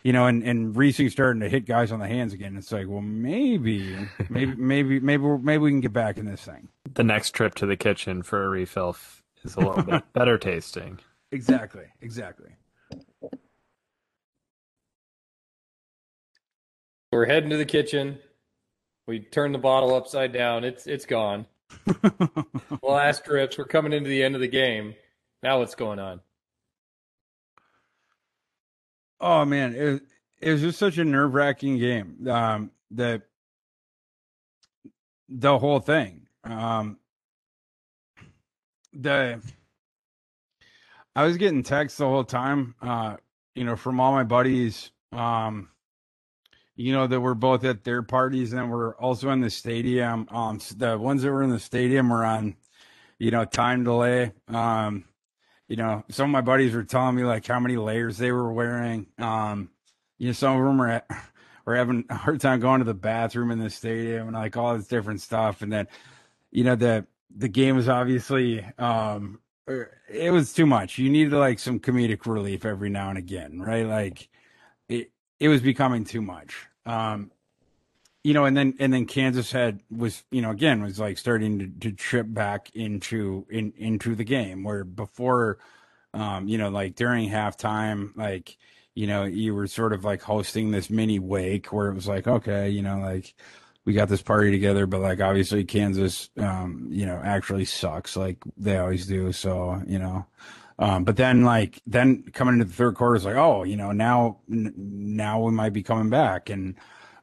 you 0.04 0.14
know, 0.14 0.26
and, 0.28 0.44
and 0.44 0.76
Reesing's 0.76 1.12
starting 1.12 1.42
to 1.42 1.50
hit 1.50 1.66
guys 1.66 1.92
on 1.92 2.00
the 2.00 2.08
hands 2.08 2.34
again. 2.34 2.58
It's 2.58 2.72
like, 2.72 2.88
well, 2.88 3.02
maybe, 3.02 3.96
maybe, 4.30 4.56
maybe, 4.56 5.00
maybe, 5.00 5.24
maybe 5.24 5.58
we 5.58 5.72
can 5.72 5.82
get 5.82 5.94
back 5.94 6.18
in 6.18 6.26
this 6.26 6.42
thing. 6.42 6.70
The 6.94 7.04
next 7.04 7.32
trip 7.32 7.56
to 7.56 7.66
the 7.66 7.78
kitchen 7.78 8.24
for 8.24 8.46
a 8.46 8.50
refill 8.50 8.96
is 9.44 9.56
a 9.56 9.60
little 9.60 9.84
bit 9.84 10.04
better 10.14 10.38
tasting. 10.38 11.00
Exactly. 11.32 11.86
Exactly. 12.02 12.50
We're 17.12 17.26
heading 17.26 17.50
to 17.50 17.58
the 17.58 17.66
kitchen. 17.66 18.20
We 19.08 19.20
turn 19.20 19.52
the 19.52 19.58
bottle 19.58 19.94
upside 19.94 20.32
down. 20.32 20.64
It's 20.64 20.88
it's 20.88 21.06
gone. 21.06 21.46
Last 22.84 23.26
drips. 23.26 23.58
We're 23.58 23.66
coming 23.66 23.92
into 23.92 24.10
the 24.10 24.24
end 24.24 24.36
of 24.36 24.42
the 24.42 24.48
game. 24.48 24.96
Now 25.44 25.60
what's 25.60 25.76
going 25.76 26.00
on? 26.00 26.22
Oh 29.22 29.46
man, 29.46 29.76
it, 29.76 30.04
it 30.42 30.52
was 30.52 30.62
just 30.62 30.80
such 30.80 30.98
a 30.98 31.06
nerve 31.06 31.34
wracking 31.34 31.78
game. 31.78 32.28
Um, 32.28 32.72
the 32.90 33.22
the 35.30 35.58
whole 35.58 35.80
thing. 35.80 36.28
Um, 36.44 36.98
the 38.92 39.40
I 41.16 41.24
was 41.24 41.38
getting 41.38 41.64
texts 41.64 42.00
the 42.00 42.08
whole 42.08 42.24
time. 42.24 42.76
Uh, 42.82 43.18
you 43.54 43.64
know, 43.64 43.76
from 43.76 44.00
all 44.00 44.12
my 44.12 44.24
buddies. 44.24 44.90
Um, 45.12 45.70
you 46.76 46.94
know 46.94 47.06
that 47.06 47.20
were 47.20 47.36
both 47.36 47.64
at 47.64 47.84
their 47.84 48.02
parties 48.02 48.54
and 48.54 48.72
we're 48.72 48.96
also 48.96 49.30
in 49.30 49.42
the 49.42 49.50
stadium. 49.50 50.28
Um, 50.32 50.60
the 50.76 50.98
ones 50.98 51.22
that 51.22 51.32
were 51.32 51.44
in 51.44 51.52
the 51.52 51.60
stadium 51.60 52.10
were 52.10 52.26
on, 52.26 52.56
you 53.20 53.30
know, 53.30 53.46
time 53.46 53.84
delay. 53.84 54.32
Um, 54.48 55.06
you 55.72 55.78
know, 55.78 56.04
some 56.10 56.26
of 56.26 56.32
my 56.32 56.42
buddies 56.42 56.76
were 56.76 56.84
telling 56.84 57.16
me 57.16 57.24
like 57.24 57.48
how 57.48 57.58
many 57.58 57.78
layers 57.78 58.18
they 58.18 58.34
were 58.34 58.52
wearing. 58.52 59.08
Um, 59.18 59.70
you 60.18 60.28
know, 60.28 60.34
some 60.34 60.58
of 60.58 60.66
them 60.66 60.78
were 60.78 61.02
were 61.66 61.78
having 61.78 62.04
a 62.10 62.16
hard 62.16 62.42
time 62.42 62.60
going 62.60 62.80
to 62.80 62.86
the 62.86 62.94
bathroom 62.94 63.52
in 63.52 63.60
the 63.60 63.70
stadium 63.70 64.28
and 64.28 64.36
like 64.36 64.58
all 64.58 64.76
this 64.76 64.88
different 64.88 65.22
stuff. 65.22 65.62
And 65.62 65.72
then, 65.72 65.88
you 66.52 66.66
know, 66.66 66.76
the 66.76 67.08
the 67.34 67.48
game 67.48 67.78
was 67.78 67.88
obviously 67.88 68.66
um 68.78 69.40
it 70.10 70.34
was 70.34 70.52
too 70.52 70.66
much. 70.66 70.98
You 70.98 71.10
needed 71.10 71.32
like 71.32 71.58
some 71.58 71.80
comedic 71.80 72.26
relief 72.26 72.66
every 72.66 72.90
now 72.90 73.08
and 73.08 73.18
again, 73.18 73.62
right? 73.62 73.86
Like 73.86 74.28
it 74.90 75.14
it 75.40 75.48
was 75.48 75.62
becoming 75.62 76.04
too 76.04 76.22
much. 76.22 76.68
Um, 76.86 77.32
you 78.24 78.34
know, 78.34 78.46
and 78.46 78.56
then 78.56 78.76
and 78.80 78.94
then 78.94 79.06
Kansas 79.06 79.52
had 79.52 79.82
was 79.90 80.24
you 80.32 80.42
know 80.42 80.52
again 80.52 80.84
was 80.84 81.00
like 81.00 81.18
starting 81.18 81.60
to, 81.60 81.90
to 81.90 81.92
trip 81.96 82.28
back 82.30 82.70
into 82.76 83.46
in 83.50 83.74
into 83.78 84.16
the 84.16 84.24
game 84.24 84.64
where 84.64 84.84
before, 84.84 85.58
um, 86.14 86.48
you 86.48 86.58
know, 86.58 86.70
like 86.70 86.96
during 86.96 87.30
halftime, 87.30 88.16
like 88.16 88.58
you 88.94 89.08
know 89.08 89.24
you 89.24 89.56
were 89.56 89.68
sort 89.68 89.94
of 89.94 90.04
like 90.04 90.22
hosting 90.22 90.72
this 90.72 90.90
mini 90.90 91.18
wake 91.20 91.74
where 91.74 91.88
it 91.88 91.96
was 91.96 92.08
like 92.08 92.28
okay, 92.28 92.70
you 92.70 92.82
know, 92.84 93.00
like 93.00 93.34
we 93.86 93.94
got 93.94 94.10
this 94.10 94.22
party 94.22 94.52
together, 94.52 94.86
but 94.86 95.02
like 95.02 95.20
obviously 95.20 95.64
Kansas, 95.64 96.30
um, 96.38 96.88
you 96.92 97.06
know, 97.08 97.20
actually 97.24 97.66
sucks 97.66 98.16
like 98.16 98.38
they 98.58 98.78
always 98.78 99.08
do. 99.08 99.32
So 99.32 99.82
you 99.88 99.98
know, 99.98 100.28
um, 100.78 101.06
but 101.06 101.18
then 101.18 101.44
like 101.44 101.82
then 101.88 102.24
coming 102.34 102.56
into 102.56 102.66
the 102.66 102.74
third 102.74 102.96
quarter 102.96 103.16
is 103.16 103.26
like, 103.26 103.36
oh, 103.36 103.64
you 103.64 103.78
know, 103.78 103.92
now 103.92 104.38
now 104.48 105.42
we 105.42 105.52
might 105.52 105.74
be 105.74 105.82
coming 105.82 106.12
back, 106.12 106.52
and 106.52 106.76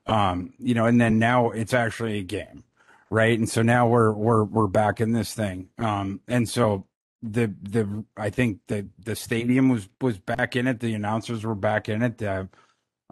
um, 0.09 0.53
you 0.59 0.75
know, 0.75 0.87
and 0.87 1.01
then 1.01 1.19
now 1.19 1.51
it's 1.51 1.75
actually 1.75 2.19
a 2.19 2.23
game, 2.23 2.65
right? 3.11 3.39
And 3.39 3.49
so 3.49 3.63
now 3.63 3.87
we're 3.87 4.13
we're 4.13 4.45
we're 4.45 4.67
back 4.67 5.01
in 5.01 5.13
this 5.13 5.35
thing, 5.35 5.69
um, 5.79 6.21
and 6.27 6.49
so 6.49 6.87
the 7.23 7.55
the 7.63 8.05
I 8.17 8.31
think 8.31 8.61
the 8.69 8.89
the 8.99 9.15
stadium 9.15 9.69
was 9.69 9.89
was 10.01 10.19
back 10.19 10.57
in 10.57 10.67
it, 10.67 10.81
the 10.81 10.95
announcers 10.95 11.45
were 11.45 11.55
back 11.55 11.89
in 11.89 12.03
it, 12.03 12.23
uh, 12.23 12.45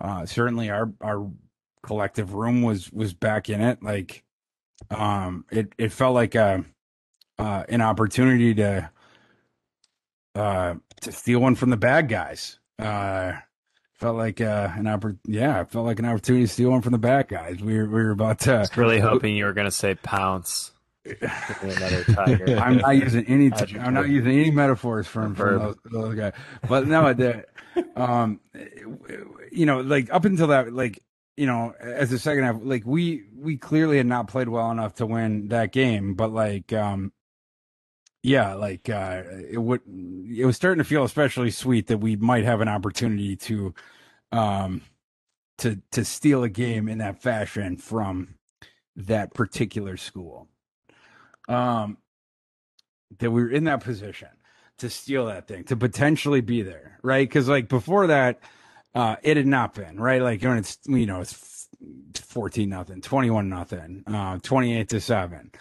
uh, 0.01 0.27
certainly 0.27 0.71
our 0.71 0.93
our 1.01 1.31
collective 1.83 2.35
room 2.35 2.63
was 2.63 2.93
was 2.93 3.15
back 3.15 3.49
in 3.49 3.61
it, 3.61 3.83
like 3.83 4.25
um, 4.91 5.45
it 5.51 5.73
it 5.79 5.93
felt 5.93 6.15
like 6.15 6.35
a 6.35 6.65
uh, 7.39 7.65
an 7.69 7.81
opportunity 7.81 8.55
to 8.55 8.91
uh, 10.35 10.75
to 11.01 11.13
steal 11.13 11.41
one 11.41 11.55
from 11.55 11.71
the 11.71 11.77
bad 11.77 12.09
guys. 12.09 12.59
Uh, 12.79 13.33
felt 13.97 14.17
like 14.17 14.41
uh, 14.41 14.71
an 14.75 14.85
oppor- 14.85 15.19
yeah, 15.27 15.65
felt 15.65 15.87
like 15.87 15.99
an 15.99 16.05
opportunity 16.05 16.47
to 16.47 16.53
steal 16.53 16.71
one 16.71 16.83
from 16.83 16.93
the 16.93 16.99
bad 16.99 17.29
guys. 17.29 17.61
We 17.61 17.79
were 17.79 17.87
we 17.87 18.05
were 18.05 18.11
about 18.11 18.41
to. 18.41 18.59
Just 18.59 18.77
really 18.77 19.01
hoping 19.01 19.37
you 19.37 19.45
were 19.45 19.53
going 19.53 19.67
to 19.67 19.71
say 19.71 19.95
pounce. 19.95 20.73
Another 21.05 22.05
tiger. 22.05 22.57
I'm 22.59 22.79
not 22.79 22.97
using 22.97 23.25
any. 23.27 23.51
T- 23.53 23.79
I'm 23.79 23.95
not 23.95 24.09
using 24.09 24.33
any 24.33 24.51
metaphors 24.51 25.07
from, 25.07 25.35
from 25.35 25.59
those, 25.59 25.77
those 25.85 26.15
guys. 26.17 26.33
But 26.69 26.89
no, 26.89 27.13
the, 27.13 27.45
um, 27.95 28.41
you 29.53 29.67
know, 29.67 29.81
like 29.81 30.13
up 30.13 30.25
until 30.25 30.49
that, 30.49 30.73
like 30.73 31.01
you 31.37 31.47
know, 31.47 31.75
as 31.81 32.11
the 32.11 32.19
second 32.19 32.45
half, 32.45 32.57
like 32.61 32.85
we 32.85 33.25
we 33.35 33.57
clearly 33.57 33.99
had 33.99 34.07
not 34.07 34.29
played 34.29 34.49
well 34.49 34.71
enough 34.71 34.95
to 34.97 35.07
win 35.07 35.49
that 35.49 35.73
game. 35.73 36.15
But 36.15 36.33
like, 36.33 36.73
um, 36.73 37.13
yeah, 38.27 38.55
like 38.55 38.91
uh, 38.91 39.23
it 39.53 39.59
would. 39.59 39.83
It 39.87 40.45
was 40.47 40.57
starting 40.57 40.81
to 40.83 40.89
feel 40.89 41.05
especially 41.05 41.53
sweet 41.53 41.87
that 41.89 41.99
we 41.99 42.17
might 42.17 42.45
have 42.45 42.61
an 42.61 42.69
opportunity 42.69 43.37
to, 43.37 43.73
um, 44.33 44.83
to 45.59 45.81
to 45.93 46.05
steal 46.05 46.45
a 46.45 46.49
game 46.49 46.89
in 46.89 46.99
that 46.99 47.23
fashion 47.23 47.77
from 47.77 48.37
that 48.97 49.35
particular 49.35 49.97
school. 49.97 50.49
Um, 51.49 51.99
that 53.19 53.31
we 53.31 53.43
were 53.43 53.51
in 53.51 53.65
that 53.65 53.85
position 53.85 54.29
to 54.79 54.91
steal 54.91 55.27
that 55.27 55.49
thing, 55.49 55.65
to 55.65 55.77
potentially 55.77 56.41
be 56.43 56.63
there, 56.63 56.99
right? 57.03 57.29
Because 57.29 57.49
like 57.49 57.69
before 57.69 58.09
that, 58.09 58.41
uh, 58.95 59.17
it 59.23 59.37
had 59.37 59.47
not 59.47 59.75
been 59.75 60.01
right. 60.01 60.23
Like 60.23 60.43
when 60.43 60.59
it's 60.59 60.79
you 60.87 61.07
know 61.07 61.21
it's 61.23 61.69
fourteen 62.23 62.71
nothing, 62.71 63.03
twenty 63.03 63.31
one 63.31 63.49
nothing, 63.49 64.05
uh, 64.09 64.39
twenty 64.43 64.77
eight 64.79 64.89
to 64.91 65.01
seven. 65.01 65.53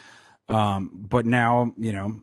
Um, 0.50 0.92
but 0.94 1.26
now 1.28 1.74
you 1.78 1.94
know 1.94 2.22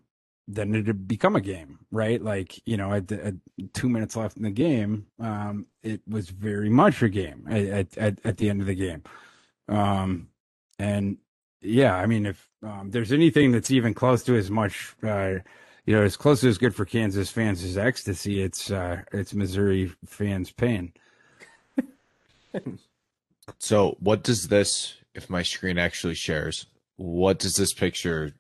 then 0.55 0.75
it 0.75 0.87
had 0.87 1.09
become 1.09 1.37
a 1.37 1.41
game, 1.41 1.81
right? 1.91 2.23
Like, 2.23 2.61
you 2.67 2.77
know, 2.77 2.93
at, 2.93 3.11
at 3.13 3.35
two 3.73 3.89
minutes 3.89 4.17
left 4.17 4.37
in 4.37 4.43
the 4.43 4.51
game, 4.51 5.07
um, 5.21 5.67
it 5.83 6.01
was 6.09 6.31
very 6.31 6.71
much 6.71 7.03
a 7.03 7.09
game 7.09 7.47
at, 7.51 7.97
at, 7.99 8.19
at 8.25 8.37
the 8.37 8.49
end 8.51 8.61
of 8.61 8.67
the 8.67 8.75
game. 8.75 9.03
Um, 9.69 10.29
and 10.79 11.19
yeah, 11.61 11.97
I 11.97 12.07
mean, 12.07 12.27
if 12.27 12.49
um, 12.63 12.91
there's 12.91 13.13
anything 13.13 13.53
that's 13.53 13.71
even 13.71 13.95
close 13.95 14.23
to 14.25 14.37
as 14.37 14.51
much, 14.51 14.95
uh, 15.03 15.35
you 15.87 15.95
know, 15.95 16.03
as 16.03 16.17
close 16.17 16.41
to 16.41 16.49
as 16.49 16.59
good 16.59 16.75
for 16.75 16.85
Kansas 16.85 17.31
fans 17.31 17.63
as 17.63 17.79
ecstasy, 17.79 18.43
it's 18.43 18.71
uh, 18.71 19.03
it's 19.13 19.35
Missouri 19.35 19.93
fans' 20.05 20.51
pain. 20.51 20.93
so, 23.59 23.97
what 24.01 24.23
does 24.23 24.49
this? 24.49 24.95
If 25.15 25.29
my 25.29 25.43
screen 25.43 25.79
actually 25.79 26.15
shares, 26.15 26.67
what 26.97 27.39
does 27.39 27.55
this 27.55 27.73
picture 27.73 28.33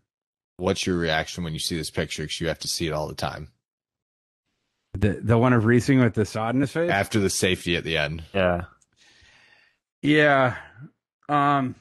what's 0.62 0.86
your 0.86 0.96
reaction 0.96 1.44
when 1.44 1.52
you 1.52 1.58
see 1.58 1.76
this 1.76 1.90
picture? 1.90 2.22
Because 2.22 2.40
you 2.40 2.48
have 2.48 2.60
to 2.60 2.68
see 2.68 2.86
it 2.86 2.92
all 2.92 3.08
the 3.08 3.14
time. 3.14 3.48
The 4.94 5.20
the 5.22 5.38
one 5.38 5.52
of 5.52 5.64
Reesing 5.64 6.02
with 6.02 6.14
the 6.14 6.24
sod 6.24 6.54
in 6.54 6.60
his 6.60 6.70
face 6.70 6.90
after 6.90 7.18
the 7.18 7.30
safety 7.30 7.76
at 7.76 7.84
the 7.84 7.96
end. 7.98 8.22
Yeah, 8.34 8.64
yeah. 10.02 10.56
Um, 11.28 11.74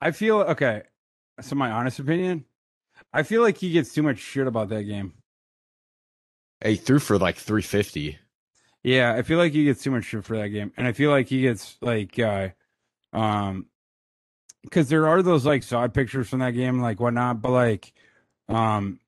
I 0.00 0.10
feel 0.10 0.38
okay. 0.40 0.82
So 1.40 1.54
my 1.54 1.70
honest 1.70 1.98
opinion, 1.98 2.44
I 3.12 3.22
feel 3.22 3.42
like 3.42 3.58
he 3.58 3.72
gets 3.72 3.94
too 3.94 4.02
much 4.02 4.18
shit 4.18 4.46
about 4.46 4.68
that 4.70 4.82
game. 4.82 5.12
He 6.64 6.76
threw 6.76 6.98
for 6.98 7.18
like 7.18 7.36
350. 7.36 8.18
Yeah, 8.82 9.14
I 9.14 9.22
feel 9.22 9.38
like 9.38 9.52
he 9.52 9.64
gets 9.64 9.82
too 9.82 9.90
much 9.90 10.04
shit 10.04 10.24
for 10.24 10.36
that 10.36 10.48
game, 10.48 10.72
and 10.76 10.86
I 10.86 10.92
feel 10.92 11.10
like 11.10 11.28
he 11.28 11.42
gets 11.42 11.76
like, 11.80 12.18
uh, 12.18 12.48
um, 13.12 13.66
because 14.64 14.88
there 14.88 15.06
are 15.06 15.22
those 15.22 15.46
like 15.46 15.62
side 15.62 15.94
pictures 15.94 16.28
from 16.28 16.40
that 16.40 16.52
game, 16.52 16.80
like 16.80 16.98
whatnot, 16.98 17.42
but 17.42 17.50
like, 17.50 17.92
um, 18.48 18.98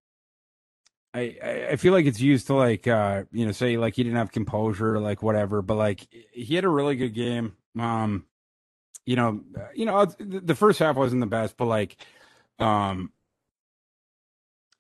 I 1.15 1.69
I 1.71 1.77
feel 1.77 1.93
like 1.93 2.07
it's 2.07 2.21
used 2.21 2.47
to 2.49 2.55
like 2.55 2.87
uh 2.87 3.25
you 3.33 3.47
know 3.47 3.53
say 3.53 3.79
like 3.79 3.95
he 3.95 4.03
didn't 4.03 4.19
have 4.19 4.33
composure 4.33 4.95
or 4.95 5.01
like 5.01 5.23
whatever, 5.23 5.63
but 5.63 5.77
like 5.77 6.07
he 6.33 6.55
had 6.55 6.65
a 6.65 6.69
really 6.69 6.97
good 6.97 7.15
game. 7.15 7.57
Um, 7.79 8.27
you 9.07 9.17
know, 9.17 9.41
you 9.75 9.87
know 9.87 10.05
the 10.05 10.55
first 10.55 10.79
half 10.79 10.97
wasn't 10.97 11.21
the 11.21 11.27
best, 11.27 11.57
but 11.57 11.67
like, 11.67 11.97
um, 12.59 13.13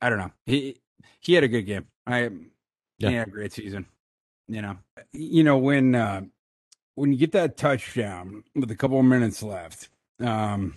I 0.01 0.11
don't 0.11 0.19
know 0.19 0.33
he 0.45 0.81
he 1.21 1.33
had 1.35 1.45
a 1.45 1.49
good 1.49 1.63
game. 1.63 1.87
I 2.07 2.31
yeah. 2.99 3.09
he 3.09 3.15
had 3.15 3.29
a 3.29 3.31
great 3.31 3.53
season. 3.53 3.87
You 4.49 4.63
know, 4.63 4.79
you 5.13 5.43
know 5.43 5.57
when 5.57 5.95
uh 5.95 6.23
when 6.95 7.13
you 7.13 7.19
get 7.19 7.33
that 7.33 7.57
touchdown 7.57 8.45
with 8.55 8.71
a 8.71 8.77
couple 8.77 8.99
of 8.99 9.07
minutes 9.07 9.43
left 9.43 9.89
um, 10.21 10.75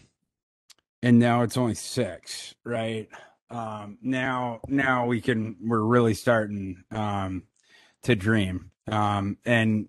and 1.02 1.20
now 1.20 1.44
it's 1.44 1.58
only 1.58 1.76
six, 1.76 2.56
right? 2.64 3.10
Um, 3.50 3.98
now, 4.02 4.62
now 4.68 5.06
we 5.06 5.22
can, 5.22 5.56
we're 5.62 5.82
really 5.82 6.14
starting, 6.14 6.84
um, 6.92 7.44
to 8.04 8.16
dream. 8.16 8.72
Um, 8.88 9.38
and 9.46 9.88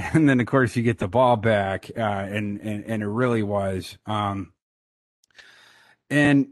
and 0.14 0.28
then 0.28 0.40
of 0.40 0.46
course 0.46 0.76
you 0.76 0.82
get 0.82 0.98
the 0.98 1.08
ball 1.08 1.36
back, 1.36 1.90
uh, 1.96 2.00
and 2.00 2.60
and 2.60 2.84
and 2.84 3.02
it 3.02 3.08
really 3.08 3.42
was. 3.42 3.98
Um, 4.06 4.52
and 6.08 6.48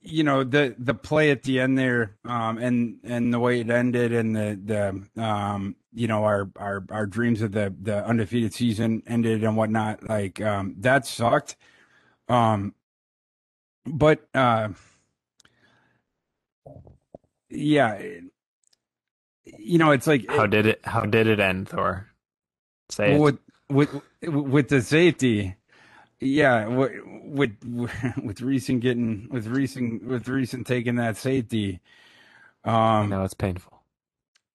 you 0.00 0.24
know 0.24 0.44
the 0.44 0.74
the 0.78 0.94
play 0.94 1.30
at 1.30 1.42
the 1.42 1.60
end 1.60 1.78
there, 1.78 2.16
um, 2.24 2.58
and 2.58 2.98
and 3.04 3.32
the 3.32 3.40
way 3.40 3.60
it 3.60 3.70
ended, 3.70 4.12
and 4.12 4.34
the 4.36 4.60
the 5.16 5.22
um, 5.22 5.76
you 5.92 6.08
know 6.08 6.24
our 6.24 6.50
our 6.56 6.84
our 6.90 7.06
dreams 7.06 7.42
of 7.42 7.52
the 7.52 7.74
the 7.80 8.04
undefeated 8.06 8.54
season 8.54 9.02
ended 9.06 9.44
and 9.44 9.56
whatnot. 9.56 10.08
Like 10.08 10.40
um, 10.40 10.74
that 10.78 11.06
sucked. 11.06 11.56
Um, 12.28 12.74
but 13.86 14.26
uh, 14.34 14.70
yeah, 17.50 18.00
you 19.44 19.78
know 19.78 19.90
it's 19.90 20.06
like 20.06 20.26
How 20.28 20.46
did 20.46 20.66
it? 20.66 20.80
How 20.84 21.02
did 21.02 21.26
it 21.26 21.40
end, 21.40 21.68
Thor? 21.68 22.08
Say 22.90 23.14
it. 23.14 23.20
with 23.20 23.38
with 23.68 23.90
with 24.22 24.68
the 24.68 24.82
safety. 24.82 25.56
Yeah, 26.20 26.68
with 26.68 26.92
with 27.24 27.50
with 27.64 28.38
Reesing 28.40 28.80
getting 28.80 29.28
with 29.30 29.46
Reesing 29.46 30.04
with 30.04 30.26
Reesing 30.26 30.64
taking 30.64 30.96
that 30.96 31.16
safety. 31.16 31.80
Um, 32.64 33.08
no, 33.08 33.24
it's 33.24 33.34
painful. 33.34 33.71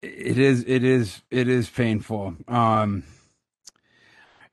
It 0.01 0.37
is 0.37 0.63
it 0.67 0.83
is 0.83 1.21
it 1.31 1.47
is 1.47 1.69
painful. 1.69 2.35
Um 2.47 3.03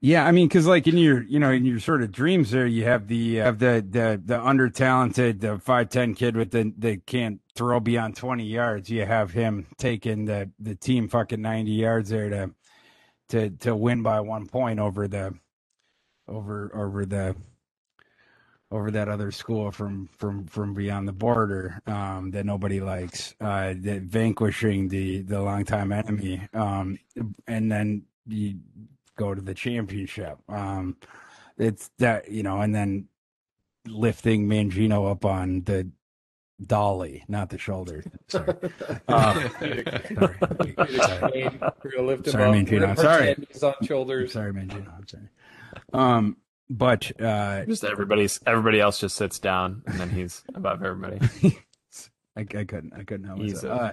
yeah 0.00 0.26
i 0.26 0.30
mean 0.32 0.46
because 0.46 0.66
like 0.66 0.86
in 0.86 0.98
your 0.98 1.22
you 1.22 1.38
know 1.38 1.50
in 1.50 1.64
your 1.64 1.80
sort 1.80 2.02
of 2.02 2.12
dreams 2.12 2.50
there 2.50 2.66
you 2.66 2.84
have 2.84 3.08
the 3.08 3.36
have 3.36 3.58
the 3.58 3.82
the 3.88 4.20
the 4.22 4.38
under 4.38 4.68
talented 4.68 5.40
the 5.40 5.58
510 5.58 6.14
kid 6.14 6.36
with 6.36 6.50
the 6.50 6.74
that 6.76 7.06
can't 7.06 7.40
throw 7.54 7.80
beyond 7.80 8.16
20 8.16 8.44
yards. 8.44 8.90
You 8.90 9.06
have 9.06 9.32
him 9.32 9.66
taking 9.78 10.24
the 10.24 10.50
the 10.58 10.74
team 10.74 11.08
fucking 11.08 11.40
90 11.40 11.70
yards 11.70 12.10
there 12.10 12.28
to 12.30 12.50
to 13.28 13.50
to 13.50 13.76
win 13.76 14.02
by 14.02 14.20
one 14.20 14.46
point 14.46 14.80
over 14.80 15.08
the 15.08 15.34
over 16.28 16.70
over 16.74 17.06
the 17.06 17.36
over 18.70 18.90
that 18.90 19.08
other 19.08 19.30
school 19.30 19.70
from 19.70 20.08
from 20.18 20.46
from 20.46 20.74
beyond 20.74 21.06
the 21.06 21.12
border 21.12 21.80
um, 21.86 22.30
that 22.32 22.46
nobody 22.46 22.80
likes, 22.80 23.34
uh, 23.40 23.74
that 23.76 24.02
vanquishing 24.02 24.88
the 24.88 25.22
the 25.22 25.40
longtime 25.40 25.92
enemy, 25.92 26.46
um, 26.54 26.98
and 27.46 27.70
then 27.70 28.02
you 28.26 28.58
go 29.16 29.34
to 29.34 29.40
the 29.40 29.54
championship. 29.54 30.38
Um, 30.48 30.96
it's 31.58 31.90
that 31.98 32.30
you 32.30 32.42
know, 32.42 32.60
and 32.60 32.74
then 32.74 33.08
lifting 33.86 34.48
Mangino 34.48 35.10
up 35.10 35.24
on 35.24 35.62
the 35.64 35.88
dolly, 36.66 37.24
not 37.28 37.50
the 37.50 37.58
shoulder. 37.58 38.04
Sorry, 38.28 38.54
uh, 39.08 39.48
sorry. 39.60 39.84
sorry. 40.96 41.50
We're 41.84 42.02
lift 42.02 42.26
him 42.28 42.32
Sorry, 42.32 42.44
up. 42.50 42.54
Mangino, 42.54 42.88
I'm 42.88 42.96
sorry. 42.96 43.34
pretend 43.34 43.46
He's 43.52 43.62
on 43.62 43.74
shoulders. 43.82 44.32
Sorry, 44.32 44.52
Mangino. 44.52 44.88
I'm 44.96 45.06
sorry. 45.08 45.28
Um, 45.92 46.36
but 46.70 47.20
uh, 47.20 47.64
Just 47.66 47.84
everybody's 47.84 48.40
everybody 48.46 48.80
else 48.80 48.98
just 48.98 49.16
sits 49.16 49.38
down 49.38 49.82
and 49.86 49.98
then 49.98 50.10
he's 50.10 50.42
above 50.54 50.82
everybody. 50.82 51.20
I, 52.36 52.40
I 52.40 52.64
couldn't 52.64 52.92
I 52.94 53.04
couldn't 53.04 53.26
help 53.26 53.38
myself. 53.38 53.80
Uh, 53.80 53.92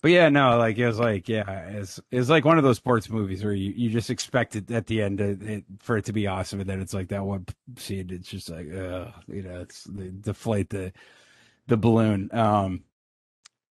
but 0.00 0.10
yeah, 0.10 0.28
no, 0.28 0.58
like 0.58 0.76
it 0.76 0.86
was 0.86 0.98
like 0.98 1.28
yeah, 1.28 1.50
it's 1.70 1.98
it's 2.10 2.28
like 2.28 2.44
one 2.44 2.58
of 2.58 2.64
those 2.64 2.76
sports 2.76 3.08
movies 3.08 3.42
where 3.42 3.54
you, 3.54 3.72
you 3.74 3.90
just 3.90 4.10
expect 4.10 4.54
it 4.54 4.70
at 4.70 4.86
the 4.86 5.02
end 5.02 5.18
to, 5.18 5.30
it, 5.40 5.64
for 5.80 5.96
it 5.96 6.04
to 6.06 6.12
be 6.12 6.26
awesome, 6.26 6.60
and 6.60 6.68
then 6.68 6.80
it's 6.80 6.92
like 6.92 7.08
that 7.08 7.24
one 7.24 7.46
scene. 7.78 8.10
It's 8.10 8.28
just 8.28 8.50
like 8.50 8.66
uh, 8.70 9.06
you 9.26 9.42
know, 9.42 9.62
it's 9.62 9.84
they 9.84 10.10
deflate 10.20 10.70
the 10.70 10.92
the 11.68 11.78
balloon. 11.78 12.28
Um, 12.32 12.84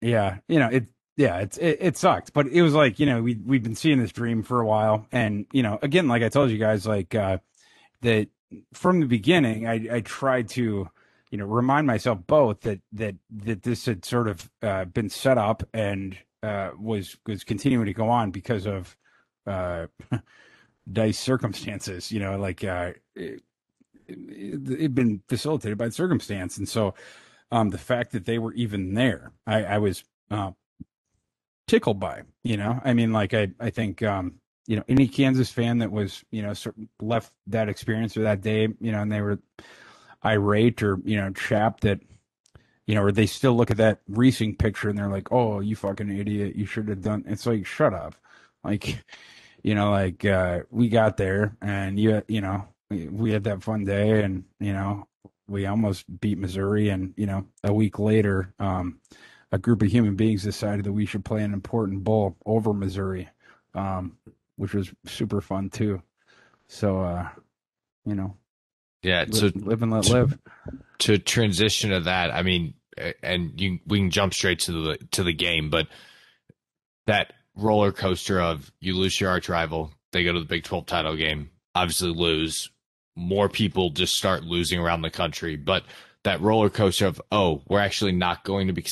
yeah, 0.00 0.38
you 0.46 0.60
know 0.60 0.68
it. 0.68 0.86
Yeah, 1.16 1.38
it's 1.38 1.58
it, 1.58 1.78
it 1.80 1.96
sucked, 1.96 2.32
but 2.32 2.46
it 2.46 2.62
was 2.62 2.74
like 2.74 3.00
you 3.00 3.06
know 3.06 3.22
we 3.22 3.34
we've 3.44 3.62
been 3.64 3.74
seeing 3.74 3.98
this 3.98 4.12
dream 4.12 4.44
for 4.44 4.60
a 4.60 4.66
while, 4.66 5.06
and 5.10 5.46
you 5.52 5.64
know 5.64 5.78
again, 5.82 6.06
like 6.06 6.22
I 6.22 6.28
told 6.28 6.50
you 6.50 6.58
guys, 6.58 6.86
like 6.86 7.14
uh, 7.14 7.38
that 8.02 8.28
from 8.72 9.01
the 9.01 9.06
beginning, 9.06 9.66
I 9.66 9.97
I 9.97 10.01
tried 10.01 10.48
to 10.51 10.89
you 11.31 11.39
know 11.39 11.47
remind 11.47 11.86
myself 11.86 12.18
both 12.27 12.60
that 12.62 12.81
that 12.93 13.16
that 13.31 13.62
this 13.62 13.86
had 13.86 14.05
sort 14.05 14.28
of 14.28 14.51
uh, 14.62 14.85
been 14.86 15.09
set 15.09 15.39
up 15.39 15.62
and 15.72 16.16
uh, 16.43 16.70
was 16.78 17.16
was 17.27 17.44
continuing 17.44 17.86
to 17.86 17.93
go 17.93 18.09
on 18.09 18.31
because 18.31 18.66
of 18.66 18.97
uh, 19.47 19.86
dice 20.93 21.18
circumstances. 21.18 22.10
You 22.10 22.20
know, 22.20 22.39
like 22.39 22.64
uh, 22.64 22.93
it, 23.14 23.43
it, 24.09 24.82
had 24.82 24.94
been 24.94 25.22
facilitated 25.28 25.78
by 25.78 25.89
circumstance, 25.90 26.59
and 26.59 26.68
so 26.68 26.94
um, 27.52 27.70
the 27.70 27.78
fact 27.78 28.12
that 28.12 28.24
they 28.24 28.39
were 28.39 28.52
even 28.55 28.94
there, 28.94 29.32
I, 29.47 29.64
I 29.64 29.78
was 29.78 30.05
uh, 30.31 30.52
tickled 31.68 32.01
by. 32.01 32.22
You 32.43 32.56
know, 32.56 32.81
I 32.85 32.94
mean, 32.94 33.12
like 33.12 33.35
I 33.35 33.48
I 33.60 33.70
think 33.70 34.02
um, 34.02 34.39
you 34.66 34.77
know 34.77 34.85
any 34.89 35.09
Kansas 35.09 35.51
fan 35.51 35.78
that 35.78 35.91
was 35.91 36.24
you 36.31 36.43
know 36.43 36.55
sort 36.55 36.77
of 36.78 36.85
left 37.01 37.32
that 37.49 37.69
experience 37.69 38.16
or 38.16 38.23
that 38.23 38.41
day, 38.43 38.69
you 38.81 38.93
know, 38.93 39.01
and 39.03 39.11
they 39.12 39.20
were 39.20 39.39
irate 40.24 40.82
or 40.82 40.99
you 41.05 41.16
know 41.16 41.31
chapped 41.32 41.82
that 41.82 42.01
you 42.87 42.95
know 42.95 43.03
or 43.03 43.12
they 43.12 43.27
still 43.27 43.55
look 43.55 43.70
at 43.70 43.78
that 43.78 44.01
Reesing 44.11 44.59
picture 44.59 44.89
and 44.89 44.99
they're 44.99 45.09
like 45.09 45.32
oh 45.32 45.61
you 45.61 45.77
fucking 45.77 46.11
idiot. 46.16 46.57
You 46.57 46.66
should 46.66 46.89
have 46.89 47.03
done 47.03 47.24
it's 47.27 47.47
like 47.47 47.66
shut 47.66 47.95
up. 47.95 48.15
Like 48.65 49.03
you 49.62 49.74
know 49.74 49.91
like 49.91 50.24
uh 50.24 50.61
we 50.70 50.89
got 50.89 51.16
there 51.16 51.57
and 51.62 51.99
you 51.99 52.23
you 52.28 52.41
know 52.41 52.66
we, 52.91 53.09
we 53.09 53.32
had 53.32 53.45
that 53.45 53.62
fun 53.62 53.85
day 53.85 54.23
and 54.23 54.45
you 54.59 54.73
know 54.73 55.07
we 55.49 55.66
almost 55.66 56.05
beat 56.20 56.39
missouri 56.39 56.89
and 56.91 57.12
you 57.16 57.27
know 57.27 57.47
a 57.65 57.73
week 57.73 57.99
later 57.99 58.55
um 58.59 58.99
a 59.53 59.59
group 59.59 59.82
of 59.82 59.89
human 59.89 60.15
beings 60.16 60.45
decided 60.45 60.85
that 60.85 60.93
we 60.93 61.07
should 61.07 61.24
play 61.24 61.43
an 61.43 61.53
important 61.53 62.05
bowl 62.05 62.37
over 62.47 62.73
missouri. 62.73 63.28
Um 63.74 64.16
which 64.61 64.74
was 64.74 64.93
super 65.07 65.41
fun 65.41 65.70
too 65.70 66.03
so 66.69 67.01
uh 67.01 67.27
you 68.05 68.15
know 68.15 68.37
Yeah. 69.03 69.24
So 69.31 69.47
live, 69.47 69.57
live 69.57 69.82
and 69.82 69.93
let 69.93 70.09
live 70.09 70.39
to 71.01 71.19
transition 71.19 71.91
to 71.91 72.01
that, 72.01 72.32
I 72.32 72.43
mean, 72.43 72.74
and 73.23 73.59
you 73.61 73.78
we 73.87 73.99
can 73.99 74.11
jump 74.11 74.35
straight 74.35 74.61
to 74.61 74.73
the 74.73 74.99
to 75.12 75.23
the 75.24 75.32
game, 75.32 75.70
but 75.70 75.89
that 77.07 77.32
roller 77.57 77.93
coaster 77.93 78.41
of 78.41 78.70
you 78.81 78.97
lose 78.97 79.20
your 79.20 79.31
arch 79.31 79.49
rival, 79.49 79.93
they 80.12 80.24
go 80.24 80.32
to 80.32 80.41
the 80.41 80.45
Big 80.45 80.65
Twelve 80.65 80.87
title 80.87 81.16
game, 81.16 81.51
obviously 81.74 82.12
lose. 82.12 82.70
More 83.16 83.49
people 83.49 83.91
just 83.91 84.15
start 84.15 84.45
losing 84.45 84.78
around 84.78 85.03
the 85.03 85.11
country, 85.11 85.57
but 85.57 85.85
that 86.24 86.41
roller 86.41 86.70
coaster 86.70 87.07
of 87.07 87.20
oh, 87.32 87.62
we're 87.69 87.81
actually 87.81 88.12
not 88.12 88.45
going 88.45 88.66
to 88.66 88.73
be 88.73 88.85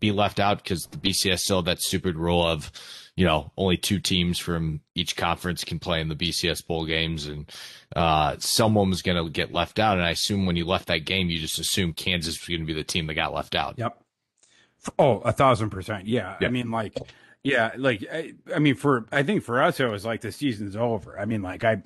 be 0.00 0.12
left 0.12 0.38
out 0.38 0.62
because 0.62 0.86
the 0.86 0.98
BCS 0.98 1.38
still 1.38 1.58
have 1.58 1.64
that 1.64 1.80
stupid 1.80 2.16
rule 2.16 2.46
of 2.46 2.70
you 3.18 3.24
know 3.24 3.50
only 3.56 3.76
two 3.76 3.98
teams 3.98 4.38
from 4.38 4.80
each 4.94 5.16
conference 5.16 5.64
can 5.64 5.80
play 5.80 6.00
in 6.00 6.08
the 6.08 6.14
BCS 6.14 6.64
bowl 6.64 6.86
games, 6.86 7.26
and 7.26 7.50
uh, 7.96 8.36
someone 8.38 8.90
was 8.90 9.02
going 9.02 9.22
to 9.22 9.28
get 9.28 9.52
left 9.52 9.80
out. 9.80 9.96
And 9.96 10.06
I 10.06 10.10
assume 10.10 10.46
when 10.46 10.54
you 10.54 10.64
left 10.64 10.86
that 10.86 11.04
game, 11.04 11.28
you 11.28 11.40
just 11.40 11.58
assumed 11.58 11.96
Kansas 11.96 12.38
was 12.38 12.48
going 12.48 12.60
to 12.60 12.66
be 12.66 12.74
the 12.74 12.84
team 12.84 13.08
that 13.08 13.14
got 13.14 13.34
left 13.34 13.56
out. 13.56 13.74
Yep. 13.76 14.00
Oh, 15.00 15.18
a 15.18 15.32
thousand 15.32 15.70
percent. 15.70 16.06
Yeah. 16.06 16.36
Yeah. 16.40 16.46
I 16.46 16.50
mean, 16.52 16.70
like, 16.70 16.96
yeah, 17.42 17.72
like, 17.76 18.06
I, 18.12 18.34
I 18.54 18.60
mean, 18.60 18.76
for, 18.76 19.06
I 19.10 19.24
think 19.24 19.42
for 19.42 19.60
us, 19.60 19.80
it 19.80 19.86
was 19.86 20.04
like 20.04 20.20
the 20.20 20.30
season's 20.30 20.76
over. 20.76 21.18
I 21.18 21.24
mean, 21.24 21.42
like, 21.42 21.64
I, 21.64 21.82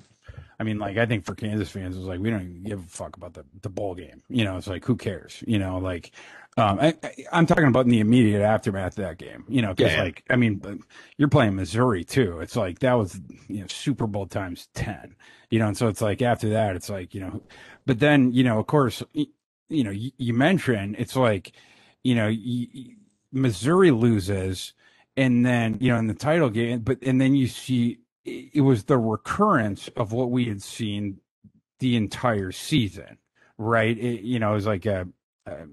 I 0.59 0.63
mean, 0.63 0.77
like, 0.77 0.97
I 0.97 1.07
think 1.07 1.25
for 1.25 1.33
Kansas 1.33 1.71
fans, 1.71 1.95
it 1.95 1.99
was 1.99 2.07
like, 2.07 2.19
we 2.19 2.29
don't 2.29 2.41
even 2.41 2.63
give 2.63 2.79
a 2.79 2.87
fuck 2.87 3.17
about 3.17 3.33
the, 3.33 3.43
the 3.63 3.69
bowl 3.69 3.95
game. 3.95 4.21
You 4.29 4.43
know, 4.45 4.57
it's 4.57 4.67
like, 4.67 4.85
who 4.85 4.95
cares? 4.95 5.43
You 5.47 5.57
know, 5.57 5.79
like, 5.79 6.11
um, 6.57 6.79
I, 6.79 6.93
I'm 7.31 7.45
talking 7.45 7.65
about 7.67 7.85
in 7.85 7.91
the 7.91 7.99
immediate 7.99 8.41
aftermath 8.43 8.97
of 8.97 9.03
that 9.05 9.17
game, 9.17 9.43
you 9.47 9.61
know, 9.61 9.69
because, 9.69 9.95
Yeah, 9.95 9.97
like, 9.97 10.23
I 10.29 10.35
mean, 10.35 10.61
you're 11.17 11.27
playing 11.29 11.55
Missouri 11.55 12.03
too. 12.03 12.39
It's 12.41 12.55
like, 12.55 12.79
that 12.79 12.93
was, 12.93 13.19
you 13.47 13.61
know, 13.61 13.67
Super 13.67 14.05
Bowl 14.07 14.27
times 14.27 14.67
10, 14.75 15.15
you 15.49 15.59
know, 15.59 15.67
and 15.67 15.77
so 15.77 15.87
it's 15.87 16.01
like, 16.01 16.21
after 16.21 16.49
that, 16.49 16.75
it's 16.75 16.89
like, 16.89 17.13
you 17.15 17.21
know, 17.21 17.41
but 17.85 17.99
then, 17.99 18.31
you 18.31 18.43
know, 18.43 18.59
of 18.59 18.67
course, 18.67 19.01
y- 19.15 19.27
you 19.69 19.83
know, 19.83 19.91
you, 19.91 20.11
you 20.17 20.33
mentioned 20.33 20.95
it's 20.99 21.15
like, 21.15 21.53
you 22.03 22.15
know, 22.15 22.27
y- 22.27 22.67
y- 22.73 22.95
Missouri 23.31 23.91
loses, 23.91 24.73
and 25.17 25.45
then 25.45 25.77
you 25.79 25.89
know 25.91 25.97
in 25.97 26.07
the 26.07 26.13
title 26.13 26.49
game, 26.49 26.79
but 26.81 26.99
and 27.03 27.19
then 27.21 27.35
you 27.35 27.47
see 27.47 27.99
it 28.25 28.49
it 28.55 28.61
was 28.61 28.83
the 28.85 28.97
recurrence 28.97 29.87
of 29.95 30.11
what 30.11 30.31
we 30.31 30.45
had 30.45 30.61
seen 30.61 31.19
the 31.79 31.95
entire 31.95 32.51
season, 32.51 33.17
right? 33.57 33.97
It, 33.97 34.21
you 34.21 34.39
know, 34.39 34.51
it 34.51 34.55
was 34.55 34.67
like 34.67 34.85
a, 34.85 35.07
a, 35.45 35.65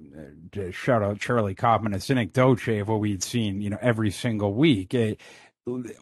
a 0.60 0.72
shout 0.72 1.02
out 1.02 1.20
Charlie 1.20 1.54
Kaufman, 1.54 1.94
a 1.94 2.00
synecdoche 2.00 2.80
of 2.80 2.88
what 2.88 3.00
we 3.00 3.12
had 3.12 3.22
seen, 3.22 3.60
you 3.60 3.70
know, 3.70 3.78
every 3.80 4.10
single 4.10 4.54
week. 4.54 4.94
It, 4.94 5.20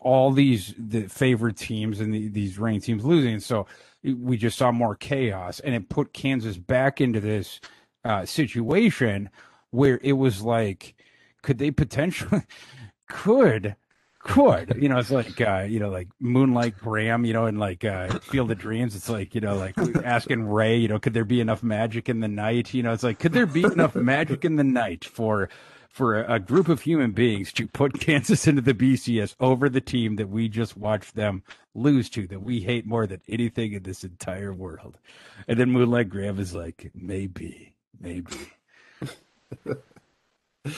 all 0.01 0.31
these 0.31 0.75
the 0.79 1.03
favorite 1.09 1.57
teams 1.57 2.01
and 2.01 2.15
the, 2.15 2.29
these 2.29 2.59
ranked 2.59 2.87
teams 2.87 3.05
losing, 3.05 3.41
so 3.41 3.67
we 4.03 4.37
just 4.37 4.57
saw 4.57 4.71
more 4.73 4.95
chaos, 4.95 5.61
and 5.61 5.75
it 5.75 5.89
put 5.89 6.13
Kansas 6.13 6.57
back 6.57 7.01
into 7.01 7.21
this 7.21 7.61
uh, 8.05 8.25
situation 8.25 9.29
where 9.71 9.99
it 10.03 10.13
was 10.13 10.43
like, 10.43 10.95
could 11.43 11.59
they 11.59 11.71
potentially 11.71 12.43
could 13.09 13.77
could 14.29 14.77
you 14.81 14.91
know 14.91 14.99
it's 14.99 15.11
like 15.11 15.41
uh 15.41 15.65
you 15.67 15.81
know 15.81 15.89
like 15.89 16.07
moonlight 16.21 16.77
graham 16.79 17.25
you 17.25 17.33
know 17.33 17.47
and 17.47 17.59
like 17.59 17.83
uh 17.83 18.07
field 18.19 18.51
of 18.51 18.59
dreams 18.59 18.95
it's 18.95 19.09
like 19.09 19.35
you 19.35 19.41
know 19.41 19.57
like 19.57 19.75
asking 20.05 20.47
ray 20.47 20.77
you 20.77 20.87
know 20.87 20.99
could 20.99 21.15
there 21.15 21.25
be 21.25 21.41
enough 21.41 21.63
magic 21.63 22.11
in 22.11 22.21
the 22.21 22.29
night 22.29 22.75
you 22.75 22.83
know 22.83 22.93
it's 22.93 23.03
like 23.03 23.19
could 23.19 23.33
there 23.33 23.47
be 23.47 23.65
enough 23.65 23.95
magic 23.97 24.45
in 24.45 24.57
the 24.57 24.65
night 24.65 25.03
for 25.03 25.49
for 25.89 26.21
a, 26.21 26.35
a, 26.35 26.39
group 26.39 26.69
of 26.69 26.83
human 26.83 27.13
beings 27.13 27.53
to 27.55 27.67
put 27.67 27.99
Kansas 28.01 28.47
into 28.47 28.61
the 28.61 28.75
BCS 28.75 29.35
over 29.41 29.71
the 29.71 29.81
team 29.81 30.17
that 30.17 30.29
we 30.29 30.49
just 30.49 30.77
watched 30.77 31.17
them 31.17 31.43
lose 31.75 32.11
to, 32.11 32.27
that 32.29 32.43
we 32.43 32.61
hate 32.61 32.87
more 32.87 33.07
than 33.07 33.23
anything 33.27 33.73
in 33.73 33.83
this 33.83 34.05
entire 34.05 34.53
world. 34.53 34.99
And 35.49 35.59
then 35.59 35.71
Moonlight 35.71 36.11
Graham 36.11 36.39
is 36.39 36.55
like, 36.55 36.93
maybe, 36.95 37.75
maybe. 37.99 38.37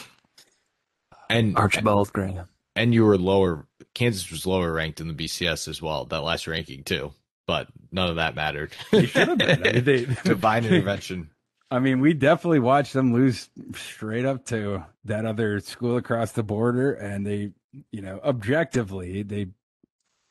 and 1.28 1.58
Archibald 1.58 2.12
Graham. 2.12 2.46
And 2.76 2.94
you 2.94 3.04
were 3.04 3.18
lower. 3.18 3.66
Kansas 3.94 4.30
was 4.30 4.46
lower 4.46 4.72
ranked 4.72 5.00
in 5.00 5.08
the 5.08 5.14
BCS 5.14 5.68
as 5.68 5.82
well. 5.82 6.04
That 6.04 6.22
last 6.22 6.46
ranking 6.46 6.84
too, 6.84 7.12
but 7.46 7.68
none 7.90 8.08
of 8.08 8.16
that 8.16 8.34
mattered. 8.34 8.72
They 8.90 9.06
should 9.06 9.28
have 9.28 9.38
been. 9.38 9.66
I 9.66 9.72
mean, 9.72 9.84
they, 9.84 10.04
Divine 10.24 10.64
intervention. 10.64 11.30
I 11.70 11.78
mean, 11.78 12.00
we 12.00 12.14
definitely 12.14 12.58
watched 12.58 12.92
them 12.92 13.12
lose 13.12 13.48
straight 13.74 14.24
up 14.24 14.46
to 14.46 14.84
that 15.04 15.24
other 15.24 15.60
school 15.60 15.96
across 15.96 16.32
the 16.32 16.42
border, 16.42 16.92
and 16.92 17.24
they, 17.24 17.52
you 17.92 18.02
know, 18.02 18.20
objectively, 18.24 19.22
they 19.22 19.48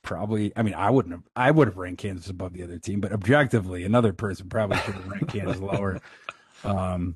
probably. 0.01 0.51
I 0.55 0.63
mean, 0.63 0.73
I 0.73 0.89
wouldn't 0.89 1.13
have. 1.13 1.23
I 1.35 1.51
would 1.51 1.67
have 1.67 1.77
ranked 1.77 2.01
Kansas 2.01 2.29
above 2.29 2.53
the 2.53 2.63
other 2.63 2.77
team, 2.77 2.99
but 2.99 3.13
objectively, 3.13 3.83
another 3.83 4.11
person 4.11 4.49
probably 4.49 4.77
should 4.79 4.95
have 4.95 5.07
ranked 5.07 5.33
Kansas 5.33 5.59
lower. 5.59 6.01
Um, 6.61 7.15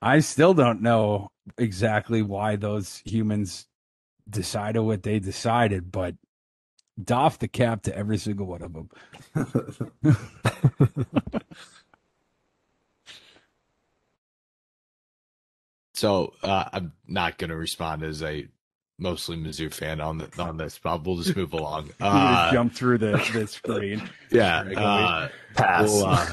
I 0.00 0.18
still 0.18 0.54
don't 0.54 0.82
know 0.82 1.30
exactly 1.56 2.20
why 2.22 2.56
those 2.56 3.00
humans 3.04 3.66
decided 4.32 4.80
what 4.80 5.02
they 5.04 5.18
decided, 5.18 5.92
but 5.92 6.16
doff 7.02 7.38
the 7.38 7.48
cap 7.48 7.82
to 7.82 7.96
every 7.96 8.18
single 8.18 8.46
one 8.46 8.62
of 8.62 8.72
them. 8.72 8.90
So 16.02 16.32
uh, 16.42 16.64
I'm 16.72 16.92
not 17.06 17.38
going 17.38 17.50
to 17.50 17.56
respond 17.56 18.02
as 18.02 18.24
a 18.24 18.48
mostly 18.98 19.36
Mizzou 19.36 19.72
fan 19.72 20.00
on 20.00 20.18
the, 20.18 20.42
on 20.42 20.56
this, 20.56 20.80
but 20.82 21.04
we'll 21.04 21.18
just 21.18 21.36
move 21.36 21.52
along. 21.52 21.90
Uh, 22.00 22.46
just 22.46 22.54
jump 22.54 22.74
through 22.74 22.98
the, 22.98 23.12
the 23.32 23.46
screen. 23.46 24.10
Yeah, 24.32 24.62
uh, 24.62 25.28
pass. 25.54 25.88
We'll, 25.88 26.06
uh, 26.06 26.26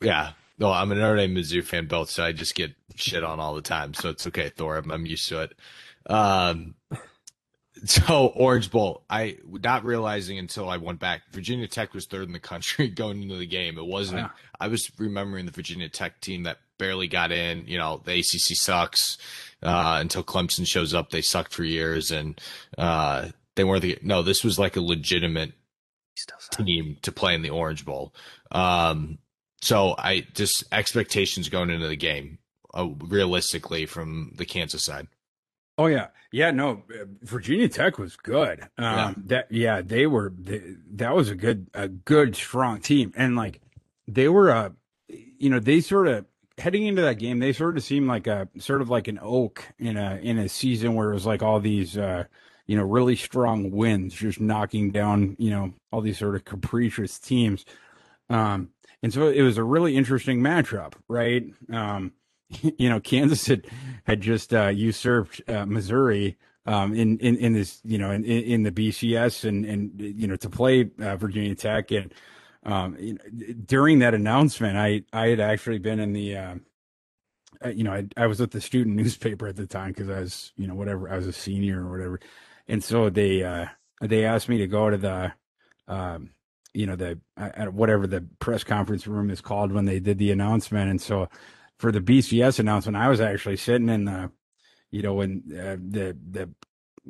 yeah. 0.00 0.32
No, 0.56 0.70
I'm 0.70 0.92
an 0.92 0.98
Notre 0.98 1.16
Dame 1.16 1.34
Mizzou 1.34 1.64
fan 1.64 1.86
both, 1.88 2.10
so 2.10 2.22
I 2.22 2.30
just 2.30 2.54
get 2.54 2.74
shit 2.94 3.24
on 3.24 3.40
all 3.40 3.56
the 3.56 3.60
time. 3.60 3.92
So 3.92 4.10
it's 4.10 4.24
okay, 4.28 4.50
Thor. 4.50 4.76
I'm, 4.76 4.92
I'm 4.92 5.04
used 5.04 5.28
to 5.30 5.40
it. 5.40 5.58
Um, 6.06 6.74
so 7.84 8.28
Orange 8.34 8.70
Bowl, 8.70 9.04
I 9.10 9.38
not 9.46 9.84
realizing 9.84 10.38
until 10.38 10.68
I 10.68 10.76
went 10.76 11.00
back. 11.00 11.22
Virginia 11.32 11.66
Tech 11.66 11.92
was 11.92 12.06
third 12.06 12.26
in 12.26 12.32
the 12.32 12.40
country 12.40 12.88
going 12.94 13.22
into 13.22 13.36
the 13.36 13.46
game. 13.46 13.78
It 13.78 13.86
wasn't. 13.86 14.22
Wow. 14.22 14.30
I 14.60 14.68
was 14.68 14.90
remembering 14.98 15.46
the 15.46 15.52
Virginia 15.52 15.88
Tech 15.88 16.20
team 16.20 16.44
that 16.44 16.58
barely 16.78 17.08
got 17.08 17.32
in. 17.32 17.66
You 17.66 17.78
know, 17.78 18.00
the 18.04 18.18
ACC 18.18 18.56
sucks 18.56 19.18
uh, 19.62 19.98
until 20.00 20.22
Clemson 20.24 20.66
shows 20.66 20.94
up. 20.94 21.10
They 21.10 21.22
sucked 21.22 21.52
for 21.52 21.64
years, 21.64 22.10
and 22.10 22.40
uh, 22.78 23.28
they 23.56 23.64
weren't 23.64 23.82
the. 23.82 23.98
No, 24.02 24.22
this 24.22 24.44
was 24.44 24.58
like 24.58 24.76
a 24.76 24.80
legitimate 24.80 25.52
team 26.52 26.96
to 27.02 27.12
play 27.12 27.34
in 27.34 27.42
the 27.42 27.50
Orange 27.50 27.84
Bowl. 27.84 28.14
Um, 28.50 29.18
so 29.60 29.94
I 29.98 30.26
just 30.34 30.64
expectations 30.72 31.48
going 31.48 31.70
into 31.70 31.88
the 31.88 31.96
game, 31.96 32.38
uh, 32.72 32.88
realistically 32.98 33.86
from 33.86 34.32
the 34.36 34.44
Kansas 34.44 34.84
side. 34.84 35.08
Oh 35.76 35.86
yeah, 35.86 36.08
yeah. 36.32 36.50
No, 36.50 36.82
Virginia 37.22 37.68
Tech 37.68 37.98
was 37.98 38.16
good. 38.16 38.60
Um, 38.60 38.66
yeah. 38.78 39.14
That 39.26 39.52
yeah, 39.52 39.82
they 39.82 40.06
were. 40.06 40.32
They, 40.38 40.62
that 40.92 41.14
was 41.14 41.30
a 41.30 41.34
good, 41.34 41.68
a 41.74 41.88
good, 41.88 42.36
strong 42.36 42.80
team, 42.80 43.12
and 43.16 43.36
like 43.36 43.60
they 44.06 44.28
were 44.28 44.50
a, 44.50 44.56
uh, 44.56 44.70
you 45.08 45.50
know, 45.50 45.58
they 45.58 45.80
sort 45.80 46.08
of 46.08 46.26
heading 46.58 46.86
into 46.86 47.02
that 47.02 47.18
game, 47.18 47.38
they 47.38 47.52
sort 47.52 47.76
of 47.76 47.82
seemed 47.82 48.06
like 48.06 48.26
a 48.26 48.48
sort 48.58 48.80
of 48.80 48.88
like 48.88 49.08
an 49.08 49.18
oak 49.20 49.64
in 49.78 49.96
a 49.96 50.16
in 50.22 50.38
a 50.38 50.48
season 50.48 50.94
where 50.94 51.10
it 51.10 51.14
was 51.14 51.26
like 51.26 51.42
all 51.42 51.60
these, 51.60 51.98
uh, 51.98 52.24
you 52.66 52.76
know, 52.76 52.84
really 52.84 53.16
strong 53.16 53.70
wins, 53.70 54.14
just 54.14 54.40
knocking 54.40 54.90
down, 54.90 55.36
you 55.38 55.50
know, 55.50 55.72
all 55.90 56.00
these 56.00 56.18
sort 56.18 56.34
of 56.36 56.44
capricious 56.44 57.18
teams. 57.18 57.64
Um, 58.30 58.70
and 59.02 59.12
so 59.12 59.28
it 59.28 59.42
was 59.42 59.58
a 59.58 59.64
really 59.64 59.96
interesting 59.96 60.40
matchup, 60.40 60.94
right? 61.08 61.44
Um, 61.70 62.12
you 62.78 62.88
know, 62.88 63.00
Kansas 63.00 63.46
had 63.46 63.66
had 64.04 64.20
just 64.20 64.52
uh, 64.54 64.68
usurped 64.68 65.40
uh, 65.48 65.66
Missouri 65.66 66.36
um, 66.66 66.94
in 66.94 67.18
in 67.18 67.36
in 67.36 67.52
this 67.52 67.80
you 67.84 67.98
know 67.98 68.10
in 68.10 68.24
in 68.24 68.62
the 68.62 68.72
BCS 68.72 69.44
and 69.48 69.64
and 69.64 69.92
you 69.98 70.26
know 70.26 70.36
to 70.36 70.50
play 70.50 70.90
uh, 71.00 71.16
Virginia 71.16 71.54
Tech. 71.54 71.90
And 71.90 72.12
um, 72.64 72.96
you 72.98 73.14
know, 73.14 73.54
during 73.66 73.98
that 74.00 74.14
announcement, 74.14 74.76
I 74.76 75.02
I 75.12 75.28
had 75.28 75.40
actually 75.40 75.78
been 75.78 76.00
in 76.00 76.12
the 76.12 76.36
uh, 76.36 76.54
you 77.68 77.84
know 77.84 77.92
I 77.92 78.06
I 78.16 78.26
was 78.26 78.40
at 78.40 78.50
the 78.50 78.60
student 78.60 78.96
newspaper 78.96 79.46
at 79.46 79.56
the 79.56 79.66
time 79.66 79.88
because 79.88 80.08
I 80.08 80.20
was 80.20 80.52
you 80.56 80.66
know 80.66 80.74
whatever 80.74 81.10
I 81.10 81.16
was 81.16 81.26
a 81.26 81.32
senior 81.32 81.86
or 81.86 81.90
whatever, 81.90 82.20
and 82.68 82.82
so 82.82 83.10
they 83.10 83.42
uh, 83.42 83.66
they 84.00 84.24
asked 84.24 84.48
me 84.48 84.58
to 84.58 84.66
go 84.66 84.90
to 84.90 84.96
the 84.96 85.32
um, 85.88 86.30
you 86.72 86.86
know 86.86 86.96
the 86.96 87.18
uh, 87.36 87.66
whatever 87.66 88.06
the 88.06 88.26
press 88.38 88.64
conference 88.64 89.06
room 89.06 89.30
is 89.30 89.40
called 89.40 89.72
when 89.72 89.84
they 89.84 90.00
did 90.00 90.18
the 90.18 90.30
announcement, 90.30 90.90
and 90.90 91.00
so 91.00 91.28
for 91.84 91.92
the 91.92 92.00
BCS 92.00 92.60
announcement, 92.60 92.96
I 92.96 93.10
was 93.10 93.20
actually 93.20 93.58
sitting 93.58 93.90
in 93.90 94.06
the, 94.06 94.30
you 94.90 95.02
know, 95.02 95.20
in 95.20 95.42
uh, 95.52 95.76
the 95.76 96.16
the 96.30 96.48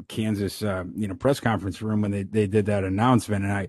Kansas, 0.08 0.64
uh, 0.64 0.82
you 0.96 1.06
know, 1.06 1.14
press 1.14 1.38
conference 1.38 1.80
room 1.80 2.02
when 2.02 2.10
they 2.10 2.24
they 2.24 2.48
did 2.48 2.66
that 2.66 2.82
announcement, 2.82 3.44
and 3.44 3.52
I, 3.52 3.68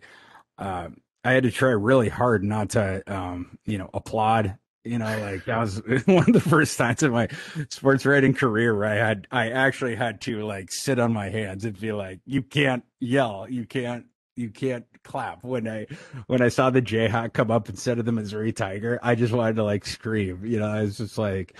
uh, 0.57 0.89
I 1.23 1.31
had 1.33 1.43
to 1.43 1.51
try 1.51 1.69
really 1.69 2.09
hard 2.09 2.43
not 2.43 2.71
to, 2.71 3.03
um, 3.05 3.59
you 3.65 3.77
know, 3.77 3.87
applaud. 3.93 4.57
You 4.83 4.97
know, 4.97 5.05
like 5.05 5.45
that 5.45 5.59
was 5.59 5.75
one 6.05 6.27
of 6.27 6.33
the 6.33 6.41
first 6.41 6.75
times 6.75 7.03
in 7.03 7.11
my 7.11 7.27
sports 7.69 8.03
writing 8.03 8.33
career 8.33 8.75
where 8.75 8.89
I 8.89 8.95
had, 8.95 9.27
I 9.29 9.51
actually 9.51 9.95
had 9.95 10.21
to 10.21 10.43
like 10.43 10.71
sit 10.71 10.97
on 10.97 11.13
my 11.13 11.29
hands 11.29 11.65
and 11.65 11.79
be 11.79 11.91
like, 11.91 12.19
you 12.25 12.41
can't 12.41 12.83
yell, 12.99 13.45
you 13.47 13.67
can't 13.67 14.07
you 14.35 14.49
can't 14.49 14.85
clap 15.03 15.43
when 15.43 15.67
I 15.67 15.87
when 16.27 16.41
I 16.41 16.49
saw 16.49 16.69
the 16.69 16.81
Jayhawk 16.81 17.33
come 17.33 17.51
up 17.51 17.69
instead 17.69 17.99
of 17.99 18.05
the 18.05 18.11
Missouri 18.11 18.51
Tiger. 18.51 18.99
I 19.01 19.15
just 19.15 19.33
wanted 19.33 19.55
to 19.57 19.63
like 19.63 19.85
scream. 19.85 20.45
You 20.45 20.59
know, 20.59 20.67
I 20.67 20.81
was 20.81 20.97
just 20.97 21.17
like 21.17 21.59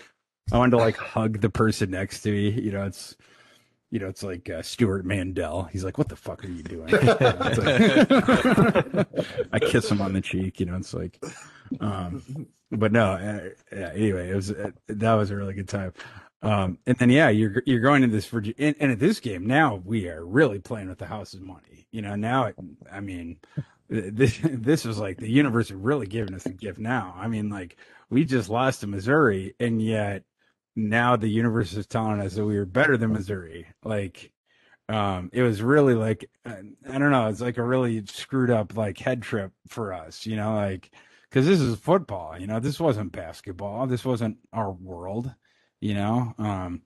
I 0.52 0.57
wanted 0.57 0.72
to 0.72 0.77
like 0.77 0.97
hug 0.97 1.41
the 1.41 1.49
person 1.49 1.91
next 1.91 2.22
to 2.22 2.31
me. 2.31 2.49
You 2.49 2.72
know, 2.72 2.85
it's 2.85 3.15
you 3.91 3.99
know, 3.99 4.07
it's 4.07 4.23
like 4.23 4.49
uh, 4.49 4.61
Stewart 4.61 5.06
Mandel. 5.06 5.64
He's 5.72 5.85
like, 5.85 5.97
"What 5.97 6.10
the 6.10 6.15
fuck 6.18 6.43
are 6.43 6.49
you 6.49 6.64
doing?" 6.64 6.88
like, 6.91 7.22
I 9.53 9.60
kiss 9.60 9.89
him 9.89 10.02
on 10.02 10.11
the 10.14 10.22
cheek. 10.22 10.60
You 10.60 10.65
know, 10.65 10.76
it's 10.76 10.93
like, 10.93 11.23
um, 11.80 12.47
but 12.72 12.91
no. 12.91 13.11
Uh, 13.11 13.49
yeah, 13.72 13.91
anyway, 13.93 14.30
it 14.31 14.35
was 14.35 14.52
uh, 14.52 14.72
that 14.88 15.14
was 15.14 15.31
a 15.31 15.35
really 15.35 15.53
good 15.53 15.69
time. 15.69 15.93
Um, 16.45 16.77
and 16.85 16.95
then 16.97 17.09
yeah, 17.09 17.30
you're 17.30 17.63
you're 17.65 17.80
going 17.80 18.03
to 18.03 18.07
this 18.07 18.27
Virginia, 18.27 18.55
and, 18.59 18.76
and, 18.80 18.91
at 18.91 18.99
this 18.99 19.19
game 19.19 19.47
now 19.47 19.81
we 19.84 20.07
are 20.07 20.23
really 20.23 20.59
playing 20.59 20.89
with 20.89 20.99
the 20.99 21.07
house's 21.07 21.41
money. 21.41 21.88
You 21.91 22.03
know, 22.03 22.15
now 22.15 22.51
I 22.91 22.99
mean, 22.99 23.38
this 23.89 24.39
this 24.43 24.85
is 24.85 24.99
like 24.99 25.17
the 25.17 25.30
universe 25.30 25.72
really 25.72 26.05
giving 26.05 26.35
us 26.35 26.45
a 26.45 26.51
gift 26.51 26.77
now. 26.77 27.15
I 27.17 27.27
mean, 27.27 27.49
like 27.49 27.77
we 28.11 28.26
just 28.26 28.47
lost 28.47 28.81
to 28.81 28.88
Missouri, 28.88 29.55
and 29.59 29.81
yet 29.81 30.23
now 30.76 31.15
the 31.15 31.27
universe 31.27 31.73
is 31.73 31.88
telling 31.88 32.22
us 32.22 32.35
that 32.35 32.45
we 32.45 32.57
were 32.59 32.65
better 32.65 32.95
than 32.95 33.13
Missouri. 33.13 33.65
Like, 33.84 34.31
um, 34.88 35.31
it 35.34 35.41
was 35.41 35.63
really 35.63 35.95
like 35.95 36.30
uh, 36.45 36.57
I 36.88 36.99
don't 36.99 37.11
know, 37.11 37.27
it's 37.27 37.41
like 37.41 37.57
a 37.57 37.63
really 37.63 38.05
screwed 38.05 38.51
up 38.51 38.77
like 38.77 38.99
head 38.99 39.23
trip 39.23 39.51
for 39.67 39.93
us. 39.93 40.27
You 40.27 40.35
know, 40.35 40.53
like 40.53 40.91
because 41.27 41.47
this 41.47 41.59
is 41.59 41.80
football. 41.80 42.39
You 42.39 42.45
know, 42.45 42.59
this 42.59 42.80
wasn't 42.80 43.13
basketball. 43.13 43.88
This 43.88 44.05
wasn't 44.05 44.38
our 44.53 44.72
world 44.72 45.34
you 45.81 45.93
know. 45.93 46.34
Um, 46.38 46.81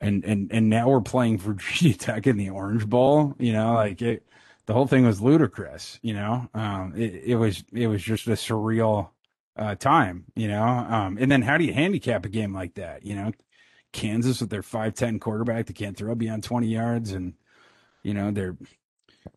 and 0.00 0.24
and 0.24 0.52
and 0.52 0.68
now 0.68 0.88
we're 0.88 1.00
playing 1.00 1.38
Virginia 1.40 1.96
Tech 1.96 2.26
in 2.26 2.36
the 2.36 2.50
Orange 2.50 2.88
Bowl, 2.88 3.34
you 3.38 3.52
know, 3.52 3.74
like 3.74 4.02
it. 4.02 4.26
The 4.66 4.74
whole 4.74 4.86
thing 4.86 5.04
was 5.04 5.20
ludicrous, 5.20 5.98
you 6.02 6.14
know. 6.14 6.48
Um, 6.54 6.94
it, 6.96 7.22
it 7.24 7.36
was 7.36 7.64
it 7.72 7.88
was 7.88 8.02
just 8.02 8.28
a 8.28 8.32
surreal 8.32 9.10
uh, 9.56 9.74
time, 9.74 10.24
you 10.36 10.48
know. 10.48 10.62
Um, 10.62 11.18
and 11.20 11.30
then 11.30 11.42
how 11.42 11.58
do 11.58 11.64
you 11.64 11.72
handicap 11.72 12.24
a 12.24 12.28
game 12.28 12.54
like 12.54 12.74
that, 12.74 13.04
you 13.04 13.16
know? 13.16 13.32
Kansas 13.92 14.40
with 14.40 14.50
their 14.50 14.62
five 14.62 14.94
ten 14.94 15.18
quarterback 15.18 15.66
that 15.66 15.76
can't 15.76 15.96
throw 15.96 16.14
beyond 16.14 16.42
twenty 16.44 16.68
yards, 16.68 17.12
and 17.12 17.34
you 18.02 18.14
know 18.14 18.30
they're 18.30 18.56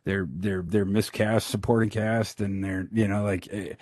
they're 0.06 0.28
they're 0.30 0.64
they're 0.66 0.86
miscast 0.86 1.48
supporting 1.48 1.90
cast, 1.90 2.42
and 2.42 2.64
they're 2.64 2.88
you 2.92 3.08
know 3.08 3.24
like 3.24 3.48
eh, 3.52 3.74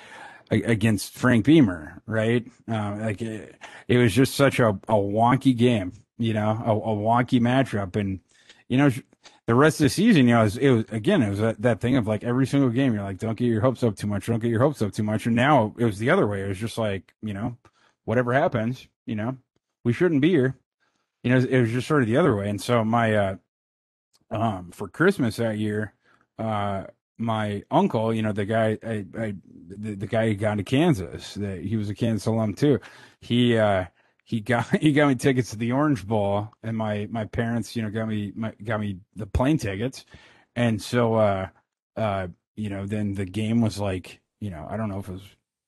against 0.52 1.14
Frank 1.14 1.46
Beamer, 1.46 2.02
right? 2.06 2.46
Uh, 2.70 2.98
like 3.00 3.22
it, 3.22 3.56
it, 3.88 3.98
was 3.98 4.14
just 4.14 4.36
such 4.36 4.60
a, 4.60 4.70
a 4.70 4.94
wonky 4.94 5.56
game, 5.56 5.94
you 6.18 6.34
know, 6.34 6.62
a, 6.66 6.72
a, 6.72 6.96
wonky 6.96 7.40
matchup, 7.40 7.96
and 7.96 8.20
you 8.68 8.78
know, 8.78 8.92
the 9.46 9.56
rest 9.56 9.80
of 9.80 9.86
the 9.86 9.90
season, 9.90 10.28
you 10.28 10.34
know, 10.34 10.42
it 10.42 10.44
was, 10.44 10.58
it 10.58 10.70
was 10.70 10.86
again, 10.92 11.22
it 11.22 11.30
was 11.30 11.40
that, 11.40 11.62
that, 11.62 11.82
thing 11.82 11.96
of 11.96 12.08
like 12.08 12.24
every 12.24 12.48
single 12.48 12.70
game, 12.70 12.94
you're 12.94 13.04
like, 13.04 13.20
don't 13.20 13.38
get 13.38 13.46
your 13.46 13.62
hopes 13.62 13.84
up 13.84 13.96
too 13.96 14.08
much, 14.08 14.28
don't 14.28 14.40
get 14.40 14.52
your 14.52 14.62
hopes 14.62 14.82
up 14.82 14.94
too 14.94 15.04
much, 15.04 15.26
and 15.26 15.36
now 15.36 15.74
it 15.78 15.86
was 15.86 16.00
the 16.00 16.10
other 16.10 16.28
way. 16.28 16.42
It 16.42 16.48
was 16.48 16.60
just 16.60 16.78
like, 16.78 17.14
you 17.22 17.34
know, 17.34 17.58
whatever 18.06 18.34
happens, 18.34 18.88
you 19.06 19.16
know, 19.16 19.38
we 19.84 19.94
shouldn't 19.94 20.22
be 20.22 20.30
here. 20.30 20.58
You 21.24 21.32
know, 21.32 21.38
it 21.38 21.62
was 21.62 21.72
just 21.72 21.88
sort 21.88 22.02
of 22.02 22.08
the 22.08 22.18
other 22.18 22.36
way, 22.36 22.50
and 22.50 22.62
so 22.62 22.84
my, 22.84 23.16
uh, 23.16 23.36
um, 24.30 24.72
for 24.72 24.88
Christmas 24.88 25.38
that 25.38 25.58
year, 25.58 25.94
uh, 26.40 26.86
my 27.18 27.64
uncle, 27.72 28.14
you 28.14 28.22
know, 28.22 28.32
the 28.32 28.46
guy, 28.46 28.78
I, 28.84 29.06
I 29.18 29.36
the, 29.68 29.96
the 29.96 30.08
guy 30.08 30.28
who 30.28 30.36
got 30.36 30.56
to 30.56 30.64
Kansas, 30.64 31.36
that 31.36 31.62
he 31.62 31.78
was 31.78 31.90
a 31.90 31.96
Kansas 31.96 32.26
alum 32.26 32.54
too. 32.54 32.80
He, 33.22 33.58
uh, 33.58 33.86
he 34.24 34.40
got 34.40 34.68
he 34.82 34.92
got 34.94 35.08
me 35.08 35.16
tickets 35.16 35.52
to 35.52 35.58
the 35.58 35.72
Orange 35.72 36.08
Bowl, 36.08 36.50
and 36.64 36.76
my 36.76 37.08
my 37.12 37.26
parents, 37.26 37.76
you 37.76 37.82
know, 37.82 37.90
got 37.90 38.08
me 38.08 38.32
my, 38.36 38.54
got 38.64 38.80
me 38.80 39.00
the 39.16 39.28
plane 39.28 39.58
tickets, 39.58 40.06
and 40.56 40.82
so 40.82 41.16
uh 41.16 41.48
uh 41.96 42.28
you 42.56 42.70
know 42.70 42.86
then 42.86 43.14
the 43.14 43.26
game 43.26 43.62
was 43.62 43.80
like 43.80 44.22
you 44.40 44.50
know 44.50 44.66
I 44.70 44.78
don't 44.78 44.90
know 44.90 45.00
if 45.00 45.10
it 45.10 45.14
was 45.14 45.22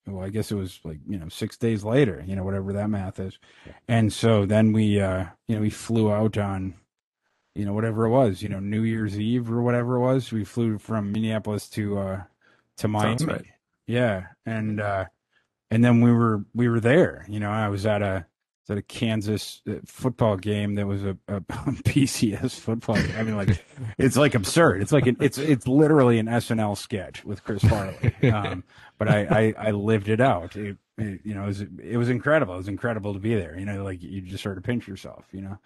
well 0.07 0.23
I 0.23 0.29
guess 0.29 0.51
it 0.51 0.55
was 0.55 0.79
like 0.83 0.99
you 1.07 1.17
know 1.17 1.29
six 1.29 1.57
days 1.57 1.83
later 1.83 2.23
you 2.25 2.35
know 2.35 2.43
whatever 2.43 2.73
that 2.73 2.89
math 2.89 3.19
is, 3.19 3.37
and 3.87 4.11
so 4.11 4.45
then 4.45 4.71
we 4.71 4.99
uh 4.99 5.25
you 5.47 5.55
know 5.55 5.61
we 5.61 5.69
flew 5.69 6.11
out 6.11 6.37
on 6.37 6.75
you 7.55 7.65
know 7.65 7.73
whatever 7.73 8.05
it 8.05 8.09
was 8.09 8.41
you 8.41 8.49
know 8.49 8.59
New 8.59 8.83
Year's 8.83 9.19
Eve 9.19 9.51
or 9.51 9.61
whatever 9.61 9.95
it 9.95 10.01
was 10.01 10.31
we 10.31 10.43
flew 10.43 10.77
from 10.77 11.11
Minneapolis 11.11 11.69
to 11.69 11.97
uh 11.97 12.23
to 12.77 12.87
Miami, 12.87 13.25
right. 13.25 13.45
yeah, 13.87 14.27
and 14.45 14.81
uh 14.81 15.05
and 15.71 15.83
then 15.83 16.01
we 16.01 16.11
were 16.11 16.45
we 16.53 16.69
were 16.69 16.79
there 16.79 17.25
you 17.29 17.39
know 17.39 17.49
I 17.49 17.69
was 17.69 17.85
at 17.85 18.01
a 18.01 18.25
at 18.69 18.77
a 18.77 18.81
Kansas 18.81 19.61
uh, 19.69 19.75
football 19.85 20.37
game 20.37 20.75
that 20.75 20.87
was 20.87 21.03
a, 21.03 21.17
a 21.27 21.41
BCS 21.41 22.59
football. 22.59 22.95
Game. 22.95 23.13
I 23.17 23.23
mean, 23.23 23.35
like 23.35 23.63
it's 23.97 24.17
like 24.17 24.35
absurd. 24.35 24.81
It's 24.81 24.91
like 24.91 25.07
an, 25.07 25.17
it's 25.19 25.37
it's 25.37 25.67
literally 25.67 26.19
an 26.19 26.27
SNL 26.27 26.77
sketch 26.77 27.23
with 27.23 27.43
Chris 27.43 27.63
Farley. 27.63 28.13
Um, 28.25 28.63
but 28.97 29.07
I, 29.07 29.53
I 29.57 29.67
I 29.67 29.71
lived 29.71 30.09
it 30.09 30.19
out. 30.19 30.55
It, 30.55 30.77
it, 30.97 31.21
you 31.23 31.35
know, 31.35 31.43
it 31.43 31.47
was 31.47 31.61
it 31.61 31.97
was 31.97 32.09
incredible. 32.09 32.55
It 32.55 32.57
was 32.57 32.67
incredible 32.67 33.13
to 33.13 33.19
be 33.19 33.35
there. 33.35 33.57
You 33.57 33.65
know, 33.65 33.83
like 33.83 34.01
you 34.01 34.21
just 34.21 34.43
sort 34.43 34.57
of 34.57 34.63
pinch 34.63 34.87
yourself. 34.87 35.25
You 35.31 35.41
know, 35.41 35.57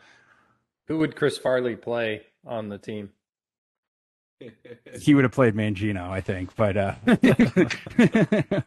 Who 0.90 0.98
would 0.98 1.16
Chris 1.16 1.38
Farley 1.38 1.76
play 1.76 2.24
on 2.48 2.70
the 2.70 2.80
team? 2.80 3.12
He 5.00 5.14
would 5.14 5.24
have 5.24 5.34
played 5.34 5.54
Mangino, 5.54 6.10
I 6.10 6.22
think, 6.22 6.56
but 6.56 6.78
uh, 6.78 6.96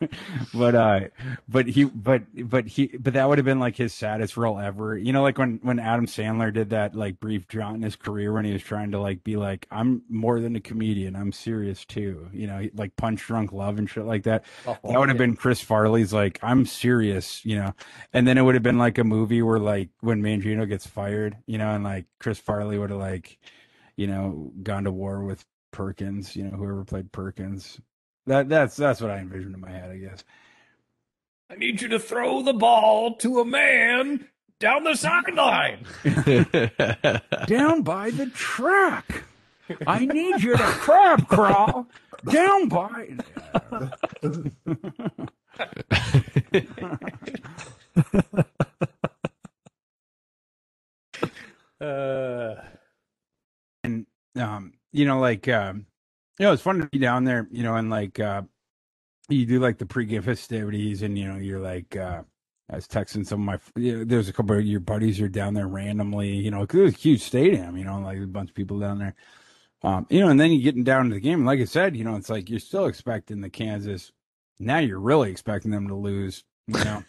but 0.55 0.75
uh, 0.75 1.01
but 1.49 1.67
he, 1.67 1.85
but 1.85 2.23
but 2.49 2.67
he, 2.67 2.89
but 2.99 3.15
that 3.15 3.29
would 3.29 3.39
have 3.39 3.45
been 3.45 3.61
like 3.61 3.77
his 3.77 3.95
saddest 3.95 4.37
role 4.37 4.59
ever. 4.59 4.97
You 4.97 5.13
know, 5.13 5.23
like 5.23 5.39
when 5.39 5.61
when 5.63 5.79
Adam 5.79 6.07
Sandler 6.07 6.53
did 6.53 6.71
that 6.71 6.95
like 6.95 7.21
brief 7.21 7.49
jaunt 7.49 7.77
in 7.77 7.83
his 7.83 7.97
career 7.97 8.33
when 8.33 8.45
he 8.45 8.53
was 8.53 8.63
trying 8.63 8.91
to 8.93 9.01
like 9.01 9.25
be 9.25 9.37
like, 9.37 9.67
I'm 9.71 10.03
more 10.09 10.41
than 10.41 10.57
a 10.57 10.61
comedian, 10.61 11.17
I'm 11.17 11.33
serious 11.33 11.85
too. 11.85 12.29
You 12.33 12.47
know, 12.47 12.69
like 12.75 12.97
Punch 12.97 13.27
Drunk 13.27 13.53
Love 13.53 13.79
and 13.79 13.89
shit 13.89 14.05
like 14.05 14.25
that. 14.25 14.45
Oh, 14.67 14.77
that 14.85 14.99
would 14.99 15.09
have 15.09 15.17
yeah. 15.17 15.27
been 15.27 15.37
Chris 15.37 15.61
Farley's 15.61 16.13
like, 16.13 16.39
I'm 16.43 16.67
serious. 16.67 17.45
You 17.45 17.57
know, 17.57 17.75
and 18.13 18.27
then 18.27 18.37
it 18.37 18.43
would 18.43 18.55
have 18.55 18.63
been 18.63 18.79
like 18.79 18.99
a 18.99 19.05
movie 19.05 19.43
where 19.43 19.59
like 19.59 19.89
when 20.01 20.23
Mangino 20.23 20.69
gets 20.69 20.87
fired, 20.87 21.37
you 21.47 21.57
know, 21.57 21.75
and 21.75 21.85
like 21.85 22.07
Chris 22.19 22.39
Farley 22.39 22.79
would 22.79 22.91
have 22.91 22.99
like, 22.99 23.39
you 23.97 24.07
know, 24.07 24.53
gone 24.63 24.85
to 24.85 24.93
war 24.93 25.23
with 25.23 25.45
Perkins, 25.73 26.37
you 26.37 26.45
know, 26.45 26.57
whoever 26.57 26.85
played 26.85 27.11
Perkins. 27.13 27.81
That 28.27 28.49
that's 28.49 28.77
that's 28.77 29.01
what 29.01 29.11
I 29.11 29.19
envisioned 29.19 29.55
in 29.55 29.61
my 29.61 29.71
head, 29.71 29.91
I 29.91 29.97
guess. 29.97 30.25
I 31.51 31.57
need 31.57 31.83
you 31.83 31.89
to 31.89 31.99
throw 31.99 32.43
the 32.43 32.53
ball 32.53 33.17
to 33.17 33.41
a 33.41 33.45
man 33.45 34.29
down 34.61 34.85
the 34.85 34.95
sideline. 34.95 35.85
Down 37.47 37.83
by 37.83 38.11
the 38.11 38.27
track. 38.33 39.25
I 39.87 40.07
need 40.07 40.43
you 40.43 40.57
to 40.57 40.63
crab 40.63 41.27
crawl 41.29 41.89
down 42.31 42.69
by 42.69 43.17
Uh, 51.81 52.55
and 53.83 54.07
um, 54.37 54.73
you 54.93 55.05
know, 55.05 55.21
like 55.21 55.49
um, 55.49 55.87
you 56.39 56.47
know, 56.47 56.53
it's 56.53 56.63
fun 56.63 56.81
to 56.81 56.87
be 56.89 56.99
down 56.99 57.25
there, 57.25 57.49
you 57.51 57.63
know, 57.63 57.77
and 57.77 57.91
like 57.91 58.21
uh 58.21 58.43
you 59.29 59.47
do 59.47 59.61
like 59.61 59.79
the 59.79 59.87
pregame 59.87 60.25
festivities 60.25 61.03
and 61.03 61.19
you 61.19 61.29
know, 61.29 61.39
you're 61.39 61.61
like 61.61 61.97
uh 61.97 62.23
I 62.71 62.77
was 62.77 62.89
texting 62.89 63.27
some 63.27 63.49
of 63.49 63.61
my 63.77 63.83
you 63.83 63.99
know, 63.99 64.05
there's 64.05 64.29
a 64.29 64.33
couple 64.33 64.57
of 64.59 64.65
your 64.65 64.81
buddies 64.81 65.19
who 65.19 65.27
are 65.27 65.29
down 65.29 65.55
there 65.55 65.69
randomly, 65.69 66.31
you 66.31 66.51
know, 66.51 66.67
'cause 66.67 66.81
it 66.81 66.85
was 66.85 66.95
a 66.95 66.99
huge 66.99 67.23
stadium, 67.23 67.77
you 67.77 67.85
know, 67.85 68.01
like 68.01 68.19
a 68.19 68.27
bunch 68.27 68.51
of 68.51 68.57
people 68.57 68.79
down 68.81 68.99
there. 68.99 69.15
Um, 69.83 70.07
you 70.11 70.21
know, 70.21 70.29
and 70.29 70.39
then 70.39 70.53
you 70.53 70.63
getting 70.63 70.85
down 70.85 71.09
to 71.09 71.15
the 71.15 71.21
game, 71.21 71.45
like 71.45 71.61
I 71.61 71.65
said, 71.65 71.97
you 71.97 72.05
know, 72.05 72.17
it's 72.17 72.31
like 72.31 72.49
you're 72.49 72.61
still 72.61 72.87
expecting 72.87 73.41
the 73.41 73.51
Kansas. 73.51 74.13
Now 74.61 74.79
you're 74.79 75.01
really 75.01 75.31
expecting 75.31 75.71
them 75.73 75.89
to 75.89 75.95
lose, 75.95 76.45
you 76.69 76.85
know. 76.85 77.05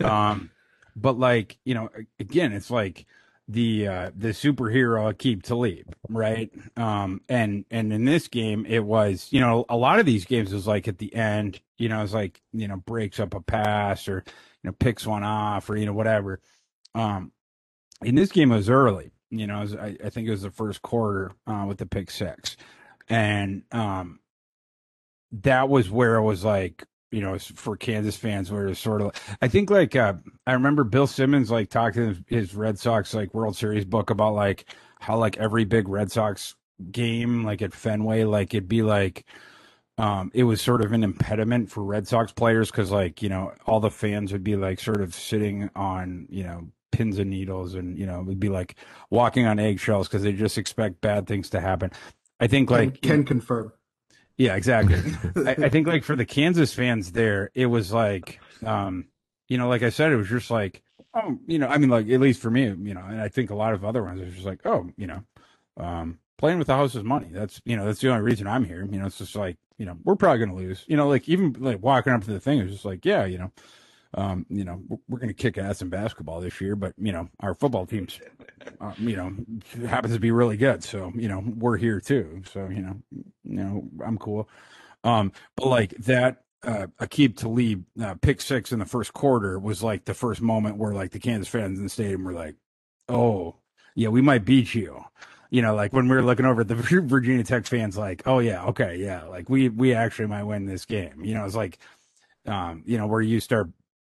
um, 0.08 0.50
but 0.94 1.18
like 1.18 1.58
you 1.64 1.74
know, 1.74 1.88
again, 2.20 2.52
it's 2.52 2.70
like 2.70 3.06
the 3.48 3.88
uh 3.88 4.10
the 4.16 4.28
superhero 4.28 5.12
Aqib 5.12 5.42
Talib, 5.42 5.94
right? 6.08 6.50
Um, 6.76 7.20
and 7.28 7.64
and 7.70 7.92
in 7.92 8.04
this 8.04 8.28
game, 8.28 8.66
it 8.66 8.84
was 8.84 9.28
you 9.30 9.40
know 9.40 9.64
a 9.68 9.76
lot 9.76 9.98
of 9.98 10.06
these 10.06 10.24
games 10.24 10.52
was 10.52 10.66
like 10.66 10.88
at 10.88 10.98
the 10.98 11.14
end, 11.14 11.60
you 11.78 11.88
know, 11.88 12.02
it's 12.02 12.14
like 12.14 12.40
you 12.52 12.68
know 12.68 12.76
breaks 12.76 13.20
up 13.20 13.34
a 13.34 13.40
pass 13.40 14.08
or 14.08 14.24
you 14.62 14.68
know 14.68 14.72
picks 14.72 15.06
one 15.06 15.24
off 15.24 15.68
or 15.68 15.76
you 15.76 15.86
know 15.86 15.92
whatever. 15.92 16.40
Um, 16.94 17.32
in 18.02 18.14
this 18.14 18.32
game 18.32 18.52
it 18.52 18.56
was 18.56 18.70
early 18.70 19.12
you 19.30 19.46
know 19.46 19.60
was, 19.60 19.74
I, 19.74 19.96
I 20.04 20.10
think 20.10 20.28
it 20.28 20.30
was 20.30 20.42
the 20.42 20.50
first 20.50 20.82
quarter 20.82 21.32
uh, 21.46 21.64
with 21.66 21.78
the 21.78 21.86
pick 21.86 22.10
six 22.10 22.56
and 23.08 23.62
um 23.72 24.20
that 25.32 25.68
was 25.68 25.90
where 25.90 26.16
it 26.16 26.22
was 26.22 26.44
like 26.44 26.84
you 27.12 27.20
know 27.20 27.38
for 27.38 27.76
kansas 27.76 28.16
fans 28.16 28.50
where 28.50 28.66
it's 28.66 28.80
sort 28.80 29.02
of 29.02 29.12
i 29.42 29.46
think 29.46 29.70
like 29.70 29.94
uh, 29.94 30.14
i 30.46 30.52
remember 30.52 30.82
bill 30.82 31.06
simmons 31.06 31.50
like 31.50 31.70
talking 31.70 32.08
his, 32.08 32.18
his 32.26 32.54
red 32.54 32.78
sox 32.78 33.14
like 33.14 33.32
world 33.34 33.54
series 33.54 33.84
book 33.84 34.10
about 34.10 34.34
like 34.34 34.64
how 34.98 35.16
like 35.16 35.36
every 35.36 35.64
big 35.64 35.88
red 35.88 36.10
sox 36.10 36.56
game 36.90 37.44
like 37.44 37.62
at 37.62 37.72
fenway 37.72 38.24
like 38.24 38.54
it'd 38.54 38.68
be 38.68 38.82
like 38.82 39.24
um, 39.98 40.30
it 40.34 40.44
was 40.44 40.60
sort 40.60 40.84
of 40.84 40.92
an 40.92 41.04
impediment 41.04 41.70
for 41.70 41.82
Red 41.84 42.08
Sox 42.08 42.32
players 42.32 42.70
because, 42.70 42.90
like, 42.90 43.22
you 43.22 43.28
know, 43.28 43.52
all 43.66 43.78
the 43.78 43.90
fans 43.90 44.32
would 44.32 44.42
be 44.42 44.56
like 44.56 44.80
sort 44.80 45.00
of 45.00 45.14
sitting 45.14 45.70
on, 45.76 46.26
you 46.30 46.44
know, 46.44 46.68
pins 46.90 47.18
and 47.18 47.30
needles, 47.30 47.74
and 47.74 47.98
you 47.98 48.06
know, 48.06 48.20
it 48.20 48.24
would 48.26 48.40
be 48.40 48.48
like 48.48 48.76
walking 49.10 49.46
on 49.46 49.58
eggshells 49.58 50.08
because 50.08 50.22
they 50.22 50.32
just 50.32 50.58
expect 50.58 51.00
bad 51.02 51.26
things 51.26 51.50
to 51.50 51.60
happen. 51.60 51.90
I 52.40 52.46
think, 52.46 52.70
like, 52.70 53.00
can, 53.02 53.10
can 53.10 53.24
confirm. 53.24 53.72
Yeah, 54.42 54.56
exactly. 54.56 54.96
I, 55.46 55.66
I 55.66 55.68
think, 55.68 55.86
like, 55.86 56.02
for 56.02 56.16
the 56.16 56.26
Kansas 56.26 56.74
fans 56.74 57.12
there, 57.12 57.50
it 57.54 57.66
was 57.66 57.92
like, 57.92 58.40
um, 58.64 59.06
you 59.48 59.56
know, 59.56 59.68
like 59.68 59.82
I 59.82 59.90
said, 59.90 60.10
it 60.10 60.16
was 60.16 60.28
just 60.28 60.50
like, 60.50 60.82
oh, 61.14 61.38
you 61.46 61.58
know, 61.58 61.68
I 61.68 61.78
mean, 61.78 61.90
like, 61.90 62.08
at 62.08 62.20
least 62.20 62.40
for 62.40 62.50
me, 62.50 62.64
you 62.64 62.94
know, 62.94 63.04
and 63.06 63.20
I 63.20 63.28
think 63.28 63.50
a 63.50 63.54
lot 63.54 63.72
of 63.72 63.84
other 63.84 64.02
ones, 64.02 64.20
it 64.20 64.24
was 64.24 64.34
just 64.34 64.46
like, 64.46 64.66
oh, 64.66 64.90
you 64.96 65.06
know, 65.06 65.22
um, 65.76 66.18
playing 66.38 66.58
with 66.58 66.66
the 66.66 66.74
house's 66.74 67.04
money. 67.04 67.28
That's, 67.30 67.62
you 67.64 67.76
know, 67.76 67.86
that's 67.86 68.00
the 68.00 68.10
only 68.10 68.22
reason 68.22 68.48
I'm 68.48 68.64
here. 68.64 68.84
You 68.84 68.98
know, 68.98 69.06
it's 69.06 69.18
just 69.18 69.36
like, 69.36 69.58
you 69.78 69.86
know, 69.86 69.96
we're 70.02 70.16
probably 70.16 70.38
going 70.38 70.50
to 70.50 70.56
lose. 70.56 70.84
You 70.88 70.96
know, 70.96 71.08
like 71.08 71.28
even 71.28 71.54
like 71.60 71.80
walking 71.80 72.12
up 72.12 72.24
to 72.24 72.32
the 72.32 72.40
thing, 72.40 72.58
it 72.58 72.64
was 72.64 72.72
just 72.72 72.84
like, 72.84 73.04
yeah, 73.04 73.24
you 73.24 73.38
know, 73.38 73.52
um, 74.14 74.46
you 74.48 74.64
know, 74.64 74.82
we're, 75.08 75.18
going 75.18 75.28
to 75.28 75.34
kick 75.34 75.56
ass 75.56 75.80
in 75.80 75.88
basketball 75.88 76.40
this 76.40 76.60
year, 76.60 76.76
but 76.76 76.92
you 76.98 77.12
know, 77.12 77.28
our 77.40 77.54
football 77.54 77.86
team's, 77.86 78.20
uh, 78.80 78.92
you 78.98 79.16
know, 79.16 79.34
happens 79.88 80.14
to 80.14 80.20
be 80.20 80.30
really 80.30 80.56
good. 80.56 80.84
So 80.84 81.12
you 81.14 81.28
know, 81.28 81.42
we're 81.56 81.78
here 81.78 82.00
too. 82.00 82.42
So 82.52 82.68
you 82.68 82.82
know, 82.82 82.96
you 83.44 83.56
know, 83.56 83.88
I'm 84.04 84.18
cool. 84.18 84.48
Um, 85.04 85.32
but 85.56 85.66
like 85.66 85.90
that, 85.98 86.42
uh, 86.62 86.86
Aqib 87.00 87.36
Talib 87.36 87.84
uh, 88.00 88.14
pick 88.20 88.40
six 88.40 88.70
in 88.72 88.78
the 88.78 88.84
first 88.84 89.12
quarter 89.14 89.58
was 89.58 89.82
like 89.82 90.04
the 90.04 90.14
first 90.14 90.42
moment 90.42 90.76
where 90.76 90.92
like 90.92 91.12
the 91.12 91.18
Kansas 91.18 91.48
fans 91.48 91.78
in 91.78 91.84
the 91.84 91.90
stadium 91.90 92.24
were 92.24 92.32
like, 92.32 92.56
oh, 93.08 93.56
yeah, 93.94 94.08
we 94.08 94.20
might 94.20 94.44
beat 94.44 94.74
you 94.74 95.04
you 95.52 95.60
know, 95.60 95.74
like 95.74 95.92
when 95.92 96.08
we 96.08 96.16
were 96.16 96.22
looking 96.22 96.46
over 96.46 96.62
at 96.62 96.68
the 96.68 96.74
Virginia 97.04 97.44
Tech 97.44 97.66
fans, 97.66 97.98
like, 97.98 98.22
oh 98.24 98.38
yeah, 98.38 98.64
okay, 98.64 98.96
yeah, 98.96 99.24
like 99.24 99.50
we 99.50 99.68
we 99.68 99.92
actually 99.92 100.26
might 100.26 100.44
win 100.44 100.64
this 100.64 100.86
game. 100.86 101.22
You 101.22 101.34
know, 101.34 101.44
it's 101.44 101.54
like, 101.54 101.78
um, 102.46 102.82
you 102.86 102.96
know, 102.96 103.06
where 103.06 103.20
you 103.20 103.38
start 103.38 103.68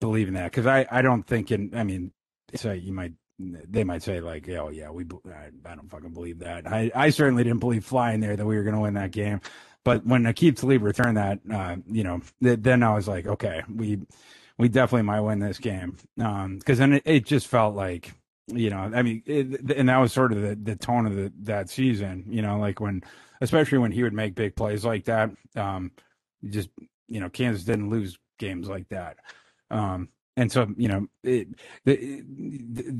believing 0.01 0.33
that 0.35 0.51
because 0.51 0.65
I 0.65 0.85
I 0.89 1.01
don't 1.01 1.23
think 1.23 1.51
in 1.51 1.71
I 1.75 1.83
mean, 1.83 2.11
say 2.55 2.77
you 2.77 2.93
might 2.93 3.13
they 3.39 3.83
might 3.83 4.03
say 4.03 4.21
like, 4.21 4.47
oh 4.49 4.69
yeah, 4.69 4.89
we 4.89 5.05
I, 5.27 5.49
I 5.65 5.75
don't 5.75 5.89
fucking 5.89 6.13
believe 6.13 6.39
that. 6.39 6.67
I 6.67 6.91
I 6.95 7.09
certainly 7.09 7.43
didn't 7.43 7.59
believe 7.59 7.85
flying 7.85 8.19
there 8.21 8.35
that 8.35 8.45
we 8.45 8.55
were 8.55 8.63
going 8.63 8.75
to 8.75 8.81
win 8.81 8.93
that 8.95 9.11
game. 9.11 9.41
But 9.83 10.05
when 10.05 10.23
Aqib 10.23 10.57
Talib 10.59 10.81
returned 10.81 11.17
that, 11.17 11.39
uh, 11.51 11.75
you 11.85 12.03
know, 12.03 12.21
th- 12.41 12.59
then 12.61 12.81
I 12.81 12.93
was 12.95 13.07
like, 13.07 13.27
okay, 13.27 13.61
we 13.73 13.99
we 14.57 14.69
definitely 14.69 15.03
might 15.03 15.21
win 15.21 15.39
this 15.39 15.59
game. 15.59 15.97
Um, 16.19 16.57
because 16.57 16.79
then 16.79 16.93
it, 16.93 17.03
it 17.05 17.25
just 17.25 17.47
felt 17.47 17.75
like 17.75 18.11
you 18.47 18.69
know, 18.69 18.91
I 18.93 19.01
mean, 19.01 19.23
it, 19.25 19.71
and 19.71 19.89
that 19.89 19.97
was 19.97 20.13
sort 20.13 20.31
of 20.31 20.41
the, 20.41 20.55
the 20.55 20.75
tone 20.75 21.05
of 21.05 21.15
the, 21.15 21.33
that 21.41 21.69
season, 21.69 22.25
you 22.27 22.41
know, 22.41 22.59
like 22.59 22.79
when, 22.79 23.03
especially 23.41 23.79
when 23.79 23.91
he 23.91 24.03
would 24.03 24.13
make 24.13 24.35
big 24.35 24.55
plays 24.55 24.85
like 24.85 25.05
that. 25.05 25.31
Um, 25.55 25.91
just, 26.47 26.69
you 27.07 27.19
know, 27.19 27.29
Kansas 27.29 27.63
didn't 27.63 27.89
lose 27.89 28.17
games 28.37 28.67
like 28.67 28.87
that. 28.89 29.17
Um, 29.71 30.09
and 30.37 30.51
so, 30.51 30.67
you 30.75 30.89
know, 30.89 31.07
it, 31.23 31.47
it, 31.85 32.23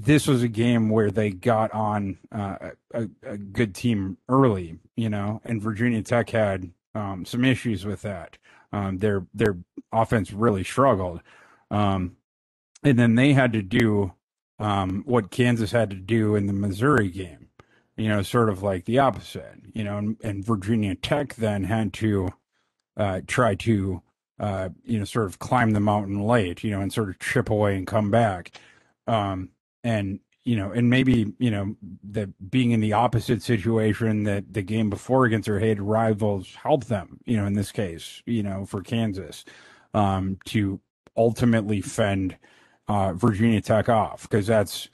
this 0.04 0.26
was 0.26 0.42
a 0.42 0.48
game 0.48 0.90
where 0.90 1.12
they 1.12 1.32
got 1.32 1.72
on 1.72 2.18
uh, 2.32 2.72
a, 2.94 3.10
a 3.24 3.38
good 3.38 3.76
team 3.76 4.18
early, 4.30 4.80
you 4.96 5.10
know, 5.10 5.42
and 5.44 5.62
Virginia 5.62 6.02
Tech 6.02 6.30
had 6.30 6.72
um, 6.94 7.26
some 7.26 7.44
issues 7.44 7.86
with 7.86 8.02
that. 8.04 8.38
Um, 8.72 8.98
their 8.98 9.26
their 9.34 9.58
offense 9.92 10.34
really 10.34 10.64
struggled, 10.64 11.22
um, 11.72 12.18
and 12.84 12.98
then 12.98 13.16
they 13.16 13.34
had 13.34 13.54
to 13.54 13.62
do 13.62 14.14
um, 14.60 15.04
what 15.06 15.32
Kansas 15.32 15.72
had 15.72 15.90
to 15.92 15.96
do 15.96 16.36
in 16.36 16.48
the 16.48 16.54
Missouri 16.54 17.10
game. 17.10 17.50
You 17.96 18.10
know, 18.10 18.22
sort 18.22 18.50
of 18.50 18.64
like 18.64 18.86
the 18.86 19.00
opposite. 19.00 19.62
You 19.74 19.84
know, 19.84 19.98
and, 19.98 20.18
and 20.24 20.46
Virginia 20.46 20.96
Tech 20.96 21.36
then 21.36 21.66
had 21.66 21.94
to 21.94 22.34
uh, 22.98 23.22
try 23.28 23.56
to 23.56 24.02
uh, 24.40 24.70
you 24.84 25.00
know 25.00 25.06
sort 25.06 25.26
of 25.26 25.40
climb 25.40 25.72
the 25.72 25.80
mountain 25.80 26.22
late. 26.22 26.64
You 26.64 26.72
know, 26.72 26.82
and 26.82 26.92
sort 26.92 27.10
of 27.10 27.20
chip 27.20 27.50
away 27.50 27.76
and 27.78 27.88
come 27.88 28.12
back. 28.12 28.60
Um, 29.08 29.50
and 29.84 30.20
you 30.46 30.56
know, 30.56 30.72
and 30.72 30.90
maybe 30.90 31.34
you 31.40 31.52
know 31.52 31.76
that 32.12 32.52
being 32.52 32.72
in 32.72 32.80
the 32.80 32.94
opposite 32.94 33.42
situation 33.42 34.24
that 34.24 34.54
the 34.54 34.62
game 34.62 34.90
before 34.90 35.26
against 35.26 35.48
their 35.48 35.60
hated 35.60 35.82
rivals 35.82 36.54
helped 36.56 36.88
them. 36.88 37.20
You 37.26 37.38
know, 37.38 37.46
in 37.46 37.54
this 37.54 37.72
case, 37.72 38.22
you 38.26 38.44
know, 38.44 38.66
for 38.66 38.82
Kansas, 38.82 39.44
um, 39.94 40.38
to 40.46 40.80
ultimately 41.18 41.82
fend 41.82 42.38
uh, 42.88 43.14
Virginia 43.14 43.62
Tech 43.62 43.90
off 43.90 44.24
because 44.24 44.46
that's 44.46 44.90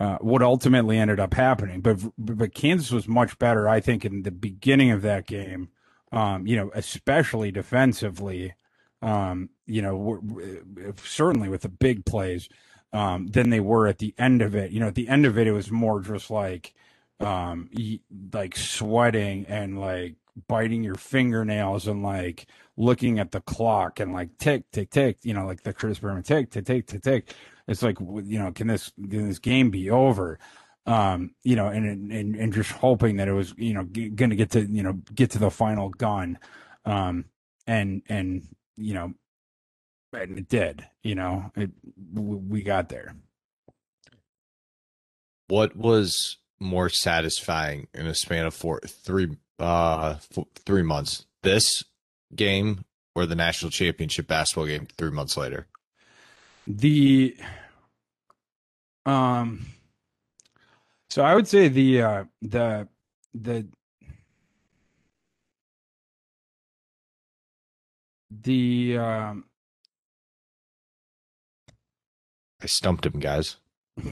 uh, 0.00 0.18
what 0.18 0.42
ultimately 0.42 0.98
ended 0.98 1.20
up 1.20 1.34
happening. 1.34 1.80
But 1.80 1.98
but 2.18 2.54
Kansas 2.54 2.90
was 2.90 3.06
much 3.06 3.38
better, 3.38 3.68
I 3.68 3.78
think, 3.80 4.04
in 4.04 4.24
the 4.24 4.32
beginning 4.32 4.90
of 4.90 5.02
that 5.02 5.26
game. 5.26 5.68
Um, 6.10 6.46
you 6.46 6.56
know, 6.56 6.70
especially 6.74 7.52
defensively. 7.52 8.54
Um, 9.02 9.50
you 9.66 9.82
know, 9.82 10.22
certainly 11.02 11.48
with 11.48 11.62
the 11.62 11.68
big 11.68 12.06
plays 12.06 12.48
um, 12.92 13.26
than 13.26 13.50
they 13.50 13.58
were 13.58 13.88
at 13.88 13.98
the 13.98 14.14
end 14.16 14.42
of 14.42 14.54
it. 14.54 14.70
You 14.70 14.78
know, 14.78 14.86
at 14.86 14.94
the 14.94 15.08
end 15.08 15.26
of 15.26 15.36
it, 15.38 15.48
it 15.48 15.52
was 15.52 15.70
more 15.72 16.00
just 16.00 16.30
like, 16.30 16.72
um, 17.18 17.68
like 18.32 18.56
sweating 18.56 19.44
and 19.48 19.80
like 19.80 20.14
biting 20.46 20.84
your 20.84 20.94
fingernails 20.94 21.88
and 21.88 22.02
like 22.02 22.46
looking 22.76 23.18
at 23.18 23.32
the 23.32 23.40
clock 23.40 23.98
and 23.98 24.12
like 24.12 24.38
tick, 24.38 24.70
tick, 24.70 24.90
tick, 24.90 25.18
you 25.22 25.34
know, 25.34 25.46
like 25.46 25.62
the 25.62 25.72
Chris 25.72 25.98
Berman 25.98 26.22
tick, 26.22 26.50
tick, 26.50 26.64
tick, 26.64 26.86
tick, 26.86 27.02
tick. 27.02 27.34
It's 27.66 27.82
like, 27.82 27.98
you 28.00 28.38
know, 28.38 28.52
can 28.52 28.68
this, 28.68 28.92
can 28.96 29.28
this 29.28 29.38
game 29.38 29.70
be 29.70 29.90
over? 29.90 30.38
Um, 30.86 31.34
you 31.42 31.56
know, 31.56 31.68
and, 31.68 32.12
and, 32.12 32.34
and 32.34 32.52
just 32.52 32.72
hoping 32.72 33.16
that 33.16 33.28
it 33.28 33.32
was, 33.32 33.54
you 33.56 33.74
know, 33.74 33.84
g- 33.84 34.08
going 34.08 34.30
to 34.30 34.36
get 34.36 34.50
to, 34.52 34.62
you 34.62 34.82
know, 34.82 34.94
get 35.14 35.30
to 35.32 35.38
the 35.38 35.50
final 35.50 35.88
gun. 35.90 36.38
Um, 36.84 37.26
and, 37.66 38.02
and, 38.08 38.48
you 38.82 38.94
know, 38.94 39.14
and 40.12 40.38
it 40.38 40.48
did. 40.48 40.84
You 41.02 41.14
know, 41.14 41.50
it 41.56 41.70
we 42.12 42.62
got 42.62 42.88
there. 42.88 43.14
What 45.48 45.76
was 45.76 46.38
more 46.60 46.88
satisfying 46.88 47.88
in 47.94 48.06
a 48.06 48.14
span 48.14 48.46
of 48.46 48.54
four, 48.54 48.80
three, 48.80 49.36
uh, 49.58 50.14
four, 50.14 50.46
three 50.64 50.82
months? 50.82 51.26
This 51.42 51.84
game 52.34 52.84
or 53.14 53.26
the 53.26 53.34
national 53.34 53.70
championship 53.70 54.26
basketball 54.26 54.66
game 54.66 54.86
three 54.96 55.10
months 55.10 55.36
later? 55.36 55.66
The, 56.66 57.36
um, 59.04 59.66
so 61.10 61.22
I 61.22 61.34
would 61.34 61.48
say 61.48 61.68
the 61.68 62.02
uh, 62.02 62.24
the 62.40 62.88
the 63.34 63.66
the 68.42 68.96
um 68.98 69.44
I 72.62 72.66
stumped 72.66 73.04
him, 73.06 73.18
guys. 73.18 73.56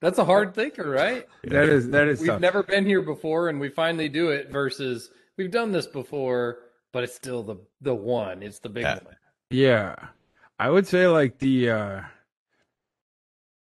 That's 0.00 0.18
a 0.18 0.24
hard 0.24 0.54
thinker, 0.54 0.88
right? 0.88 1.26
That 1.44 1.68
is 1.68 1.88
that 1.90 2.08
is. 2.08 2.20
We've 2.20 2.28
tough. 2.30 2.40
never 2.40 2.62
been 2.62 2.86
here 2.86 3.02
before, 3.02 3.48
and 3.48 3.60
we 3.60 3.68
finally 3.68 4.08
do 4.08 4.30
it. 4.30 4.50
Versus 4.50 5.10
we've 5.36 5.50
done 5.50 5.72
this 5.72 5.86
before, 5.86 6.58
but 6.92 7.04
it's 7.04 7.14
still 7.14 7.42
the 7.42 7.56
the 7.80 7.94
one. 7.94 8.42
It's 8.42 8.58
the 8.60 8.68
big 8.68 8.82
Yeah. 8.84 8.98
one. 9.02 9.16
Yeah, 9.50 9.94
I 10.58 10.70
would 10.70 10.86
say 10.86 11.06
like 11.06 11.38
the 11.38 11.70
uh 11.70 12.00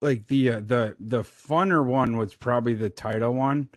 like 0.03 0.27
the 0.29 0.51
uh, 0.51 0.61
the 0.67 0.97
the 0.99 1.23
funner 1.23 1.85
one 1.85 2.17
was 2.17 2.35
probably 2.35 2.75
the 2.75 2.91
title 2.91 3.35
one. 3.35 3.69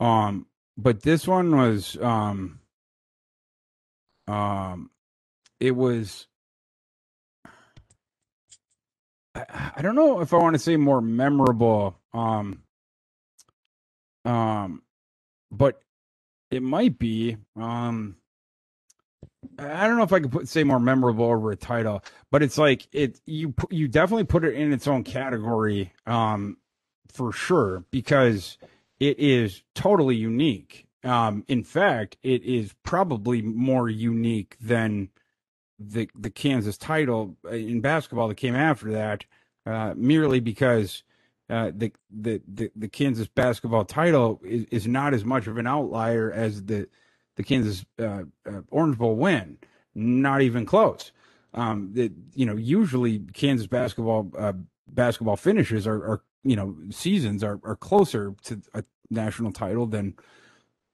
Um 0.00 0.46
but 0.78 1.02
this 1.02 1.26
one 1.26 1.56
was 1.56 1.96
um 1.98 2.60
um 4.28 4.90
it 5.60 5.72
was 5.72 6.26
I, 9.34 9.72
I 9.76 9.82
don't 9.82 9.94
know 9.94 10.20
if 10.20 10.32
I 10.32 10.38
want 10.38 10.54
to 10.54 10.58
say 10.58 10.76
more 10.76 11.00
memorable 11.00 11.98
um 12.12 12.62
um 14.24 14.82
but 15.50 15.80
it 16.50 16.62
might 16.62 16.98
be 16.98 17.36
um 17.56 18.16
I 19.58 19.86
don't 19.86 19.96
know 19.96 20.02
if 20.02 20.12
I 20.12 20.20
could 20.20 20.32
put 20.32 20.48
say 20.48 20.64
more 20.64 20.80
memorable 20.80 21.24
over 21.26 21.50
a 21.50 21.56
title, 21.56 22.02
but 22.30 22.42
it's 22.42 22.58
like 22.58 22.86
it 22.92 23.20
you 23.26 23.54
you 23.70 23.88
definitely 23.88 24.24
put 24.24 24.44
it 24.44 24.54
in 24.54 24.72
its 24.72 24.86
own 24.86 25.04
category, 25.04 25.92
um, 26.06 26.58
for 27.12 27.32
sure 27.32 27.84
because 27.90 28.58
it 29.00 29.18
is 29.18 29.62
totally 29.74 30.16
unique. 30.16 30.85
Um, 31.06 31.44
in 31.46 31.62
fact, 31.62 32.16
it 32.22 32.42
is 32.42 32.74
probably 32.82 33.40
more 33.40 33.88
unique 33.88 34.56
than 34.60 35.10
the 35.78 36.10
the 36.18 36.30
Kansas 36.30 36.76
title 36.76 37.36
uh, 37.44 37.50
in 37.50 37.80
basketball 37.80 38.28
that 38.28 38.36
came 38.36 38.56
after 38.56 38.90
that, 38.92 39.24
uh, 39.64 39.94
merely 39.96 40.40
because 40.40 41.04
uh, 41.48 41.70
the, 41.74 41.92
the 42.10 42.42
the 42.48 42.70
the 42.74 42.88
Kansas 42.88 43.28
basketball 43.28 43.84
title 43.84 44.40
is, 44.44 44.64
is 44.70 44.88
not 44.88 45.14
as 45.14 45.24
much 45.24 45.46
of 45.46 45.58
an 45.58 45.66
outlier 45.66 46.32
as 46.32 46.64
the 46.64 46.88
the 47.36 47.44
Kansas 47.44 47.84
uh, 48.00 48.24
uh, 48.44 48.62
Orange 48.70 48.98
Bowl 48.98 49.14
win. 49.14 49.58
Not 49.94 50.42
even 50.42 50.66
close. 50.66 51.12
Um, 51.54 51.92
that 51.94 52.12
you 52.34 52.44
know, 52.44 52.56
usually 52.56 53.20
Kansas 53.32 53.66
basketball 53.66 54.30
uh, 54.36 54.54
basketball 54.88 55.36
finishes 55.36 55.86
are, 55.86 56.04
are 56.04 56.22
you 56.42 56.56
know 56.56 56.76
seasons 56.90 57.44
are, 57.44 57.60
are 57.62 57.76
closer 57.76 58.34
to 58.44 58.60
a 58.74 58.82
national 59.10 59.52
title 59.52 59.86
than, 59.86 60.14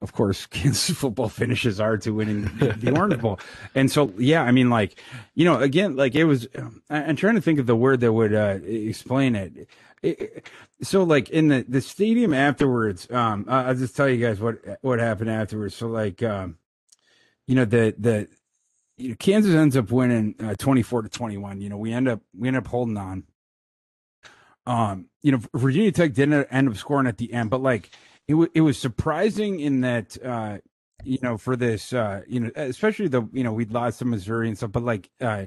of 0.03 0.13
course, 0.13 0.45
Kansas 0.51 0.95
football 0.97 1.29
finishes 1.31 1.81
are 1.81 1.97
to 1.99 2.11
winning 2.13 2.43
the 2.59 2.93
Orange 2.95 3.21
Bowl. 3.21 3.41
And 3.75 3.91
so, 3.91 4.13
yeah, 4.19 4.43
I 4.43 4.51
mean, 4.51 4.69
like, 4.69 5.01
you 5.35 5.45
know, 5.47 5.59
again, 5.61 5.97
like 5.97 6.15
it 6.15 6.25
was. 6.25 6.47
I- 6.91 7.05
I'm 7.05 7.17
trying 7.17 7.37
to 7.37 7.41
think 7.41 7.59
of 7.59 7.67
the 7.67 7.77
word 7.77 8.01
that 8.01 8.13
would 8.13 8.35
uh, 8.35 8.59
explain 8.65 9.35
it. 9.37 9.57
It- 10.03 10.21
it- 10.21 10.47
so 10.83 11.05
like 11.05 11.31
in 11.31 11.47
the 11.47 11.65
the 11.69 11.81
stadium 11.81 12.35
afterwards 12.35 13.09
um 13.13 13.45
I- 13.49 13.67
i'll 13.67 13.75
just 13.77 13.95
tell 13.95 14.09
you 14.09 14.17
guys 14.21 14.41
what 14.41 14.57
what 14.81 14.99
happened 14.99 15.31
afterwards 15.31 15.77
so 15.77 15.87
like 15.87 16.25
um 16.25 16.59
you 17.47 17.55
know 17.55 17.65
the 17.65 17.95
the 17.97 18.27
you 18.97 19.11
know, 19.11 19.15
kansas 19.21 19.55
ends 19.55 19.77
up 19.77 19.93
winning 19.93 20.35
uh, 20.43 20.57
24 20.59 21.03
to 21.03 21.09
21 21.09 21.61
you 21.61 21.69
know 21.69 21.77
we 21.77 21.93
end 21.93 22.09
up 22.09 22.21
we 22.37 22.49
end 22.49 22.57
up 22.57 22.67
holding 22.67 22.97
on 22.97 23.23
um 24.67 25.07
you 25.23 25.31
know 25.31 25.41
virginia 25.55 25.93
tech 25.93 26.15
didn't 26.15 26.47
end 26.51 26.69
up 26.69 26.77
scoring 26.77 27.07
at 27.07 27.19
the 27.19 27.33
end 27.33 27.49
but 27.49 27.63
like 27.63 27.91
it, 28.29 28.33
w- 28.33 28.51
it 28.55 28.61
was 28.63 28.79
surprising 28.79 29.61
in 29.61 29.81
that 29.83 30.17
uh 30.25 30.59
you 31.05 31.19
know 31.23 31.37
for 31.37 31.57
this 31.57 31.93
uh 31.93 32.23
you 32.27 32.41
know 32.41 32.51
especially 32.57 33.09
the 33.09 33.23
you 33.33 33.43
know 33.45 33.53
we'd 33.53 33.73
lost 33.73 33.99
to 33.99 34.05
missouri 34.05 34.49
and 34.49 34.57
stuff 34.57 34.73
but 34.73 34.85
like 34.85 35.11
uh 35.21 35.47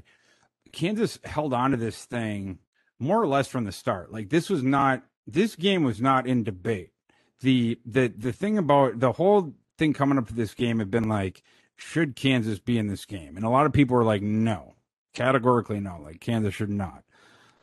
kansas 0.71 1.19
held 1.23 1.53
on 1.53 1.71
to 1.71 1.77
this 1.77 2.05
thing 2.05 2.59
more 2.99 3.21
or 3.21 3.27
less 3.27 3.47
from 3.47 3.65
the 3.65 3.71
start. 3.71 4.11
Like 4.11 4.29
this 4.29 4.49
was 4.49 4.63
not 4.63 5.03
this 5.27 5.55
game 5.55 5.83
was 5.83 6.01
not 6.01 6.27
in 6.27 6.43
debate. 6.43 6.91
The 7.41 7.79
the 7.85 8.07
the 8.07 8.33
thing 8.33 8.57
about 8.57 8.99
the 8.99 9.13
whole 9.13 9.53
thing 9.77 9.93
coming 9.93 10.17
up 10.17 10.27
to 10.27 10.33
this 10.33 10.53
game 10.53 10.79
had 10.79 10.91
been 10.91 11.09
like, 11.09 11.41
should 11.75 12.15
Kansas 12.15 12.59
be 12.59 12.77
in 12.77 12.87
this 12.87 13.05
game? 13.05 13.35
And 13.35 13.45
a 13.45 13.49
lot 13.49 13.65
of 13.65 13.73
people 13.73 13.95
were 13.95 14.03
like, 14.03 14.21
no, 14.21 14.75
categorically 15.13 15.79
no. 15.79 15.99
Like 16.01 16.19
Kansas 16.21 16.53
should 16.53 16.69
not. 16.69 17.03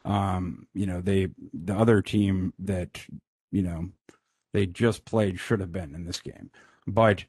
Um, 0.04 0.66
you 0.74 0.86
know, 0.86 1.00
they 1.00 1.28
the 1.52 1.74
other 1.74 2.02
team 2.02 2.52
that 2.58 3.00
you 3.50 3.62
know 3.62 3.90
they 4.52 4.66
just 4.66 5.04
played 5.04 5.38
should 5.38 5.60
have 5.60 5.72
been 5.72 5.94
in 5.94 6.04
this 6.04 6.20
game, 6.20 6.50
but 6.86 7.24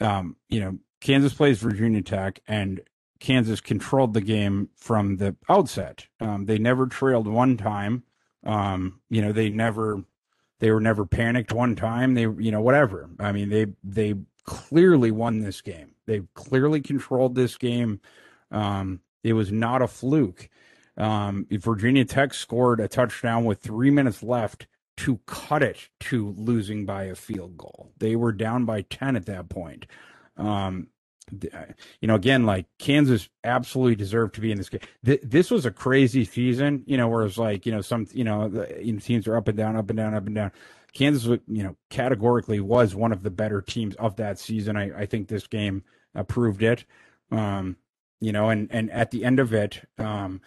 um, 0.00 0.36
you 0.48 0.60
know, 0.60 0.78
Kansas 1.00 1.34
plays 1.34 1.58
Virginia 1.58 2.02
Tech 2.02 2.40
and 2.48 2.80
Kansas 3.20 3.60
controlled 3.60 4.14
the 4.14 4.20
game 4.20 4.68
from 4.76 5.16
the 5.16 5.36
outset. 5.48 6.06
Um, 6.20 6.46
they 6.46 6.58
never 6.58 6.86
trailed 6.86 7.26
one 7.26 7.56
time. 7.56 8.04
Um, 8.44 9.00
you 9.10 9.22
know, 9.22 9.32
they 9.32 9.50
never, 9.50 10.04
they 10.60 10.70
were 10.70 10.80
never 10.80 11.04
panicked 11.04 11.52
one 11.52 11.74
time. 11.74 12.14
They, 12.14 12.22
you 12.22 12.50
know, 12.50 12.60
whatever. 12.60 13.08
I 13.18 13.32
mean, 13.32 13.48
they, 13.48 13.66
they 13.82 14.14
clearly 14.44 15.10
won 15.10 15.40
this 15.40 15.60
game. 15.60 15.94
They 16.06 16.22
clearly 16.34 16.80
controlled 16.80 17.34
this 17.34 17.56
game. 17.56 18.00
Um, 18.50 19.00
it 19.22 19.32
was 19.32 19.52
not 19.52 19.82
a 19.82 19.88
fluke. 19.88 20.48
Um, 20.96 21.46
Virginia 21.50 22.04
Tech 22.04 22.34
scored 22.34 22.80
a 22.80 22.88
touchdown 22.88 23.44
with 23.44 23.60
three 23.60 23.90
minutes 23.90 24.22
left 24.22 24.66
to 24.98 25.20
cut 25.26 25.62
it 25.62 25.88
to 26.00 26.34
losing 26.36 26.84
by 26.84 27.04
a 27.04 27.14
field 27.14 27.56
goal. 27.56 27.92
They 27.98 28.16
were 28.16 28.32
down 28.32 28.64
by 28.64 28.82
10 28.82 29.14
at 29.14 29.26
that 29.26 29.48
point. 29.48 29.86
Um, 30.36 30.88
you 32.00 32.08
know, 32.08 32.14
again, 32.14 32.46
like 32.46 32.66
Kansas 32.78 33.28
absolutely 33.44 33.94
deserved 33.94 34.34
to 34.34 34.40
be 34.40 34.50
in 34.50 34.58
this 34.58 34.68
game. 34.68 34.80
Th- 35.04 35.20
this 35.22 35.50
was 35.50 35.66
a 35.66 35.70
crazy 35.70 36.24
season, 36.24 36.82
you 36.86 36.96
know, 36.96 37.06
where 37.06 37.28
like, 37.36 37.64
you 37.64 37.72
know, 37.72 37.80
some, 37.80 38.06
you 38.12 38.24
know, 38.24 38.48
the 38.48 38.78
you 38.82 38.92
know, 38.94 38.98
teams 38.98 39.28
are 39.28 39.36
up 39.36 39.46
and 39.46 39.56
down, 39.56 39.76
up 39.76 39.88
and 39.90 39.96
down, 39.96 40.14
up 40.14 40.26
and 40.26 40.34
down. 40.34 40.52
Kansas, 40.94 41.26
you 41.46 41.62
know, 41.62 41.76
categorically 41.90 42.60
was 42.60 42.94
one 42.94 43.12
of 43.12 43.22
the 43.22 43.30
better 43.30 43.60
teams 43.60 43.94
of 43.96 44.16
that 44.16 44.38
season. 44.38 44.76
I, 44.76 45.02
I 45.02 45.06
think 45.06 45.28
this 45.28 45.46
game 45.46 45.84
uh, 46.14 46.24
proved 46.24 46.62
it. 46.62 46.84
Um, 47.30 47.76
you 48.20 48.32
know, 48.32 48.48
and 48.48 48.68
and 48.72 48.90
at 48.90 49.10
the 49.10 49.24
end 49.24 49.38
of 49.38 49.52
it, 49.52 49.82
um, 49.98 50.40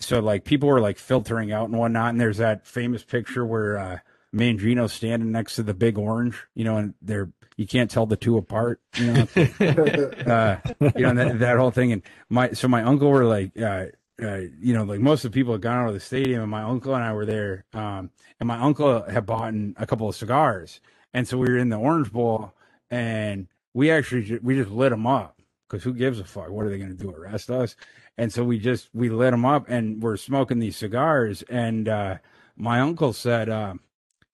so 0.00 0.20
like 0.20 0.44
people 0.44 0.68
were 0.68 0.80
like 0.80 0.98
filtering 0.98 1.52
out 1.52 1.68
and 1.68 1.78
whatnot, 1.78 2.10
and 2.10 2.20
there's 2.20 2.38
that 2.38 2.66
famous 2.66 3.02
picture 3.02 3.44
where 3.44 3.78
uh, 3.78 3.98
Mangino's 4.34 4.92
standing 4.92 5.32
next 5.32 5.56
to 5.56 5.62
the 5.62 5.74
big 5.74 5.98
orange, 5.98 6.42
you 6.54 6.64
know, 6.64 6.76
and 6.76 6.94
they're 7.02 7.30
you 7.58 7.66
can't 7.66 7.90
tell 7.90 8.06
the 8.06 8.16
two 8.16 8.38
apart, 8.38 8.80
you 8.96 9.12
know 9.12 9.22
uh, 9.36 10.56
you 10.94 11.02
know, 11.02 11.14
that, 11.14 11.36
that 11.40 11.56
whole 11.58 11.72
thing. 11.72 11.92
And 11.92 12.02
my, 12.30 12.52
so 12.52 12.68
my 12.68 12.84
uncle 12.84 13.10
were 13.10 13.24
like, 13.24 13.60
uh, 13.60 13.86
uh, 14.22 14.42
you 14.60 14.72
know, 14.74 14.84
like 14.84 15.00
most 15.00 15.24
of 15.24 15.32
the 15.32 15.34
people 15.34 15.54
had 15.54 15.62
gone 15.62 15.82
out 15.82 15.88
of 15.88 15.94
the 15.94 16.00
stadium, 16.00 16.42
and 16.42 16.50
my 16.50 16.62
uncle 16.62 16.94
and 16.94 17.02
I 17.02 17.12
were 17.12 17.26
there. 17.26 17.64
Um, 17.74 18.10
and 18.40 18.46
my 18.46 18.58
uncle 18.58 19.02
had 19.02 19.26
bought 19.26 19.52
a 19.76 19.86
couple 19.86 20.08
of 20.08 20.14
cigars, 20.14 20.80
and 21.12 21.26
so 21.26 21.36
we 21.36 21.48
were 21.48 21.58
in 21.58 21.68
the 21.68 21.76
Orange 21.76 22.12
Bowl, 22.12 22.52
and 22.90 23.48
we 23.74 23.90
actually 23.90 24.38
we 24.42 24.54
just 24.54 24.70
lit 24.70 24.90
them 24.90 25.06
up 25.06 25.40
because 25.68 25.82
who 25.82 25.94
gives 25.94 26.20
a 26.20 26.24
fuck? 26.24 26.50
What 26.50 26.66
are 26.66 26.70
they 26.70 26.78
going 26.78 26.96
to 26.96 27.02
do? 27.02 27.10
Arrest 27.10 27.50
us? 27.50 27.76
And 28.18 28.32
so 28.32 28.42
we 28.44 28.58
just 28.58 28.88
we 28.92 29.08
lit 29.08 29.30
them 29.30 29.44
up, 29.44 29.66
and 29.68 30.02
we're 30.02 30.16
smoking 30.16 30.58
these 30.58 30.76
cigars. 30.76 31.42
And 31.42 31.88
uh, 31.88 32.18
my 32.56 32.80
uncle 32.80 33.12
said, 33.12 33.48
uh, 33.48 33.74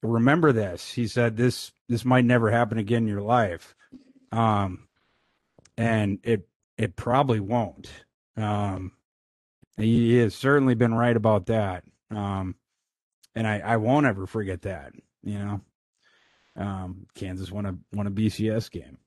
"Remember 0.03 0.53
this." 0.53 0.93
He 0.93 1.07
said, 1.07 1.37
"This 1.37 1.71
this 1.89 2.05
might 2.05 2.25
never 2.25 2.51
happen 2.51 2.79
again 2.79 3.03
in 3.03 3.09
your 3.09 3.21
life," 3.21 3.75
um, 4.33 4.89
and 5.77 6.19
it 6.23 6.49
it 6.79 6.97
probably 6.97 7.41
won't. 7.41 7.91
Um, 8.39 8.93
he 9.77 10.17
has 10.17 10.35
certainly 10.35 10.75
been 10.75 10.95
right 10.95 11.17
about 11.17 11.47
that. 11.47 11.85
Um, 12.11 12.55
and 13.35 13.47
I, 13.47 13.59
I 13.59 13.77
won't 13.77 14.07
ever 14.07 14.27
forget 14.27 14.63
that. 14.63 14.93
You 15.23 15.39
know, 15.39 15.61
um, 16.57 17.07
Kansas 17.15 17.51
won 17.51 17.67
a 17.67 17.77
won 17.93 18.07
a 18.07 18.11
BCS 18.11 18.71
game. 18.71 18.99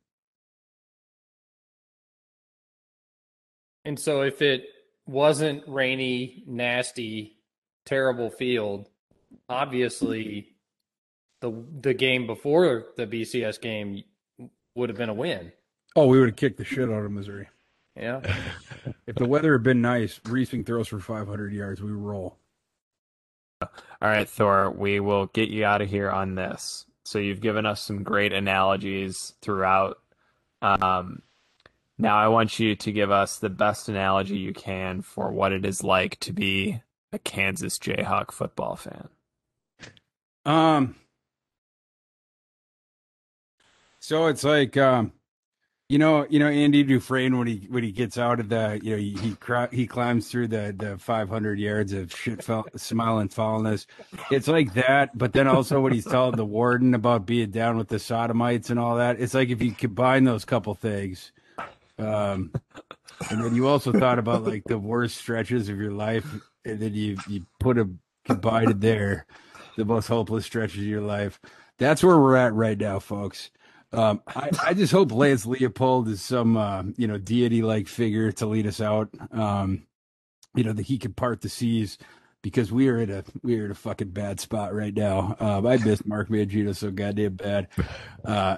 And 3.87 3.97
so 3.97 4.21
if 4.21 4.41
it 4.41 4.65
wasn't 5.05 5.63
rainy, 5.65 6.43
nasty, 6.45 7.37
terrible 7.85 8.29
field, 8.29 8.89
obviously 9.47 10.57
the 11.39 11.65
the 11.79 11.93
game 11.93 12.27
before 12.27 12.87
the 12.97 13.07
BCS 13.07 13.61
game 13.61 14.03
would 14.75 14.89
have 14.89 14.97
been 14.97 15.07
a 15.07 15.13
win. 15.13 15.53
Oh, 15.95 16.07
we 16.07 16.19
would 16.19 16.27
have 16.29 16.35
kicked 16.35 16.57
the 16.57 16.65
shit 16.65 16.89
out 16.89 17.05
of 17.05 17.11
Missouri. 17.11 17.47
Yeah. 17.95 18.21
If 19.05 19.15
the 19.15 19.25
weather 19.25 19.53
had 19.53 19.63
been 19.63 19.81
nice, 19.81 20.19
Reesing 20.19 20.65
throws 20.65 20.89
for 20.89 20.99
500 20.99 21.53
yards, 21.53 21.81
we 21.81 21.91
roll. 21.91 22.37
All 23.61 23.69
right, 24.01 24.27
Thor, 24.27 24.69
we 24.69 24.99
will 24.99 25.27
get 25.27 25.49
you 25.49 25.63
out 25.63 25.81
of 25.81 25.89
here 25.89 26.09
on 26.09 26.35
this. 26.35 26.85
So 27.05 27.19
you've 27.19 27.41
given 27.41 27.65
us 27.65 27.81
some 27.81 28.03
great 28.03 28.33
analogies 28.33 29.33
throughout. 29.41 29.97
Um, 30.61 31.21
now 31.97 32.17
I 32.17 32.27
want 32.27 32.59
you 32.59 32.75
to 32.75 32.91
give 32.91 33.11
us 33.11 33.39
the 33.39 33.49
best 33.49 33.89
analogy 33.89 34.37
you 34.37 34.53
can 34.53 35.01
for 35.01 35.31
what 35.31 35.51
it 35.51 35.65
is 35.65 35.83
like 35.83 36.19
to 36.21 36.33
be 36.33 36.81
a 37.11 37.19
Kansas 37.19 37.79
Jayhawk 37.79 38.31
football 38.31 38.75
fan. 38.75 39.09
Um. 40.45 40.95
So 43.99 44.27
it's 44.27 44.43
like, 44.45 44.77
um, 44.77 45.11
you 45.89 45.97
know, 45.97 46.25
you 46.29 46.39
know 46.39 46.47
Andy 46.47 46.83
Dufresne 46.83 47.37
when 47.37 47.47
he 47.47 47.67
when 47.69 47.83
he 47.83 47.91
gets 47.91 48.17
out 48.17 48.39
of 48.39 48.49
the, 48.49 48.79
you 48.83 48.91
know, 48.91 48.97
he 48.97 49.11
he, 49.15 49.77
he 49.77 49.87
climbs 49.87 50.29
through 50.29 50.49
the 50.49 50.73
the 50.77 50.97
500 50.97 51.59
yards 51.59 51.93
of 51.93 52.13
shit 52.13 52.43
fell, 52.43 52.67
smiling 52.75 53.29
foulness. 53.29 53.87
It's 54.31 54.47
like 54.47 54.73
that, 54.75 55.17
but 55.17 55.33
then 55.33 55.47
also 55.47 55.81
what 55.81 55.93
he's 55.93 56.05
telling 56.05 56.35
the 56.35 56.45
warden 56.45 56.93
about 56.93 57.25
being 57.25 57.51
down 57.51 57.77
with 57.77 57.87
the 57.89 57.99
sodomites 57.99 58.69
and 58.69 58.79
all 58.79 58.97
that. 58.97 59.19
It's 59.19 59.33
like 59.33 59.49
if 59.49 59.61
you 59.61 59.71
combine 59.73 60.25
those 60.25 60.45
couple 60.45 60.73
things, 60.75 61.31
um, 61.97 62.51
and 63.29 63.43
then 63.43 63.55
you 63.55 63.67
also 63.67 63.91
thought 63.91 64.19
about 64.19 64.43
like 64.43 64.63
the 64.65 64.77
worst 64.77 65.17
stretches 65.17 65.69
of 65.69 65.77
your 65.77 65.91
life, 65.91 66.25
and 66.65 66.79
then 66.79 66.93
you 66.93 67.17
you 67.27 67.45
put 67.59 67.77
a 67.77 67.89
combined 68.25 68.81
there, 68.81 69.25
the 69.75 69.85
most 69.85 70.07
hopeless 70.07 70.45
stretches 70.45 70.79
of 70.79 70.87
your 70.87 71.01
life. 71.01 71.39
That's 71.77 72.03
where 72.03 72.17
we're 72.17 72.35
at 72.35 72.53
right 72.53 72.77
now, 72.77 72.99
folks. 72.99 73.51
Um, 73.93 74.21
I, 74.27 74.49
I 74.65 74.73
just 74.73 74.91
hope 74.91 75.11
Lance 75.11 75.45
Leipold 75.45 76.09
is 76.09 76.21
some 76.21 76.57
uh, 76.57 76.83
you 76.97 77.07
know 77.07 77.17
deity 77.17 77.61
like 77.61 77.87
figure 77.87 78.31
to 78.33 78.45
lead 78.45 78.67
us 78.67 78.81
out. 78.81 79.09
Um, 79.31 79.87
you 80.55 80.63
know 80.63 80.73
that 80.73 80.85
he 80.85 80.97
could 80.97 81.15
part 81.15 81.41
the 81.41 81.49
seas 81.49 81.97
because 82.41 82.71
we 82.71 82.87
are 82.87 82.99
at 82.99 83.09
a 83.09 83.23
we 83.43 83.59
are 83.59 83.65
at 83.65 83.71
a 83.71 83.75
fucking 83.75 84.09
bad 84.09 84.39
spot 84.39 84.73
right 84.73 84.93
now. 84.93 85.35
Um, 85.39 85.65
I 85.65 85.77
miss 85.77 86.05
Mark 86.05 86.29
Mangino 86.29 86.75
so 86.75 86.91
goddamn 86.91 87.35
bad. 87.35 87.67
Uh, 88.25 88.57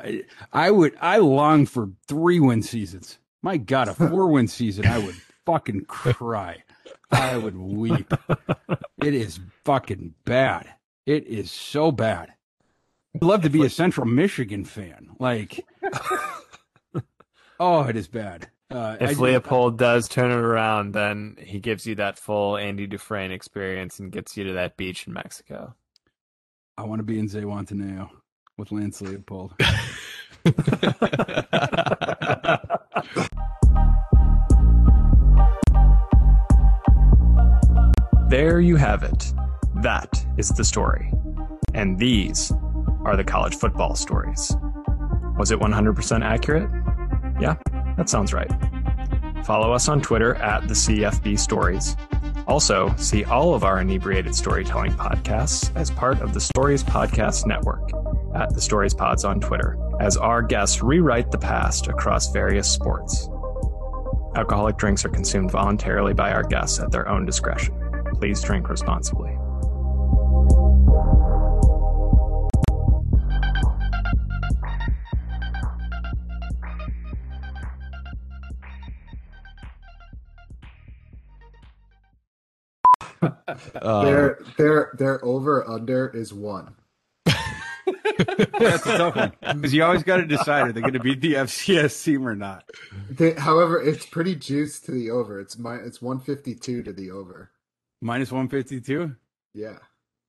I 0.52 0.72
would 0.72 0.96
I 1.00 1.18
long 1.18 1.66
for 1.66 1.90
three 2.08 2.40
win 2.40 2.64
seasons. 2.64 3.20
My 3.42 3.58
God, 3.58 3.88
a 3.88 3.94
four 3.94 4.28
win 4.28 4.48
season, 4.48 4.86
I 4.86 4.98
would 5.00 5.16
fucking 5.46 5.86
cry. 5.86 6.64
I 7.12 7.38
would 7.38 7.58
weep. 7.58 8.14
It 9.04 9.14
is 9.14 9.40
fucking 9.66 10.14
bad. 10.26 10.70
It 11.06 11.26
is 11.28 11.52
so 11.52 11.92
bad. 11.92 12.34
I'd 13.16 13.24
love 13.24 13.42
to 13.44 13.50
be 13.50 13.66
a 13.66 13.70
Central 13.70 14.06
Michigan 14.06 14.64
fan. 14.66 15.10
Like, 15.20 15.66
oh, 17.60 17.84
it 17.84 17.96
is 17.96 18.08
bad. 18.08 18.50
Uh, 18.72 18.98
I 19.00 19.04
If 19.06 19.10
just- 19.12 19.20
Leipold 19.22 19.78
does 19.78 20.08
turn 20.08 20.30
it 20.32 20.36
around, 20.38 20.92
then 20.94 21.36
he 21.40 21.60
gives 21.60 21.88
you 21.88 21.96
that 21.96 22.20
full 22.20 22.56
Andy 22.58 22.86
Dufresne 22.86 23.32
experience 23.32 24.00
and 24.00 24.12
gets 24.12 24.38
you 24.38 24.44
to 24.44 24.54
that 24.54 24.78
beach 24.78 25.08
in 25.08 25.14
Mexico. 25.14 25.74
I 26.78 26.84
want 26.84 27.00
to 27.00 27.04
be 27.04 27.18
in 27.18 27.28
Zihuatanejo 27.28 28.10
with 28.58 28.72
Lance 28.72 29.02
Leipold. 29.02 29.54
There 38.30 38.60
you 38.60 38.76
have 38.76 39.02
it. 39.02 39.34
That 39.78 40.24
is 40.38 40.50
the 40.50 40.64
story. 40.64 41.12
And 41.74 41.98
these 41.98 42.52
are 43.04 43.18
the 43.18 43.24
college 43.24 43.56
football 43.56 43.96
stories. 43.96 44.56
Was 45.40 45.50
it 45.50 45.60
100% 45.60 46.24
accurate? 46.24 46.70
Yeah, 47.42 47.56
that 47.98 48.08
sounds 48.08 48.32
right. 48.32 48.52
Follow 49.44 49.72
us 49.72 49.90
on 49.90 50.00
Twitter 50.00 50.36
at 50.36 50.68
the 50.68 50.76
CFB 50.76 51.40
Stories. 51.40 51.96
Also, 52.46 52.94
see 52.98 53.24
all 53.24 53.56
of 53.56 53.64
our 53.64 53.82
inebriated 53.82 54.36
storytelling 54.36 54.92
podcasts 54.92 55.76
as 55.76 55.90
part 55.90 56.22
of 56.22 56.36
the 56.36 56.40
Stories 56.40 56.84
Podcast 56.84 57.48
Network 57.48 57.90
at 58.36 58.54
the 58.54 58.62
Stories 58.62 58.94
Pods 58.94 59.26
on 59.26 59.40
Twitter, 59.40 59.76
as 60.00 60.18
our 60.18 60.44
guests 60.44 60.84
rewrite 60.84 61.32
the 61.32 61.38
past 61.40 61.88
across 61.88 62.32
various 62.32 62.70
sports. 62.70 63.28
Alcoholic 64.36 64.78
drinks 64.78 65.04
are 65.04 65.10
consumed 65.10 65.50
voluntarily 65.50 66.14
by 66.14 66.32
our 66.32 66.44
guests 66.44 66.80
at 66.80 66.92
their 66.92 67.10
own 67.10 67.26
discretion. 67.26 67.89
Please 68.20 68.42
drink 68.42 68.68
responsibly. 68.68 69.32
Uh, 83.82 84.04
their 84.04 84.40
their 84.58 84.92
their 84.98 85.26
over 85.26 85.68
under 85.68 86.08
is 86.10 86.34
one. 86.34 86.76
That's 87.26 88.86
a 88.86 88.98
tough 88.98 89.16
one 89.16 89.32
because 89.42 89.74
you 89.74 89.84
always 89.84 90.04
got 90.04 90.18
to 90.18 90.26
decide 90.26 90.68
are 90.68 90.72
they 90.72 90.82
going 90.82 90.94
to 90.94 91.00
beat 91.00 91.22
the 91.22 91.34
FCS 91.34 92.04
team 92.04 92.28
or 92.28 92.36
not. 92.36 92.70
They, 93.10 93.34
however, 93.34 93.82
it's 93.82 94.06
pretty 94.06 94.36
juiced 94.36 94.86
to 94.86 94.92
the 94.92 95.10
over. 95.10 95.40
It's 95.40 95.58
my 95.58 95.76
it's 95.76 96.02
one 96.02 96.20
fifty 96.20 96.54
two 96.56 96.84
to 96.84 96.94
the 96.94 97.12
over. 97.12 97.52
Minus 98.02 98.32
152? 98.32 99.16
Yeah. 99.54 99.78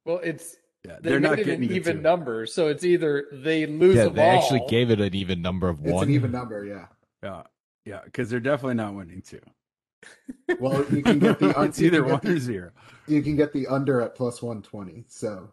Well, 0.04 0.20
it's 0.22 0.56
Yeah, 0.84 0.96
they 1.00 1.10
they're 1.10 1.20
made 1.20 1.28
not 1.28 1.38
it 1.38 1.44
getting 1.44 1.64
an 1.70 1.76
even 1.76 1.96
two. 1.96 2.02
number, 2.02 2.46
so 2.46 2.68
it's 2.68 2.84
either 2.84 3.26
they 3.32 3.66
lose 3.66 3.96
yeah, 3.96 4.04
a 4.04 4.10
they 4.10 4.16
ball. 4.22 4.38
actually 4.42 4.64
gave 4.68 4.90
it 4.90 5.00
an 5.00 5.14
even 5.14 5.40
number 5.42 5.68
of 5.68 5.80
It's 5.84 5.92
one. 5.92 6.04
an 6.08 6.14
even 6.14 6.32
number, 6.32 6.64
yeah. 6.64 6.86
Yeah, 7.22 7.42
yeah, 7.84 8.00
because 8.04 8.30
they're 8.30 8.40
definitely 8.40 8.74
not 8.74 8.94
winning 8.94 9.22
two. 9.22 9.40
Well, 10.58 10.84
you 10.90 11.02
can 11.02 11.18
get 11.20 11.38
the 11.38 11.50
it's 11.62 11.80
either 11.80 12.02
one 12.02 12.18
get 12.20 12.32
or 12.32 12.38
zero. 12.38 12.70
you 13.06 13.22
can 13.22 13.36
get 13.36 13.52
the 13.52 13.66
under 13.68 14.00
at 14.00 14.14
plus 14.16 14.42
one 14.42 14.62
twenty. 14.62 15.04
So 15.08 15.50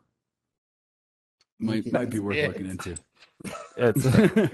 Might, 1.60 1.84
can- 1.84 1.92
might 1.92 2.10
be 2.10 2.20
worth 2.20 2.38
Yeah. 2.38 2.48
looking 2.48 2.70
into. 2.70 2.96
It's 3.78 4.06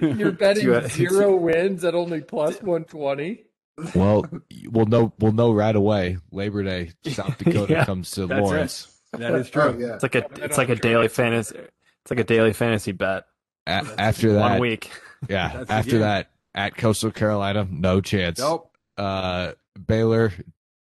You're 0.20 0.32
betting 0.32 0.66
You- 0.66 0.88
zero 0.90 1.36
wins 1.36 1.86
at 1.86 1.96
only 1.96 2.22
plus 2.22 2.62
one 2.62 2.84
twenty. 2.86 3.46
Well, 3.96 4.26
we'll 4.70 4.86
know 4.86 5.14
we'll 5.20 5.32
know 5.32 5.52
right 5.54 5.76
away. 5.76 6.18
Labor 6.32 6.64
Day, 6.64 6.92
South 7.08 7.38
Dakota 7.44 7.74
Yeah, 7.74 7.86
comes 7.86 8.12
to 8.12 8.28
that's 8.28 8.40
it. 8.40 8.44
Lawrence. 8.44 9.02
That 9.14 9.34
is 9.36 9.48
oh 9.56 9.72
true. 9.72 9.86
yeah. 9.86 9.94
it's 9.96 10.04
like 10.04 10.16
a 10.16 10.26
it's 10.44 10.58
like 10.58 10.70
a 10.70 10.76
daily 10.76 11.08
fantasy 11.08 11.56
it's 11.58 12.10
like 12.12 12.20
a 12.20 12.24
daily 12.24 12.54
fantasy 12.54 12.92
bet. 12.92 13.26
A- 13.66 13.86
after 13.98 14.34
that, 14.34 14.52
One 14.52 14.60
week. 14.60 14.92
yeah, 15.30 15.58
That's 15.58 15.70
after 15.72 16.00
that, 16.00 16.32
at 16.54 16.76
Coastal 16.76 17.12
Carolina, 17.12 17.66
no 17.70 18.02
chance. 18.02 18.40
Nope. 18.40 18.70
Uh, 18.98 19.54
Baylor 19.88 20.34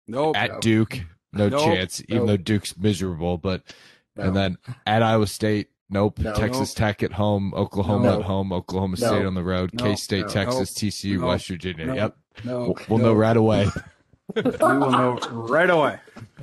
Nope. 0.07 0.37
at 0.37 0.51
Nope. 0.53 0.61
Duke, 0.61 1.01
no 1.33 1.49
Nope. 1.49 1.61
chance. 1.61 2.01
Even 2.09 2.19
Nope. 2.19 2.27
though 2.29 2.37
Duke's 2.37 2.77
miserable, 2.79 3.37
but 3.37 3.63
No. 4.17 4.25
and 4.25 4.37
then 4.37 4.59
at 4.87 5.03
Iowa 5.03 5.27
State, 5.27 5.71
nope. 5.91 6.21
No. 6.21 6.35
Texas 6.35 6.73
Tech 6.73 7.03
at 7.03 7.13
home, 7.13 7.53
Oklahoma 7.55 8.05
No. 8.05 8.19
at 8.21 8.25
home, 8.27 8.53
Oklahoma 8.53 8.97
No. 9.01 9.07
State 9.09 9.27
on 9.27 9.35
the 9.35 9.43
road, 9.43 9.71
No. 9.75 9.83
K 9.85 9.97
State, 9.97 10.27
No. 10.27 10.29
Texas, 10.29 10.73
TCU, 10.73 11.19
No. 11.19 11.27
West 11.29 11.49
Virginia. 11.49 11.87
No. 11.87 11.95
Yep, 11.95 12.17
no. 12.45 12.61
we'll, 12.61 12.79
we'll 12.89 12.99
know 12.99 13.13
right 13.13 13.37
away. 13.37 13.69
we 14.35 14.43
will 14.43 14.91
know 14.91 15.19
right 15.33 15.71
away. 15.71 15.99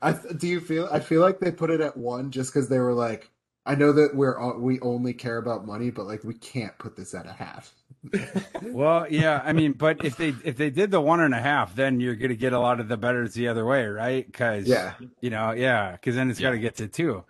I 0.00 0.12
th- 0.12 0.38
do 0.38 0.46
you 0.46 0.60
feel? 0.60 0.88
I 0.92 1.00
feel 1.00 1.20
like 1.22 1.40
they 1.40 1.50
put 1.50 1.70
it 1.70 1.80
at 1.80 1.96
one 1.96 2.30
just 2.30 2.52
because 2.52 2.68
they 2.68 2.78
were 2.78 2.92
like, 2.94 3.30
I 3.66 3.74
know 3.74 3.92
that 3.92 4.14
we're 4.14 4.38
all, 4.38 4.58
we 4.58 4.80
only 4.80 5.12
care 5.12 5.38
about 5.38 5.66
money, 5.66 5.90
but 5.90 6.06
like 6.06 6.24
we 6.24 6.34
can't 6.34 6.76
put 6.78 6.96
this 6.96 7.14
at 7.14 7.26
a 7.26 7.32
half. 7.32 7.72
Well, 8.62 9.06
yeah, 9.10 9.42
I 9.44 9.52
mean, 9.52 9.72
but 9.72 10.04
if 10.04 10.16
they 10.16 10.28
if 10.44 10.56
they 10.56 10.70
did 10.70 10.90
the 10.92 11.00
one 11.00 11.20
and 11.20 11.34
a 11.34 11.40
half, 11.40 11.74
then 11.74 11.98
you're 12.00 12.14
gonna 12.14 12.34
get 12.36 12.52
a 12.52 12.58
lot 12.58 12.78
of 12.80 12.86
the 12.88 12.96
betters 12.96 13.34
the 13.34 13.48
other 13.48 13.64
way, 13.66 13.86
right? 13.86 14.24
Because 14.24 14.66
Yeah. 14.66 14.94
you 15.20 15.30
know, 15.30 15.50
yeah, 15.52 15.92
because 15.92 16.14
then 16.14 16.30
it's 16.30 16.38
got 16.38 16.50
to 16.50 16.58
get 16.58 16.76
to 16.76 16.86
two. 16.86 17.24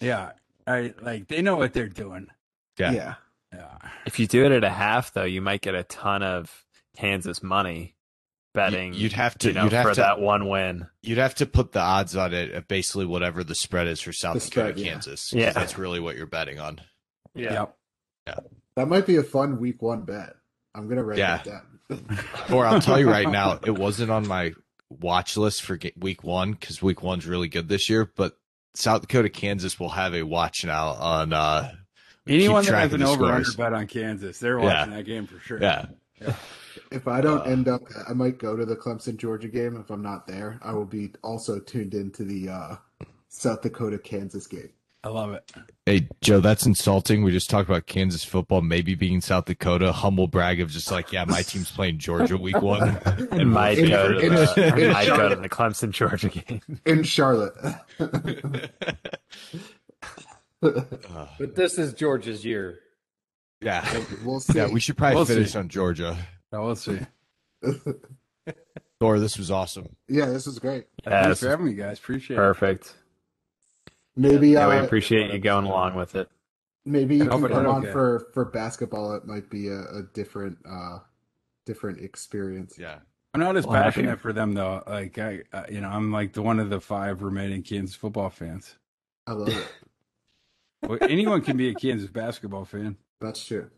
Yeah, 0.00 0.32
I 0.66 0.92
like 1.00 1.28
they 1.28 1.40
know 1.40 1.56
what 1.56 1.72
they're 1.72 1.88
doing. 1.88 2.26
Yeah. 2.78 2.92
yeah. 2.92 3.14
Yeah, 3.52 3.76
If 4.06 4.18
you 4.18 4.26
do 4.26 4.44
it 4.44 4.52
at 4.52 4.62
a 4.64 4.70
half, 4.70 5.12
though, 5.12 5.24
you 5.24 5.40
might 5.42 5.60
get 5.60 5.74
a 5.74 5.82
ton 5.82 6.22
of 6.22 6.64
Kansas 6.96 7.42
money 7.42 7.96
betting. 8.54 8.94
You'd 8.94 9.12
have 9.12 9.36
to- 9.38 9.48
you 9.48 9.54
know, 9.54 9.64
you'd 9.64 9.72
have 9.72 9.84
for 9.88 9.94
to- 9.94 10.00
that 10.00 10.20
one 10.20 10.48
win. 10.48 10.86
You'd 11.02 11.18
have 11.18 11.34
to 11.36 11.46
put 11.46 11.72
the 11.72 11.80
odds 11.80 12.14
on 12.16 12.32
it 12.32 12.52
at 12.52 12.68
basically 12.68 13.06
whatever 13.06 13.42
the 13.44 13.54
spread 13.54 13.86
is 13.88 14.00
for 14.00 14.12
South 14.12 14.34
The 14.34 14.40
Dakota, 14.40 14.50
spread, 14.72 14.78
yeah. 14.78 14.92
Kansas. 14.92 15.30
'cause 15.30 15.38
Yeah. 15.40 15.50
That's 15.50 15.78
really 15.78 15.98
what 16.00 16.16
you're 16.16 16.26
betting 16.26 16.58
on. 16.60 16.80
Yeah. 17.34 17.66
Yep. 18.26 18.46
That 18.76 18.88
might 18.88 19.06
be 19.06 19.16
a 19.16 19.22
fun 19.22 19.58
week 19.58 19.82
one 19.82 20.02
bet. 20.02 20.34
I'm 20.74 20.88
gonna 20.88 21.02
write 21.04 21.18
Yeah. 21.18 21.38
that 21.38 21.44
down. 21.44 21.66
Or 22.52 22.64
I'll 22.66 22.80
tell 22.80 22.98
you 23.00 23.10
right 23.10 23.28
now, 23.28 23.58
it 23.64 23.72
wasn't 23.76 24.10
on 24.12 24.26
my 24.28 24.52
watch 24.88 25.36
list 25.36 25.62
for 25.62 25.78
week 25.96 26.22
one 26.22 26.52
because 26.52 26.80
week 26.80 27.02
one's 27.02 27.26
really 27.26 27.48
good 27.48 27.68
this 27.68 27.88
year, 27.90 28.10
but 28.16 28.36
South 28.74 29.00
Dakota, 29.02 29.28
Kansas 29.28 29.78
will 29.80 29.88
have 29.90 30.14
a 30.14 30.22
watch 30.22 30.64
now 30.64 30.90
on, 30.90 31.32
uh, 31.32 31.72
anyone 32.30 32.64
that 32.64 32.74
has 32.74 32.92
an 32.94 33.02
over 33.02 33.26
under 33.26 33.52
bet 33.56 33.72
on 33.72 33.86
Kansas, 33.86 34.38
they're 34.38 34.58
Yeah. 34.58 34.64
watching 34.64 34.94
that 34.94 35.04
game 35.04 35.26
for 35.26 35.38
sure. 35.40 35.58
Yeah. 35.60 35.86
If 36.92 37.06
I 37.06 37.20
don't 37.20 37.40
Uh, 37.40 37.50
end 37.50 37.68
up, 37.68 37.82
I 38.08 38.12
might 38.14 38.38
go 38.38 38.56
to 38.56 38.64
the 38.64 38.74
Clemson 38.76 39.16
Georgia 39.16 39.46
game. 39.48 39.76
If 39.76 39.90
I'm 39.90 40.02
not 40.02 40.26
there, 40.26 40.58
I 40.62 40.72
will 40.72 40.84
be 40.84 41.12
also 41.22 41.60
tuned 41.60 41.94
into 41.94 42.24
the 42.24 42.48
uh, 42.48 42.76
South 43.28 43.62
Dakota 43.62 43.96
Kansas 43.98 44.46
game. 44.48 44.70
I 45.04 45.08
love 45.08 45.32
it. 45.32 45.50
Hey, 45.86 46.08
Joe, 46.20 46.40
that's 46.40 46.66
insulting. 46.66 47.22
We 47.22 47.30
just 47.32 47.48
talked 47.48 47.68
about 47.68 47.86
Kansas 47.86 48.22
football 48.24 48.60
maybe 48.60 48.94
being 48.94 49.20
South 49.20 49.44
Dakota. 49.46 49.92
Humble 49.92 50.26
brag 50.26 50.60
of 50.60 50.70
just 50.70 50.90
like, 50.90 51.12
yeah, 51.12 51.24
my 51.24 51.42
team's 51.42 51.70
playing 51.70 51.98
Georgia 51.98 52.36
week 52.36 52.60
one. 52.60 52.98
And 53.30 53.50
might 53.52 53.78
In- 53.78 53.88
go 53.88 54.12
to 54.12 54.18
in- 54.18 54.34
the, 54.34 54.76
in 54.86 54.92
might 54.92 55.06
go 55.06 55.28
to 55.28 55.36
the 55.36 55.48
Clemson 55.48 55.90
Georgia 55.92 56.28
game. 56.28 56.60
in 56.86 57.02
Charlotte. 57.04 57.54
But 61.38 61.54
this 61.56 61.78
is 61.78 61.94
Georgia's 61.94 62.44
year. 62.44 62.80
yeah. 63.60 64.04
we'll 64.24 64.40
see. 64.40 64.58
Yeah, 64.58 64.68
we 64.68 64.80
should 64.80 64.96
probably 64.96 65.16
We'll 65.16 65.24
finish 65.24 65.52
see. 65.52 65.58
on 65.58 65.68
Georgia. 65.68 66.16
So 66.52 66.62
we'll 66.64 66.76
see. 66.76 66.98
Thor, 68.98 69.18
this 69.18 69.38
was 69.38 69.50
awesome. 69.50 69.96
yeah, 70.08 70.26
this 70.26 70.46
was 70.46 70.58
great. 70.58 70.84
Yeah, 71.06 71.24
Thanks 71.24 71.40
for 71.40 71.48
having 71.48 71.66
me, 71.66 71.74
guys. 71.74 71.98
Appreciate 71.98 72.36
it. 72.36 72.38
perfect. 72.38 72.94
Maybe 74.16 74.50
Yeah, 74.50 74.68
we 74.68 74.74
uh, 74.74 74.84
appreciate 74.84 75.32
you 75.32 75.38
going 75.38 75.64
along 75.64 75.94
with 75.94 76.14
it. 76.16 76.28
maybe 76.84 77.16
you 77.16 77.22
can 77.26 77.30
come 77.30 77.66
on 77.66 77.66
okay. 77.84 77.92
for 77.92 78.26
for 78.34 78.44
basketball. 78.44 79.14
It 79.14 79.24
might 79.26 79.48
be 79.48 79.68
a, 79.68 79.78
a 79.80 80.02
different 80.12 80.58
uh 80.68 80.98
different 81.64 82.00
experience. 82.02 82.76
Yeah. 82.78 82.98
I'm 83.32 83.40
not 83.40 83.56
as 83.56 83.64
Well, 83.66 83.76
happy- 83.76 84.02
passionate 84.02 84.20
for 84.20 84.32
them 84.34 84.52
though. 84.52 84.82
Like 84.86 85.16
I, 85.18 85.42
uh, 85.52 85.64
you 85.70 85.80
know, 85.80 85.88
I'm 85.88 86.12
like 86.12 86.32
the 86.34 86.42
one 86.42 86.58
of 86.60 86.68
the 86.68 86.80
five 86.80 87.22
remaining 87.22 87.62
Kansas 87.62 87.94
football 87.94 88.28
fans. 88.28 88.74
I 89.26 89.32
love 89.32 89.48
it. 89.48 89.66
Well, 90.82 90.98
anyone 91.02 91.42
can 91.42 91.56
be 91.56 91.68
a 91.68 91.74
Kansas 91.74 92.08
basketball 92.10 92.64
fan. 92.64 92.96
That's 93.20 93.44
true. 93.44 93.70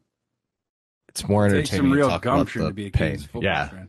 It's 1.09 1.27
more 1.29 1.45
It 1.47 1.51
entertaining 1.51 1.65
takes 1.67 1.77
some 1.77 1.91
to 1.91 1.95
real 1.97 2.09
talk 2.09 2.25
about 2.25 2.37
gumption 2.39 2.63
the 2.63 2.69
to 2.69 2.75
be 2.75 2.87
a 2.87 2.91
pain. 2.91 3.09
Kansas 3.11 3.27
football 3.27 3.45
Yeah. 3.45 3.69
fan. 3.69 3.89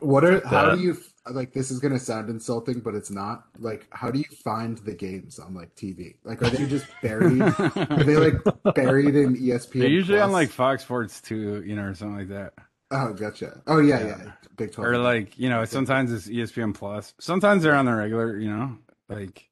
What 0.00 0.24
are 0.24 0.46
how 0.46 0.70
The- 0.70 0.76
do 0.76 0.82
you 0.82 0.96
like? 1.30 1.52
This 1.52 1.70
is 1.70 1.78
gonna 1.78 1.98
sound 1.98 2.28
insulting, 2.28 2.80
but 2.80 2.94
it's 2.94 3.10
not. 3.10 3.44
Like, 3.58 3.86
how 3.90 4.10
do 4.10 4.18
you 4.18 4.24
find 4.42 4.76
the 4.78 4.92
games 4.94 5.38
on 5.38 5.54
like 5.54 5.74
TV? 5.76 6.16
Like, 6.24 6.42
are 6.42 6.50
they 6.50 6.66
just 6.66 6.86
buried? 7.00 7.40
are 7.42 8.04
they 8.04 8.16
like 8.16 8.74
buried 8.74 9.14
in 9.14 9.36
ESPN? 9.36 9.80
They're 9.80 9.88
usually 9.88 10.20
on 10.20 10.32
like 10.32 10.50
Fox 10.50 10.82
Sports 10.82 11.20
2, 11.22 11.62
you 11.62 11.76
know, 11.76 11.84
or 11.84 11.94
something 11.94 12.18
like 12.18 12.28
that. 12.28 12.52
Oh, 12.90 13.12
gotcha. 13.14 13.62
Oh 13.66 13.78
yeah, 13.78 14.00
Yeah. 14.00 14.06
yeah. 14.24 14.32
Big 14.56 14.72
Twelve. 14.72 14.90
Or 14.90 14.98
like, 14.98 15.38
you 15.38 15.48
know, 15.48 15.64
sometimes 15.64 16.12
it's 16.12 16.28
ESPN 16.28 16.74
Plus. 16.74 17.14
Sometimes 17.18 17.62
they're 17.62 17.74
on 17.74 17.86
the 17.86 17.94
regular, 17.94 18.38
you 18.38 18.50
know, 18.50 18.76
like 19.08 19.48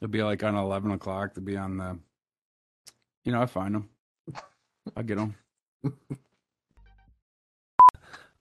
they'll 0.00 0.10
be 0.10 0.22
like 0.22 0.42
on 0.42 0.54
11 0.54 0.90
o'clock. 0.92 1.34
They'll 1.34 1.44
be 1.44 1.56
on 1.56 1.76
the, 1.76 1.98
you 3.24 3.32
know, 3.32 3.42
I 3.42 3.46
find 3.46 3.74
them. 3.74 3.88
I 4.96 5.02
get 5.02 5.16
them. 5.18 5.34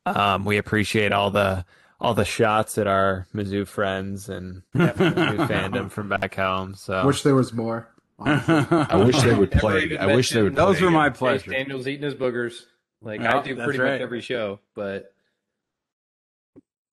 Um, 0.05 0.45
we 0.45 0.57
appreciate 0.57 1.11
all 1.11 1.29
the 1.31 1.65
all 1.99 2.13
the 2.13 2.25
shots 2.25 2.77
at 2.77 2.87
our 2.87 3.27
Mizzou 3.35 3.67
friends 3.67 4.29
and 4.29 4.63
Mizzou 4.75 5.47
fandom 5.47 5.91
from 5.91 6.09
back 6.09 6.33
home. 6.35 6.73
So 6.75 7.05
Wish 7.05 7.23
there 7.23 7.35
was 7.35 7.53
more. 7.53 7.89
I 8.19 8.95
wish 9.05 9.21
they 9.21 9.33
would 9.35 9.51
play. 9.51 9.97
I 9.97 10.07
wish 10.07 10.29
they 10.31 10.41
would. 10.41 10.55
Those 10.55 10.77
play 10.77 10.85
were 10.85 10.91
my 10.91 11.07
again. 11.07 11.13
Chase 11.13 11.19
pleasure. 11.19 11.51
Daniels 11.51 11.87
eating 11.87 12.03
his 12.05 12.15
boogers. 12.15 12.53
Like 13.01 13.21
Yeah, 13.21 13.37
I 13.37 13.41
do 13.43 13.55
pretty 13.55 13.79
right. 13.79 13.93
much 13.93 14.01
every 14.01 14.21
show, 14.21 14.59
but 14.75 15.13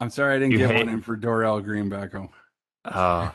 I'm 0.01 0.11
sorry 0.11 0.37
I 0.37 0.39
didn't 0.39 0.53
You 0.53 0.59
get 0.59 0.71
hate- 0.73 0.85
one 0.87 0.95
in 0.95 1.01
for 1.01 1.17
Dorial 1.17 1.63
Green 1.65 1.89
back 1.89 2.13
home. 2.13 2.29
Oh, 2.95 3.33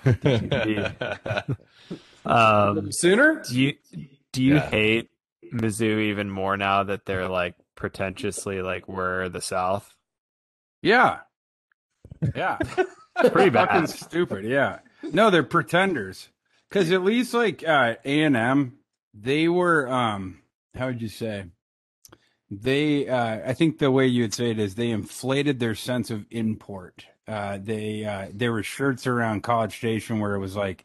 um, 2.26 2.91
sooner. 2.91 3.44
do 3.49 3.60
you 3.60 3.73
do 4.32 4.44
you 4.44 4.56
Yeah. 4.56 4.69
hate 4.69 5.10
Mizzou 5.53 5.99
even 6.02 6.30
more 6.30 6.57
now 6.57 6.84
that 6.84 7.06
they're 7.06 7.28
like 7.28 7.56
pretentiously 7.76 8.61
like 8.61 8.88
we're 8.88 9.30
the 9.30 9.41
South? 9.41 9.94
Yeah. 10.82 11.19
Yeah. 12.36 12.57
Pretty 13.18 13.49
Fucking 13.52 13.82
bad. 13.82 13.90
stupid. 13.90 14.45
Yeah. 14.45 14.80
No, 15.03 15.30
they're 15.30 15.44
pretenders. 15.44 16.30
Because 16.69 16.91
at 16.91 17.03
least 17.03 17.34
like 17.34 17.68
uh, 17.68 17.95
A 18.06 18.22
and 18.22 18.38
M, 18.38 18.78
they 19.14 19.48
were 19.48 19.88
um, 19.91 20.40
how 20.76 20.88
would 20.88 21.02
you 21.02 21.10
say? 21.10 21.45
They, 22.53 23.07
uh, 23.07 23.49
I 23.49 23.53
think 23.53 23.80
the 23.80 23.91
way 23.91 24.07
you 24.07 24.23
would 24.23 24.34
say 24.34 24.52
it 24.52 24.60
is 24.60 24.76
they 24.76 24.90
inflated 24.90 25.60
their 25.60 25.73
sense 25.73 26.11
of 26.11 26.26
import. 26.32 27.06
Uh, 27.26 27.60
they 27.61 28.03
uh, 28.03 28.28
there 28.34 28.52
were 28.52 28.61
shirts 28.64 29.07
around 29.07 29.41
College 29.44 29.78
Station 29.78 30.19
where 30.19 30.36
it 30.36 30.40
was 30.40 30.57
like, 30.57 30.84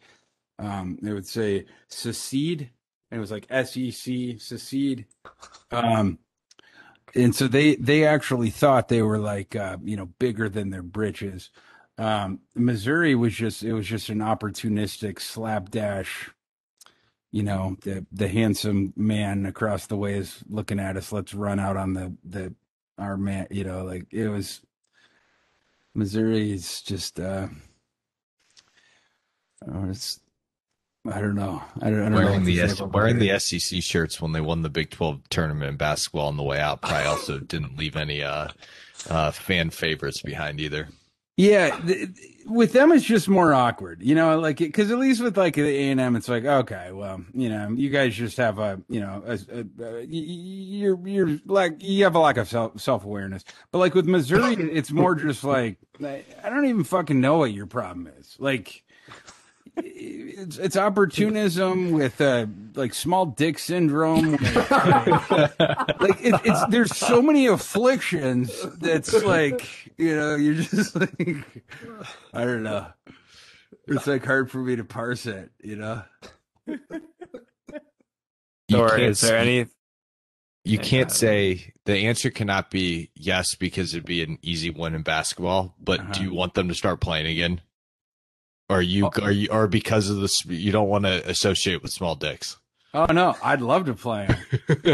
um, 0.60 0.96
they 1.02 1.12
would 1.12 1.26
say 1.26 1.66
secede, 1.88 2.70
and 3.10 3.18
it 3.18 3.20
was 3.20 3.32
like 3.32 3.46
S 3.50 3.76
E 3.76 3.90
C 3.90 4.38
secede. 4.38 5.06
Um, 5.72 6.20
and 7.16 7.34
so 7.34 7.48
they 7.48 7.74
they 7.76 8.04
actually 8.04 8.50
thought 8.50 8.86
they 8.88 9.02
were 9.02 9.18
like 9.18 9.56
uh, 9.56 9.78
you 9.82 9.96
know 9.96 10.06
bigger 10.20 10.48
than 10.48 10.70
their 10.70 10.84
britches. 10.84 11.50
Um, 11.98 12.40
Missouri 12.54 13.16
was 13.16 13.34
just 13.34 13.64
it 13.64 13.72
was 13.72 13.86
just 13.86 14.08
an 14.08 14.18
opportunistic 14.18 15.20
slapdash. 15.20 16.30
You 17.32 17.42
know 17.42 17.76
the 17.82 18.06
the 18.12 18.28
handsome 18.28 18.92
man 18.96 19.46
across 19.46 19.86
the 19.86 19.96
way 19.96 20.14
is 20.14 20.42
looking 20.48 20.80
at 20.80 20.96
us. 20.96 21.12
Let's 21.12 21.34
run 21.34 21.58
out 21.58 21.76
on 21.76 21.92
the 21.92 22.14
the 22.24 22.54
our 22.98 23.16
man. 23.16 23.46
You 23.50 23.64
know 23.64 23.84
like 23.84 24.06
it 24.10 24.28
was. 24.28 24.62
Missouri 25.94 26.52
is 26.52 26.82
just 26.82 27.18
uh, 27.18 27.48
oh, 29.66 29.88
it's 29.88 30.20
I 31.10 31.20
don't 31.20 31.34
know. 31.34 31.62
I 31.80 31.90
don't, 31.90 32.00
I 32.00 32.02
don't 32.04 32.12
know. 32.12 32.16
wearing 32.16 32.32
what 32.40 32.44
the 32.44 32.60
S- 32.60 32.80
wearing 32.80 33.18
the 33.18 33.38
SEC 33.38 33.82
shirts 33.82 34.20
when 34.20 34.32
they 34.32 34.40
won 34.40 34.62
the 34.62 34.68
Big 34.68 34.90
Twelve 34.90 35.20
tournament 35.28 35.70
in 35.70 35.76
basketball 35.76 36.28
on 36.28 36.36
the 36.36 36.42
way 36.42 36.60
out 36.60 36.82
probably 36.82 37.06
also 37.06 37.38
didn't 37.38 37.78
leave 37.78 37.96
any 37.96 38.22
uh, 38.22 38.48
uh, 39.08 39.30
fan 39.30 39.70
favorites 39.70 40.22
behind 40.22 40.60
either. 40.60 40.88
Yeah, 41.36 41.78
th- 41.80 42.14
th- 42.16 42.36
with 42.46 42.72
them 42.72 42.92
it's 42.92 43.04
just 43.04 43.28
more 43.28 43.52
awkward, 43.52 44.02
you 44.02 44.14
know, 44.14 44.38
like 44.38 44.56
because 44.56 44.90
at 44.90 44.98
least 44.98 45.20
with 45.22 45.36
like 45.36 45.54
the 45.54 45.66
A 45.66 45.90
and 45.90 46.00
M, 46.00 46.16
it's 46.16 46.28
like 46.28 46.44
okay, 46.46 46.92
well, 46.92 47.22
you 47.34 47.50
know, 47.50 47.68
you 47.70 47.90
guys 47.90 48.14
just 48.14 48.38
have 48.38 48.58
a, 48.58 48.80
you 48.88 49.00
know, 49.00 49.22
a, 49.26 49.32
a, 49.52 49.84
a, 49.84 50.02
you're 50.06 50.98
you're 51.06 51.38
like 51.44 51.82
you 51.82 52.04
have 52.04 52.14
a 52.14 52.18
lack 52.20 52.38
of 52.38 52.48
self 52.48 52.80
self 52.80 53.04
awareness, 53.04 53.44
but 53.70 53.78
like 53.78 53.94
with 53.94 54.06
Missouri, 54.06 54.54
it's 54.72 54.92
more 54.92 55.14
just 55.14 55.44
like 55.44 55.76
I 56.02 56.48
don't 56.48 56.66
even 56.66 56.84
fucking 56.84 57.20
know 57.20 57.38
what 57.38 57.52
your 57.52 57.66
problem 57.66 58.08
is, 58.18 58.36
like. 58.38 58.82
It's 59.78 60.58
it's 60.58 60.76
opportunism 60.76 61.90
with 61.92 62.20
uh 62.20 62.46
like 62.74 62.94
small 62.94 63.26
dick 63.26 63.58
syndrome. 63.58 64.32
like 64.32 64.40
it, 66.20 66.40
it's 66.44 66.66
there's 66.66 66.96
so 66.96 67.20
many 67.22 67.46
afflictions 67.46 68.54
that's 68.78 69.12
like 69.24 69.66
you 69.98 70.14
know 70.16 70.34
you're 70.36 70.54
just 70.54 70.94
like 70.96 71.64
I 72.32 72.44
don't 72.44 72.62
know. 72.62 72.86
It's 73.88 74.06
like 74.06 74.24
hard 74.24 74.50
for 74.50 74.58
me 74.58 74.76
to 74.76 74.84
parse 74.84 75.26
it, 75.26 75.50
you 75.62 75.76
know. 75.76 76.02
You 78.68 78.78
or 78.78 78.98
is 78.98 79.20
there 79.20 79.38
any? 79.38 79.66
You 80.64 80.78
can't 80.80 81.12
say 81.12 81.72
the 81.84 81.94
answer 81.96 82.30
cannot 82.30 82.70
be 82.72 83.10
yes 83.14 83.54
because 83.54 83.94
it'd 83.94 84.04
be 84.04 84.22
an 84.22 84.38
easy 84.42 84.70
win 84.70 84.94
in 84.96 85.02
basketball. 85.02 85.76
But 85.80 86.00
Uh-huh. 86.00 86.12
do 86.14 86.22
you 86.24 86.34
want 86.34 86.54
them 86.54 86.66
to 86.68 86.74
start 86.74 87.00
playing 87.00 87.26
again? 87.26 87.60
Or 88.68 88.78
are 88.78 88.82
you 88.82 89.08
are 89.22 89.30
you 89.30 89.48
or 89.50 89.68
because 89.68 90.10
of 90.10 90.16
this 90.16 90.44
you 90.46 90.72
don't 90.72 90.88
want 90.88 91.04
to 91.04 91.28
associate 91.28 91.82
with 91.82 91.92
small 91.92 92.16
dicks? 92.16 92.56
Oh 92.92 93.06
no, 93.12 93.36
I'd 93.42 93.60
love 93.60 93.86
to 93.86 93.94
play 93.94 94.26
him. 94.26 94.36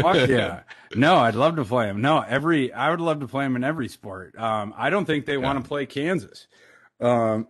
Fuck 0.01 0.27
yeah. 0.29 0.61
No, 0.95 1.15
I'd 1.17 1.35
love 1.35 1.55
to 1.55 1.65
play 1.65 1.87
him. 1.87 2.01
No, 2.01 2.19
every 2.21 2.71
I 2.71 2.91
would 2.91 3.01
love 3.01 3.21
to 3.21 3.27
play 3.27 3.45
him 3.45 3.55
in 3.55 3.63
every 3.63 3.87
sport. 3.87 4.37
Um, 4.37 4.73
I 4.77 4.89
don't 4.89 5.05
think 5.05 5.25
they 5.25 5.37
want 5.37 5.63
to 5.63 5.67
play 5.67 5.85
Kansas. 5.85 6.47
Um, 6.99 7.47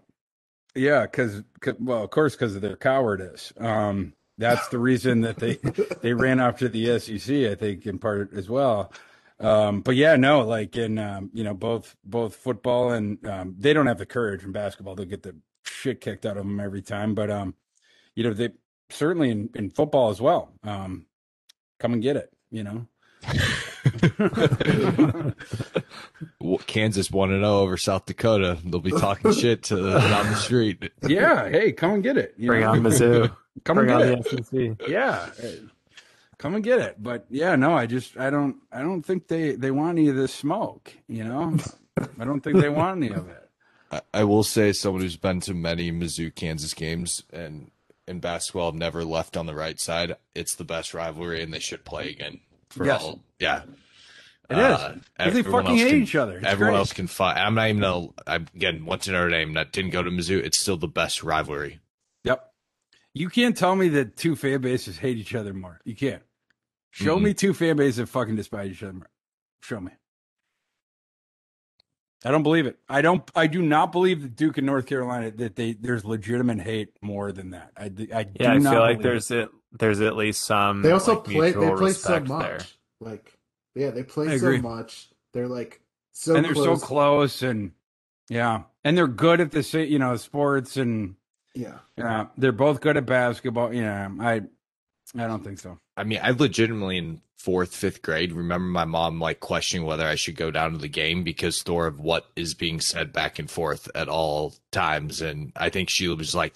Yeah, 0.76 1.02
because 1.02 1.44
well, 1.80 2.04
of 2.04 2.10
course, 2.10 2.36
because 2.36 2.56
of 2.56 2.62
their 2.62 2.78
cowardice. 2.78 3.52
Um, 3.60 4.14
that's 4.38 4.68
the 4.70 4.80
reason 4.80 5.22
that 5.22 5.38
they 5.38 5.60
they 6.02 6.14
ran 6.14 6.40
after 6.40 6.68
the 6.70 7.00
SEC. 7.00 7.36
I 7.52 7.56
think 7.56 7.86
in 7.86 8.00
part 8.00 8.34
as 8.34 8.50
well. 8.50 8.94
Um, 9.40 9.82
but 9.82 9.96
yeah, 9.96 10.16
no, 10.16 10.42
like 10.42 10.78
in 10.78 10.98
um, 11.00 11.32
you 11.34 11.44
know 11.44 11.54
both 11.54 11.96
both 12.06 12.36
football 12.36 12.92
and 12.92 13.26
um, 13.28 13.56
they 13.58 13.74
don't 13.74 13.88
have 13.88 13.98
the 13.98 14.06
courage 14.06 14.44
in 14.44 14.52
basketball. 14.52 14.96
They'll 14.96 15.06
get 15.06 15.24
the 15.24 15.36
shit 15.64 16.02
kicked 16.02 16.26
out 16.26 16.38
of 16.38 16.44
them 16.44 16.60
every 16.60 16.82
time. 16.82 17.16
But 17.16 17.30
um, 17.30 17.56
you 18.16 18.24
know 18.24 18.34
they 18.34 18.50
certainly 18.90 19.30
in, 19.32 19.50
in 19.56 19.70
football 19.70 20.10
as 20.10 20.22
well. 20.22 20.52
Um, 20.64 21.06
come 21.80 21.94
and 21.94 22.02
get 22.02 22.18
it. 22.18 22.32
You 22.52 22.64
know. 22.64 22.88
Kansas 26.68 27.12
1 27.12 27.32
and 27.32 27.42
0 27.44 27.60
over 27.60 27.78
South 27.78 28.06
Dakota. 28.06 28.58
They'll 28.64 28.80
be 28.82 28.92
talking 28.92 29.32
shit 29.34 29.64
to 29.64 29.76
the, 29.78 30.00
down 30.00 30.28
the 30.28 30.36
street. 30.36 30.92
Yeah. 31.08 31.50
Hey, 31.50 31.72
come 31.72 31.92
and 31.92 32.04
get 32.04 32.18
it. 32.18 32.34
You 32.38 32.48
Bring 32.48 32.62
know? 32.62 32.72
on 32.72 32.82
Mizzou. 32.82 33.36
Come 33.66 33.78
Bring 33.78 33.92
and 33.92 34.02
on 34.02 34.22
get 34.22 34.34
it. 34.34 34.46
the 34.52 34.76
SEC. 34.80 34.90
Yeah. 34.90 35.30
Hey, 35.40 35.60
Come 36.40 36.56
and 36.56 36.64
get 36.64 36.80
it. 36.80 36.96
But 37.02 37.26
yeah, 37.30 37.56
no, 37.56 37.74
I 37.74 37.86
just 37.86 38.18
I 38.18 38.30
don't 38.30 38.58
I 38.72 38.82
don't 38.82 39.04
think 39.04 39.28
they 39.28 39.54
they 39.54 39.72
want 39.72 39.98
any 39.98 40.10
of 40.10 40.16
this 40.16 40.34
smoke, 40.34 40.92
you 41.08 41.24
know? 41.24 41.56
I 42.20 42.26
don't 42.26 42.42
think 42.42 42.60
they 42.60 42.70
want 42.70 42.98
any 42.98 43.14
of 43.14 43.30
it. 43.30 43.43
I, 43.94 44.02
I 44.14 44.24
will 44.24 44.44
say, 44.44 44.74
someone 44.74 45.02
who's 45.02 45.18
been 45.18 45.40
to 45.42 45.54
many 45.54 45.92
Mizzou 45.92 46.34
Kansas 46.34 46.74
games 46.74 47.24
and 47.32 47.70
in 48.08 48.20
basketball 48.20 48.72
have 48.72 48.80
never 48.80 49.04
left 49.06 49.38
on 49.38 49.46
the 49.46 49.56
right 49.56 49.80
side. 49.80 50.16
It's 50.36 50.56
the 50.56 50.64
best 50.66 50.94
rivalry, 50.94 51.42
and 51.44 51.54
they 51.54 51.60
should 51.60 51.86
play 51.86 52.10
again. 52.10 52.40
For 52.70 52.86
Yes. 52.86 53.02
all, 53.04 53.22
yeah, 53.40 53.64
It 54.50 54.58
is. 54.58 54.60
Uh, 54.60 54.90
'Cause 54.90 55.00
they 55.34 55.40
everyone 55.40 55.64
fucking 55.64 55.72
else 55.80 55.82
hate 55.82 55.90
can- 55.92 56.02
each 56.04 56.16
other. 56.16 56.38
It's 56.38 56.46
everyone 56.48 56.74
great. 56.74 56.80
else 56.80 56.94
can 56.94 57.08
fight. 57.08 57.38
I'm 57.38 57.56
not 57.56 57.70
even 57.70 57.82
gonna. 57.82 58.08
I, 58.28 58.36
again, 58.36 58.86
went 58.86 59.04
to 59.04 59.12
Notre 59.12 59.30
Dame. 59.30 59.54
That 59.54 59.72
didn't 59.72 59.92
go 59.92 60.04
to 60.04 60.10
Mizzou. 60.12 60.44
It's 60.44 60.60
still 60.60 60.76
the 60.78 60.88
best 60.88 61.24
rivalry. 61.24 61.80
Yep. 62.26 62.52
You 63.14 63.30
can't 63.30 63.56
tell 63.56 63.76
me 63.76 63.88
that 63.90 64.18
two 64.18 64.36
fan 64.36 64.60
bases 64.62 64.98
hate 64.98 65.18
each 65.18 65.34
other 65.36 65.54
more. 65.54 65.80
You 65.86 65.96
can't. 65.96 66.24
Show 66.92 67.18
Mm-mm. 67.18 67.24
me 67.24 67.34
two 67.34 67.54
fan 67.54 67.78
bases 67.78 67.98
that 67.98 68.08
fucking 68.08 68.36
despise 68.36 68.72
each 68.72 68.84
other 68.84 68.94
more. 68.94 69.10
Show 69.62 69.80
me. 69.80 69.92
I 72.26 72.32
don't 72.32 72.44
believe 72.44 72.66
it. 72.66 72.78
I 72.88 73.02
don't. 73.02 73.30
I 73.36 73.48
do 73.48 73.62
not 73.62 73.92
believe 73.92 74.22
that 74.22 74.36
Duke 74.36 74.58
and 74.58 74.66
North 74.66 74.86
Carolina 74.86 75.32
that 75.32 75.56
they 75.56 75.74
there's 75.74 76.06
legitimate 76.06 76.62
hate 76.62 76.90
more 77.02 77.32
than 77.32 77.52
that. 77.52 77.72
I, 77.76 77.90
do 77.90 78.08
Yeah, 78.10 78.52
I 78.52 78.58
not 78.58 78.72
feel 78.72 78.80
like 78.80 79.02
there's 79.02 79.30
it. 79.32 79.50
There's 79.74 80.00
at 80.02 80.16
least 80.16 80.44
some. 80.44 80.82
They 80.82 80.92
also 80.92 81.16
like, 81.16 81.24
play. 81.26 81.52
They 81.52 81.72
play 81.72 81.92
so 81.92 82.20
much. 82.22 82.42
there. 82.42 82.60
Like, 83.00 83.38
yeah, 83.76 83.90
they 83.90 84.04
play 84.04 84.38
so 84.38 84.58
much. 84.60 85.10
They're 85.34 85.48
like 85.48 85.82
so. 86.14 86.36
and 86.36 86.46
they're 86.46 86.54
close. 86.54 86.80
so 86.80 86.86
close 86.86 87.42
and 87.42 87.72
yeah, 88.30 88.64
and 88.84 88.98
they're 88.98 89.08
good 89.08 89.42
at 89.42 89.52
the 89.52 89.86
you 89.88 90.00
know 90.00 90.16
sports 90.16 90.78
and 90.78 91.16
Yeah, 91.56 91.80
yeah, 91.98 92.28
they're 92.38 92.52
both 92.54 92.80
good 92.80 92.96
at 92.96 93.06
basketball. 93.06 93.74
Yeah, 93.74 94.10
I 94.20 94.42
I 95.16 95.28
don't 95.28 95.44
think 95.44 95.60
so. 95.60 95.80
I 95.96 96.04
mean, 96.04 96.20
I 96.22 96.32
legitimately 96.32 96.98
in 96.98 97.22
fourth, 97.44 97.76
fifth 97.76 98.02
grade 98.02 98.32
remember 98.32 98.68
my 98.68 98.86
mom 98.86 99.20
like 99.20 99.42
questioning 99.42 99.86
whether 99.86 100.08
I 100.08 100.16
should 100.16 100.38
go 100.38 100.50
down 100.50 100.72
to 100.72 100.78
the 100.78 100.88
game 100.88 101.24
because 101.24 101.62
Thor 101.62 101.88
of 101.88 102.00
what 102.00 102.26
is 102.38 102.54
being 102.54 102.80
said 102.80 103.12
back 103.12 103.38
and 103.38 103.52
forth 103.52 103.90
at 103.94 104.08
all 104.08 104.54
times, 104.72 105.22
and 105.22 105.52
I 105.56 105.70
think 105.70 105.90
she 105.90 106.08
was 106.08 106.34
like, 106.34 106.56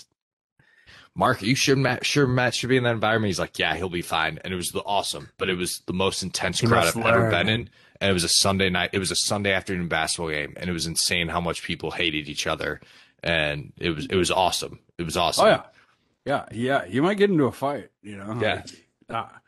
"Mark, 1.13 1.41
are 1.41 1.45
you 1.45 1.55
sure 1.55 1.75
Matt 1.75 2.05
sure 2.05 2.25
Matt 2.25 2.55
should 2.55 2.69
be 2.69 2.77
in 2.77 2.83
that 2.83 2.93
environment?" 2.93 3.27
He's 3.27 3.39
like, 3.39 3.59
"Yeah, 3.59 3.75
he'll 3.75 3.89
be 3.89 4.01
fine," 4.01 4.39
and 4.43 4.53
it 4.53 4.57
was 4.57 4.69
the 4.69 4.83
awesome, 4.83 5.29
but 5.37 5.49
it 5.49 5.55
was 5.55 5.81
the 5.87 5.93
most 5.93 6.23
intense 6.23 6.61
He 6.61 6.67
crowd 6.67 6.87
I've 6.87 7.05
ever 7.05 7.29
been 7.29 7.49
in, 7.49 7.69
and 7.99 8.09
it 8.09 8.13
was 8.13 8.23
a 8.23 8.29
Sunday 8.29 8.69
night. 8.69 8.91
It 8.93 8.99
was 8.99 9.11
a 9.11 9.15
Sunday 9.15 9.51
afternoon 9.51 9.89
basketball 9.89 10.29
game, 10.29 10.53
and 10.55 10.69
it 10.69 10.73
was 10.73 10.87
insane 10.87 11.27
how 11.27 11.41
much 11.41 11.63
people 11.63 11.91
hated 11.91 12.29
each 12.29 12.47
other, 12.47 12.79
and 13.21 13.73
it 13.77 13.89
was 13.89 14.05
it 14.05 14.15
was 14.15 14.31
awesome. 14.31 14.79
It 14.97 15.03
was 15.03 15.17
awesome. 15.17 15.47
Oh 15.47 15.49
yeah, 15.49 15.63
yeah, 16.25 16.45
yeah. 16.51 16.85
You 16.85 17.01
might 17.01 17.17
get 17.17 17.29
into 17.29 17.43
a 17.43 17.51
fight. 17.51 17.89
You 18.01 18.17
know. 18.17 18.39
Yeah. 18.41 18.63
Ah. 19.09 19.39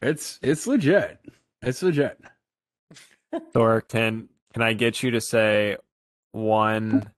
it's 0.00 0.38
it's 0.42 0.66
legit. 0.66 1.18
It's 1.62 1.82
legit. 1.82 2.18
Thor, 3.52 3.80
can 3.80 4.28
can 4.52 4.62
I 4.62 4.72
get 4.72 5.02
you 5.02 5.10
to 5.12 5.20
say 5.20 5.76
one 6.32 7.10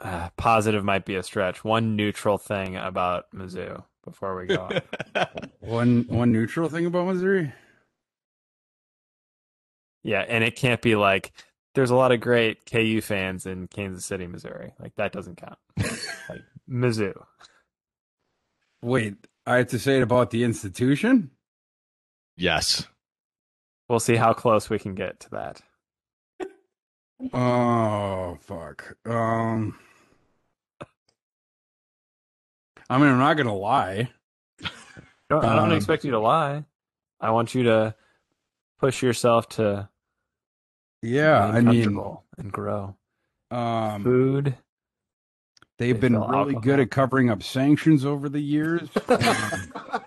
uh, 0.00 0.28
positive 0.36 0.84
might 0.84 1.04
be 1.04 1.16
a 1.16 1.22
stretch. 1.22 1.64
One 1.64 1.96
neutral 1.96 2.38
thing 2.38 2.76
about 2.76 3.30
Mizzou 3.32 3.84
before 4.04 4.36
we 4.36 4.46
go 4.46 4.68
on. 5.14 5.26
One 5.60 6.04
one 6.08 6.30
neutral 6.30 6.68
thing 6.68 6.84
about 6.84 7.06
Missouri. 7.06 7.52
yeah, 10.02 10.24
and 10.28 10.44
it 10.44 10.56
can't 10.56 10.82
be 10.82 10.94
like 10.94 11.32
there's 11.74 11.90
a 11.90 11.96
lot 11.96 12.12
of 12.12 12.20
great 12.20 12.70
KU 12.70 13.00
fans 13.00 13.46
in 13.46 13.66
Kansas 13.66 14.04
City, 14.04 14.26
Missouri. 14.26 14.72
Like 14.78 14.94
that 14.96 15.12
doesn't 15.12 15.36
count. 15.36 15.58
like 16.28 16.42
Mizzou. 16.68 17.14
Wait, 18.82 19.14
I 19.46 19.56
have 19.58 19.68
to 19.68 19.78
say 19.78 19.96
it 19.98 20.02
about 20.02 20.30
the 20.30 20.42
institution. 20.44 21.30
Yes. 22.36 22.86
We'll 23.88 24.00
see 24.00 24.16
how 24.16 24.32
close 24.32 24.70
we 24.70 24.78
can 24.78 24.94
get 24.94 25.20
to 25.20 25.30
that. 25.30 25.60
Oh 27.32 28.36
fuck. 28.42 28.96
Um. 29.06 29.78
I 32.90 32.98
mean, 32.98 33.08
I'm 33.08 33.18
not 33.18 33.36
gonna 33.36 33.54
lie. 33.56 34.10
Don't, 35.30 35.42
I 35.44 35.54
don't 35.56 35.70
Um, 35.70 35.76
expect 35.76 36.04
you 36.04 36.10
to 36.10 36.18
lie. 36.18 36.64
I 37.20 37.30
want 37.30 37.54
you 37.54 37.62
to 37.62 37.94
push 38.78 39.02
yourself 39.02 39.48
to 39.50 39.88
Yeah, 41.02 41.42
I 41.46 41.60
mean, 41.62 41.98
and 42.36 42.52
grow. 42.52 42.96
um, 43.50 44.02
Food. 44.04 44.56
They've 45.78 45.94
they 45.94 46.08
been 46.08 46.20
really 46.20 46.54
good 46.54 46.80
at 46.80 46.90
covering 46.90 47.30
up 47.30 47.42
sanctions 47.42 48.04
over 48.04 48.28
the 48.28 48.40
years. 48.40 48.88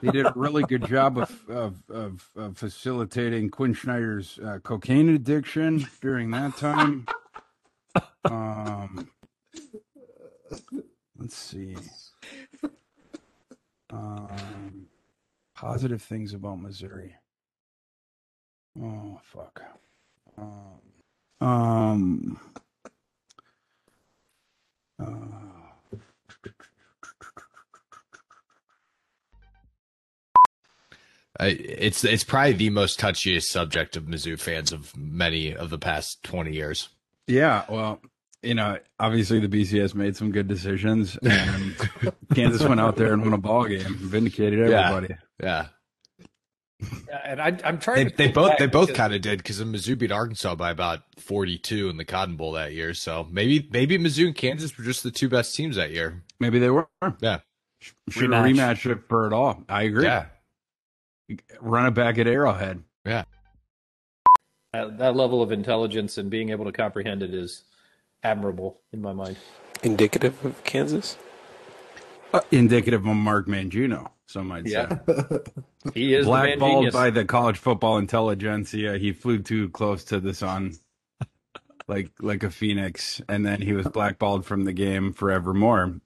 They 0.00 0.10
did 0.10 0.26
a 0.26 0.32
really 0.34 0.62
good 0.62 0.86
job 0.86 1.18
of 1.18 1.50
of 1.50 1.82
of, 1.90 2.30
of 2.36 2.56
facilitating 2.56 3.50
Quin 3.50 3.74
Snyder's 3.74 4.38
uh, 4.38 4.60
cocaine 4.62 5.10
addiction 5.10 5.86
during 6.00 6.30
that 6.30 6.56
time. 6.56 7.06
Um, 8.24 9.10
let's 11.18 11.36
see. 11.36 11.76
Um, 13.90 14.86
positive 15.54 16.00
things 16.02 16.32
about 16.32 16.60
Missouri. 16.60 17.14
Oh 18.80 19.20
fuck. 19.22 19.62
Um. 20.38 20.80
um 21.40 22.40
uh, 25.00 25.04
it's 31.40 32.04
it's 32.04 32.24
probably 32.24 32.52
the 32.54 32.70
most 32.70 32.98
touchiest 32.98 33.44
subject 33.44 33.96
of 33.96 34.04
Mizzou 34.04 34.38
fans 34.38 34.72
of 34.72 34.96
many 34.96 35.54
of 35.54 35.70
the 35.70 35.78
past 35.78 36.22
twenty 36.22 36.52
years. 36.52 36.88
Yeah, 37.26 37.64
well, 37.68 38.00
you 38.42 38.54
know, 38.54 38.78
obviously 38.98 39.38
the 39.40 39.48
BCS 39.48 39.94
made 39.94 40.16
some 40.16 40.32
good 40.32 40.48
decisions, 40.48 41.16
and 41.22 41.76
Kansas 42.34 42.66
went 42.66 42.80
out 42.80 42.96
there 42.96 43.12
and 43.12 43.22
won 43.22 43.34
a 43.34 43.38
ball 43.38 43.66
game, 43.66 43.96
vindicated 43.96 44.60
everybody. 44.60 45.14
Yeah, 45.40 45.42
Yeah, 45.42 45.66
and 47.24 47.40
I, 47.40 47.58
I'm 47.64 47.78
trying. 47.78 48.04
they, 48.04 48.10
to 48.10 48.16
they 48.16 48.28
both 48.28 48.58
they 48.58 48.66
both 48.66 48.94
kind 48.94 49.12
of 49.14 49.20
did 49.20 49.38
because 49.38 49.58
the 49.58 49.64
Mizzou 49.64 49.98
beat 49.98 50.12
Arkansas 50.12 50.54
by 50.54 50.70
about 50.70 51.00
forty 51.18 51.58
two 51.58 51.88
in 51.88 51.96
the 51.96 52.04
Cotton 52.04 52.36
Bowl 52.36 52.52
that 52.52 52.72
year. 52.72 52.94
So 52.94 53.26
maybe 53.30 53.68
maybe 53.72 53.98
Mizzou 53.98 54.26
and 54.26 54.34
Kansas 54.34 54.76
were 54.78 54.84
just 54.84 55.02
the 55.02 55.10
two 55.10 55.28
best 55.28 55.54
teams 55.54 55.76
that 55.76 55.90
year. 55.90 56.22
Maybe 56.40 56.58
they 56.58 56.70
were. 56.70 56.88
Yeah, 57.20 57.40
Should 57.80 58.30
Rematch. 58.30 58.54
rematch 58.54 58.90
it 58.90 59.00
for 59.08 59.26
it 59.26 59.32
all. 59.32 59.62
I 59.68 59.82
agree. 59.82 60.04
yeah, 60.04 60.26
Run 61.60 61.86
it 61.86 61.94
back 61.94 62.18
at 62.18 62.26
Arrowhead. 62.28 62.82
that, 63.04 63.26
that 64.72 65.16
level 65.16 65.42
of 65.42 65.50
intelligence 65.52 66.18
and 66.18 66.30
being 66.30 66.50
able 66.50 66.64
to 66.64 66.72
comprehend 66.72 67.22
it 67.22 67.34
is 67.34 67.64
admirable 68.22 68.80
in 68.92 69.02
my 69.02 69.12
mind. 69.12 69.36
Indicative 69.82 70.44
of 70.44 70.62
Kansas? 70.64 71.16
Uh, 72.32 72.40
indicative 72.50 73.06
of 73.06 73.16
Mark 73.16 73.46
Mangino, 73.46 74.10
some 74.28 74.46
might 74.48 74.66
Yeah. 74.66 74.98
say. 75.06 75.38
He 75.94 76.14
is 76.14 76.26
Blackballed 76.26 76.72
genius. 76.84 76.94
by 76.94 77.08
the 77.10 77.24
college 77.24 77.56
football 77.56 77.96
intelligentsia. 77.98 78.98
He 78.98 79.12
flew 79.12 79.38
too 79.38 79.70
close 79.70 80.04
to 80.04 80.20
the 80.20 80.34
sun, 80.34 80.74
like 81.88 82.10
like 82.20 82.42
a 82.42 82.50
phoenix, 82.50 83.22
and 83.28 83.44
then 83.46 83.62
he 83.62 83.72
was 83.72 83.86
blackballed 83.88 84.44
from 84.44 84.64
the 84.64 84.72
game 84.74 85.12
forevermore. 85.14 86.00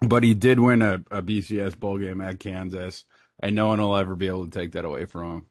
But 0.00 0.24
he 0.24 0.34
did 0.34 0.58
win 0.58 0.82
a, 0.82 0.94
a 1.12 1.22
BCS 1.22 1.78
bowl 1.78 1.98
game 1.98 2.20
at 2.20 2.40
Kansas, 2.40 3.04
and 3.40 3.54
no 3.54 3.68
one 3.68 3.80
will 3.80 3.96
ever 3.96 4.16
be 4.16 4.26
able 4.26 4.46
to 4.46 4.50
take 4.50 4.72
that 4.72 4.84
away 4.84 5.04
from 5.04 5.32
him. 5.32 5.46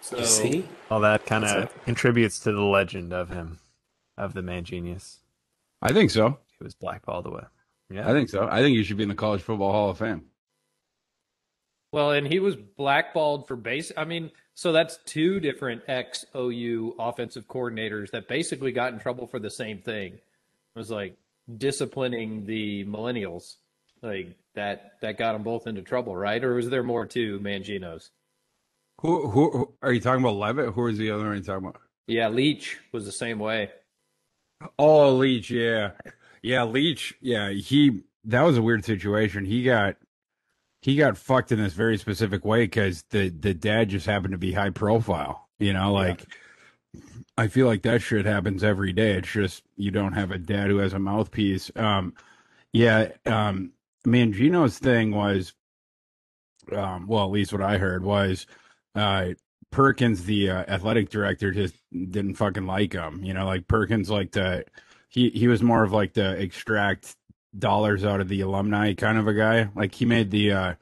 So, 0.00 0.18
You 0.18 0.24
see? 0.24 0.64
Well, 0.90 1.00
that 1.00 1.26
kind 1.26 1.44
of 1.44 1.84
contributes 1.84 2.38
to 2.40 2.52
the 2.52 2.62
legend 2.62 3.12
of 3.12 3.30
him, 3.30 3.58
of 4.16 4.32
the 4.32 4.40
Mangenius. 4.42 5.18
I 5.82 5.92
think 5.92 6.10
so. 6.10 6.38
He 6.58 6.64
was 6.64 6.74
blackballed 6.74 7.26
away. 7.26 7.44
Yeah. 7.90 8.08
I 8.08 8.12
think 8.12 8.28
so. 8.28 8.48
I 8.48 8.60
think 8.62 8.76
he 8.76 8.84
should 8.84 8.96
be 8.96 9.02
in 9.02 9.08
the 9.08 9.14
College 9.14 9.42
Football 9.42 9.72
Hall 9.72 9.90
of 9.90 9.98
Fame. 9.98 10.24
Well, 11.92 12.12
and 12.12 12.26
he 12.26 12.38
was 12.38 12.54
blackballed 12.54 13.48
for 13.48 13.56
base. 13.56 13.90
I 13.96 14.04
mean, 14.04 14.30
so 14.54 14.72
that's 14.72 14.98
two 15.06 15.40
different 15.40 15.82
ex 15.88 16.24
OU 16.36 16.94
offensive 17.00 17.48
coordinators 17.48 18.12
that 18.12 18.28
basically 18.28 18.70
got 18.70 18.92
in 18.92 19.00
trouble 19.00 19.26
for 19.26 19.40
the 19.40 19.50
same 19.50 19.78
thing. 19.78 20.12
It 20.14 20.78
was 20.78 20.90
like 20.90 21.16
disciplining 21.56 22.46
the 22.46 22.84
millennials, 22.84 23.56
like 24.02 24.36
that. 24.54 25.00
That 25.00 25.18
got 25.18 25.32
them 25.32 25.42
both 25.42 25.66
into 25.66 25.82
trouble, 25.82 26.14
right? 26.14 26.42
Or 26.44 26.54
was 26.54 26.70
there 26.70 26.84
more 26.84 27.06
to 27.06 27.40
Mangino's? 27.40 28.10
Who, 29.00 29.28
who, 29.28 29.50
who 29.50 29.74
are 29.82 29.92
you 29.92 30.00
talking 30.00 30.22
about? 30.22 30.36
Levitt? 30.36 30.74
Who 30.74 30.86
is 30.86 30.98
the 30.98 31.10
other 31.10 31.24
one 31.24 31.36
you 31.38 31.42
talking 31.42 31.68
about? 31.68 31.80
Yeah, 32.06 32.28
Leach 32.28 32.78
was 32.92 33.04
the 33.04 33.12
same 33.12 33.38
way. 33.38 33.70
Oh, 34.78 35.14
Leach, 35.16 35.50
yeah, 35.50 35.92
yeah, 36.42 36.64
Leach, 36.64 37.14
yeah. 37.20 37.50
He 37.50 38.02
that 38.24 38.42
was 38.42 38.56
a 38.56 38.62
weird 38.62 38.84
situation. 38.84 39.44
He 39.44 39.62
got 39.62 39.96
he 40.82 40.96
got 40.96 41.18
fucked 41.18 41.52
in 41.52 41.62
this 41.62 41.74
very 41.74 41.98
specific 41.98 42.44
way 42.44 42.64
because 42.64 43.04
the 43.10 43.28
the 43.28 43.54
dad 43.54 43.90
just 43.90 44.06
happened 44.06 44.32
to 44.32 44.38
be 44.38 44.52
high 44.52 44.70
profile. 44.70 45.48
You 45.58 45.72
know, 45.72 45.92
like 45.92 46.24
yeah. 46.92 47.00
I 47.36 47.48
feel 47.48 47.66
like 47.66 47.82
that 47.82 48.02
shit 48.02 48.26
happens 48.26 48.62
every 48.62 48.92
day. 48.92 49.12
It's 49.12 49.30
just 49.30 49.62
you 49.76 49.90
don't 49.90 50.12
have 50.12 50.30
a 50.30 50.38
dad 50.38 50.68
who 50.68 50.78
has 50.78 50.92
a 50.92 50.98
mouthpiece. 50.98 51.70
Um, 51.76 52.14
yeah, 52.72 53.08
um, 53.26 53.72
Mangino's 54.06 54.78
thing 54.78 55.10
was, 55.12 55.54
um, 56.72 57.06
well, 57.06 57.24
at 57.24 57.30
least 57.30 57.52
what 57.52 57.62
I 57.62 57.78
heard 57.78 58.04
was, 58.04 58.46
uh, 58.94 59.30
Perkins, 59.70 60.24
the 60.24 60.50
uh, 60.50 60.64
athletic 60.68 61.10
director, 61.10 61.50
just 61.52 61.74
didn't 61.92 62.34
fucking 62.34 62.66
like 62.66 62.92
him. 62.92 63.24
You 63.24 63.34
know, 63.34 63.46
like 63.46 63.68
Perkins 63.68 64.10
liked 64.10 64.34
to, 64.34 64.64
he 65.10 65.28
he 65.30 65.48
was 65.48 65.62
more 65.62 65.82
of 65.82 65.92
like 65.92 66.14
the 66.14 66.40
extract 66.40 67.16
dollars 67.58 68.04
out 68.04 68.20
of 68.20 68.28
the 68.28 68.40
alumni 68.40 68.94
kind 68.94 69.18
of 69.18 69.26
a 69.26 69.34
guy. 69.34 69.68
Like 69.74 69.94
he 69.94 70.04
made 70.06 70.30
the, 70.30 70.52
uh, 70.52 70.74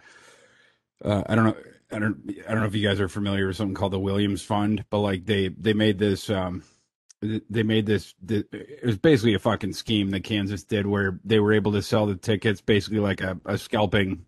uh, 1.02 1.22
I 1.26 1.34
don't 1.34 1.44
know, 1.46 1.56
I 1.90 1.98
don't, 1.98 2.30
I 2.46 2.50
don't 2.50 2.60
know 2.60 2.66
if 2.66 2.74
you 2.74 2.86
guys 2.86 3.00
are 3.00 3.08
familiar 3.08 3.46
with 3.46 3.56
something 3.56 3.74
called 3.74 3.94
the 3.94 3.98
Williams 3.98 4.42
Fund, 4.42 4.84
but 4.90 4.98
like 5.00 5.24
they 5.24 5.48
they 5.48 5.72
made 5.72 5.98
this, 5.98 6.28
um, 6.28 6.62
they 7.20 7.62
made 7.62 7.86
this. 7.86 8.14
It 8.28 8.84
was 8.84 8.98
basically 8.98 9.34
a 9.34 9.40
fucking 9.40 9.72
scheme 9.72 10.10
that 10.10 10.24
Kansas 10.24 10.62
did, 10.62 10.86
where 10.86 11.18
they 11.24 11.40
were 11.40 11.54
able 11.54 11.72
to 11.72 11.82
sell 11.82 12.06
the 12.06 12.14
tickets 12.14 12.60
basically 12.60 13.00
like 13.00 13.22
a, 13.22 13.40
a 13.46 13.56
scalping 13.56 14.26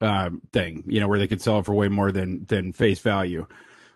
uh, 0.00 0.30
thing, 0.52 0.84
you 0.86 1.00
know, 1.00 1.08
where 1.08 1.18
they 1.18 1.26
could 1.26 1.42
sell 1.42 1.58
it 1.58 1.66
for 1.66 1.74
way 1.74 1.88
more 1.88 2.12
than 2.12 2.46
than 2.46 2.72
face 2.72 3.00
value 3.00 3.46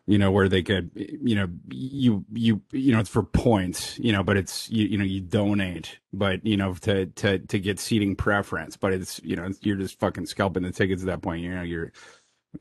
you 0.08 0.16
know, 0.16 0.30
where 0.30 0.48
they 0.48 0.62
could, 0.62 0.90
you 0.94 1.34
know, 1.34 1.46
you, 1.68 2.24
you, 2.32 2.62
you 2.72 2.94
know, 2.94 2.98
it's 2.98 3.10
for 3.10 3.22
points, 3.22 3.98
you 3.98 4.10
know, 4.10 4.22
but 4.22 4.38
it's, 4.38 4.70
you, 4.70 4.86
you 4.86 4.96
know, 4.96 5.04
you 5.04 5.20
donate, 5.20 5.98
but, 6.14 6.44
you 6.46 6.56
know, 6.56 6.72
to, 6.72 7.04
to, 7.06 7.38
to 7.40 7.58
get 7.58 7.78
seating 7.78 8.16
preference, 8.16 8.74
but 8.74 8.94
it's, 8.94 9.20
you 9.22 9.36
know, 9.36 9.50
you're 9.60 9.76
just 9.76 10.00
fucking 10.00 10.24
scalping 10.24 10.62
the 10.62 10.72
tickets 10.72 11.02
at 11.02 11.08
that 11.08 11.20
point. 11.20 11.42
You 11.42 11.54
know, 11.54 11.60
you're, 11.60 11.92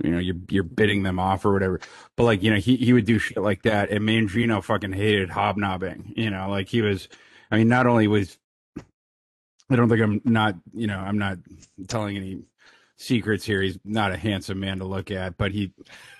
you 0.03 0.11
know, 0.11 0.19
you're, 0.19 0.35
you're 0.49 0.63
bidding 0.63 1.03
them 1.03 1.19
off 1.19 1.45
or 1.45 1.53
whatever. 1.53 1.79
But 2.17 2.25
like, 2.25 2.43
you 2.43 2.51
know, 2.51 2.57
he, 2.57 2.75
he 2.75 2.91
would 2.91 3.05
do 3.05 3.17
shit 3.17 3.37
like 3.37 3.61
that. 3.61 3.91
And 3.91 4.01
Mangino 4.01 4.61
fucking 4.61 4.91
hated 4.91 5.29
hobnobbing, 5.29 6.15
you 6.17 6.29
know, 6.29 6.49
like 6.49 6.67
he 6.67 6.81
was, 6.81 7.07
I 7.49 7.57
mean, 7.57 7.69
not 7.69 7.87
only 7.87 8.09
was, 8.09 8.37
I 9.69 9.77
don't 9.77 9.87
think 9.87 10.01
I'm 10.01 10.21
not, 10.25 10.55
you 10.73 10.87
know, 10.87 10.99
I'm 10.99 11.17
not 11.17 11.37
telling 11.87 12.17
any 12.17 12.39
secrets 12.97 13.45
here. 13.45 13.61
He's 13.61 13.79
not 13.85 14.11
a 14.11 14.17
handsome 14.17 14.59
man 14.59 14.79
to 14.79 14.85
look 14.85 15.11
at, 15.11 15.37
but 15.37 15.51
he 15.51 15.71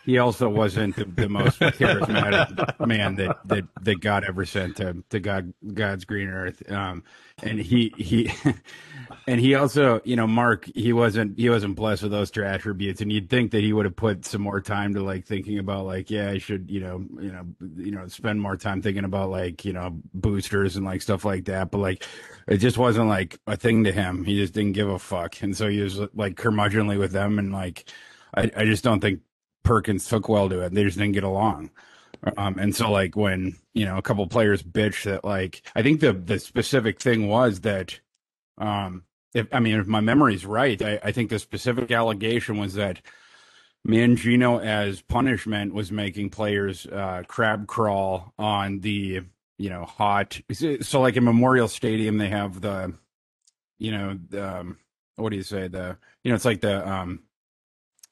he 0.06 0.20
also 0.20 0.48
wasn't 0.48 0.96
the, 0.96 1.06
the 1.06 1.28
most 1.28 1.60
charismatic 1.60 2.88
man 2.88 3.16
that, 3.16 3.40
that 3.46 3.66
that 3.82 4.00
God 4.00 4.24
ever 4.24 4.46
sent 4.46 4.78
to 4.78 5.04
to 5.10 5.20
God 5.20 5.54
God's 5.74 6.06
green 6.06 6.30
earth. 6.30 6.64
Um, 6.72 7.04
and 7.44 7.60
he 7.60 7.94
he 7.98 8.32
and 9.28 9.40
he 9.40 9.56
also, 9.56 10.02
you 10.04 10.16
know, 10.16 10.28
Mark, 10.28 10.70
he 10.76 10.94
wasn't 10.94 11.38
he 11.38 11.50
wasn't 11.50 11.76
blessed 11.76 12.04
with 12.04 12.12
those 12.12 12.32
two 12.32 12.44
attributes, 12.44 13.02
and 13.02 13.12
you'd 13.12 13.30
think 13.30 13.52
that 13.52 13.64
he 13.64 13.74
would 13.74 13.86
have 13.86 13.96
put 13.96 14.26
some 14.26 14.42
more 14.42 14.62
time 14.62 14.94
to 14.94 15.04
like 15.04 15.26
thinking 15.26 15.60
about 15.60 15.86
like, 15.86 16.10
yeah, 16.10 16.30
I 16.30 16.38
should, 16.38 16.70
you 16.70 16.80
know, 16.80 17.06
you 17.20 17.32
know, 17.32 17.46
you 17.78 17.92
know, 17.92 18.08
spend 18.08 18.42
more 18.42 18.58
time 18.58 18.82
thinking 18.82 19.04
about 19.06 19.30
like, 19.30 19.66
you 19.66 19.74
know, 19.74 20.00
boosters 20.14 20.76
and 20.76 20.86
like 20.86 21.02
stuff 21.02 21.26
like 21.26 21.46
that. 21.46 21.72
But 21.72 21.80
like, 21.80 22.04
it 22.48 22.58
just 22.58 22.78
wasn't 22.78 23.10
like 23.10 23.40
a 23.48 23.58
thing 23.58 23.84
to 23.84 23.92
him. 23.92 24.24
He 24.24 24.38
just 24.38 24.54
didn't 24.54 24.74
give 24.74 24.90
a 24.90 25.00
fuck, 25.00 25.42
and 25.42 25.56
so 25.56 25.70
he 25.70 25.82
was 25.82 26.00
like 26.14 26.36
curmudgeonly 26.36 26.98
with 27.00 27.12
them, 27.12 27.40
and 27.40 27.52
like, 27.52 27.90
I 28.36 28.52
I 28.56 28.66
just 28.66 28.84
don't 28.84 29.00
think 29.00 29.22
Perkins 29.64 30.08
took 30.08 30.30
well 30.30 30.50
to 30.50 30.62
it. 30.62 30.74
They 30.74 30.84
just 30.84 30.98
didn't 30.98 31.14
get 31.14 31.24
along. 31.24 31.72
Um, 32.36 32.58
and 32.58 32.76
so 32.76 32.90
like 32.90 33.16
when, 33.16 33.56
you 33.74 33.86
know, 33.86 33.98
a 33.98 34.02
couple 34.02 34.26
players 34.28 34.64
bitch 34.64 35.04
that 35.04 35.24
like, 35.24 35.62
I 35.76 35.84
think 35.84 36.00
the, 36.00 36.14
the 36.14 36.40
specific 36.40 37.00
thing 37.00 37.28
was 37.28 37.62
that, 37.62 38.00
um, 38.58 39.04
if, 39.34 39.48
I 39.52 39.60
mean, 39.60 39.80
if 39.80 39.88
my 39.88 40.02
memory's 40.02 40.46
right, 40.46 40.82
I, 40.82 41.00
I 41.04 41.12
think 41.12 41.30
the 41.30 41.40
specific 41.40 41.92
allegation 41.92 42.58
was 42.58 42.74
that 42.76 43.02
Mangino 43.88 44.64
as 44.64 45.02
punishment 45.02 45.74
was 45.74 45.92
making 45.92 46.30
players, 46.30 46.86
uh, 46.88 47.24
crab 47.28 47.68
crawl 47.68 48.34
on 48.38 48.80
the, 48.80 49.22
you 49.58 49.70
know, 49.70 49.86
hot. 49.86 50.40
So 50.82 51.02
like 51.02 51.16
in 51.16 51.24
Memorial 51.24 51.68
Stadium, 51.68 52.18
they 52.18 52.30
have 52.30 52.62
the, 52.62 52.94
you 53.78 53.92
know, 53.92 54.20
the, 54.30 54.60
um, 54.60 54.78
what 55.16 55.30
do 55.30 55.36
you 55.36 55.44
say? 55.44 55.68
The, 55.68 55.98
you 56.24 56.32
know, 56.32 56.36
it's 56.36 56.46
like 56.46 56.62
the, 56.62 56.88
um, 56.88 57.24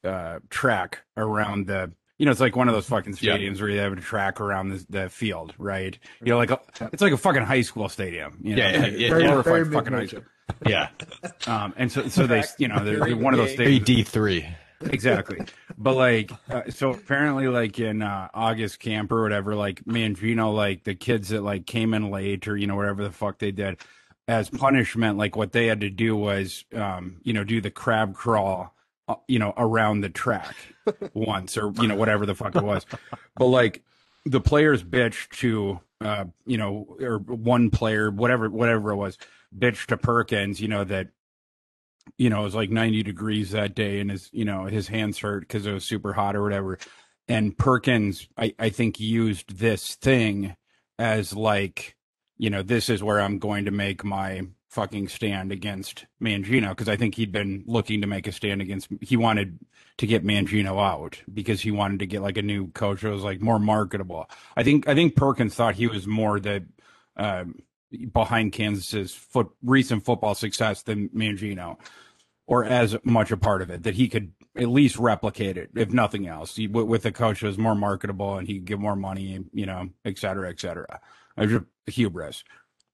uh, 0.04 0.38
track 0.50 1.02
around 1.16 1.66
the 1.66 1.92
you 2.18 2.24
know, 2.24 2.32
it's 2.32 2.40
like 2.40 2.56
one 2.56 2.68
of 2.68 2.74
those 2.74 2.88
fucking 2.88 3.14
stadiums 3.14 3.60
where 3.60 3.68
you 3.68 3.78
have 3.78 3.92
a 3.92 3.96
track 3.96 4.40
around 4.40 4.70
the, 4.70 4.86
the 4.88 5.08
field, 5.08 5.52
right? 5.58 5.98
You 6.22 6.32
know, 6.32 6.38
like 6.38 6.50
a, 6.50 6.60
it's 6.92 7.02
like 7.02 7.12
a 7.12 7.18
fucking 7.18 7.42
high 7.42 7.60
school 7.60 7.88
stadium. 7.88 8.38
You 8.42 8.56
know? 8.56 8.62
Yeah, 8.62 8.72
yeah, 8.72 8.80
like 8.80 8.92
yeah, 8.98 9.08
glorified 9.08 9.66
yeah. 9.66 9.72
fucking 9.72 9.92
high 9.92 10.06
school. 10.06 10.24
Yeah. 10.66 10.88
Um, 11.46 11.74
and 11.76 11.92
so, 11.92 12.08
so 12.08 12.26
they, 12.26 12.42
you 12.58 12.66
know, 12.66 12.84
they're, 12.84 12.98
they're 12.98 13.16
one 13.16 13.32
of 13.32 13.38
those 13.38 13.54
stadiums. 13.54 13.84
D 13.84 14.02
three. 14.02 14.48
exactly. 14.80 15.38
But 15.78 15.94
like, 15.94 16.32
uh, 16.50 16.62
so 16.70 16.90
apparently, 16.90 17.46
like 17.46 17.78
in 17.78 18.02
uh, 18.02 18.28
August 18.34 18.80
camp 18.80 19.12
or 19.12 19.22
whatever, 19.22 19.54
like 19.54 19.84
Mangino, 19.84 20.52
like 20.52 20.82
the 20.82 20.96
kids 20.96 21.28
that 21.28 21.42
like 21.42 21.66
came 21.66 21.94
in 21.94 22.10
late 22.10 22.48
or 22.48 22.56
you 22.56 22.66
know 22.66 22.74
whatever 22.74 23.04
the 23.04 23.12
fuck 23.12 23.38
they 23.38 23.52
did, 23.52 23.78
as 24.26 24.50
punishment, 24.50 25.18
like 25.18 25.36
what 25.36 25.52
they 25.52 25.66
had 25.66 25.80
to 25.82 25.90
do 25.90 26.16
was, 26.16 26.64
um, 26.74 27.18
you 27.22 27.32
know, 27.32 27.44
do 27.44 27.60
the 27.60 27.70
crab 27.70 28.14
crawl 28.14 28.74
you 29.28 29.38
know, 29.38 29.54
around 29.56 30.00
the 30.00 30.08
track 30.08 30.54
once 31.14 31.56
or, 31.56 31.72
you 31.80 31.88
know, 31.88 31.96
whatever 31.96 32.26
the 32.26 32.34
fuck 32.34 32.56
it 32.56 32.62
was. 32.62 32.86
But 33.36 33.46
like 33.46 33.82
the 34.24 34.40
players 34.40 34.82
bitch 34.82 35.28
to, 35.40 35.80
uh, 36.00 36.24
you 36.46 36.56
know, 36.56 36.96
or 37.00 37.18
one 37.18 37.70
player, 37.70 38.10
whatever, 38.10 38.48
whatever 38.48 38.90
it 38.90 38.96
was, 38.96 39.18
bitch 39.56 39.86
to 39.86 39.96
Perkins, 39.98 40.60
you 40.60 40.68
know, 40.68 40.84
that, 40.84 41.08
you 42.16 42.30
know, 42.30 42.40
it 42.40 42.44
was 42.44 42.54
like 42.54 42.70
90 42.70 43.02
degrees 43.02 43.50
that 43.50 43.74
day 43.74 44.00
and 44.00 44.10
his, 44.10 44.30
you 44.32 44.44
know, 44.44 44.64
his 44.64 44.88
hands 44.88 45.18
hurt 45.18 45.40
because 45.40 45.66
it 45.66 45.72
was 45.72 45.84
super 45.84 46.14
hot 46.14 46.34
or 46.34 46.42
whatever. 46.42 46.78
And 47.28 47.56
Perkins, 47.56 48.26
I, 48.38 48.54
I 48.58 48.70
think 48.70 48.98
used 48.98 49.58
this 49.58 49.96
thing 49.96 50.56
as 50.98 51.34
like, 51.34 51.96
you 52.38 52.50
know, 52.50 52.62
this 52.62 52.88
is 52.88 53.02
where 53.02 53.20
I'm 53.20 53.38
going 53.38 53.64
to 53.66 53.70
make 53.70 54.04
my 54.04 54.42
fucking 54.68 55.08
stand 55.08 55.52
against 55.52 56.06
Mangino 56.20 56.70
because 56.70 56.88
I 56.88 56.96
think 56.96 57.14
he'd 57.14 57.32
been 57.32 57.64
looking 57.66 58.00
to 58.00 58.06
make 58.06 58.26
a 58.26 58.32
stand 58.32 58.60
against. 58.60 58.88
He 59.00 59.16
wanted 59.16 59.58
to 59.98 60.06
get 60.06 60.24
Mangino 60.24 60.82
out 60.82 61.20
because 61.32 61.60
he 61.60 61.70
wanted 61.70 62.00
to 62.00 62.06
get 62.06 62.22
like 62.22 62.36
a 62.36 62.42
new 62.42 62.68
coach 62.72 63.02
that 63.02 63.10
was 63.10 63.22
like 63.22 63.40
more 63.40 63.58
marketable. 63.58 64.28
I 64.56 64.62
think 64.62 64.88
I 64.88 64.94
think 64.94 65.16
Perkins 65.16 65.54
thought 65.54 65.76
he 65.76 65.86
was 65.86 66.06
more 66.06 66.40
the 66.40 66.64
uh, 67.16 67.44
behind 68.12 68.52
Kansas's 68.52 69.14
foot 69.14 69.48
recent 69.62 70.04
football 70.04 70.34
success 70.34 70.82
than 70.82 71.08
Mangino, 71.10 71.76
or 72.46 72.64
as 72.64 72.96
much 73.04 73.30
a 73.30 73.36
part 73.36 73.62
of 73.62 73.70
it 73.70 73.84
that 73.84 73.94
he 73.94 74.08
could 74.08 74.32
at 74.56 74.68
least 74.68 74.96
replicate 74.96 75.56
it 75.56 75.70
if 75.74 75.92
nothing 75.92 76.26
else 76.26 76.56
he, 76.56 76.66
with 76.66 77.04
a 77.04 77.12
coach 77.12 77.40
that 77.40 77.46
was 77.46 77.58
more 77.58 77.74
marketable 77.74 78.36
and 78.36 78.46
he 78.46 78.54
could 78.54 78.64
get 78.64 78.78
more 78.78 78.96
money, 78.96 79.44
you 79.52 79.66
know, 79.66 79.88
et 80.04 80.18
cetera, 80.18 80.50
et 80.50 80.58
cetera. 80.60 81.00
Was 81.36 81.50
just 81.50 81.64
hubris. 81.86 82.42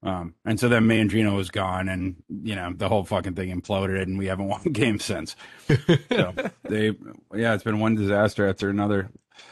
Um, 0.02 0.34
and 0.44 0.58
so 0.58 0.68
then 0.68 0.84
Mangino 0.84 1.36
was 1.36 1.50
gone, 1.50 1.88
and 1.88 2.16
you 2.28 2.56
know 2.56 2.72
the 2.74 2.88
whole 2.88 3.04
fucking 3.04 3.34
thing 3.34 3.50
imploded, 3.50 4.02
and 4.02 4.18
we 4.18 4.26
haven't 4.26 4.48
won 4.48 4.62
a 4.64 4.70
game 4.70 4.98
since. 4.98 5.36
so 5.68 6.34
they, 6.64 6.96
yeah, 7.34 7.54
it's 7.54 7.64
been 7.64 7.78
one 7.78 7.94
disaster 7.94 8.48
after 8.48 8.68
another. 8.68 9.10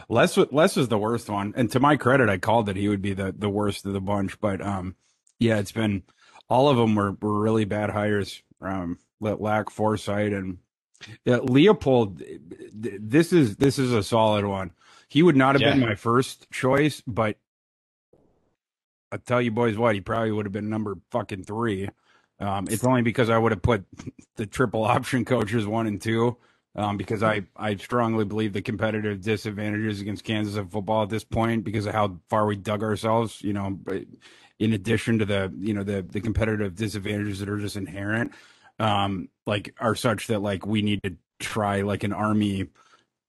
Les, 0.08 0.36
Les 0.36 0.76
was 0.76 0.88
the 0.88 0.98
worst 0.98 1.28
one, 1.28 1.54
and 1.56 1.70
to 1.72 1.80
my 1.80 1.96
credit, 1.96 2.28
I 2.28 2.38
called 2.38 2.66
that 2.66 2.76
he 2.76 2.88
would 2.88 3.02
be 3.02 3.14
the 3.14 3.32
the 3.36 3.48
worst 3.48 3.86
of 3.86 3.92
the 3.92 4.00
bunch. 4.00 4.40
But 4.40 4.60
um, 4.60 4.96
yeah, 5.38 5.58
it's 5.58 5.72
been 5.72 6.02
all 6.48 6.68
of 6.68 6.76
them 6.76 6.94
were 6.94 7.12
were 7.12 7.40
really 7.40 7.64
bad 7.64 7.90
hires. 7.90 8.42
Um, 8.60 8.98
lack 9.20 9.70
foresight 9.70 10.32
and 10.32 10.58
yeah, 11.24 11.38
Leipold. 11.38 12.22
This 12.72 13.32
is 13.32 13.56
this 13.56 13.78
is 13.78 13.92
a 13.92 14.02
solid 14.02 14.44
one. 14.44 14.72
He 15.08 15.22
would 15.22 15.36
not 15.36 15.54
have 15.54 15.62
yeah. 15.62 15.72
been 15.72 15.80
my 15.80 15.94
first 15.94 16.50
choice, 16.50 17.02
but 17.06 17.36
I 19.12 19.16
tell 19.16 19.40
you 19.42 19.50
boys 19.50 19.76
what, 19.76 19.94
he 19.94 20.00
probably 20.00 20.32
would 20.32 20.46
have 20.46 20.52
been 20.52 20.70
number 20.70 20.96
fucking 21.10 21.44
three. 21.44 21.88
Um, 22.38 22.66
it's 22.70 22.84
only 22.86 23.02
because 23.02 23.30
I 23.30 23.38
would 23.38 23.52
have 23.52 23.62
put 23.62 23.84
the 24.36 24.46
triple 24.46 24.84
option 24.84 25.24
coaches 25.24 25.66
one 25.66 25.86
and 25.86 26.00
two. 26.00 26.36
Um, 26.76 26.96
because 26.96 27.24
I, 27.24 27.42
I 27.56 27.74
strongly 27.74 28.24
believe 28.24 28.52
the 28.52 28.62
competitive 28.62 29.20
disadvantages 29.22 30.00
against 30.00 30.22
Kansas 30.22 30.54
of 30.54 30.70
football 30.70 31.02
at 31.02 31.08
this 31.08 31.24
point 31.24 31.64
because 31.64 31.84
of 31.84 31.94
how 31.94 32.20
far 32.28 32.46
we 32.46 32.54
dug 32.54 32.84
ourselves, 32.84 33.42
you 33.42 33.52
know, 33.52 33.80
in 34.60 34.72
addition 34.72 35.18
to 35.18 35.24
the, 35.24 35.52
you 35.58 35.74
know, 35.74 35.82
the, 35.82 36.02
the 36.02 36.20
competitive 36.20 36.76
disadvantages 36.76 37.40
that 37.40 37.48
are 37.48 37.58
just 37.58 37.74
inherent, 37.74 38.32
um, 38.78 39.28
like 39.46 39.74
are 39.80 39.96
such 39.96 40.28
that 40.28 40.42
like 40.42 40.64
we 40.64 40.80
need 40.80 41.02
to 41.02 41.16
try 41.40 41.80
like 41.80 42.04
an 42.04 42.12
army 42.12 42.68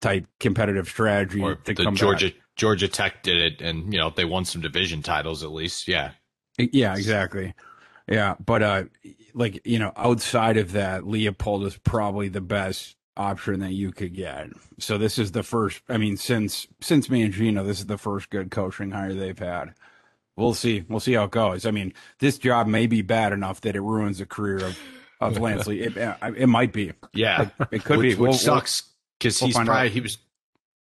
type 0.02 0.26
competitive 0.40 0.88
strategy 0.90 1.41
Or 1.41 1.56
to 1.56 1.73
the 1.73 1.84
come 1.84 1.95
Georgia 1.95 2.28
back. 2.28 2.36
Georgia 2.56 2.88
Tech 2.88 3.23
did 3.23 3.38
it, 3.38 3.61
and 3.61 3.94
you 3.94 3.99
know 3.99 4.10
they 4.10 4.26
won 4.26 4.45
some 4.45 4.61
division 4.61 5.02
titles 5.02 5.44
at 5.44 5.52
least. 5.52 5.88
Yeah, 5.88 6.11
Yeah, 6.57 6.95
exactly. 6.95 7.53
Yeah, 8.07 8.36
but 8.44 8.61
uh, 8.61 8.84
like 9.34 9.65
you 9.65 9.80
know, 9.80 9.94
outside 9.95 10.57
of 10.57 10.73
that, 10.73 11.03
Leipold 11.03 11.65
is 11.65 11.78
probably 11.78 12.28
the 12.30 12.41
best 12.41 12.95
option 13.15 13.60
that 13.61 13.72
you 13.73 13.91
could 13.91 14.14
get. 14.14 14.48
So 14.80 14.98
this 14.98 15.18
is 15.18 15.32
the 15.32 15.44
first. 15.44 15.82
I 15.88 15.98
mean, 15.98 16.18
since 16.18 16.68
since 16.82 17.07
Mangino, 17.07 17.65
this 17.65 17.80
is 17.80 17.86
the 17.86 17.98
first 17.98 18.30
good 18.30 18.52
coaching 18.52 18.91
hire 18.91 19.14
they've 19.14 19.38
had. 19.40 19.73
We'll 20.36 20.53
see. 20.53 20.84
We'll 20.90 20.99
see 20.99 21.14
how 21.14 21.26
it 21.26 21.32
goes. 21.32 21.65
I 21.65 21.72
mean, 21.72 21.94
this 22.19 22.38
job 22.38 22.68
may 22.68 22.88
be 22.88 23.02
bad 23.02 23.32
enough 23.34 23.61
that 23.61 23.76
it 23.76 23.82
ruins 23.82 24.18
the 24.18 24.26
career 24.26 24.57
of 24.65 24.80
of 25.22 25.38
Lance 25.40 25.68
Lee. 25.68 25.82
It, 25.82 25.94
it 26.36 26.48
might 26.48 26.73
be. 26.73 26.94
yeah, 27.14 27.49
It 27.72 27.84
could 27.86 27.99
which, 27.99 28.15
be. 28.15 28.15
which 28.15 28.30
we'll- 28.30 28.34
sucks 28.34 28.84
because 29.22 29.39
we'll 29.39 29.49
he's 29.49 29.56
probably 29.56 29.73
out. 29.73 29.88
he 29.88 30.02
was 30.02 30.18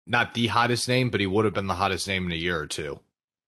not 0.07 0.35
the 0.35 0.47
hottest 0.47 0.89
name, 0.89 1.11
but 1.11 1.21
he 1.21 1.27
would 1.27 1.45
have 1.45 1.55
been 1.55 1.67
the 1.67 1.75
hottest 1.75 2.09
name 2.09 2.27
in 2.27 2.33
a 2.33 2.37
year 2.37 2.59
or 2.59 2.67
two. 2.67 2.99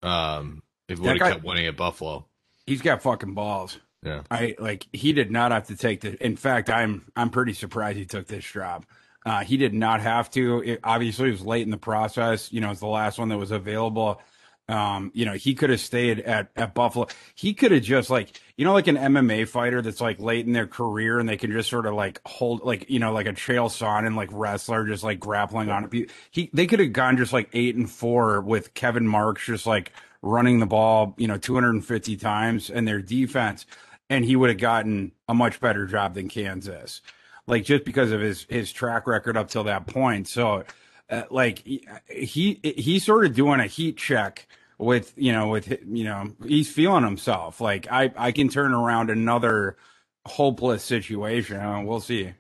Um, 0.02 0.62
if 0.88 0.98
he 0.98 1.06
would 1.06 1.18
have 1.20 1.32
kept 1.32 1.44
winning 1.44 1.66
at 1.66 1.76
Buffalo. 1.76 2.26
He's 2.66 2.82
got 2.82 3.02
fucking 3.02 3.34
balls. 3.34 3.78
Yeah. 4.02 4.22
I 4.30 4.54
like 4.58 4.86
he 4.92 5.14
did 5.14 5.30
not 5.30 5.50
have 5.50 5.68
to 5.68 5.76
take 5.76 6.02
the. 6.02 6.22
In 6.24 6.36
fact, 6.36 6.68
I'm 6.68 7.06
I'm 7.16 7.30
pretty 7.30 7.54
surprised 7.54 7.96
he 7.96 8.04
took 8.04 8.26
this 8.26 8.44
job. 8.44 8.84
Uh, 9.24 9.40
he 9.42 9.56
did 9.56 9.72
not 9.72 10.02
have 10.02 10.30
to. 10.32 10.60
It, 10.60 10.80
obviously, 10.84 11.28
it 11.28 11.32
was 11.32 11.46
late 11.46 11.62
in 11.62 11.70
the 11.70 11.78
process. 11.78 12.52
You 12.52 12.60
know, 12.60 12.70
it's 12.70 12.80
the 12.80 12.86
last 12.86 13.18
one 13.18 13.30
that 13.30 13.38
was 13.38 13.50
available. 13.50 14.20
Um, 14.68 15.10
you 15.14 15.26
know, 15.26 15.34
he 15.34 15.54
could 15.54 15.70
have 15.70 15.80
stayed 15.80 16.20
at 16.20 16.50
at 16.56 16.74
Buffalo. 16.74 17.06
He 17.34 17.54
could 17.54 17.72
have 17.72 17.82
just 17.82 18.08
like 18.08 18.40
you 18.56 18.64
know, 18.64 18.72
like 18.72 18.86
an 18.86 18.96
MMA 18.96 19.48
fighter 19.48 19.82
that's 19.82 20.00
like 20.00 20.20
late 20.20 20.46
in 20.46 20.52
their 20.52 20.66
career 20.66 21.18
and 21.18 21.28
they 21.28 21.36
can 21.36 21.50
just 21.50 21.68
sort 21.68 21.86
of 21.86 21.94
like 21.94 22.20
hold 22.24 22.62
like 22.62 22.88
you 22.88 22.98
know, 22.98 23.12
like 23.12 23.26
a 23.26 23.32
trail 23.32 23.68
Chael 23.68 24.02
Sonnen 24.02 24.16
like 24.16 24.30
wrestler 24.32 24.86
just 24.86 25.04
like 25.04 25.20
grappling 25.20 25.70
on 25.70 25.88
it. 25.92 26.10
He 26.30 26.50
they 26.52 26.66
could 26.66 26.80
have 26.80 26.92
gone 26.92 27.16
just 27.16 27.32
like 27.32 27.48
eight 27.52 27.76
and 27.76 27.90
four 27.90 28.40
with 28.40 28.74
Kevin 28.74 29.06
Marks 29.06 29.46
just 29.46 29.66
like 29.66 29.92
running 30.22 30.58
the 30.58 30.66
ball, 30.66 31.14
you 31.18 31.28
know, 31.28 31.36
250 31.36 32.16
times 32.16 32.70
and 32.70 32.88
their 32.88 33.02
defense, 33.02 33.66
and 34.08 34.24
he 34.24 34.36
would 34.36 34.48
have 34.48 34.58
gotten 34.58 35.12
a 35.28 35.34
much 35.34 35.60
better 35.60 35.86
job 35.86 36.14
than 36.14 36.28
Kansas. 36.28 37.00
Like 37.46 37.64
just 37.64 37.84
because 37.84 38.10
of 38.10 38.20
his 38.20 38.46
his 38.48 38.72
track 38.72 39.06
record 39.06 39.36
up 39.36 39.48
till 39.48 39.64
that 39.64 39.86
point. 39.86 40.26
So, 40.28 40.64
uh, 41.10 41.22
like 41.30 41.60
he 41.64 41.86
he 42.08 42.60
he's 42.62 43.04
sort 43.04 43.24
of 43.24 43.34
doing 43.34 43.60
a 43.60 43.66
heat 43.66 43.96
check 43.96 44.46
with 44.78 45.12
you 45.16 45.32
know 45.32 45.48
with 45.48 45.78
you 45.86 46.04
know 46.04 46.32
he's 46.46 46.70
feeling 46.70 47.04
himself. 47.04 47.60
Like 47.60 47.86
I 47.90 48.12
I 48.16 48.32
can 48.32 48.48
turn 48.48 48.72
around 48.72 49.10
another 49.10 49.76
hopeless 50.26 50.82
situation. 50.82 51.58
Uh, 51.58 51.82
we'll 51.82 52.00
see. 52.00 52.32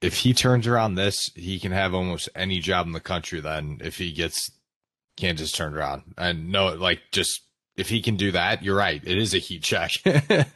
If 0.00 0.18
he 0.18 0.34
turns 0.34 0.66
around 0.66 0.96
this, 0.96 1.30
he 1.34 1.58
can 1.58 1.72
have 1.72 1.94
almost 1.94 2.28
any 2.34 2.60
job 2.60 2.86
in 2.86 2.92
the 2.92 3.00
country. 3.00 3.40
Then 3.40 3.78
if 3.82 3.96
he 3.96 4.12
gets 4.12 4.50
Kansas 5.16 5.50
turned 5.50 5.76
around, 5.76 6.02
and 6.18 6.50
no, 6.50 6.74
like 6.74 7.00
just 7.10 7.40
if 7.76 7.88
he 7.88 8.02
can 8.02 8.16
do 8.16 8.32
that, 8.32 8.62
you're 8.62 8.76
right. 8.76 9.02
It 9.04 9.18
is 9.18 9.34
a 9.34 9.38
heat 9.38 9.62
check. 9.62 9.90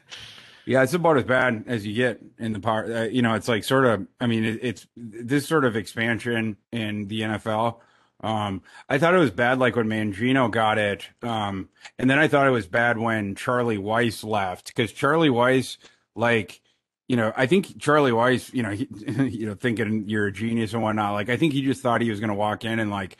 Yeah, 0.69 0.82
it's 0.82 0.93
about 0.93 1.16
as 1.16 1.24
bad 1.24 1.65
as 1.66 1.86
you 1.86 1.95
get 1.95 2.20
in 2.39 2.53
the 2.53 2.61
part. 2.61 2.90
Uh, 2.90 3.05
you 3.05 3.23
know, 3.23 3.32
it's 3.32 3.49
like 3.49 3.65
sort 3.65 3.86
of. 3.86 4.07
I 4.20 4.27
mean, 4.27 4.45
it, 4.45 4.59
it's 4.61 4.86
this 4.97 5.49
sort 5.49 5.65
of 5.65 5.77
expansion 5.77 6.59
in 6.70 7.09
the 7.09 7.23
NFL. 7.23 7.78
Um, 8.23 8.61
I 8.86 8.99
thought 8.99 9.15
it 9.15 9.19
was 9.19 9.31
bad, 9.31 9.59
like 9.59 9.77
when 9.77 9.86
Mangino 9.86 10.51
got 10.51 10.77
it, 10.77 11.09
um, 11.23 11.70
and 11.99 12.11
then 12.11 12.19
I 12.19 12.28
thought 12.28 12.47
it 12.47 12.51
was 12.51 12.66
bad 12.66 12.99
when 12.99 13.35
Charlie 13.35 13.78
Weis 13.78 14.23
left 14.23 14.66
because 14.66 14.93
Charlie 14.93 15.31
Weis, 15.31 15.78
like, 16.15 16.61
you 17.07 17.16
know, 17.16 17.32
I 17.35 17.47
think 17.47 17.81
Charlie 17.81 18.11
Weis, 18.11 18.53
you 18.53 18.62
know, 18.62 18.70
he, 18.73 18.89
you 19.39 19.47
know, 19.47 19.55
thinking 19.55 20.05
you're 20.07 20.27
a 20.27 20.32
genius 20.32 20.74
and 20.74 20.82
whatnot. 20.82 21.15
Like, 21.15 21.31
I 21.31 21.39
think 21.39 21.55
he 21.55 21.62
just 21.62 21.81
thought 21.81 22.03
he 22.03 22.11
was 22.11 22.20
going 22.20 22.28
to 22.28 22.35
walk 22.35 22.66
in 22.66 22.78
and 22.78 22.90
like 22.90 23.16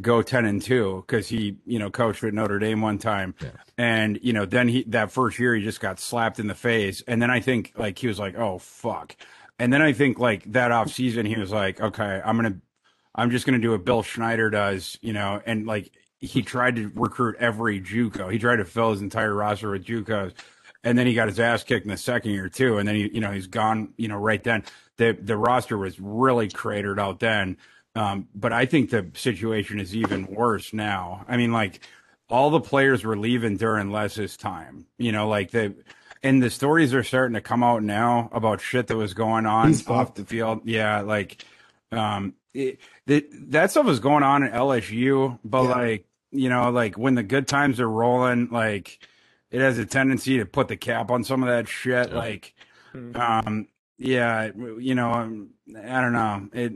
go 0.00 0.22
10 0.22 0.44
and 0.44 0.62
2 0.62 1.04
because 1.06 1.28
he 1.28 1.56
you 1.64 1.78
know 1.78 1.90
coached 1.90 2.24
at 2.24 2.34
notre 2.34 2.58
dame 2.58 2.80
one 2.80 2.98
time. 2.98 3.34
And 3.78 4.18
you 4.22 4.32
know 4.32 4.44
then 4.44 4.68
he 4.68 4.84
that 4.84 5.10
first 5.10 5.38
year 5.38 5.54
he 5.54 5.62
just 5.62 5.80
got 5.80 6.00
slapped 6.00 6.38
in 6.38 6.46
the 6.46 6.54
face. 6.54 7.02
And 7.06 7.20
then 7.20 7.30
i 7.30 7.40
think 7.40 7.72
like 7.76 7.98
he 7.98 8.06
was 8.06 8.18
like 8.18 8.36
oh 8.36 8.58
fuck. 8.58 9.16
And 9.58 9.72
then 9.72 9.82
i 9.82 9.92
think 9.92 10.18
like 10.18 10.44
that 10.52 10.72
off 10.72 10.90
season 10.90 11.26
he 11.26 11.36
was 11.36 11.50
like 11.50 11.80
okay 11.80 12.20
i'm 12.24 12.36
gonna 12.36 12.56
i'm 13.14 13.30
just 13.30 13.46
gonna 13.46 13.58
do 13.58 13.70
what 13.72 13.84
Bill 13.84 14.02
Snyder 14.02 14.50
does 14.50 14.98
you 15.00 15.12
know? 15.12 15.40
And 15.44 15.66
like 15.66 15.92
he 16.20 16.42
tried 16.42 16.76
to 16.76 16.90
recruit 16.94 17.36
every 17.38 17.80
juco. 17.80 18.32
He 18.32 18.38
tried 18.38 18.56
to 18.56 18.64
fill 18.64 18.92
his 18.92 19.02
entire 19.02 19.34
roster 19.34 19.70
with 19.70 19.84
jucos. 19.84 20.32
And 20.82 20.98
then 20.98 21.06
he 21.06 21.14
got 21.14 21.28
his 21.28 21.38
ass 21.40 21.62
kicked 21.62 21.84
in 21.84 21.90
the 21.90 21.96
second 21.96 22.32
year 22.32 22.48
too. 22.48 22.78
And 22.78 22.88
then 22.88 22.94
he 22.94 23.10
you 23.12 23.20
know 23.20 23.30
he's 23.30 23.46
gone 23.46 23.92
you 23.96 24.08
know 24.08 24.18
right 24.18 24.42
then. 24.42 24.64
The 24.96 25.12
the 25.20 25.36
roster 25.36 25.76
was 25.76 25.98
really 25.98 26.48
cratered 26.48 27.00
out 27.00 27.20
then 27.20 27.56
um, 27.94 28.28
but 28.34 28.52
I 28.52 28.66
think 28.66 28.90
the 28.90 29.10
situation 29.14 29.78
is 29.80 29.94
even 29.94 30.26
worse 30.26 30.72
now. 30.72 31.24
I 31.28 31.36
mean, 31.36 31.52
like 31.52 31.80
all 32.28 32.50
the 32.50 32.60
players 32.60 33.04
were 33.04 33.16
leaving 33.16 33.56
during 33.56 33.90
Les's 33.90 34.36
time. 34.36 34.86
You 34.98 35.12
know, 35.12 35.28
like 35.28 35.50
the 35.50 35.74
and 36.22 36.42
the 36.42 36.50
stories 36.50 36.94
are 36.94 37.02
starting 37.04 37.34
to 37.34 37.40
come 37.40 37.62
out 37.62 37.82
now 37.82 38.28
about 38.32 38.60
shit 38.60 38.86
that 38.86 38.96
was 38.96 39.12
going 39.14 39.46
on 39.46 39.68
He's 39.68 39.86
off 39.88 40.06
fucked. 40.08 40.16
the 40.16 40.24
field. 40.24 40.62
Yeah, 40.64 41.02
like 41.02 41.44
um, 41.92 42.34
it, 42.52 42.78
that 43.06 43.26
that 43.50 43.70
stuff 43.70 43.86
was 43.86 44.00
going 44.00 44.22
on 44.22 44.42
at 44.42 44.52
LSU, 44.52 45.38
but 45.44 45.62
Yeah. 45.64 45.68
like 45.70 46.06
you 46.32 46.48
know, 46.48 46.70
like 46.70 46.96
when 46.98 47.14
the 47.14 47.22
good 47.22 47.46
times 47.46 47.78
are 47.78 47.88
rolling, 47.88 48.48
like 48.50 48.98
it 49.52 49.60
has 49.60 49.78
a 49.78 49.86
tendency 49.86 50.38
to 50.38 50.46
put 50.46 50.66
the 50.66 50.76
cap 50.76 51.12
on 51.12 51.22
some 51.22 51.42
of 51.44 51.48
that 51.48 51.68
shit. 51.68 52.08
Yeah. 52.10 52.16
Like, 52.16 52.54
um, 53.14 53.68
yeah, 53.98 54.50
you 54.78 54.96
know, 54.96 55.12
um, 55.12 55.50
I 55.76 56.00
don't 56.00 56.12
know, 56.12 56.48
it 56.52 56.72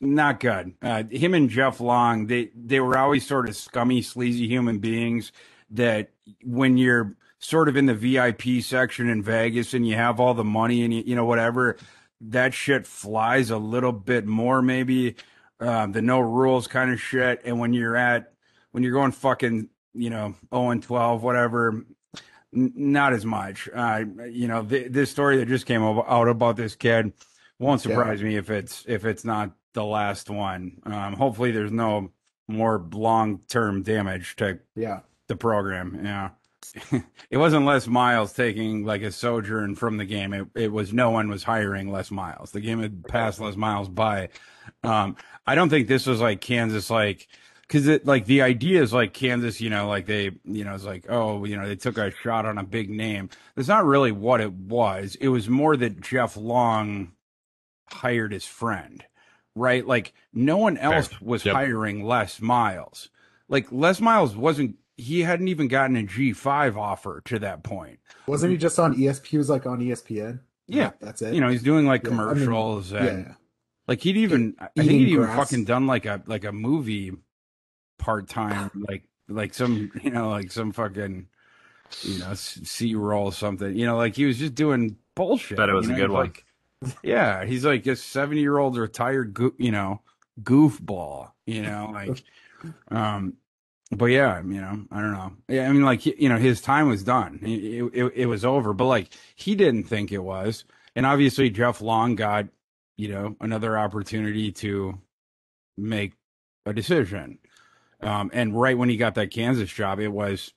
not 0.00 0.40
good. 0.40 0.74
Uh, 0.82 1.04
him 1.10 1.34
and 1.34 1.48
Jeff 1.50 1.80
Long, 1.80 2.26
they 2.26 2.50
they 2.54 2.80
were 2.80 2.98
always 2.98 3.26
sort 3.26 3.48
of 3.48 3.56
scummy, 3.56 4.02
sleazy 4.02 4.46
human 4.48 4.78
beings. 4.78 5.32
That 5.70 6.10
when 6.44 6.76
you're 6.76 7.16
sort 7.38 7.68
of 7.68 7.76
in 7.76 7.86
the 7.86 7.94
VIP 7.94 8.62
section 8.62 9.08
in 9.08 9.22
Vegas 9.22 9.74
and 9.74 9.86
you 9.86 9.94
have 9.94 10.20
all 10.20 10.34
the 10.34 10.44
money 10.44 10.82
and 10.82 10.92
you, 10.94 11.02
you 11.06 11.14
know 11.16 11.24
whatever, 11.24 11.76
that 12.20 12.54
shit 12.54 12.86
flies 12.86 13.50
a 13.50 13.58
little 13.58 13.92
bit 13.92 14.26
more 14.26 14.62
maybe. 14.62 15.16
Uh, 15.58 15.86
the 15.86 16.02
no 16.02 16.20
rules 16.20 16.66
kind 16.66 16.90
of 16.92 17.00
shit. 17.00 17.40
And 17.44 17.58
when 17.58 17.72
you're 17.72 17.96
at 17.96 18.32
when 18.72 18.82
you're 18.82 18.92
going 18.92 19.12
fucking 19.12 19.68
you 19.94 20.10
know 20.10 20.34
0 20.54 20.70
and 20.70 20.82
12 20.82 21.22
whatever 21.22 21.82
n- 22.54 22.72
not 22.74 23.14
as 23.14 23.24
much 23.24 23.66
uh 23.74 24.04
you 24.30 24.46
know 24.46 24.62
th- 24.62 24.92
this 24.92 25.10
story 25.10 25.38
that 25.38 25.48
just 25.48 25.64
came 25.64 25.82
out 25.82 26.28
about 26.28 26.56
this 26.56 26.74
kid 26.76 27.14
won't 27.58 27.82
Yeah. 27.82 27.94
surprise 27.96 28.22
me 28.22 28.36
if 28.36 28.50
it's 28.50 28.84
if 28.86 29.06
it's 29.06 29.24
not 29.24 29.52
the 29.76 29.84
last 29.84 30.28
one 30.28 30.80
um 30.84 31.12
hopefully 31.12 31.52
there's 31.52 31.70
no 31.70 32.10
more 32.48 32.84
long-term 32.92 33.82
damage 33.82 34.34
to 34.36 34.58
Yeah. 34.74 35.00
the 35.28 35.36
program 35.36 36.00
yeah 36.04 36.30
it 37.30 37.36
wasn't 37.36 37.64
Les 37.64 37.86
Miles 37.86 38.32
taking 38.32 38.84
like 38.84 39.02
a 39.02 39.12
sojourn 39.12 39.76
from 39.76 39.98
the 39.98 40.04
game. 40.04 40.32
It, 40.32 40.48
it 40.56 40.72
was 40.72 40.92
no 40.92 41.10
one 41.10 41.28
was 41.28 41.44
hiring 41.44 41.92
Les 41.92 42.10
Miles. 42.10 42.50
The 42.50 42.60
game 42.60 42.80
had 42.80 43.06
passed 43.06 43.38
Les 43.38 43.54
Miles 43.54 43.88
by. 43.88 44.30
Um, 44.82 45.14
I 45.46 45.54
don't 45.54 45.68
think 45.68 45.86
this 45.86 46.06
was 46.06 46.20
like 46.20 46.40
Kansas, 46.40 46.90
like 46.90 47.28
because 47.62 47.86
it 47.86 48.04
like 48.04 48.24
the 48.24 48.42
idea 48.42 48.82
is 48.82 48.92
like 48.92 49.12
Kansas, 49.14 49.60
you 49.60 49.70
know, 49.70 49.86
like 49.88 50.06
they, 50.06 50.32
you 50.44 50.64
know, 50.64 50.74
it's 50.74 50.82
like 50.84 51.06
oh, 51.08 51.44
you 51.44 51.56
know, 51.56 51.68
they 51.68 51.76
took 51.76 51.98
a 51.98 52.10
shot 52.10 52.46
on 52.46 52.58
a 52.58 52.64
big 52.64 52.90
name. 52.90 53.28
That's 53.54 53.68
not 53.68 53.84
really 53.84 54.10
what 54.10 54.40
it 54.40 54.52
was. 54.52 55.14
It 55.20 55.28
was 55.28 55.48
more 55.48 55.76
that 55.76 56.00
Jeff 56.00 56.36
Long 56.36 57.12
hired 57.92 58.32
his 58.32 58.44
friend, 58.46 59.04
right? 59.56 59.84
Like 59.84 60.14
no 60.32 60.56
one 60.58 60.76
else 60.78 61.20
was 61.20 61.44
Yep. 61.44 61.54
hiring 61.56 62.04
Les 62.04 62.40
Miles. 62.40 63.08
Like 63.48 63.66
Les 63.72 64.00
Miles 64.00 64.36
wasn't. 64.36 64.76
He 64.96 65.22
hadn't 65.22 65.48
even 65.48 65.66
gotten 65.68 65.96
a 65.96 66.04
G 66.04 66.32
five 66.32 66.76
offer 66.78 67.20
to 67.26 67.38
that 67.40 67.64
point. 67.64 67.98
Wasn't 68.28 68.50
he 68.52 68.56
just 68.56 68.78
on 68.78 68.94
ESP? 68.96 69.26
He 69.26 69.38
was 69.38 69.50
like 69.50 69.66
on 69.66 69.80
ESPN. 69.80 70.40
Yeah. 70.68 70.92
That's 71.00 71.20
it. 71.22 71.34
You 71.34 71.40
know, 71.40 71.48
he's 71.48 71.62
doing 71.62 71.86
like 71.86 72.04
Yeah, 72.04 72.10
I 72.10 72.12
mean, 72.12 72.18
commercials 72.34 72.92
and 72.92 73.26
yeah. 73.26 73.34
like 73.86 74.00
he'd 74.00 74.16
even 74.16 74.54
I 74.58 74.68
think 74.76 74.90
he'd 74.90 75.08
even 75.08 75.26
fucking 75.26 75.64
done 75.64 75.86
like 75.86 76.06
a 76.06 76.22
like 76.26 76.44
a 76.44 76.52
movie 76.52 77.12
part 77.98 78.28
time 78.28 78.70
like 78.88 79.04
like 79.28 79.52
some 79.54 79.90
you 80.02 80.10
know 80.10 80.30
like 80.30 80.50
some 80.50 80.72
fucking 80.72 81.28
you 82.02 82.18
know 82.18 82.32
C 82.34 82.94
roll 82.94 83.30
something 83.30 83.76
you 83.76 83.86
know 83.86 83.96
like 83.96 84.16
he 84.16 84.24
was 84.24 84.38
just 84.38 84.54
doing 84.54 84.96
bullshit. 85.14 85.58
Bet 85.58 85.68
it 85.68 85.72
was 85.74 85.88
you 85.88 85.92
a 85.92 85.96
good 85.96 86.02
He's 86.04 86.10
one. 86.10 86.26
Like, 86.26 86.44
yeah, 87.02 87.44
he's 87.44 87.64
like 87.64 87.86
a 87.86 87.96
seventy 87.96 88.40
year 88.40 88.58
old 88.58 88.76
retired 88.76 89.34
goo 89.34 89.54
you 89.58 89.72
know 89.72 90.00
goofball. 90.42 91.32
You 91.46 91.62
know 91.62 91.90
like 91.92 92.22
um. 92.90 93.34
But 93.92 94.06
yeah, 94.06 94.40
you 94.40 94.60
know, 94.60 94.84
I 94.90 95.00
don't 95.00 95.12
know. 95.12 95.32
Yeah, 95.46 95.68
I 95.68 95.72
mean, 95.72 95.84
like 95.84 96.04
you 96.04 96.28
know, 96.28 96.38
his 96.38 96.60
time 96.60 96.88
was 96.88 97.04
done. 97.04 97.38
It, 97.40 97.84
it, 97.94 98.12
it 98.16 98.26
was 98.26 98.44
over. 98.44 98.72
But 98.72 98.86
like 98.86 99.10
he 99.36 99.54
didn't 99.54 99.84
think 99.84 100.10
it 100.10 100.18
was, 100.18 100.64
and 100.96 101.06
obviously 101.06 101.50
Jeff 101.50 101.80
Long 101.80 102.16
got 102.16 102.48
you 102.96 103.08
know 103.08 103.36
another 103.40 103.78
opportunity 103.78 104.50
to 104.50 104.98
make 105.76 106.14
a 106.64 106.72
decision. 106.72 107.38
Um, 108.00 108.28
and 108.34 108.60
right 108.60 108.76
when 108.76 108.88
he 108.88 108.96
got 108.96 109.14
that 109.14 109.30
Kansas 109.30 109.70
job, 109.70 110.00
it 110.00 110.08
was 110.08 110.52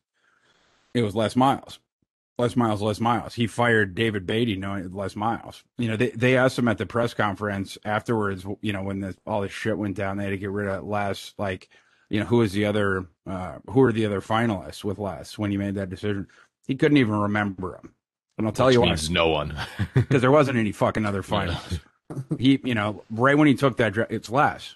it 0.95 1.03
was 1.03 1.15
Les 1.15 1.35
Miles. 1.35 1.77
Les 2.39 2.55
Miles, 2.55 2.81
Les 2.81 2.99
Miles. 2.99 3.33
He 3.35 3.45
fired 3.47 3.93
David 3.93 4.25
Beaty 4.25 4.55
knowing 4.55 4.91
Les 4.93 5.15
Miles. 5.15 5.63
You 5.77 5.89
know, 5.89 5.97
they, 5.97 6.09
they 6.11 6.37
asked 6.37 6.57
him 6.57 6.67
at 6.67 6.77
the 6.77 6.85
press 6.85 7.13
conference 7.13 7.77
afterwards, 7.85 8.45
you 8.61 8.73
know, 8.73 8.81
when 8.81 9.01
this, 9.01 9.15
all 9.27 9.41
this 9.41 9.51
shit 9.51 9.77
went 9.77 9.95
down, 9.97 10.17
they 10.17 10.23
had 10.23 10.29
to 10.31 10.37
get 10.37 10.49
rid 10.49 10.67
of 10.67 10.83
Les, 10.85 11.33
like, 11.37 11.69
you 12.09 12.19
know, 12.19 12.25
who 12.25 12.41
is 12.41 12.53
the 12.53 12.65
other, 12.65 13.05
uh, 13.27 13.59
who 13.69 13.81
are 13.83 13.91
the 13.91 14.05
other 14.05 14.21
finalists 14.21 14.83
with 14.83 14.97
Les 14.97 15.37
when 15.37 15.51
he 15.51 15.57
made 15.57 15.75
that 15.75 15.89
decision? 15.89 16.27
He 16.65 16.75
couldn't 16.75 16.97
even 16.97 17.13
remember 17.15 17.73
them. 17.73 17.93
And 18.37 18.47
I'll 18.47 18.53
tell 18.53 18.67
Which 18.67 18.75
you 18.75 18.81
why. 18.81 18.87
means 18.87 19.09
no 19.09 19.27
one. 19.27 19.55
Because 19.93 20.21
there 20.21 20.31
wasn't 20.31 20.57
any 20.57 20.71
fucking 20.71 21.05
other 21.05 21.21
finalists. 21.21 21.81
he, 22.39 22.59
you 22.63 22.73
know, 22.73 23.03
right 23.11 23.37
when 23.37 23.47
he 23.47 23.53
took 23.53 23.77
that, 23.77 23.93
dra- 23.93 24.07
it's 24.09 24.29
Les. 24.29 24.75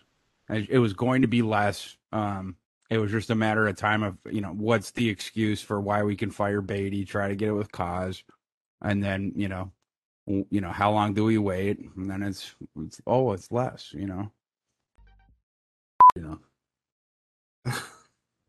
It 0.49 0.69
it 0.69 0.79
was 0.79 0.91
going 0.93 1.21
to 1.21 1.27
be 1.29 1.41
Les. 1.41 1.95
Um, 2.11 2.57
it 2.93 2.99
was 2.99 3.11
just 3.11 3.31
a 3.31 3.35
matter 3.35 3.67
of 3.67 3.75
time 3.75 4.03
of, 4.03 4.17
you 4.29 4.39
know, 4.39 4.53
what's 4.53 4.91
the 4.91 5.09
excuse 5.09 5.61
for 5.61 5.81
why 5.81 6.03
we 6.03 6.15
can 6.15 6.29
fire 6.29 6.61
Beaty, 6.61 7.05
try 7.05 7.27
to 7.27 7.35
get 7.35 7.49
it 7.49 7.53
with 7.53 7.71
cause, 7.71 8.23
and 8.81 9.03
then, 9.03 9.33
you 9.35 9.49
know, 9.49 9.71
you 10.27 10.61
know, 10.61 10.69
how 10.69 10.91
long 10.91 11.15
do 11.15 11.23
we 11.23 11.39
wait? 11.39 11.79
And 11.97 12.09
then 12.09 12.21
it's, 12.21 12.53
it's 12.79 13.01
oh, 13.07 13.33
it's 13.33 13.51
less, 13.51 13.91
you 13.93 14.05
know. 14.05 14.31
You 16.15 16.39
know. 17.65 17.73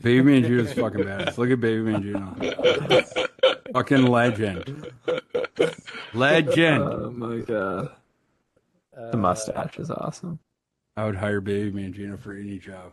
Baby 0.01 0.23
Mangino's 0.43 0.75
fucking 0.75 1.05
badass. 1.05 1.39
Look 1.39 1.51
at 1.51 1.61
Baby 1.61 1.91
Mangino. 1.91 3.73
fucking 3.73 4.07
legend. 4.07 4.93
Legend. 6.13 6.83
Oh 6.83 7.11
my 7.11 7.39
god. 7.39 7.93
The 8.93 9.17
mustache 9.17 9.79
is 9.79 9.91
awesome. 9.91 10.39
I 10.97 11.07
would 11.07 11.17
hire 11.17 11.41
Baby 11.41 11.73
Mangino 11.73 12.21
for 12.21 12.35
any 12.35 12.59
job. 12.59 12.93